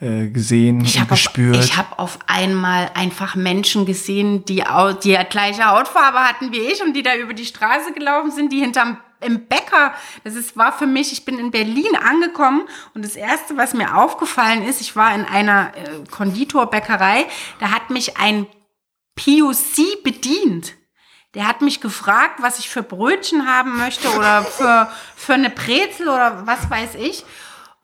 äh, 0.00 0.28
gesehen 0.28 0.80
Ich 0.80 0.96
und 0.96 1.02
habe 1.02 1.12
auf, 1.12 1.18
gespürt. 1.18 1.62
ich 1.62 1.76
hab 1.76 1.98
auf 1.98 2.18
einmal 2.26 2.90
einfach 2.94 3.36
Menschen 3.36 3.84
gesehen, 3.84 4.44
die, 4.46 4.64
die 5.04 5.18
gleiche 5.28 5.66
Hautfarbe 5.66 6.20
hatten 6.20 6.52
wie 6.52 6.60
ich 6.60 6.82
und 6.82 6.94
die 6.94 7.02
da 7.02 7.14
über 7.14 7.34
die 7.34 7.44
Straße 7.44 7.92
gelaufen 7.92 8.30
sind, 8.30 8.50
die 8.50 8.60
hinterm 8.60 8.96
im 9.22 9.46
Bäcker. 9.46 9.94
Das 10.24 10.34
ist, 10.34 10.56
war 10.56 10.72
für 10.72 10.86
mich, 10.86 11.12
ich 11.12 11.24
bin 11.24 11.38
in 11.38 11.50
Berlin 11.50 11.96
angekommen 11.96 12.68
und 12.94 13.04
das 13.04 13.16
Erste, 13.16 13.56
was 13.56 13.74
mir 13.74 13.96
aufgefallen 13.96 14.62
ist, 14.62 14.80
ich 14.80 14.96
war 14.96 15.14
in 15.14 15.24
einer 15.24 15.72
äh, 15.76 16.10
Konditorbäckerei, 16.10 17.26
da 17.60 17.70
hat 17.70 17.90
mich 17.90 18.16
ein 18.18 18.46
POC 19.16 20.02
bedient. 20.02 20.74
Der 21.34 21.48
hat 21.48 21.62
mich 21.62 21.80
gefragt, 21.80 22.42
was 22.42 22.58
ich 22.58 22.68
für 22.68 22.82
Brötchen 22.82 23.46
haben 23.46 23.78
möchte 23.78 24.08
oder 24.10 24.42
für, 24.42 24.92
für 25.16 25.34
eine 25.34 25.48
Brezel 25.48 26.08
oder 26.08 26.46
was 26.46 26.68
weiß 26.68 26.96
ich. 26.96 27.24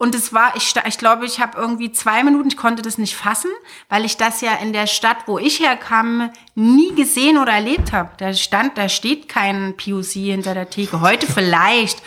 Und 0.01 0.15
es 0.15 0.33
war, 0.33 0.55
ich, 0.57 0.73
ich 0.87 0.99
glaube, 0.99 1.27
ich 1.27 1.41
habe 1.41 1.59
irgendwie 1.59 1.91
zwei 1.91 2.23
Minuten, 2.23 2.49
ich 2.49 2.57
konnte 2.57 2.83
das 2.83 2.99
nicht 2.99 3.17
fassen, 3.17 3.51
weil 3.89 4.05
ich 4.05 4.17
das 4.17 4.41
ja 4.41 4.55
in 4.63 4.73
der 4.73 4.87
Stadt, 4.87 5.17
wo 5.27 5.41
ich 5.41 5.59
herkam, 5.59 6.31
nie 6.55 6.95
gesehen 6.95 7.37
oder 7.37 7.53
erlebt 7.53 7.93
habe. 7.93 8.11
Da 8.17 8.33
stand, 8.33 8.79
da 8.79 8.89
steht 8.89 9.29
kein 9.29 9.77
POC 9.77 10.13
hinter 10.13 10.55
der 10.55 10.71
Theke. 10.71 11.01
Heute 11.01 11.27
vielleicht, 11.27 12.01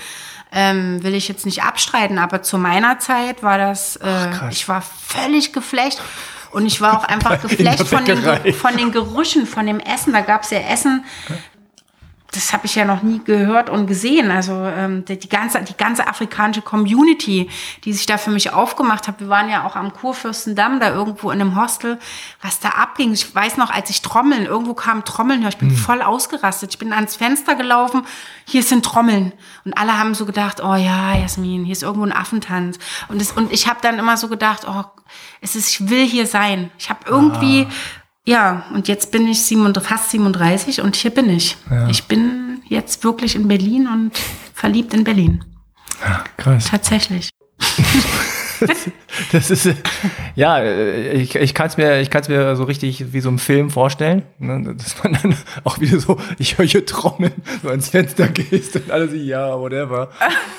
ähm, 0.53 1.03
will 1.03 1.15
ich 1.15 1.27
jetzt 1.27 1.45
nicht 1.45 1.63
abstreiten, 1.63 2.17
aber 2.17 2.41
zu 2.41 2.57
meiner 2.57 2.99
Zeit 2.99 3.43
war 3.43 3.57
das, 3.57 3.97
äh, 3.97 4.49
ich 4.49 4.69
war 4.69 4.81
völlig 4.81 5.51
geflecht. 5.51 6.01
Und 6.51 6.65
ich 6.65 6.81
war 6.81 6.97
auch 6.97 7.03
einfach 7.07 7.41
geflecht 7.41 7.87
von 7.87 8.05
den, 8.05 8.53
von 8.53 8.77
den 8.77 8.91
Gerüchen, 8.91 9.45
von 9.45 9.65
dem 9.65 9.79
Essen. 9.79 10.13
Da 10.13 10.21
gab 10.21 10.43
es 10.43 10.49
ja 10.51 10.59
Essen, 10.59 11.05
das 12.31 12.53
habe 12.53 12.65
ich 12.65 12.75
ja 12.75 12.85
noch 12.85 13.03
nie 13.03 13.21
gehört 13.23 13.69
und 13.69 13.87
gesehen. 13.87 14.31
Also 14.31 14.53
ähm, 14.53 15.03
die, 15.03 15.19
die, 15.19 15.27
ganze, 15.27 15.61
die 15.61 15.75
ganze 15.75 16.07
afrikanische 16.07 16.61
Community, 16.61 17.49
die 17.83 17.91
sich 17.91 18.05
da 18.05 18.17
für 18.17 18.31
mich 18.31 18.53
aufgemacht 18.53 19.07
hat. 19.09 19.19
Wir 19.19 19.27
waren 19.27 19.49
ja 19.49 19.65
auch 19.65 19.75
am 19.75 19.91
Kurfürstendamm, 19.93 20.79
da 20.79 20.93
irgendwo 20.93 21.31
in 21.31 21.41
einem 21.41 21.61
Hostel, 21.61 21.99
was 22.41 22.59
da 22.61 22.69
abging. 22.69 23.11
Ich 23.11 23.35
weiß 23.35 23.57
noch, 23.57 23.69
als 23.69 23.89
ich 23.89 24.01
Trommeln, 24.01 24.45
irgendwo 24.45 24.73
kam 24.73 25.03
Trommeln, 25.03 25.45
ich 25.45 25.57
bin 25.57 25.71
voll 25.71 26.01
ausgerastet. 26.01 26.71
Ich 26.71 26.79
bin 26.79 26.93
ans 26.93 27.17
Fenster 27.17 27.55
gelaufen, 27.55 28.03
hier 28.45 28.63
sind 28.63 28.85
Trommeln. 28.85 29.33
Und 29.65 29.77
alle 29.77 29.97
haben 29.97 30.15
so 30.15 30.25
gedacht, 30.25 30.63
oh 30.63 30.75
ja, 30.75 31.15
Jasmin, 31.15 31.65
hier 31.65 31.73
ist 31.73 31.83
irgendwo 31.83 32.05
ein 32.05 32.13
Affentanz. 32.13 32.79
Und, 33.09 33.19
das, 33.19 33.33
und 33.33 33.51
ich 33.51 33.67
habe 33.67 33.79
dann 33.81 33.99
immer 33.99 34.15
so 34.15 34.29
gedacht, 34.29 34.65
oh, 34.65 34.85
es 35.41 35.57
ist, 35.57 35.69
ich 35.69 35.89
will 35.89 36.05
hier 36.05 36.25
sein. 36.25 36.71
Ich 36.77 36.89
habe 36.89 37.01
irgendwie... 37.05 37.67
Ja, 38.25 38.65
und 38.73 38.87
jetzt 38.87 39.11
bin 39.11 39.27
ich 39.27 39.41
37, 39.43 39.89
fast 39.89 40.11
37 40.11 40.81
und 40.81 40.95
hier 40.95 41.11
bin 41.11 41.29
ich. 41.29 41.57
Ich 41.89 42.03
bin 42.03 42.61
jetzt 42.67 43.03
wirklich 43.03 43.35
in 43.35 43.47
Berlin 43.47 43.87
und 43.87 44.11
verliebt 44.53 44.93
in 44.93 45.03
Berlin. 45.03 45.43
Krass. 46.37 46.69
Tatsächlich. 46.69 47.29
Das 49.31 49.49
ist, 49.49 49.69
ja, 50.35 50.63
ich, 50.63 51.35
ich 51.35 51.53
kann 51.53 51.67
es 51.67 51.77
mir, 51.77 51.99
ich 51.99 52.09
kann's 52.09 52.29
mir 52.29 52.55
so 52.55 52.63
richtig 52.63 53.11
wie 53.11 53.19
so 53.19 53.29
im 53.29 53.39
Film 53.39 53.69
vorstellen, 53.69 54.23
ne, 54.39 54.75
dass 54.75 55.03
man 55.03 55.17
dann 55.21 55.35
auch 55.63 55.79
wieder 55.79 55.99
so, 55.99 56.17
ich 56.37 56.57
höre 56.57 56.65
hier 56.65 56.85
Trommeln, 56.85 57.33
so 57.61 57.69
ans 57.69 57.89
Fenster 57.89 58.27
gehst 58.27 58.75
und 58.75 58.91
alle 58.91 59.09
so, 59.09 59.15
ja, 59.15 59.59
whatever. 59.59 60.09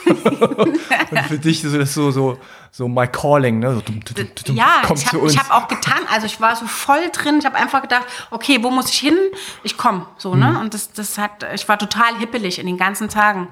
und 1.11 1.19
für 1.29 1.39
dich 1.39 1.65
ist 1.65 1.77
das 1.77 1.95
so, 1.95 2.11
so, 2.11 2.39
so 2.75 2.89
My 2.89 3.07
Calling, 3.07 3.59
ne? 3.59 3.75
So, 3.75 3.81
dum, 3.83 4.01
dum, 4.03 4.29
dum, 4.47 4.57
Ja, 4.57 4.81
kommt 4.87 4.99
ich 5.03 5.07
habe 5.12 5.29
hab 5.29 5.51
auch 5.51 5.68
getan, 5.68 6.01
also 6.11 6.25
ich 6.25 6.41
war 6.41 6.57
so 6.57 6.64
voll 6.66 7.11
drin, 7.12 7.37
ich 7.39 7.45
habe 7.45 7.57
einfach 7.57 7.83
gedacht, 7.83 8.07
okay, 8.31 8.61
wo 8.62 8.70
muss 8.70 8.89
ich 8.89 8.99
hin? 8.99 9.18
Ich 9.62 9.77
komme, 9.77 10.07
so, 10.16 10.33
Mhm. 10.33 10.41
ne? 10.41 10.59
Und 10.59 10.73
das, 10.73 10.91
das 10.91 11.18
hat, 11.18 11.45
ich 11.55 11.68
war 11.68 11.79
total 11.79 12.16
hippelig 12.18 12.59
in 12.59 12.66
den 12.66 12.79
ganzen 12.79 13.11
Tagen. 13.11 13.49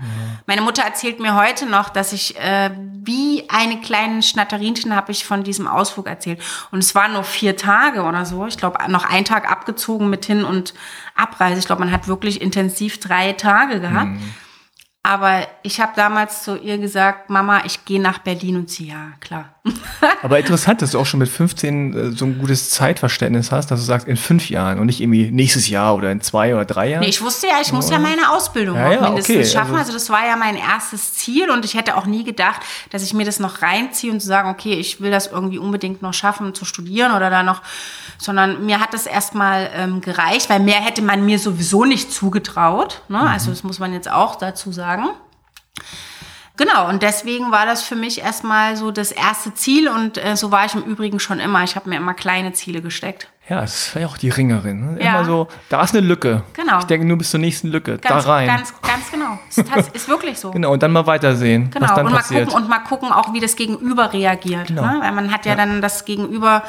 Meine 0.47 0.63
Mutter 0.63 0.83
erzählt 0.83 1.21
mir 1.21 1.35
heute 1.37 1.67
noch, 1.67 1.91
dass 1.91 2.15
ich 2.15 2.39
äh, 2.39 2.71
wie 3.03 3.45
eine 3.51 3.81
kleine 3.83 4.23
Schnatterinchen 4.23 4.97
habe 4.97 5.13
ich 5.13 5.27
von 5.27 5.45
diesem 5.45 5.67
Ausflug 5.69 6.07
erzählt. 6.07 6.41
Und 6.71 6.79
es 6.79 6.95
waren 6.95 7.13
nur 7.13 7.25
vier 7.25 7.59
Tage 7.59 8.03
oder 8.05 8.25
so. 8.25 8.47
Ich 8.47 8.57
glaube, 8.57 8.79
noch 8.91 9.05
ein 9.05 9.27
Tag 9.27 9.51
abgezogen 9.51 10.09
mit 10.09 10.25
Hin- 10.25 10.45
und 10.45 10.73
Abreise. 11.15 11.59
Ich 11.59 11.67
glaube, 11.67 11.81
man 11.81 11.93
hat 11.93 12.09
wirklich 12.09 12.41
intensiv 12.41 13.01
drei 13.01 13.35
Tage 13.35 13.81
gehabt. 13.81 14.13
Mhm. 14.13 14.35
Aber 15.03 15.47
ich 15.63 15.81
habe 15.81 15.93
damals 15.97 16.43
zu 16.43 16.59
ihr 16.59 16.79
gesagt, 16.79 17.31
Mama, 17.31 17.65
ich 17.65 17.85
gehe 17.85 18.01
nach 18.01 18.19
Berlin 18.19 18.57
und 18.57 18.71
sie, 18.71 18.89
ja, 18.89 19.13
klar. 19.21 19.60
Aber 20.23 20.39
interessant, 20.39 20.81
dass 20.81 20.93
du 20.93 20.99
auch 20.99 21.05
schon 21.05 21.21
mit 21.21 21.29
15 21.29 21.93
äh, 21.93 22.11
so 22.13 22.25
ein 22.25 22.39
gutes 22.39 22.71
Zeitverständnis 22.71 23.53
hast, 23.53 23.71
dass 23.71 23.81
du 23.81 23.85
sagst, 23.85 24.09
in 24.09 24.17
fünf 24.17 24.49
Jahren 24.49 24.79
und 24.79 24.87
nicht 24.87 25.01
irgendwie 25.01 25.31
nächstes 25.31 25.69
Jahr 25.69 25.95
oder 25.95 26.11
in 26.11 26.23
zwei 26.23 26.55
oder 26.55 26.65
drei 26.65 26.89
Jahren. 26.91 27.01
Nee, 27.03 27.09
ich 27.11 27.21
wusste 27.21 27.47
ja, 27.49 27.55
ich 27.61 27.71
muss 27.73 27.91
ja 27.91 27.99
meine 27.99 28.31
Ausbildung 28.31 28.77
Ja, 28.77 28.87
auch 28.89 28.93
ja, 28.93 29.01
mindestens 29.03 29.37
okay, 29.37 29.45
schaffen. 29.47 29.73
also- 29.73 29.81
Also, 29.81 29.93
das 29.93 30.09
war 30.11 30.27
ja 30.27 30.37
mein 30.37 30.57
erstes 30.57 31.15
Ziel 31.15 31.51
und 31.51 31.65
ich 31.65 31.75
hätte 31.75 31.97
auch 31.97 32.07
nie 32.07 32.25
gedacht, 32.25 32.61
dass 32.91 33.03
ich 33.03 33.13
mir 33.15 33.25
das 33.27 33.39
noch 33.39 33.61
reinziehe 33.63 34.13
und 34.13 34.21
zu 34.21 34.27
sagen, 34.27 34.49
okay, 34.51 34.75
ich 34.75 35.01
will 35.01 35.11
das 35.11 35.27
irgendwie 35.27 35.59
unbedingt 35.59 36.01
noch 36.03 36.15
schaffen 36.15 36.55
zu 36.55 36.65
studieren 36.65 37.13
oder 37.15 37.29
da 37.31 37.43
noch, 37.43 37.61
sondern 38.19 38.65
mir 38.65 38.81
hat 38.81 38.95
das 38.95 39.07
erstmal 39.07 39.71
ähm, 39.75 40.01
gereicht, 40.01 40.49
weil 40.49 40.61
mehr 40.61 40.81
hätte 40.81 41.03
man 41.03 41.25
mir 41.27 41.39
sowieso 41.39 41.85
nicht 41.85 42.13
zugetraut. 42.13 43.03
Ne? 43.09 43.21
Also 43.21 43.51
das 43.51 43.63
muss 43.63 43.79
man 43.79 43.93
jetzt 43.93 44.11
auch 44.11 44.37
dazu 44.37 44.73
sagen. 44.73 45.05
Genau, 46.61 46.91
und 46.91 47.03
deswegen 47.03 47.51
war 47.53 47.65
das 47.65 47.83
für 47.83 47.97
mich 47.97 48.21
erstmal 48.21 48.77
so 48.77 48.91
das 48.91 49.13
erste 49.13 49.55
Ziel 49.55 49.89
und 49.89 50.23
äh, 50.23 50.37
so 50.37 50.53
war 50.53 50.67
ich 50.67 50.75
im 50.75 50.83
Übrigen 50.83 51.19
schon 51.19 51.41
immer. 51.41 51.65
Ich 51.65 51.75
habe 51.75 51.89
mir 51.89 51.97
immer 51.97 52.13
kleine 52.13 52.53
Ziele 52.53 52.83
gesteckt. 52.83 53.29
Ja, 53.49 53.63
das 53.63 53.95
war 53.95 54.03
ja 54.03 54.09
auch 54.09 54.19
die 54.19 54.29
Ringerin. 54.29 54.95
Ne? 54.95 55.03
Ja. 55.03 55.15
Immer 55.15 55.25
so, 55.25 55.49
da 55.71 55.83
ist 55.83 55.95
eine 55.95 56.07
Lücke. 56.07 56.43
Genau. 56.53 56.81
Ich 56.81 56.85
denke 56.85 57.07
nur 57.07 57.17
bis 57.17 57.31
zur 57.31 57.41
nächsten 57.41 57.69
Lücke. 57.69 57.97
Ganz, 57.97 58.25
da 58.25 58.31
rein. 58.31 58.47
ganz, 58.47 58.75
ganz 58.83 59.11
genau. 59.11 59.39
Ist, 59.49 59.95
ist 59.95 60.09
wirklich 60.09 60.39
so. 60.39 60.51
genau, 60.51 60.71
und 60.73 60.83
dann 60.83 60.93
mal 60.93 61.07
weitersehen, 61.07 61.71
was 61.73 61.81
Genau, 61.81 61.95
dann 61.97 62.07
und 62.07 62.13
mal, 62.13 62.19
passiert. 62.19 62.49
gucken, 62.49 62.63
und 62.63 62.69
mal 62.69 62.81
gucken 62.81 63.11
auch, 63.11 63.33
wie 63.33 63.41
das 63.41 63.57
Gegenüber 63.57 64.13
reagiert. 64.13 64.67
Genau. 64.67 64.83
Ne? 64.83 64.99
Weil 65.01 65.13
man 65.13 65.33
hat 65.33 65.47
ja, 65.47 65.55
dann 65.55 65.81
das 65.81 66.05
Gegenüber 66.05 66.63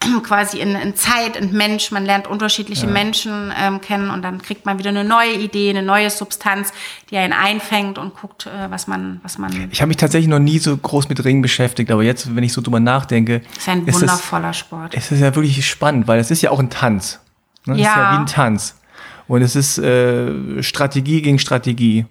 quasi 0.22 0.60
in, 0.60 0.74
in 0.76 0.94
Zeit, 0.94 1.36
in 1.36 1.52
Mensch, 1.52 1.90
man 1.90 2.04
lernt 2.04 2.26
unterschiedliche 2.26 2.86
Menschen 2.86 3.52
ähm, 3.58 3.80
kennen 3.80 4.10
und 4.10 4.22
dann 4.22 4.40
kriegt 4.40 4.64
man 4.64 4.78
wieder 4.78 4.90
eine 4.90 5.04
neue 5.04 5.32
Idee, 5.34 5.70
eine 5.70 5.82
neue 5.82 6.10
Substanz, 6.10 6.72
die 7.10 7.16
einen 7.16 7.32
einfängt 7.32 7.98
und 7.98 8.14
guckt, 8.14 8.46
äh, 8.46 8.70
was 8.70 8.86
man, 8.86 9.20
was 9.22 9.38
man. 9.38 9.68
ich 9.70 9.80
habe 9.80 9.88
mich 9.88 9.96
tatsächlich 9.96 10.28
noch 10.28 10.38
nie 10.38 10.58
so 10.58 10.76
groß 10.76 11.08
mit 11.08 11.24
Ringen 11.24 11.42
beschäftigt, 11.42 11.90
aber 11.90 12.02
jetzt, 12.02 12.34
wenn 12.34 12.44
ich 12.44 12.52
so 12.52 12.60
drüber 12.60 12.80
nachdenke, 12.80 13.42
ist 13.56 13.68
ein 13.68 13.86
ist 13.86 14.00
wundervoller 14.00 14.52
Sport. 14.52 14.94
es 14.94 15.10
ist 15.10 15.20
ja 15.20 15.34
wirklich 15.34 15.66
spannend, 15.68 16.06
weil 16.06 16.20
es 16.20 16.30
ist 16.30 16.42
ja 16.42 16.50
auch 16.50 16.60
ein 16.60 16.70
Tanz. 16.70 17.20
Ne? 17.66 17.74
Es 17.74 17.80
ist 17.80 17.84
Ja. 17.86 17.96
ja 17.96 18.12
wie 18.12 18.16
ein 18.18 18.26
Tanz. 18.26 18.76
Und 19.26 19.42
es 19.42 19.56
ist 19.56 19.78
äh, 19.78 20.62
Strategie 20.62 21.20
gegen 21.22 21.38
Strategie. 21.38 22.06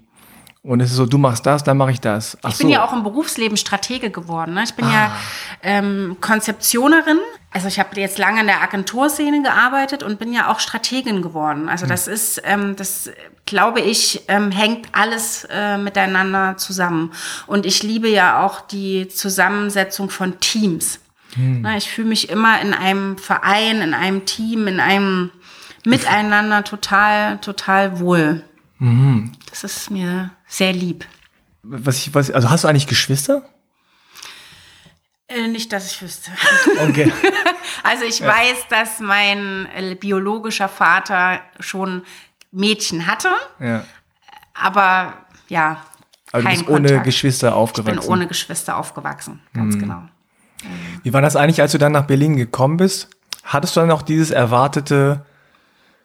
Und 0.63 0.81
es 0.81 0.91
ist 0.91 0.97
so, 0.97 1.05
du 1.05 1.17
machst 1.17 1.45
das, 1.45 1.63
dann 1.63 1.77
mache 1.77 1.91
ich 1.91 2.01
das. 2.01 2.37
Ach 2.41 2.49
Ich 2.49 2.57
bin 2.57 2.67
so. 2.67 2.73
ja 2.73 2.85
auch 2.85 2.91
im 2.91 3.03
Berufsleben 3.03 3.57
Stratege 3.57 4.09
geworden. 4.09 4.53
Ne? 4.53 4.63
Ich 4.63 4.73
bin 4.73 4.85
ja 4.89 5.15
ähm, 5.63 6.17
Konzeptionerin. 6.19 7.19
Also 7.51 7.69
ich 7.69 7.79
habe 7.79 7.99
jetzt 7.99 8.17
lange 8.17 8.41
in 8.41 8.47
der 8.47 8.61
Agenturszene 8.61 9.41
gearbeitet 9.41 10.03
und 10.03 10.19
bin 10.19 10.33
ja 10.33 10.51
auch 10.51 10.59
Strategin 10.59 11.21
geworden. 11.21 11.69
Also 11.69 11.85
das 11.85 12.07
ist, 12.07 12.41
ähm, 12.43 12.75
das 12.75 13.09
glaube 13.45 13.79
ich, 13.79 14.23
ähm, 14.27 14.51
hängt 14.51 14.89
alles 14.91 15.47
äh, 15.49 15.77
miteinander 15.77 16.57
zusammen. 16.57 17.13
Und 17.47 17.65
ich 17.65 17.81
liebe 17.83 18.09
ja 18.09 18.45
auch 18.45 18.61
die 18.61 19.07
Zusammensetzung 19.07 20.09
von 20.09 20.39
Teams. 20.39 20.99
Na, 21.61 21.77
ich 21.77 21.89
fühle 21.89 22.09
mich 22.09 22.29
immer 22.29 22.59
in 22.61 22.73
einem 22.73 23.17
Verein, 23.17 23.81
in 23.81 23.93
einem 23.93 24.25
Team, 24.25 24.67
in 24.67 24.79
einem 24.79 25.31
Miteinander 25.85 26.63
total, 26.63 27.37
total 27.39 27.99
wohl. 27.99 28.43
Das 29.49 29.63
ist 29.63 29.89
mir 29.91 30.31
sehr 30.47 30.73
lieb. 30.73 31.05
was 31.63 31.97
ich, 31.97 32.13
was, 32.13 32.29
also 32.31 32.49
hast 32.49 32.63
du 32.63 32.67
eigentlich 32.67 32.87
Geschwister? 32.87 33.43
Äh, 35.27 35.47
nicht, 35.47 35.71
dass 35.73 35.91
ich 35.91 36.01
wüsste. 36.01 36.31
Okay. 36.89 37.11
Also 37.83 38.03
ich 38.05 38.21
weiß, 38.21 38.67
dass 38.69 38.99
mein 38.99 39.67
äh, 39.75 39.95
biologischer 39.95 40.67
Vater 40.67 41.39
schon 41.59 42.01
Mädchen 42.51 43.07
hatte, 43.07 43.29
ja. 43.59 43.83
aber 44.53 45.13
ja, 45.47 45.83
Also 46.31 46.47
du 46.47 46.53
bist 46.53 46.67
ohne 46.67 46.87
Kontakt. 46.87 47.03
Geschwister 47.05 47.47
Ich 47.49 47.53
bin 47.53 47.59
aufgewachsen. 47.61 48.09
ohne 48.09 48.27
Geschwister 48.27 48.77
aufgewachsen, 48.77 49.41
ganz 49.53 49.77
genau. 49.77 50.01
Wie 51.03 51.13
war 51.13 51.21
das 51.21 51.35
eigentlich, 51.35 51.61
als 51.61 51.71
du 51.71 51.77
dann 51.77 51.91
nach 51.93 52.07
Berlin 52.07 52.35
gekommen 52.35 52.77
bist? 52.77 53.09
Hattest 53.43 53.75
du 53.75 53.81
dann 53.81 53.91
auch 53.91 54.01
dieses 54.01 54.31
erwartete 54.31 55.25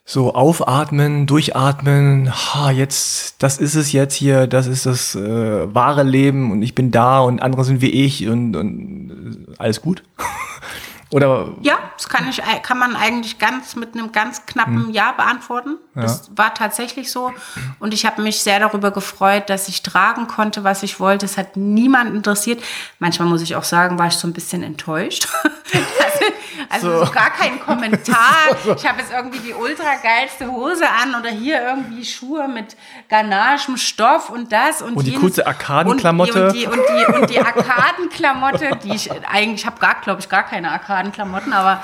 so 0.04 0.34
aufatmen, 0.34 1.26
durchatmen, 1.26 2.32
ha, 2.32 2.70
jetzt, 2.70 3.42
das 3.42 3.58
ist 3.58 3.76
es 3.76 3.92
jetzt 3.92 4.14
hier, 4.14 4.46
das 4.46 4.66
ist 4.66 4.84
das 4.84 5.14
äh, 5.14 5.74
wahre 5.74 6.02
Leben. 6.02 6.50
Und 6.50 6.62
ich 6.62 6.74
bin 6.74 6.90
da 6.90 7.20
und 7.20 7.40
andere 7.40 7.64
sind 7.64 7.80
wie 7.80 7.90
ich. 7.90 8.26
Und, 8.28 8.56
und 8.56 9.46
äh, 9.48 9.54
alles 9.58 9.80
gut? 9.80 10.02
Oder 11.12 11.48
Ja, 11.60 11.78
das 11.96 12.08
kann, 12.08 12.26
ich, 12.28 12.40
kann 12.62 12.78
man 12.78 12.96
eigentlich 12.96 13.38
ganz 13.38 13.76
mit 13.76 13.94
einem 13.94 14.12
ganz 14.12 14.46
knappen 14.46 14.90
Ja 14.92 15.12
beantworten. 15.12 15.76
Das 15.94 16.30
war 16.34 16.54
tatsächlich 16.54 17.12
so. 17.12 17.32
Und 17.78 17.92
ich 17.92 18.06
habe 18.06 18.22
mich 18.22 18.40
sehr 18.40 18.58
darüber 18.58 18.90
gefreut, 18.90 19.50
dass 19.50 19.68
ich 19.68 19.82
tragen 19.82 20.26
konnte, 20.26 20.64
was 20.64 20.82
ich 20.82 21.00
wollte. 21.00 21.26
Es 21.26 21.36
hat 21.36 21.58
niemand 21.58 22.14
interessiert. 22.14 22.62
Manchmal 22.98 23.28
muss 23.28 23.42
ich 23.42 23.56
auch 23.56 23.64
sagen, 23.64 23.98
war 23.98 24.06
ich 24.06 24.14
so 24.14 24.26
ein 24.26 24.32
bisschen 24.32 24.62
enttäuscht. 24.62 25.28
also 25.42 26.22
also 26.72 27.04
so. 27.04 27.12
gar 27.12 27.30
kein 27.30 27.60
Kommentar. 27.60 28.22
Ich 28.76 28.88
habe 28.88 29.00
jetzt 29.00 29.12
irgendwie 29.12 29.38
die 29.40 29.54
ultra 29.54 29.96
geilste 30.02 30.50
Hose 30.50 30.84
an 30.88 31.14
oder 31.14 31.30
hier 31.30 31.62
irgendwie 31.62 32.04
Schuhe 32.04 32.48
mit 32.48 32.76
ganagem 33.08 33.76
Stoff 33.76 34.30
und 34.30 34.52
das 34.52 34.82
und, 34.82 34.96
Und 34.96 35.06
die 35.06 35.12
kurze 35.12 35.46
Arkadenklamotte. 35.46 36.48
Und 36.48 36.54
die, 36.54 36.66
und 36.66 36.74
die, 36.74 36.76
und 36.76 36.84
die, 36.88 37.20
und 37.20 37.30
die 37.30 37.38
Arkadenklamotte, 37.38 38.70
die 38.82 38.94
ich 38.94 39.10
eigentlich, 39.26 39.62
ich 39.62 39.66
habe 39.66 39.78
gar, 39.80 40.00
glaube 40.00 40.20
ich, 40.20 40.28
gar 40.28 40.44
keine 40.44 40.70
Arkadenklamotten, 41.02 41.52
aber 41.52 41.82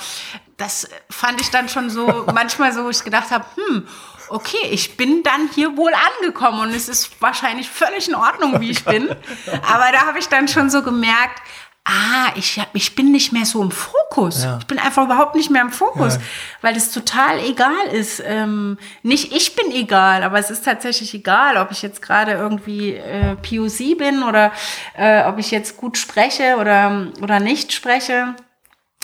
das 0.56 0.88
fand 1.10 1.40
ich 1.40 1.50
dann 1.50 1.68
schon 1.68 1.90
so, 1.90 2.26
manchmal 2.32 2.72
so, 2.72 2.84
wo 2.84 2.90
ich 2.90 3.04
gedacht 3.04 3.30
habe, 3.30 3.44
hm, 3.54 3.86
okay, 4.28 4.68
ich 4.70 4.96
bin 4.96 5.22
dann 5.22 5.48
hier 5.54 5.76
wohl 5.76 5.92
angekommen 6.20 6.60
und 6.60 6.70
es 6.70 6.88
ist 6.88 7.20
wahrscheinlich 7.20 7.68
völlig 7.68 8.08
in 8.08 8.14
Ordnung, 8.14 8.60
wie 8.60 8.70
ich 8.70 8.84
bin. 8.84 9.08
Aber 9.08 9.92
da 9.92 10.06
habe 10.06 10.18
ich 10.18 10.28
dann 10.28 10.48
schon 10.48 10.68
so 10.70 10.82
gemerkt, 10.82 11.40
ah, 11.84 12.32
ich, 12.34 12.58
hab, 12.58 12.68
ich 12.74 12.94
bin 12.94 13.12
nicht 13.12 13.32
mehr 13.32 13.46
so 13.46 13.62
im 13.62 13.70
Fokus. 13.70 14.44
Ja. 14.44 14.58
Ich 14.58 14.66
bin 14.66 14.78
einfach 14.78 15.04
überhaupt 15.04 15.34
nicht 15.34 15.50
mehr 15.50 15.62
im 15.62 15.70
Fokus, 15.70 16.18
weil 16.60 16.76
es 16.76 16.90
total 16.90 17.38
egal 17.40 17.86
ist. 17.92 18.22
Ähm, 18.24 18.78
nicht 19.02 19.32
ich 19.32 19.56
bin 19.56 19.72
egal, 19.72 20.22
aber 20.22 20.38
es 20.38 20.50
ist 20.50 20.64
tatsächlich 20.64 21.14
egal, 21.14 21.56
ob 21.56 21.70
ich 21.70 21.80
jetzt 21.80 22.02
gerade 22.02 22.32
irgendwie 22.32 22.94
äh, 22.94 23.36
POC 23.36 23.96
bin 23.96 24.22
oder 24.22 24.52
äh, 24.96 25.24
ob 25.24 25.38
ich 25.38 25.50
jetzt 25.50 25.78
gut 25.78 25.96
spreche 25.96 26.56
oder, 26.58 27.06
oder 27.22 27.40
nicht 27.40 27.72
spreche. 27.72 28.34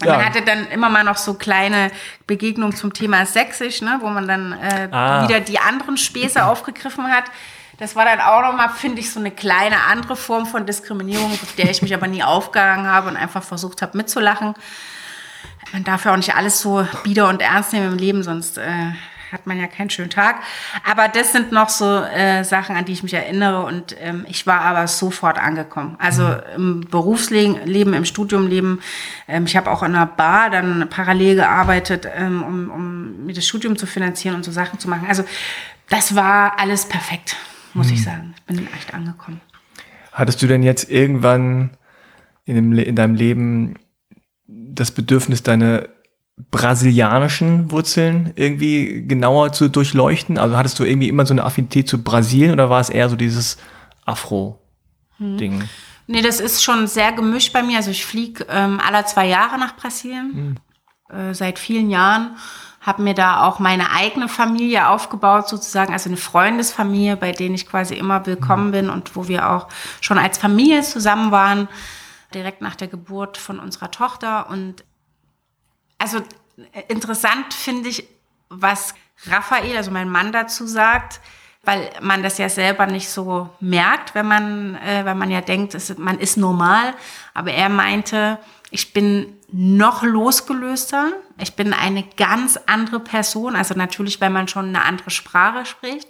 Ja. 0.05 0.17
Man 0.17 0.25
hatte 0.27 0.43
dann 0.43 0.67
immer 0.69 0.89
mal 0.89 1.05
noch 1.05 1.17
so 1.17 1.35
kleine 1.35 1.91
Begegnungen 2.27 2.75
zum 2.77 2.93
Thema 2.93 3.27
Sächsisch, 3.27 3.83
ne, 3.83 3.99
wo 4.01 4.09
man 4.09 4.27
dann 4.29 4.53
äh, 4.53 4.89
Ah. 4.91 5.23
wieder 5.27 5.41
die 5.41 5.59
anderen 5.59 5.97
Späße 5.97 6.45
aufgegriffen 6.45 7.11
hat. 7.11 7.25
Das 7.79 7.97
war 7.97 8.05
dann 8.05 8.21
auch 8.21 8.41
nochmal, 8.43 8.69
finde 8.71 9.01
ich, 9.01 9.11
so 9.13 9.19
eine 9.19 9.33
kleine 9.33 9.83
andere 9.91 10.15
Form 10.17 10.47
von 10.47 10.65
Diskriminierung, 10.65 11.33
auf 11.33 11.55
der 11.57 11.71
ich 11.71 11.83
mich 11.83 11.93
aber 11.93 12.07
nie 12.07 12.23
aufgehangen 12.23 12.87
habe 12.87 13.09
und 13.09 13.17
einfach 13.17 13.43
versucht 13.43 13.83
habe 13.83 13.97
mitzulachen. 13.97 14.55
Man 15.73 15.83
darf 15.83 16.05
ja 16.05 16.13
auch 16.13 16.17
nicht 16.17 16.37
alles 16.37 16.61
so 16.61 16.87
bieder 17.03 17.29
und 17.29 17.43
ernst 17.43 17.73
nehmen 17.73 17.93
im 17.93 17.99
Leben, 17.99 18.23
sonst 18.23 18.59
äh, 18.59 18.93
hat 19.35 19.47
man 19.47 19.59
ja 19.59 19.67
keinen 19.67 19.91
schönen 19.91 20.11
Tag. 20.11 20.37
Aber 20.89 21.09
das 21.09 21.33
sind 21.33 21.53
noch 21.53 21.69
so 21.69 22.01
äh, 22.01 22.45
Sachen, 22.45 22.77
an 22.77 22.85
die 22.85 22.93
ich 22.93 23.03
mich 23.03 23.13
erinnere 23.13 23.67
und 23.67 23.95
ähm, 24.01 24.25
ich 24.29 24.47
war 24.47 24.63
aber 24.63 24.87
sofort 24.87 25.39
angekommen. 25.39 25.97
Also 25.99 26.37
im 26.57 26.83
Berufsleben, 26.89 27.67
Leben, 27.67 27.93
im 27.93 28.05
Studiumleben. 28.05 28.81
Ähm, 29.29 29.45
ich 29.45 29.57
habe 29.57 29.71
auch 29.71 29.83
in 29.83 29.95
einer 29.95 30.07
Bar 30.07 30.51
dann 30.51 30.89
parallel 30.89 31.35
gearbeitet, 31.35 32.09
ähm, 32.17 32.43
um, 32.43 32.71
um 32.71 33.27
mir 33.27 33.35
das 33.35 33.47
Studium 33.47 33.77
zu 33.77 33.87
finanzieren 33.87 34.37
und 34.37 34.45
so 34.45 34.53
Sachen 34.53 34.79
zu 34.79 34.89
machen. 34.89 35.07
Also 35.09 35.25
das 35.91 36.15
war 36.15 36.59
alles 36.59 36.87
perfekt, 36.87 37.37
muss 37.75 37.91
ich 37.91 38.03
sagen. 38.03 38.35
Ich 38.37 38.43
bin 38.45 38.67
echt 38.75 38.95
angekommen. 38.95 39.41
hattest 40.13 40.41
du 40.41 40.47
denn 40.47 40.63
jetzt 40.63 40.91
irgendwann 40.91 41.71
in, 42.45 42.55
dem, 42.55 42.73
in 42.79 42.97
deinem 42.97 43.17
Leben 43.17 43.75
das 44.47 44.93
Bedürfnis, 44.93 45.43
deine 45.43 45.89
brasilianischen 46.37 47.71
Wurzeln 47.71 48.33
irgendwie 48.35 49.07
genauer 49.07 49.53
zu 49.53 49.69
durchleuchten? 49.69 50.39
Also 50.39 50.57
hattest 50.57 50.79
du 50.79 50.85
irgendwie 50.85 51.09
immer 51.09 51.27
so 51.27 51.35
eine 51.35 51.45
Affinität 51.45 51.89
zu 51.89 52.03
Brasilien 52.03 52.53
oder 52.53 52.71
war 52.71 52.81
es 52.81 52.91
eher 52.91 53.09
so 53.09 53.17
dieses 53.17 53.57
Afro-Ding? 54.05 55.69
Nee, 56.07 56.23
das 56.23 56.41
ist 56.41 56.63
schon 56.63 56.87
sehr 56.87 57.13
gemischt 57.13 57.53
bei 57.53 57.63
mir. 57.63 57.79
Also 57.79 57.91
ich 57.91 58.05
fliege 58.05 58.47
ähm, 58.51 58.81
alle 58.85 59.05
zwei 59.07 59.27
Jahre 59.27 59.59
nach 59.59 59.77
Brasilien, 59.77 60.61
äh, 61.09 61.33
seit 61.33 61.59
vielen 61.59 61.89
Jahren. 61.89 62.37
Habe 62.81 63.03
mir 63.03 63.15
da 63.15 63.45
auch 63.45 63.61
meine 63.61 63.93
eigene 63.93 64.29
Familie 64.29 64.89
aufgebaut, 64.89 65.49
sozusagen, 65.49 65.95
also 65.95 66.11
eine 66.11 66.19
Freundesfamilie, 66.19 67.17
bei 67.17 67.33
denen 67.33 67.55
ich 67.55 67.67
quasi 67.67 67.95
immer 67.95 68.27
willkommen 68.27 68.73
bin 68.73 68.91
und 68.91 69.17
wo 69.17 69.27
wir 69.27 69.51
auch 69.51 69.69
schon 70.03 70.19
als 70.19 70.37
Familie 70.37 70.83
zusammen 70.83 71.31
waren. 71.31 71.69
direkt 72.35 72.61
nach 72.61 72.75
der 72.75 72.89
Geburt 72.89 73.39
von 73.39 73.61
unserer 73.61 73.91
Tochter. 73.91 74.51
Und 74.51 74.85
also 76.05 76.21
interessant 76.89 77.55
finde 77.55 77.89
ich, 77.89 78.07
was 78.51 78.95
Raphael, 79.27 79.75
also 79.79 79.91
mein 79.91 80.11
Mann 80.11 80.33
dazu 80.33 80.67
sagt, 80.67 81.21
weil 81.63 81.91
man 82.03 82.23
das 82.23 82.37
ja 82.37 82.51
selber 82.51 82.85
nicht 82.85 83.09
so 83.09 83.49
merkt, 83.59 84.15
wenn 84.15 84.27
man, 84.27 84.75
äh, 84.77 85.07
wenn 85.07 85.17
man 85.17 85.31
ja 85.31 85.41
denkt, 85.41 85.75
es, 85.75 85.97
man 85.97 86.19
ist 86.19 86.37
normal. 86.37 86.93
Aber 87.33 87.53
er 87.53 87.71
meinte, 87.71 88.39
ich 88.71 88.93
bin 88.93 89.39
noch 89.51 90.03
losgelöster. 90.03 91.13
Ich 91.39 91.55
bin 91.55 91.73
eine 91.73 92.03
ganz 92.03 92.59
andere 92.67 93.01
Person. 93.01 93.57
Also 93.57 93.73
natürlich, 93.73 94.21
wenn 94.21 94.33
man 94.33 94.47
schon 94.47 94.69
eine 94.69 94.83
andere 94.83 95.11
Sprache 95.11 95.65
spricht. 95.65 96.09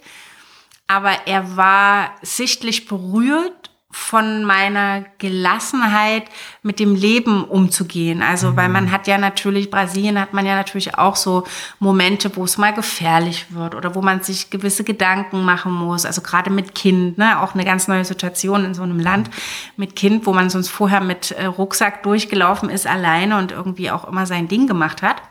Aber 0.87 1.25
er 1.25 1.55
war 1.55 2.15
sichtlich 2.21 2.85
berührt 2.85 3.71
von 3.95 4.43
meiner 4.43 5.05
Gelassenheit 5.19 6.25
mit 6.61 6.79
dem 6.81 6.95
Leben 6.95 7.45
umzugehen. 7.45 8.21
Also, 8.21 8.51
mhm. 8.51 8.57
weil 8.57 8.67
man 8.67 8.91
hat 8.91 9.07
ja 9.07 9.17
natürlich, 9.17 9.71
Brasilien 9.71 10.19
hat 10.19 10.33
man 10.33 10.45
ja 10.45 10.53
natürlich 10.53 10.97
auch 10.97 11.15
so 11.15 11.45
Momente, 11.79 12.35
wo 12.35 12.43
es 12.43 12.57
mal 12.57 12.73
gefährlich 12.73 13.45
wird 13.51 13.73
oder 13.73 13.95
wo 13.95 14.01
man 14.01 14.21
sich 14.21 14.49
gewisse 14.49 14.83
Gedanken 14.83 15.45
machen 15.45 15.71
muss. 15.71 16.05
Also 16.05 16.21
gerade 16.21 16.49
mit 16.49 16.75
Kind, 16.75 17.17
ne, 17.17 17.39
auch 17.39 17.53
eine 17.53 17.63
ganz 17.63 17.87
neue 17.87 18.03
Situation 18.03 18.65
in 18.65 18.73
so 18.73 18.83
einem 18.83 18.99
Land 18.99 19.29
mit 19.77 19.95
Kind, 19.95 20.25
wo 20.25 20.33
man 20.33 20.49
sonst 20.49 20.67
vorher 20.67 20.99
mit 20.99 21.31
äh, 21.31 21.45
Rucksack 21.45 22.03
durchgelaufen 22.03 22.69
ist, 22.69 22.87
alleine 22.87 23.37
und 23.37 23.53
irgendwie 23.53 23.91
auch 23.91 24.05
immer 24.05 24.25
sein 24.25 24.49
Ding 24.49 24.67
gemacht 24.67 25.03
hat. 25.03 25.21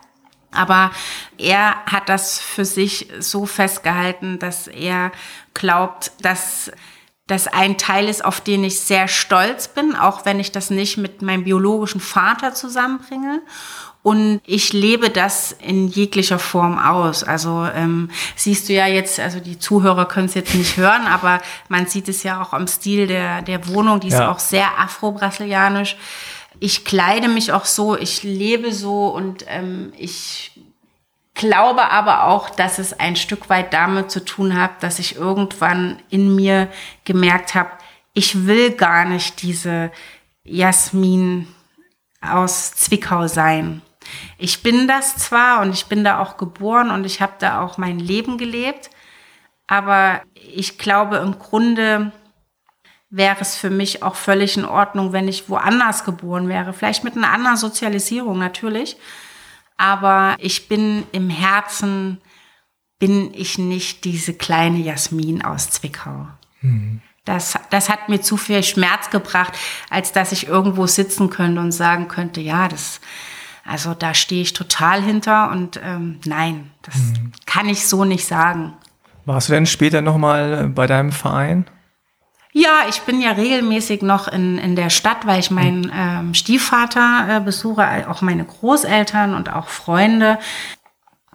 Aber 0.53 0.91
er 1.37 1.85
hat 1.85 2.09
das 2.09 2.41
für 2.41 2.65
sich 2.65 3.09
so 3.19 3.45
festgehalten, 3.45 4.39
dass 4.39 4.69
er 4.69 5.13
glaubt, 5.53 6.13
dass 6.23 6.73
das 7.27 7.47
ein 7.47 7.79
Teil 7.79 8.09
ist, 8.09 8.25
auf 8.25 8.41
den 8.41 8.65
ich 8.65 8.81
sehr 8.81 9.09
stolz 9.09 9.69
bin, 9.69 9.97
auch 9.97 10.27
wenn 10.27 10.41
ich 10.41 10.53
das 10.53 10.71
nicht 10.71 10.99
mit 10.99 11.23
meinem 11.23 11.45
biologischen 11.45 12.01
Vater 12.01 12.55
zusammenbringe. 12.55 13.41
Und 14.03 14.43
ich 14.45 14.75
lebe 14.75 15.09
das 15.09 15.53
in 15.53 15.89
jeglicher 15.89 16.39
Form 16.39 16.79
aus. 16.79 17.25
Also 17.25 17.67
ähm, 17.75 18.11
siehst 18.37 18.69
du 18.69 18.75
ja 18.75 18.87
jetzt, 18.87 19.19
also 19.19 19.41
die 19.41 19.59
Zuhörer 19.59 20.05
können 20.05 20.27
es 20.27 20.35
jetzt 20.35 20.55
nicht 20.55 20.77
hören, 20.77 21.07
aber 21.07 21.41
man 21.71 21.87
sieht 21.87 22.11
es 22.11 22.23
ja 22.23 22.43
auch 22.43 22.53
am 22.53 22.67
Stil 22.67 23.07
der, 23.07 23.41
der 23.41 23.67
Wohnung, 23.69 24.01
die 24.01 24.09
ist 24.09 24.19
ja. 24.19 24.31
auch 24.31 24.41
sehr 24.41 24.79
afro-brasilianisch. 24.79 25.97
Ich 26.61 26.85
kleide 26.85 27.29
mich 27.29 27.53
auch 27.53 27.65
so, 27.65 27.97
ich 27.97 28.23
lebe 28.23 28.75
so 28.75 29.09
und 29.09 29.47
ähm, 29.49 29.95
ich 29.97 30.53
glaube 31.35 31.91
aber 31.91 32.25
auch, 32.25 32.49
dass 32.49 32.79
es 32.79 32.99
ein 32.99 33.17
Stück 33.17 33.51
weit 33.51 33.73
damit 33.73 34.11
zu 34.11 34.25
tun 34.25 34.59
hat, 34.59 34.83
dass 34.83 34.99
ich 34.99 35.17
irgendwann 35.17 36.01
in 36.09 36.35
mir 36.35 36.69
gemerkt 37.05 37.55
habe, 37.55 37.71
ich 38.15 38.47
will 38.47 38.71
gar 38.71 39.05
nicht 39.05 39.43
diese 39.43 39.91
Jasmin 40.45 41.49
aus 42.21 42.73
Zwickau 42.75 43.27
sein. 43.27 43.83
Ich 44.39 44.63
bin 44.63 44.87
das 44.87 45.17
zwar 45.17 45.61
und 45.61 45.73
ich 45.73 45.87
bin 45.87 46.05
da 46.05 46.21
auch 46.21 46.37
geboren 46.37 46.91
und 46.91 47.05
ich 47.05 47.21
habe 47.21 47.35
da 47.39 47.61
auch 47.61 47.79
mein 47.79 47.99
Leben 47.99 48.39
gelebt, 48.39 48.91
aber 49.67 50.21
ich 50.35 50.79
glaube 50.79 51.17
im 51.17 51.39
Grunde 51.39 52.13
wäre 53.11 53.41
es 53.41 53.57
für 53.57 53.71
mich 53.71 54.03
auch 54.03 54.15
völlig 54.15 54.57
in 54.57 54.65
Ordnung, 54.65 55.13
wenn 55.13 55.29
ich 55.29 55.49
woanders 55.49 56.05
geboren 56.05 56.49
wäre, 56.49 56.73
vielleicht 56.73 57.05
mit 57.05 57.17
einer 57.17 57.31
anderen 57.31 57.57
Sozialisierung 57.57 58.39
natürlich 58.39 58.97
aber 59.77 60.37
ich 60.39 60.69
bin 60.69 61.05
im 61.13 61.31
Herzen, 61.31 62.21
bin 62.99 63.33
ich 63.35 63.59
nicht 63.59 64.05
diese 64.05 64.35
kleine 64.35 64.79
Jasmin 64.79 65.43
aus 65.43 65.71
Zwickau. 65.71 66.29
Mhm. 66.61 67.01
Das, 67.25 67.59
das 67.71 67.89
hat 67.89 68.09
mir 68.09 68.21
zu 68.21 68.37
viel 68.37 68.63
Schmerz 68.63 69.11
gebracht, 69.11 69.55
als 69.89 70.13
dass 70.13 70.33
ich 70.33 70.47
irgendwo 70.47 70.87
sitzen 70.87 71.31
könnte 71.31 71.61
und 71.61 71.73
sagen 71.73 72.09
könnte, 72.09 72.41
ja, 72.41 72.69
das, 72.69 73.01
also 73.65 73.95
da 73.95 74.13
stehe 74.13 74.43
ich 74.43 74.53
total 74.53 75.03
hinter 75.03 75.51
und 75.51 75.81
ähm, 75.83 76.21
nein, 76.27 76.71
das 76.83 76.97
mhm. 76.97 77.33
kann 77.47 77.69
ich 77.69 77.87
so 77.87 78.05
nicht 78.05 78.27
sagen. 78.27 78.75
Warst 79.25 79.49
du 79.49 79.55
denn 79.55 79.65
später 79.65 80.03
nochmal 80.03 80.69
bei 80.69 80.87
deinem 80.87 81.13
Verein? 81.13 81.65
Ja, 82.57 82.85
ich 82.89 83.03
bin 83.03 83.21
ja 83.21 83.33
regelmäßig 83.33 84.03
noch 84.03 84.29
in, 84.29 84.59
in 84.59 84.77
der 84.77 84.89
Stadt, 84.89 85.27
weil 85.27 85.41
ich 85.41 85.51
meinen 85.51 85.91
ähm, 85.93 86.35
Stiefvater 86.35 87.27
äh, 87.29 87.41
besuche, 87.41 88.09
auch 88.09 88.23
meine 88.23 88.45
Großeltern 88.45 89.35
und 89.35 89.53
auch 89.53 89.67
Freunde 89.67 90.39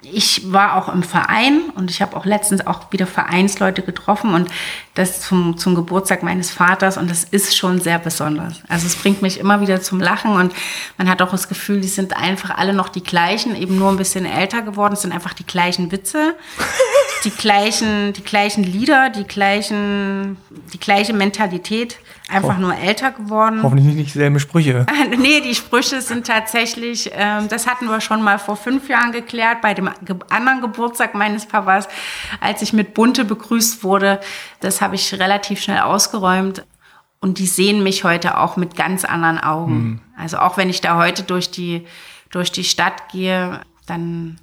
ich 0.02 0.52
war 0.52 0.76
auch 0.76 0.94
im 0.94 1.04
Verein 1.04 1.62
und 1.76 1.92
ich 1.92 2.02
habe 2.02 2.16
auch 2.16 2.26
letztens 2.26 2.66
auch 2.66 2.92
wieder 2.92 3.06
Vereinsleute 3.06 3.82
getroffen 3.82 4.34
und 4.34 4.50
das 4.94 5.22
zum, 5.22 5.58
zum 5.58 5.76
Geburtstag 5.76 6.24
meines 6.24 6.52
Vaters 6.52 6.98
und 6.98 7.10
das 7.12 7.26
ist 7.26 7.58
schon 7.58 7.82
sehr 7.82 8.00
besonders. 8.00 8.62
Also 8.70 8.88
es 8.88 8.96
bringt 8.96 9.22
mich 9.22 9.40
immer 9.40 9.62
wieder 9.62 9.82
zum 9.82 10.00
Lachen 10.00 10.32
und 10.32 10.54
man 10.98 11.10
hat 11.10 11.22
auch 11.22 11.32
das 11.32 11.50
Gefühl, 11.50 11.82
die 11.82 11.88
sind 11.88 12.16
einfach 12.16 12.58
alle 12.58 12.74
noch 12.74 12.90
die 12.90 13.04
gleichen, 13.04 13.56
eben 13.56 13.78
nur 13.78 13.90
ein 13.90 13.98
bisschen 13.98 14.26
älter 14.26 14.62
geworden. 14.62 14.94
Es 14.94 15.02
sind 15.02 15.12
einfach 15.12 15.34
die 15.34 15.46
gleichen 15.46 15.92
Witze, 15.92 16.36
die 17.26 17.32
gleichen, 17.32 18.14
die 18.14 18.24
gleichen 18.24 18.64
Lieder, 18.64 19.10
die 19.10 19.26
gleichen, 19.26 20.38
die 20.74 20.80
gleiche 20.80 21.14
Mentalität 21.14 21.98
einfach 22.30 22.58
nur 22.58 22.76
älter 22.76 23.12
geworden. 23.12 23.62
Hoffentlich 23.64 23.96
nicht 23.96 24.14
dieselben 24.14 24.40
Sprüche. 24.40 24.86
nee, 25.18 25.42
die 25.42 25.56
Sprüche 25.56 26.02
sind 26.02 26.28
tatsächlich, 26.28 27.12
ähm, 27.14 27.48
das 27.50 27.68
hatten 27.68 27.88
wir 27.88 28.02
schon 28.02 28.22
mal 28.22 28.38
vor 28.38 28.56
fünf 28.56 28.88
Jahren 28.90 29.12
geklärt, 29.12 29.62
bei 29.62 29.74
dem 29.74 29.90
anderen 30.30 30.62
Geburtstag 30.62 31.16
meines 31.16 31.46
Papas, 31.46 31.88
als 32.40 32.62
ich 32.62 32.74
mit 32.74 32.94
Bunte 32.94 33.26
begrüßt 33.26 33.84
wurde. 33.84 34.20
Das 34.60 34.82
habe 34.82 34.96
ich 34.96 35.14
relativ 35.20 35.62
schnell 35.62 35.80
ausgeräumt. 35.80 36.66
Und 37.22 37.40
die 37.40 37.48
sehen 37.48 37.84
mich 37.84 38.06
heute 38.06 38.38
auch 38.38 38.56
mit 38.56 38.76
ganz 38.78 39.04
anderen 39.04 39.40
Augen. 39.40 39.74
Mhm. 39.74 40.02
Also 40.18 40.38
auch 40.38 40.56
wenn 40.56 40.70
ich 40.70 40.80
da 40.80 40.98
heute 40.98 41.24
durch 41.24 41.52
die, 41.52 41.86
durch 42.32 42.52
die 42.52 42.64
Stadt 42.64 43.10
gehe, 43.12 43.60
dann 43.86 44.40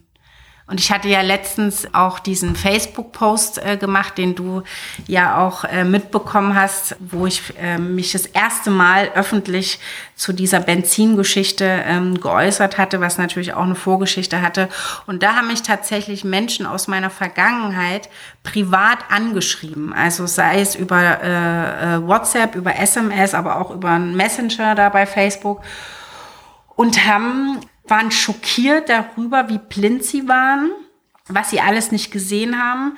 und 0.68 0.80
ich 0.80 0.90
hatte 0.90 1.06
ja 1.06 1.20
letztens 1.20 1.86
auch 1.94 2.18
diesen 2.18 2.56
Facebook-Post 2.56 3.64
äh, 3.64 3.76
gemacht, 3.76 4.18
den 4.18 4.34
du 4.34 4.62
ja 5.06 5.38
auch 5.38 5.62
äh, 5.62 5.84
mitbekommen 5.84 6.56
hast, 6.56 6.96
wo 6.98 7.24
ich 7.26 7.54
äh, 7.62 7.78
mich 7.78 8.10
das 8.10 8.26
erste 8.26 8.70
Mal 8.70 9.12
öffentlich 9.14 9.78
zu 10.16 10.32
dieser 10.32 10.58
Benzingeschichte 10.58 11.64
ähm, 11.64 12.20
geäußert 12.20 12.78
hatte, 12.78 13.00
was 13.00 13.16
natürlich 13.16 13.54
auch 13.54 13.62
eine 13.62 13.76
Vorgeschichte 13.76 14.42
hatte. 14.42 14.68
Und 15.06 15.22
da 15.22 15.36
haben 15.36 15.46
mich 15.46 15.62
tatsächlich 15.62 16.24
Menschen 16.24 16.66
aus 16.66 16.88
meiner 16.88 17.10
Vergangenheit 17.10 18.08
privat 18.42 18.98
angeschrieben. 19.08 19.92
Also 19.92 20.26
sei 20.26 20.60
es 20.60 20.74
über 20.74 21.22
äh, 21.22 21.94
äh 21.94 22.02
WhatsApp, 22.08 22.56
über 22.56 22.74
SMS, 22.76 23.34
aber 23.34 23.60
auch 23.60 23.70
über 23.70 23.90
einen 23.90 24.16
Messenger 24.16 24.74
da 24.74 24.88
bei 24.88 25.06
Facebook 25.06 25.62
und 26.74 27.06
haben 27.06 27.60
waren 27.88 28.10
schockiert 28.10 28.88
darüber, 28.88 29.48
wie 29.48 29.58
blind 29.58 30.04
sie 30.04 30.28
waren, 30.28 30.70
was 31.28 31.50
sie 31.50 31.60
alles 31.60 31.92
nicht 31.92 32.10
gesehen 32.10 32.60
haben, 32.62 32.96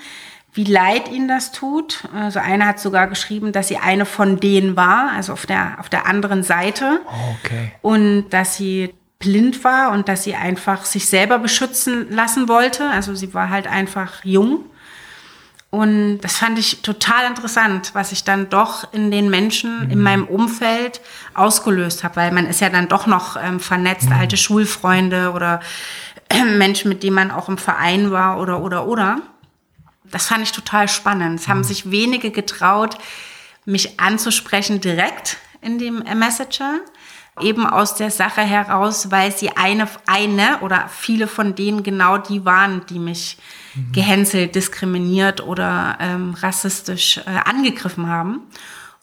wie 0.52 0.64
leid 0.64 1.10
ihnen 1.10 1.28
das 1.28 1.52
tut. 1.52 2.08
Also 2.14 2.40
einer 2.40 2.66
hat 2.66 2.80
sogar 2.80 3.06
geschrieben, 3.06 3.52
dass 3.52 3.68
sie 3.68 3.76
eine 3.76 4.06
von 4.06 4.40
denen 4.40 4.76
war, 4.76 5.12
also 5.12 5.32
auf 5.32 5.46
der, 5.46 5.76
auf 5.78 5.88
der 5.88 6.06
anderen 6.06 6.42
Seite. 6.42 7.00
Oh, 7.06 7.36
okay. 7.44 7.72
Und 7.82 8.30
dass 8.30 8.56
sie 8.56 8.94
blind 9.18 9.64
war 9.64 9.92
und 9.92 10.08
dass 10.08 10.24
sie 10.24 10.34
einfach 10.34 10.84
sich 10.84 11.08
selber 11.08 11.38
beschützen 11.38 12.10
lassen 12.10 12.48
wollte. 12.48 12.88
Also 12.88 13.14
sie 13.14 13.34
war 13.34 13.50
halt 13.50 13.66
einfach 13.66 14.24
jung. 14.24 14.64
Und 15.70 16.20
das 16.20 16.38
fand 16.38 16.58
ich 16.58 16.80
total 16.80 17.26
interessant, 17.26 17.90
was 17.92 18.12
ich 18.12 18.24
dann 18.24 18.48
doch 18.48 18.90
in 18.94 19.10
den 19.10 19.28
Menschen 19.28 19.84
mhm. 19.84 19.90
in 19.90 20.02
meinem 20.02 20.26
Umfeld 20.26 21.02
ausgelöst 21.34 22.04
habe, 22.04 22.16
weil 22.16 22.32
man 22.32 22.46
ist 22.46 22.60
ja 22.60 22.70
dann 22.70 22.88
doch 22.88 23.06
noch 23.06 23.36
ähm, 23.36 23.60
vernetzt, 23.60 24.08
mhm. 24.08 24.14
alte 24.14 24.38
Schulfreunde 24.38 25.32
oder 25.32 25.60
äh, 26.30 26.42
Menschen, 26.44 26.88
mit 26.88 27.02
denen 27.02 27.16
man 27.16 27.30
auch 27.30 27.50
im 27.50 27.58
Verein 27.58 28.10
war 28.10 28.40
oder 28.40 28.62
oder 28.62 28.86
oder. 28.86 29.20
Das 30.04 30.28
fand 30.28 30.42
ich 30.42 30.52
total 30.52 30.88
spannend. 30.88 31.40
Es 31.40 31.48
haben 31.48 31.58
mhm. 31.58 31.64
sich 31.64 31.90
wenige 31.90 32.30
getraut, 32.30 32.96
mich 33.66 34.00
anzusprechen 34.00 34.80
direkt 34.80 35.36
in 35.60 35.78
dem 35.78 36.02
Messenger 36.18 36.80
eben 37.40 37.66
aus 37.66 37.94
der 37.94 38.10
Sache 38.10 38.40
heraus, 38.40 39.10
weil 39.10 39.36
sie 39.36 39.56
eine, 39.56 39.88
eine 40.06 40.58
oder 40.60 40.88
viele 40.88 41.26
von 41.26 41.54
denen 41.54 41.82
genau 41.82 42.18
die 42.18 42.44
waren, 42.44 42.84
die 42.86 42.98
mich 42.98 43.38
mhm. 43.74 43.92
gehänselt, 43.92 44.54
diskriminiert 44.54 45.40
oder 45.40 45.98
ähm, 46.00 46.34
rassistisch 46.34 47.18
äh, 47.18 47.22
angegriffen 47.44 48.08
haben. 48.08 48.42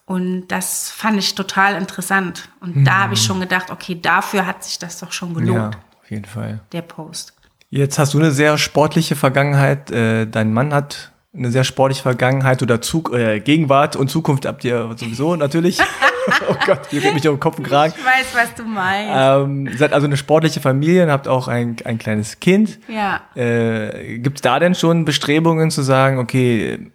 Und 0.04 0.48
das 0.48 0.90
fand 0.90 1.18
ich 1.18 1.34
total 1.34 1.74
interessant. 1.74 2.48
Und 2.60 2.76
mhm. 2.76 2.84
da 2.84 3.02
habe 3.02 3.14
ich 3.14 3.22
schon 3.22 3.40
gedacht, 3.40 3.70
okay, 3.70 3.98
dafür 4.00 4.46
hat 4.46 4.62
sich 4.62 4.78
das 4.78 5.00
doch 5.00 5.12
schon 5.12 5.34
gelohnt. 5.34 5.74
Ja, 5.74 5.80
auf 6.00 6.10
jeden 6.10 6.24
Fall. 6.24 6.60
Der 6.72 6.82
Post. 6.82 7.32
Jetzt 7.70 7.98
hast 7.98 8.14
du 8.14 8.18
eine 8.18 8.30
sehr 8.30 8.56
sportliche 8.58 9.16
Vergangenheit. 9.16 9.90
Äh, 9.90 10.26
dein 10.26 10.52
Mann 10.52 10.72
hat 10.72 11.12
eine 11.36 11.50
sehr 11.50 11.64
sportliche 11.64 12.02
Vergangenheit 12.02 12.62
oder 12.62 12.80
Zug, 12.80 13.12
äh, 13.12 13.40
Gegenwart 13.40 13.96
und 13.96 14.08
Zukunft 14.08 14.46
habt 14.46 14.64
ihr 14.64 14.94
sowieso 14.96 15.36
natürlich. 15.36 15.78
oh 16.48 16.56
Gott, 16.66 16.80
ihr 16.92 17.00
geht 17.00 17.14
mich 17.14 17.26
um 17.28 17.34
den 17.34 17.40
Kopf 17.40 17.62
Kragen. 17.62 17.94
Ich 17.96 18.04
weiß, 18.04 18.26
was 18.34 18.54
du 18.54 18.64
meinst. 18.64 19.12
Ähm, 19.14 19.66
ihr 19.66 19.78
seid 19.78 19.92
also 19.92 20.06
eine 20.06 20.16
sportliche 20.16 20.60
Familie 20.60 21.04
und 21.04 21.10
habt 21.10 21.28
auch 21.28 21.48
ein, 21.48 21.76
ein 21.84 21.98
kleines 21.98 22.40
Kind. 22.40 22.78
Ja. 22.88 23.20
Äh, 23.34 24.18
Gibt 24.18 24.38
es 24.38 24.42
da 24.42 24.58
denn 24.58 24.74
schon 24.74 25.04
Bestrebungen 25.04 25.70
zu 25.70 25.82
sagen, 25.82 26.18
okay, 26.18 26.90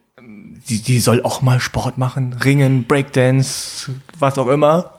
die, 0.70 0.82
die 0.82 1.00
soll 1.00 1.24
auch 1.24 1.42
mal 1.42 1.60
Sport 1.60 1.98
machen, 1.98 2.34
Ringen, 2.34 2.86
Breakdance, 2.86 3.92
was 4.20 4.38
auch 4.38 4.48
immer? 4.48 4.94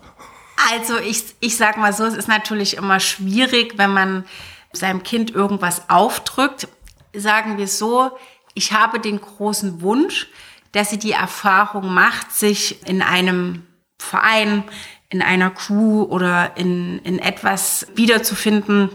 Also 0.73 0.99
ich, 0.99 1.25
ich 1.41 1.57
sag 1.57 1.77
mal 1.77 1.93
so, 1.93 2.05
es 2.05 2.15
ist 2.15 2.29
natürlich 2.29 2.77
immer 2.77 3.01
schwierig, 3.01 3.75
wenn 3.77 3.93
man 3.93 4.25
seinem 4.73 5.03
Kind 5.03 5.31
irgendwas 5.31 5.89
aufdrückt. 5.89 6.69
Sagen 7.15 7.59
wir 7.59 7.69
so, 7.69 8.11
ich 8.55 8.73
habe 8.73 9.01
den 9.01 9.21
großen 9.21 9.81
Wunsch, 9.81 10.29
dass 10.73 10.91
sie 10.91 10.99
die 10.99 11.13
Erfahrung 11.13 11.93
macht, 11.93 12.33
sich 12.33 12.87
in 12.89 13.03
einem 13.03 13.67
Verein, 13.99 14.65
in 15.11 15.23
einer 15.23 15.51
Crew 15.51 16.03
oder 16.05 16.57
in, 16.57 16.99
in 17.01 17.19
etwas 17.19 17.87
wiederzufinden, 17.95 18.91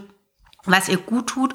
was 0.64 0.88
ihr 0.88 0.98
gut 0.98 1.28
tut, 1.28 1.54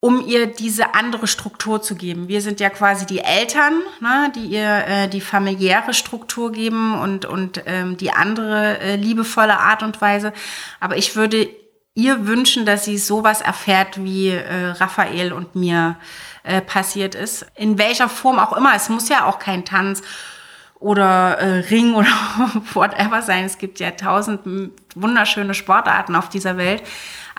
um 0.00 0.24
ihr 0.24 0.46
diese 0.46 0.94
andere 0.94 1.26
Struktur 1.26 1.82
zu 1.82 1.96
geben. 1.96 2.28
Wir 2.28 2.40
sind 2.40 2.60
ja 2.60 2.70
quasi 2.70 3.04
die 3.04 3.18
Eltern, 3.18 3.82
ne, 4.00 4.32
die 4.34 4.46
ihr 4.46 4.86
äh, 4.86 5.08
die 5.08 5.20
familiäre 5.20 5.92
Struktur 5.92 6.52
geben 6.52 6.98
und, 7.00 7.24
und 7.24 7.62
ähm, 7.66 7.96
die 7.96 8.12
andere 8.12 8.78
äh, 8.78 8.96
liebevolle 8.96 9.58
Art 9.58 9.82
und 9.82 10.00
Weise. 10.00 10.32
Aber 10.78 10.96
ich 10.96 11.16
würde 11.16 11.48
ihr 11.98 12.28
wünschen, 12.28 12.64
dass 12.64 12.84
sie 12.84 12.96
sowas 12.96 13.40
erfährt, 13.40 14.02
wie 14.04 14.28
äh, 14.28 14.66
Raphael 14.68 15.32
und 15.32 15.56
mir 15.56 15.96
äh, 16.44 16.60
passiert 16.60 17.16
ist. 17.16 17.44
In 17.56 17.76
welcher 17.76 18.08
Form 18.08 18.38
auch 18.38 18.56
immer. 18.56 18.72
Es 18.76 18.88
muss 18.88 19.08
ja 19.08 19.24
auch 19.24 19.40
kein 19.40 19.64
Tanz 19.64 20.02
oder 20.78 21.38
äh, 21.38 21.58
Ring 21.70 21.94
oder 21.96 22.06
whatever 22.72 23.20
sein. 23.20 23.44
Es 23.44 23.58
gibt 23.58 23.80
ja 23.80 23.90
tausend 23.90 24.40
wunderschöne 24.94 25.54
Sportarten 25.54 26.14
auf 26.14 26.28
dieser 26.28 26.56
Welt. 26.56 26.84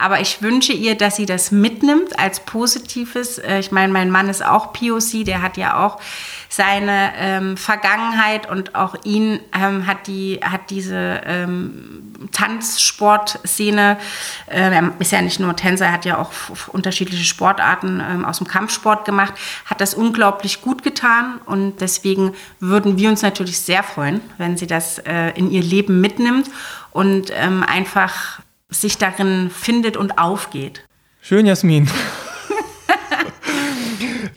Aber 0.00 0.20
ich 0.20 0.42
wünsche 0.42 0.72
ihr, 0.72 0.96
dass 0.96 1.16
sie 1.16 1.26
das 1.26 1.50
mitnimmt 1.50 2.18
als 2.18 2.40
Positives. 2.40 3.38
Äh, 3.38 3.60
ich 3.60 3.70
meine, 3.70 3.92
mein 3.92 4.10
Mann 4.10 4.28
ist 4.28 4.44
auch 4.44 4.72
POC, 4.72 5.24
der 5.24 5.42
hat 5.42 5.56
ja 5.56 5.84
auch 5.84 6.00
seine 6.48 7.12
ähm, 7.16 7.56
Vergangenheit 7.56 8.50
und 8.50 8.74
auch 8.74 8.96
ihn 9.04 9.38
ähm, 9.54 9.86
hat 9.86 10.08
die 10.08 10.40
hat 10.42 10.70
diese 10.70 11.20
ähm, 11.24 12.12
Tanzsportszene. 12.32 13.98
Äh, 14.46 14.72
er 14.72 14.92
ist 14.98 15.12
ja 15.12 15.22
nicht 15.22 15.38
nur 15.38 15.54
Tänzer, 15.54 15.86
er 15.86 15.92
hat 15.92 16.04
ja 16.04 16.18
auch 16.18 16.32
unterschiedliche 16.68 17.24
Sportarten 17.24 18.00
ähm, 18.00 18.24
aus 18.24 18.38
dem 18.38 18.48
Kampfsport 18.48 19.04
gemacht. 19.04 19.34
Hat 19.66 19.80
das 19.80 19.94
unglaublich 19.94 20.60
gut 20.60 20.82
getan 20.82 21.40
und 21.46 21.80
deswegen 21.80 22.34
würden 22.58 22.98
wir 22.98 23.10
uns 23.10 23.22
natürlich 23.22 23.60
sehr 23.60 23.82
freuen, 23.82 24.20
wenn 24.38 24.56
sie 24.56 24.66
das 24.66 24.98
äh, 24.98 25.30
in 25.36 25.50
ihr 25.50 25.62
Leben 25.62 26.00
mitnimmt 26.00 26.50
und 26.90 27.30
ähm, 27.32 27.62
einfach 27.62 28.40
sich 28.70 28.98
darin 28.98 29.50
findet 29.50 29.96
und 29.96 30.18
aufgeht. 30.18 30.84
Schön, 31.20 31.46
Jasmin. 31.46 31.90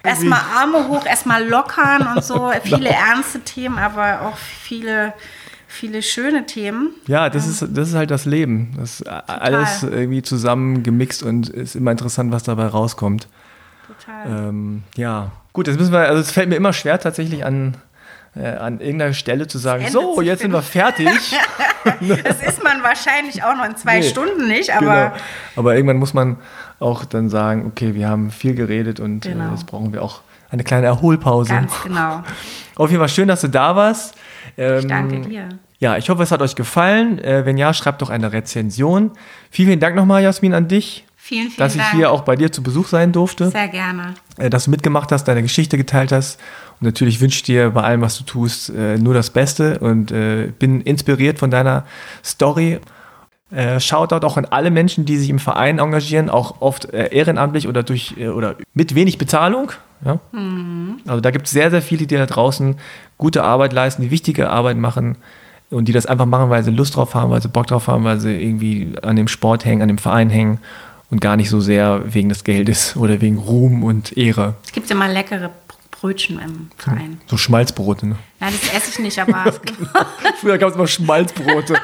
erstmal 0.03 0.41
Arme 0.55 0.87
hoch, 0.87 1.05
erstmal 1.05 1.47
lockern 1.47 2.07
und 2.15 2.23
so. 2.23 2.51
Viele 2.63 2.89
ernste 2.89 3.41
Themen, 3.41 3.77
aber 3.77 4.21
auch 4.21 4.37
viele, 4.37 5.13
viele 5.67 6.01
schöne 6.01 6.45
Themen. 6.45 6.91
Ja, 7.07 7.29
das, 7.29 7.47
ist, 7.47 7.61
das 7.61 7.89
ist 7.89 7.95
halt 7.95 8.11
das 8.11 8.25
Leben. 8.25 8.73
Das 8.77 9.01
ist 9.01 9.07
alles 9.07 9.83
irgendwie 9.83 10.21
zusammen 10.21 10.83
gemixt 10.83 11.23
und 11.23 11.49
ist 11.49 11.75
immer 11.75 11.91
interessant, 11.91 12.31
was 12.31 12.43
dabei 12.43 12.67
rauskommt. 12.67 13.27
Total. 13.87 14.49
Ähm, 14.49 14.83
ja, 14.95 15.31
gut, 15.53 15.67
jetzt 15.67 15.79
müssen 15.79 15.91
wir, 15.91 15.99
also 15.99 16.19
es 16.19 16.31
fällt 16.31 16.49
mir 16.49 16.55
immer 16.55 16.73
schwer 16.73 16.99
tatsächlich 16.99 17.45
an, 17.45 17.77
äh, 18.35 18.47
an 18.47 18.79
irgendeiner 18.79 19.13
Stelle 19.13 19.47
zu 19.47 19.57
sagen, 19.57 19.87
so, 19.89 20.21
jetzt 20.21 20.41
sind 20.41 20.51
wir 20.51 20.61
fertig. 20.61 21.07
das 21.83 22.41
ist 22.41 22.63
man 22.63 22.81
wahrscheinlich 22.81 23.43
auch 23.43 23.55
noch 23.55 23.65
in 23.65 23.75
zwei 23.75 23.99
nee, 23.99 24.03
Stunden 24.03 24.47
nicht, 24.47 24.75
aber. 24.75 25.09
Genau. 25.09 25.23
Aber 25.55 25.75
irgendwann 25.75 25.97
muss 25.97 26.13
man 26.13 26.37
auch 26.79 27.05
dann 27.05 27.29
sagen, 27.29 27.65
okay, 27.67 27.93
wir 27.93 28.09
haben 28.09 28.31
viel 28.31 28.55
geredet 28.55 28.99
und 28.99 29.25
äh, 29.25 29.29
genau. 29.29 29.49
äh, 29.49 29.51
jetzt 29.51 29.67
brauchen 29.67 29.93
wir 29.93 30.01
auch 30.01 30.21
eine 30.49 30.63
kleine 30.63 30.87
Erholpause. 30.87 31.53
Ganz 31.53 31.73
genau. 31.83 32.23
Auf 32.75 32.89
jeden 32.89 32.99
Fall 32.99 33.09
schön, 33.09 33.27
dass 33.27 33.41
du 33.41 33.49
da 33.49 33.75
warst. 33.75 34.15
Ähm, 34.57 34.79
ich 34.79 34.87
danke 34.87 35.21
dir. 35.21 35.49
Ja, 35.79 35.97
ich 35.97 36.09
hoffe, 36.09 36.23
es 36.23 36.31
hat 36.31 36.41
euch 36.41 36.55
gefallen. 36.55 37.19
Äh, 37.19 37.45
wenn 37.45 37.57
ja, 37.57 37.73
schreibt 37.73 38.01
doch 38.01 38.09
eine 38.09 38.31
Rezension. 38.31 39.11
Vielen, 39.51 39.67
vielen 39.67 39.79
Dank 39.79 39.95
nochmal, 39.95 40.23
Jasmin, 40.23 40.53
an 40.53 40.67
dich. 40.67 41.05
Vielen, 41.25 41.47
vielen 41.47 41.57
dass 41.57 41.77
Dank. 41.77 41.87
ich 41.87 41.97
hier 41.97 42.11
auch 42.11 42.23
bei 42.23 42.35
dir 42.35 42.51
zu 42.51 42.61
Besuch 42.61 42.89
sein 42.89 43.13
durfte. 43.13 43.49
Sehr 43.49 43.69
gerne. 43.69 44.15
Äh, 44.35 44.49
dass 44.49 44.65
du 44.65 44.71
mitgemacht 44.71 45.09
hast, 45.09 45.23
deine 45.23 45.41
Geschichte 45.41 45.77
geteilt 45.77 46.11
hast. 46.11 46.37
Und 46.81 46.85
natürlich 46.85 47.21
wünsche 47.21 47.37
ich 47.37 47.43
dir 47.43 47.69
bei 47.69 47.81
allem, 47.81 48.01
was 48.01 48.17
du 48.17 48.25
tust, 48.25 48.69
äh, 48.71 48.97
nur 48.97 49.13
das 49.13 49.29
Beste 49.29 49.79
und 49.79 50.11
äh, 50.11 50.51
bin 50.59 50.81
inspiriert 50.81 51.39
von 51.39 51.49
deiner 51.49 51.85
Story. 52.23 52.79
Shoutout 53.77 54.25
auch 54.25 54.35
an 54.37 54.45
alle 54.45 54.71
Menschen, 54.71 55.05
die 55.05 55.15
sich 55.15 55.29
im 55.29 55.37
Verein 55.37 55.77
engagieren, 55.77 56.31
auch 56.31 56.59
oft 56.59 56.85
ehrenamtlich 56.85 57.67
oder 57.67 57.83
durch 57.83 58.17
oder 58.17 58.55
mit 58.73 58.95
wenig 58.95 59.19
Bezahlung. 59.19 59.71
Ja? 60.03 60.19
Mhm. 60.31 61.01
Also 61.05 61.21
da 61.21 61.29
gibt 61.29 61.45
es 61.45 61.51
sehr, 61.51 61.69
sehr 61.69 61.83
viele, 61.83 62.07
die 62.07 62.15
da 62.15 62.25
draußen 62.25 62.77
gute 63.19 63.43
Arbeit 63.43 63.71
leisten, 63.71 64.01
die 64.01 64.09
wichtige 64.09 64.49
Arbeit 64.49 64.77
machen 64.77 65.17
und 65.69 65.87
die 65.87 65.91
das 65.91 66.07
einfach 66.07 66.25
machen, 66.25 66.49
weil 66.49 66.63
sie 66.63 66.71
Lust 66.71 66.95
drauf 66.95 67.13
haben, 67.13 67.29
weil 67.29 67.43
sie 67.43 67.47
Bock 67.47 67.67
drauf 67.67 67.87
haben, 67.87 68.03
weil 68.05 68.19
sie 68.19 68.31
irgendwie 68.31 68.93
an 69.03 69.17
dem 69.17 69.27
Sport 69.27 69.65
hängen, 69.65 69.83
an 69.83 69.87
dem 69.87 69.99
Verein 69.99 70.31
hängen 70.31 70.57
und 71.13 71.19
gar 71.21 71.37
nicht 71.37 71.51
so 71.51 71.61
sehr 71.61 72.01
wegen 72.05 72.29
des 72.29 72.43
Geldes 72.43 72.97
oder 72.97 73.21
wegen 73.21 73.37
Ruhm 73.37 73.83
und 73.83 74.17
Ehre. 74.17 74.55
Es 74.65 74.71
gibt 74.71 74.89
immer 74.89 75.07
leckere 75.07 75.51
Brötchen 75.91 76.39
im 76.39 76.71
Verein. 76.75 77.21
So 77.27 77.37
Schmalzbrote, 77.37 78.07
ne? 78.07 78.15
Ja, 78.41 78.47
das 78.47 78.73
esse 78.73 78.89
ich 78.89 78.99
nicht, 78.99 79.19
aber. 79.19 79.53
Früher 80.41 80.57
gab 80.57 80.69
es 80.69 80.75
immer 80.75 80.87
Schmalzbrote. 80.87 81.75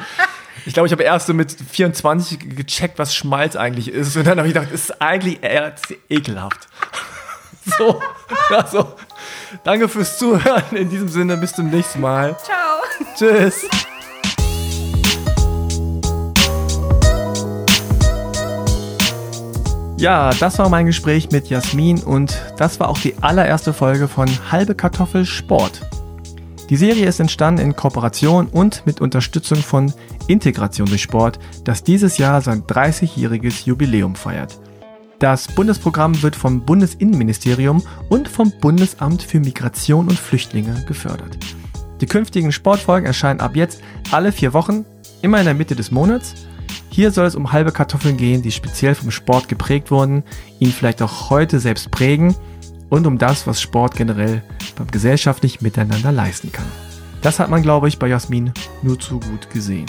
Ich 0.66 0.74
glaube, 0.74 0.88
ich 0.88 0.92
habe 0.92 1.04
erst 1.04 1.28
so 1.28 1.32
mit 1.32 1.52
24 1.52 2.56
gecheckt, 2.56 2.98
was 2.98 3.14
Schmalz 3.14 3.54
eigentlich 3.54 3.88
ist. 3.88 4.16
Und 4.16 4.26
dann 4.26 4.38
habe 4.38 4.48
ich 4.48 4.54
gedacht, 4.54 4.72
das 4.72 4.80
ist 4.82 5.00
eigentlich 5.00 5.42
eher 5.42 5.74
ekelhaft. 6.10 6.68
So, 7.78 8.00
also, 8.48 8.94
danke 9.64 9.86
fürs 9.86 10.18
Zuhören. 10.18 10.64
In 10.74 10.88
diesem 10.88 11.08
Sinne, 11.08 11.36
bis 11.36 11.52
zum 11.52 11.68
nächsten 11.68 12.00
Mal. 12.00 12.34
Ciao. 12.42 13.14
Tschüss. 13.16 13.68
Ja, 20.00 20.30
das 20.40 20.58
war 20.58 20.70
mein 20.70 20.86
Gespräch 20.86 21.30
mit 21.30 21.50
Jasmin 21.50 22.02
und 22.02 22.40
das 22.56 22.80
war 22.80 22.88
auch 22.88 22.96
die 22.96 23.16
allererste 23.20 23.74
Folge 23.74 24.08
von 24.08 24.30
Halbe 24.50 24.74
Kartoffel 24.74 25.26
Sport. 25.26 25.82
Die 26.70 26.78
Serie 26.78 27.04
ist 27.04 27.20
entstanden 27.20 27.60
in 27.60 27.76
Kooperation 27.76 28.46
und 28.46 28.86
mit 28.86 29.02
Unterstützung 29.02 29.58
von 29.58 29.92
Integration 30.26 30.88
durch 30.88 31.02
Sport, 31.02 31.38
das 31.64 31.84
dieses 31.84 32.16
Jahr 32.16 32.40
sein 32.40 32.62
30-jähriges 32.62 33.66
Jubiläum 33.66 34.14
feiert. 34.14 34.58
Das 35.18 35.48
Bundesprogramm 35.48 36.22
wird 36.22 36.34
vom 36.34 36.64
Bundesinnenministerium 36.64 37.82
und 38.08 38.26
vom 38.26 38.54
Bundesamt 38.58 39.22
für 39.22 39.38
Migration 39.38 40.08
und 40.08 40.18
Flüchtlinge 40.18 40.82
gefördert. 40.88 41.36
Die 42.00 42.06
künftigen 42.06 42.52
Sportfolgen 42.52 43.04
erscheinen 43.04 43.40
ab 43.40 43.54
jetzt 43.54 43.82
alle 44.10 44.32
vier 44.32 44.54
Wochen, 44.54 44.86
immer 45.20 45.40
in 45.40 45.44
der 45.44 45.52
Mitte 45.52 45.76
des 45.76 45.90
Monats 45.90 46.34
hier 46.90 47.10
soll 47.10 47.26
es 47.26 47.34
um 47.34 47.52
halbe 47.52 47.72
Kartoffeln 47.72 48.16
gehen, 48.16 48.42
die 48.42 48.52
speziell 48.52 48.94
vom 48.94 49.10
Sport 49.10 49.48
geprägt 49.48 49.90
wurden, 49.90 50.22
ihn 50.58 50.72
vielleicht 50.72 51.02
auch 51.02 51.30
heute 51.30 51.60
selbst 51.60 51.90
prägen 51.90 52.34
und 52.88 53.06
um 53.06 53.18
das, 53.18 53.46
was 53.46 53.60
Sport 53.60 53.96
generell 53.96 54.42
beim 54.76 54.88
gesellschaftlichen 54.88 55.64
Miteinander 55.64 56.12
leisten 56.12 56.52
kann. 56.52 56.66
Das 57.22 57.38
hat 57.38 57.50
man, 57.50 57.62
glaube 57.62 57.88
ich, 57.88 57.98
bei 57.98 58.08
Jasmin 58.08 58.52
nur 58.82 58.98
zu 58.98 59.20
gut 59.20 59.50
gesehen. 59.50 59.86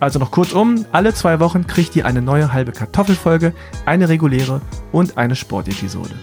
Also 0.00 0.18
noch 0.18 0.30
kurzum, 0.30 0.84
alle 0.92 1.14
zwei 1.14 1.40
Wochen 1.40 1.66
kriegt 1.66 1.96
ihr 1.96 2.04
eine 2.04 2.20
neue 2.20 2.52
halbe 2.52 2.72
Kartoffelfolge, 2.72 3.54
eine 3.86 4.08
reguläre 4.08 4.60
und 4.92 5.16
eine 5.16 5.36
Sportepisode. 5.36 6.14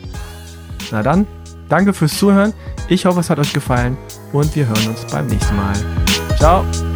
Na 0.92 1.02
dann, 1.02 1.26
danke 1.70 1.94
fürs 1.94 2.18
Zuhören, 2.18 2.54
ich 2.90 3.06
hoffe 3.06 3.22
es 3.22 3.30
hat 3.30 3.40
euch 3.40 3.54
gefallen 3.54 3.98
und 4.34 4.56
wir 4.56 4.68
hören 4.68 4.88
uns 4.88 5.06
beim 5.12 5.28
nächsten 5.28 5.56
Mal. 5.56 5.76
Ciao! 6.38 6.91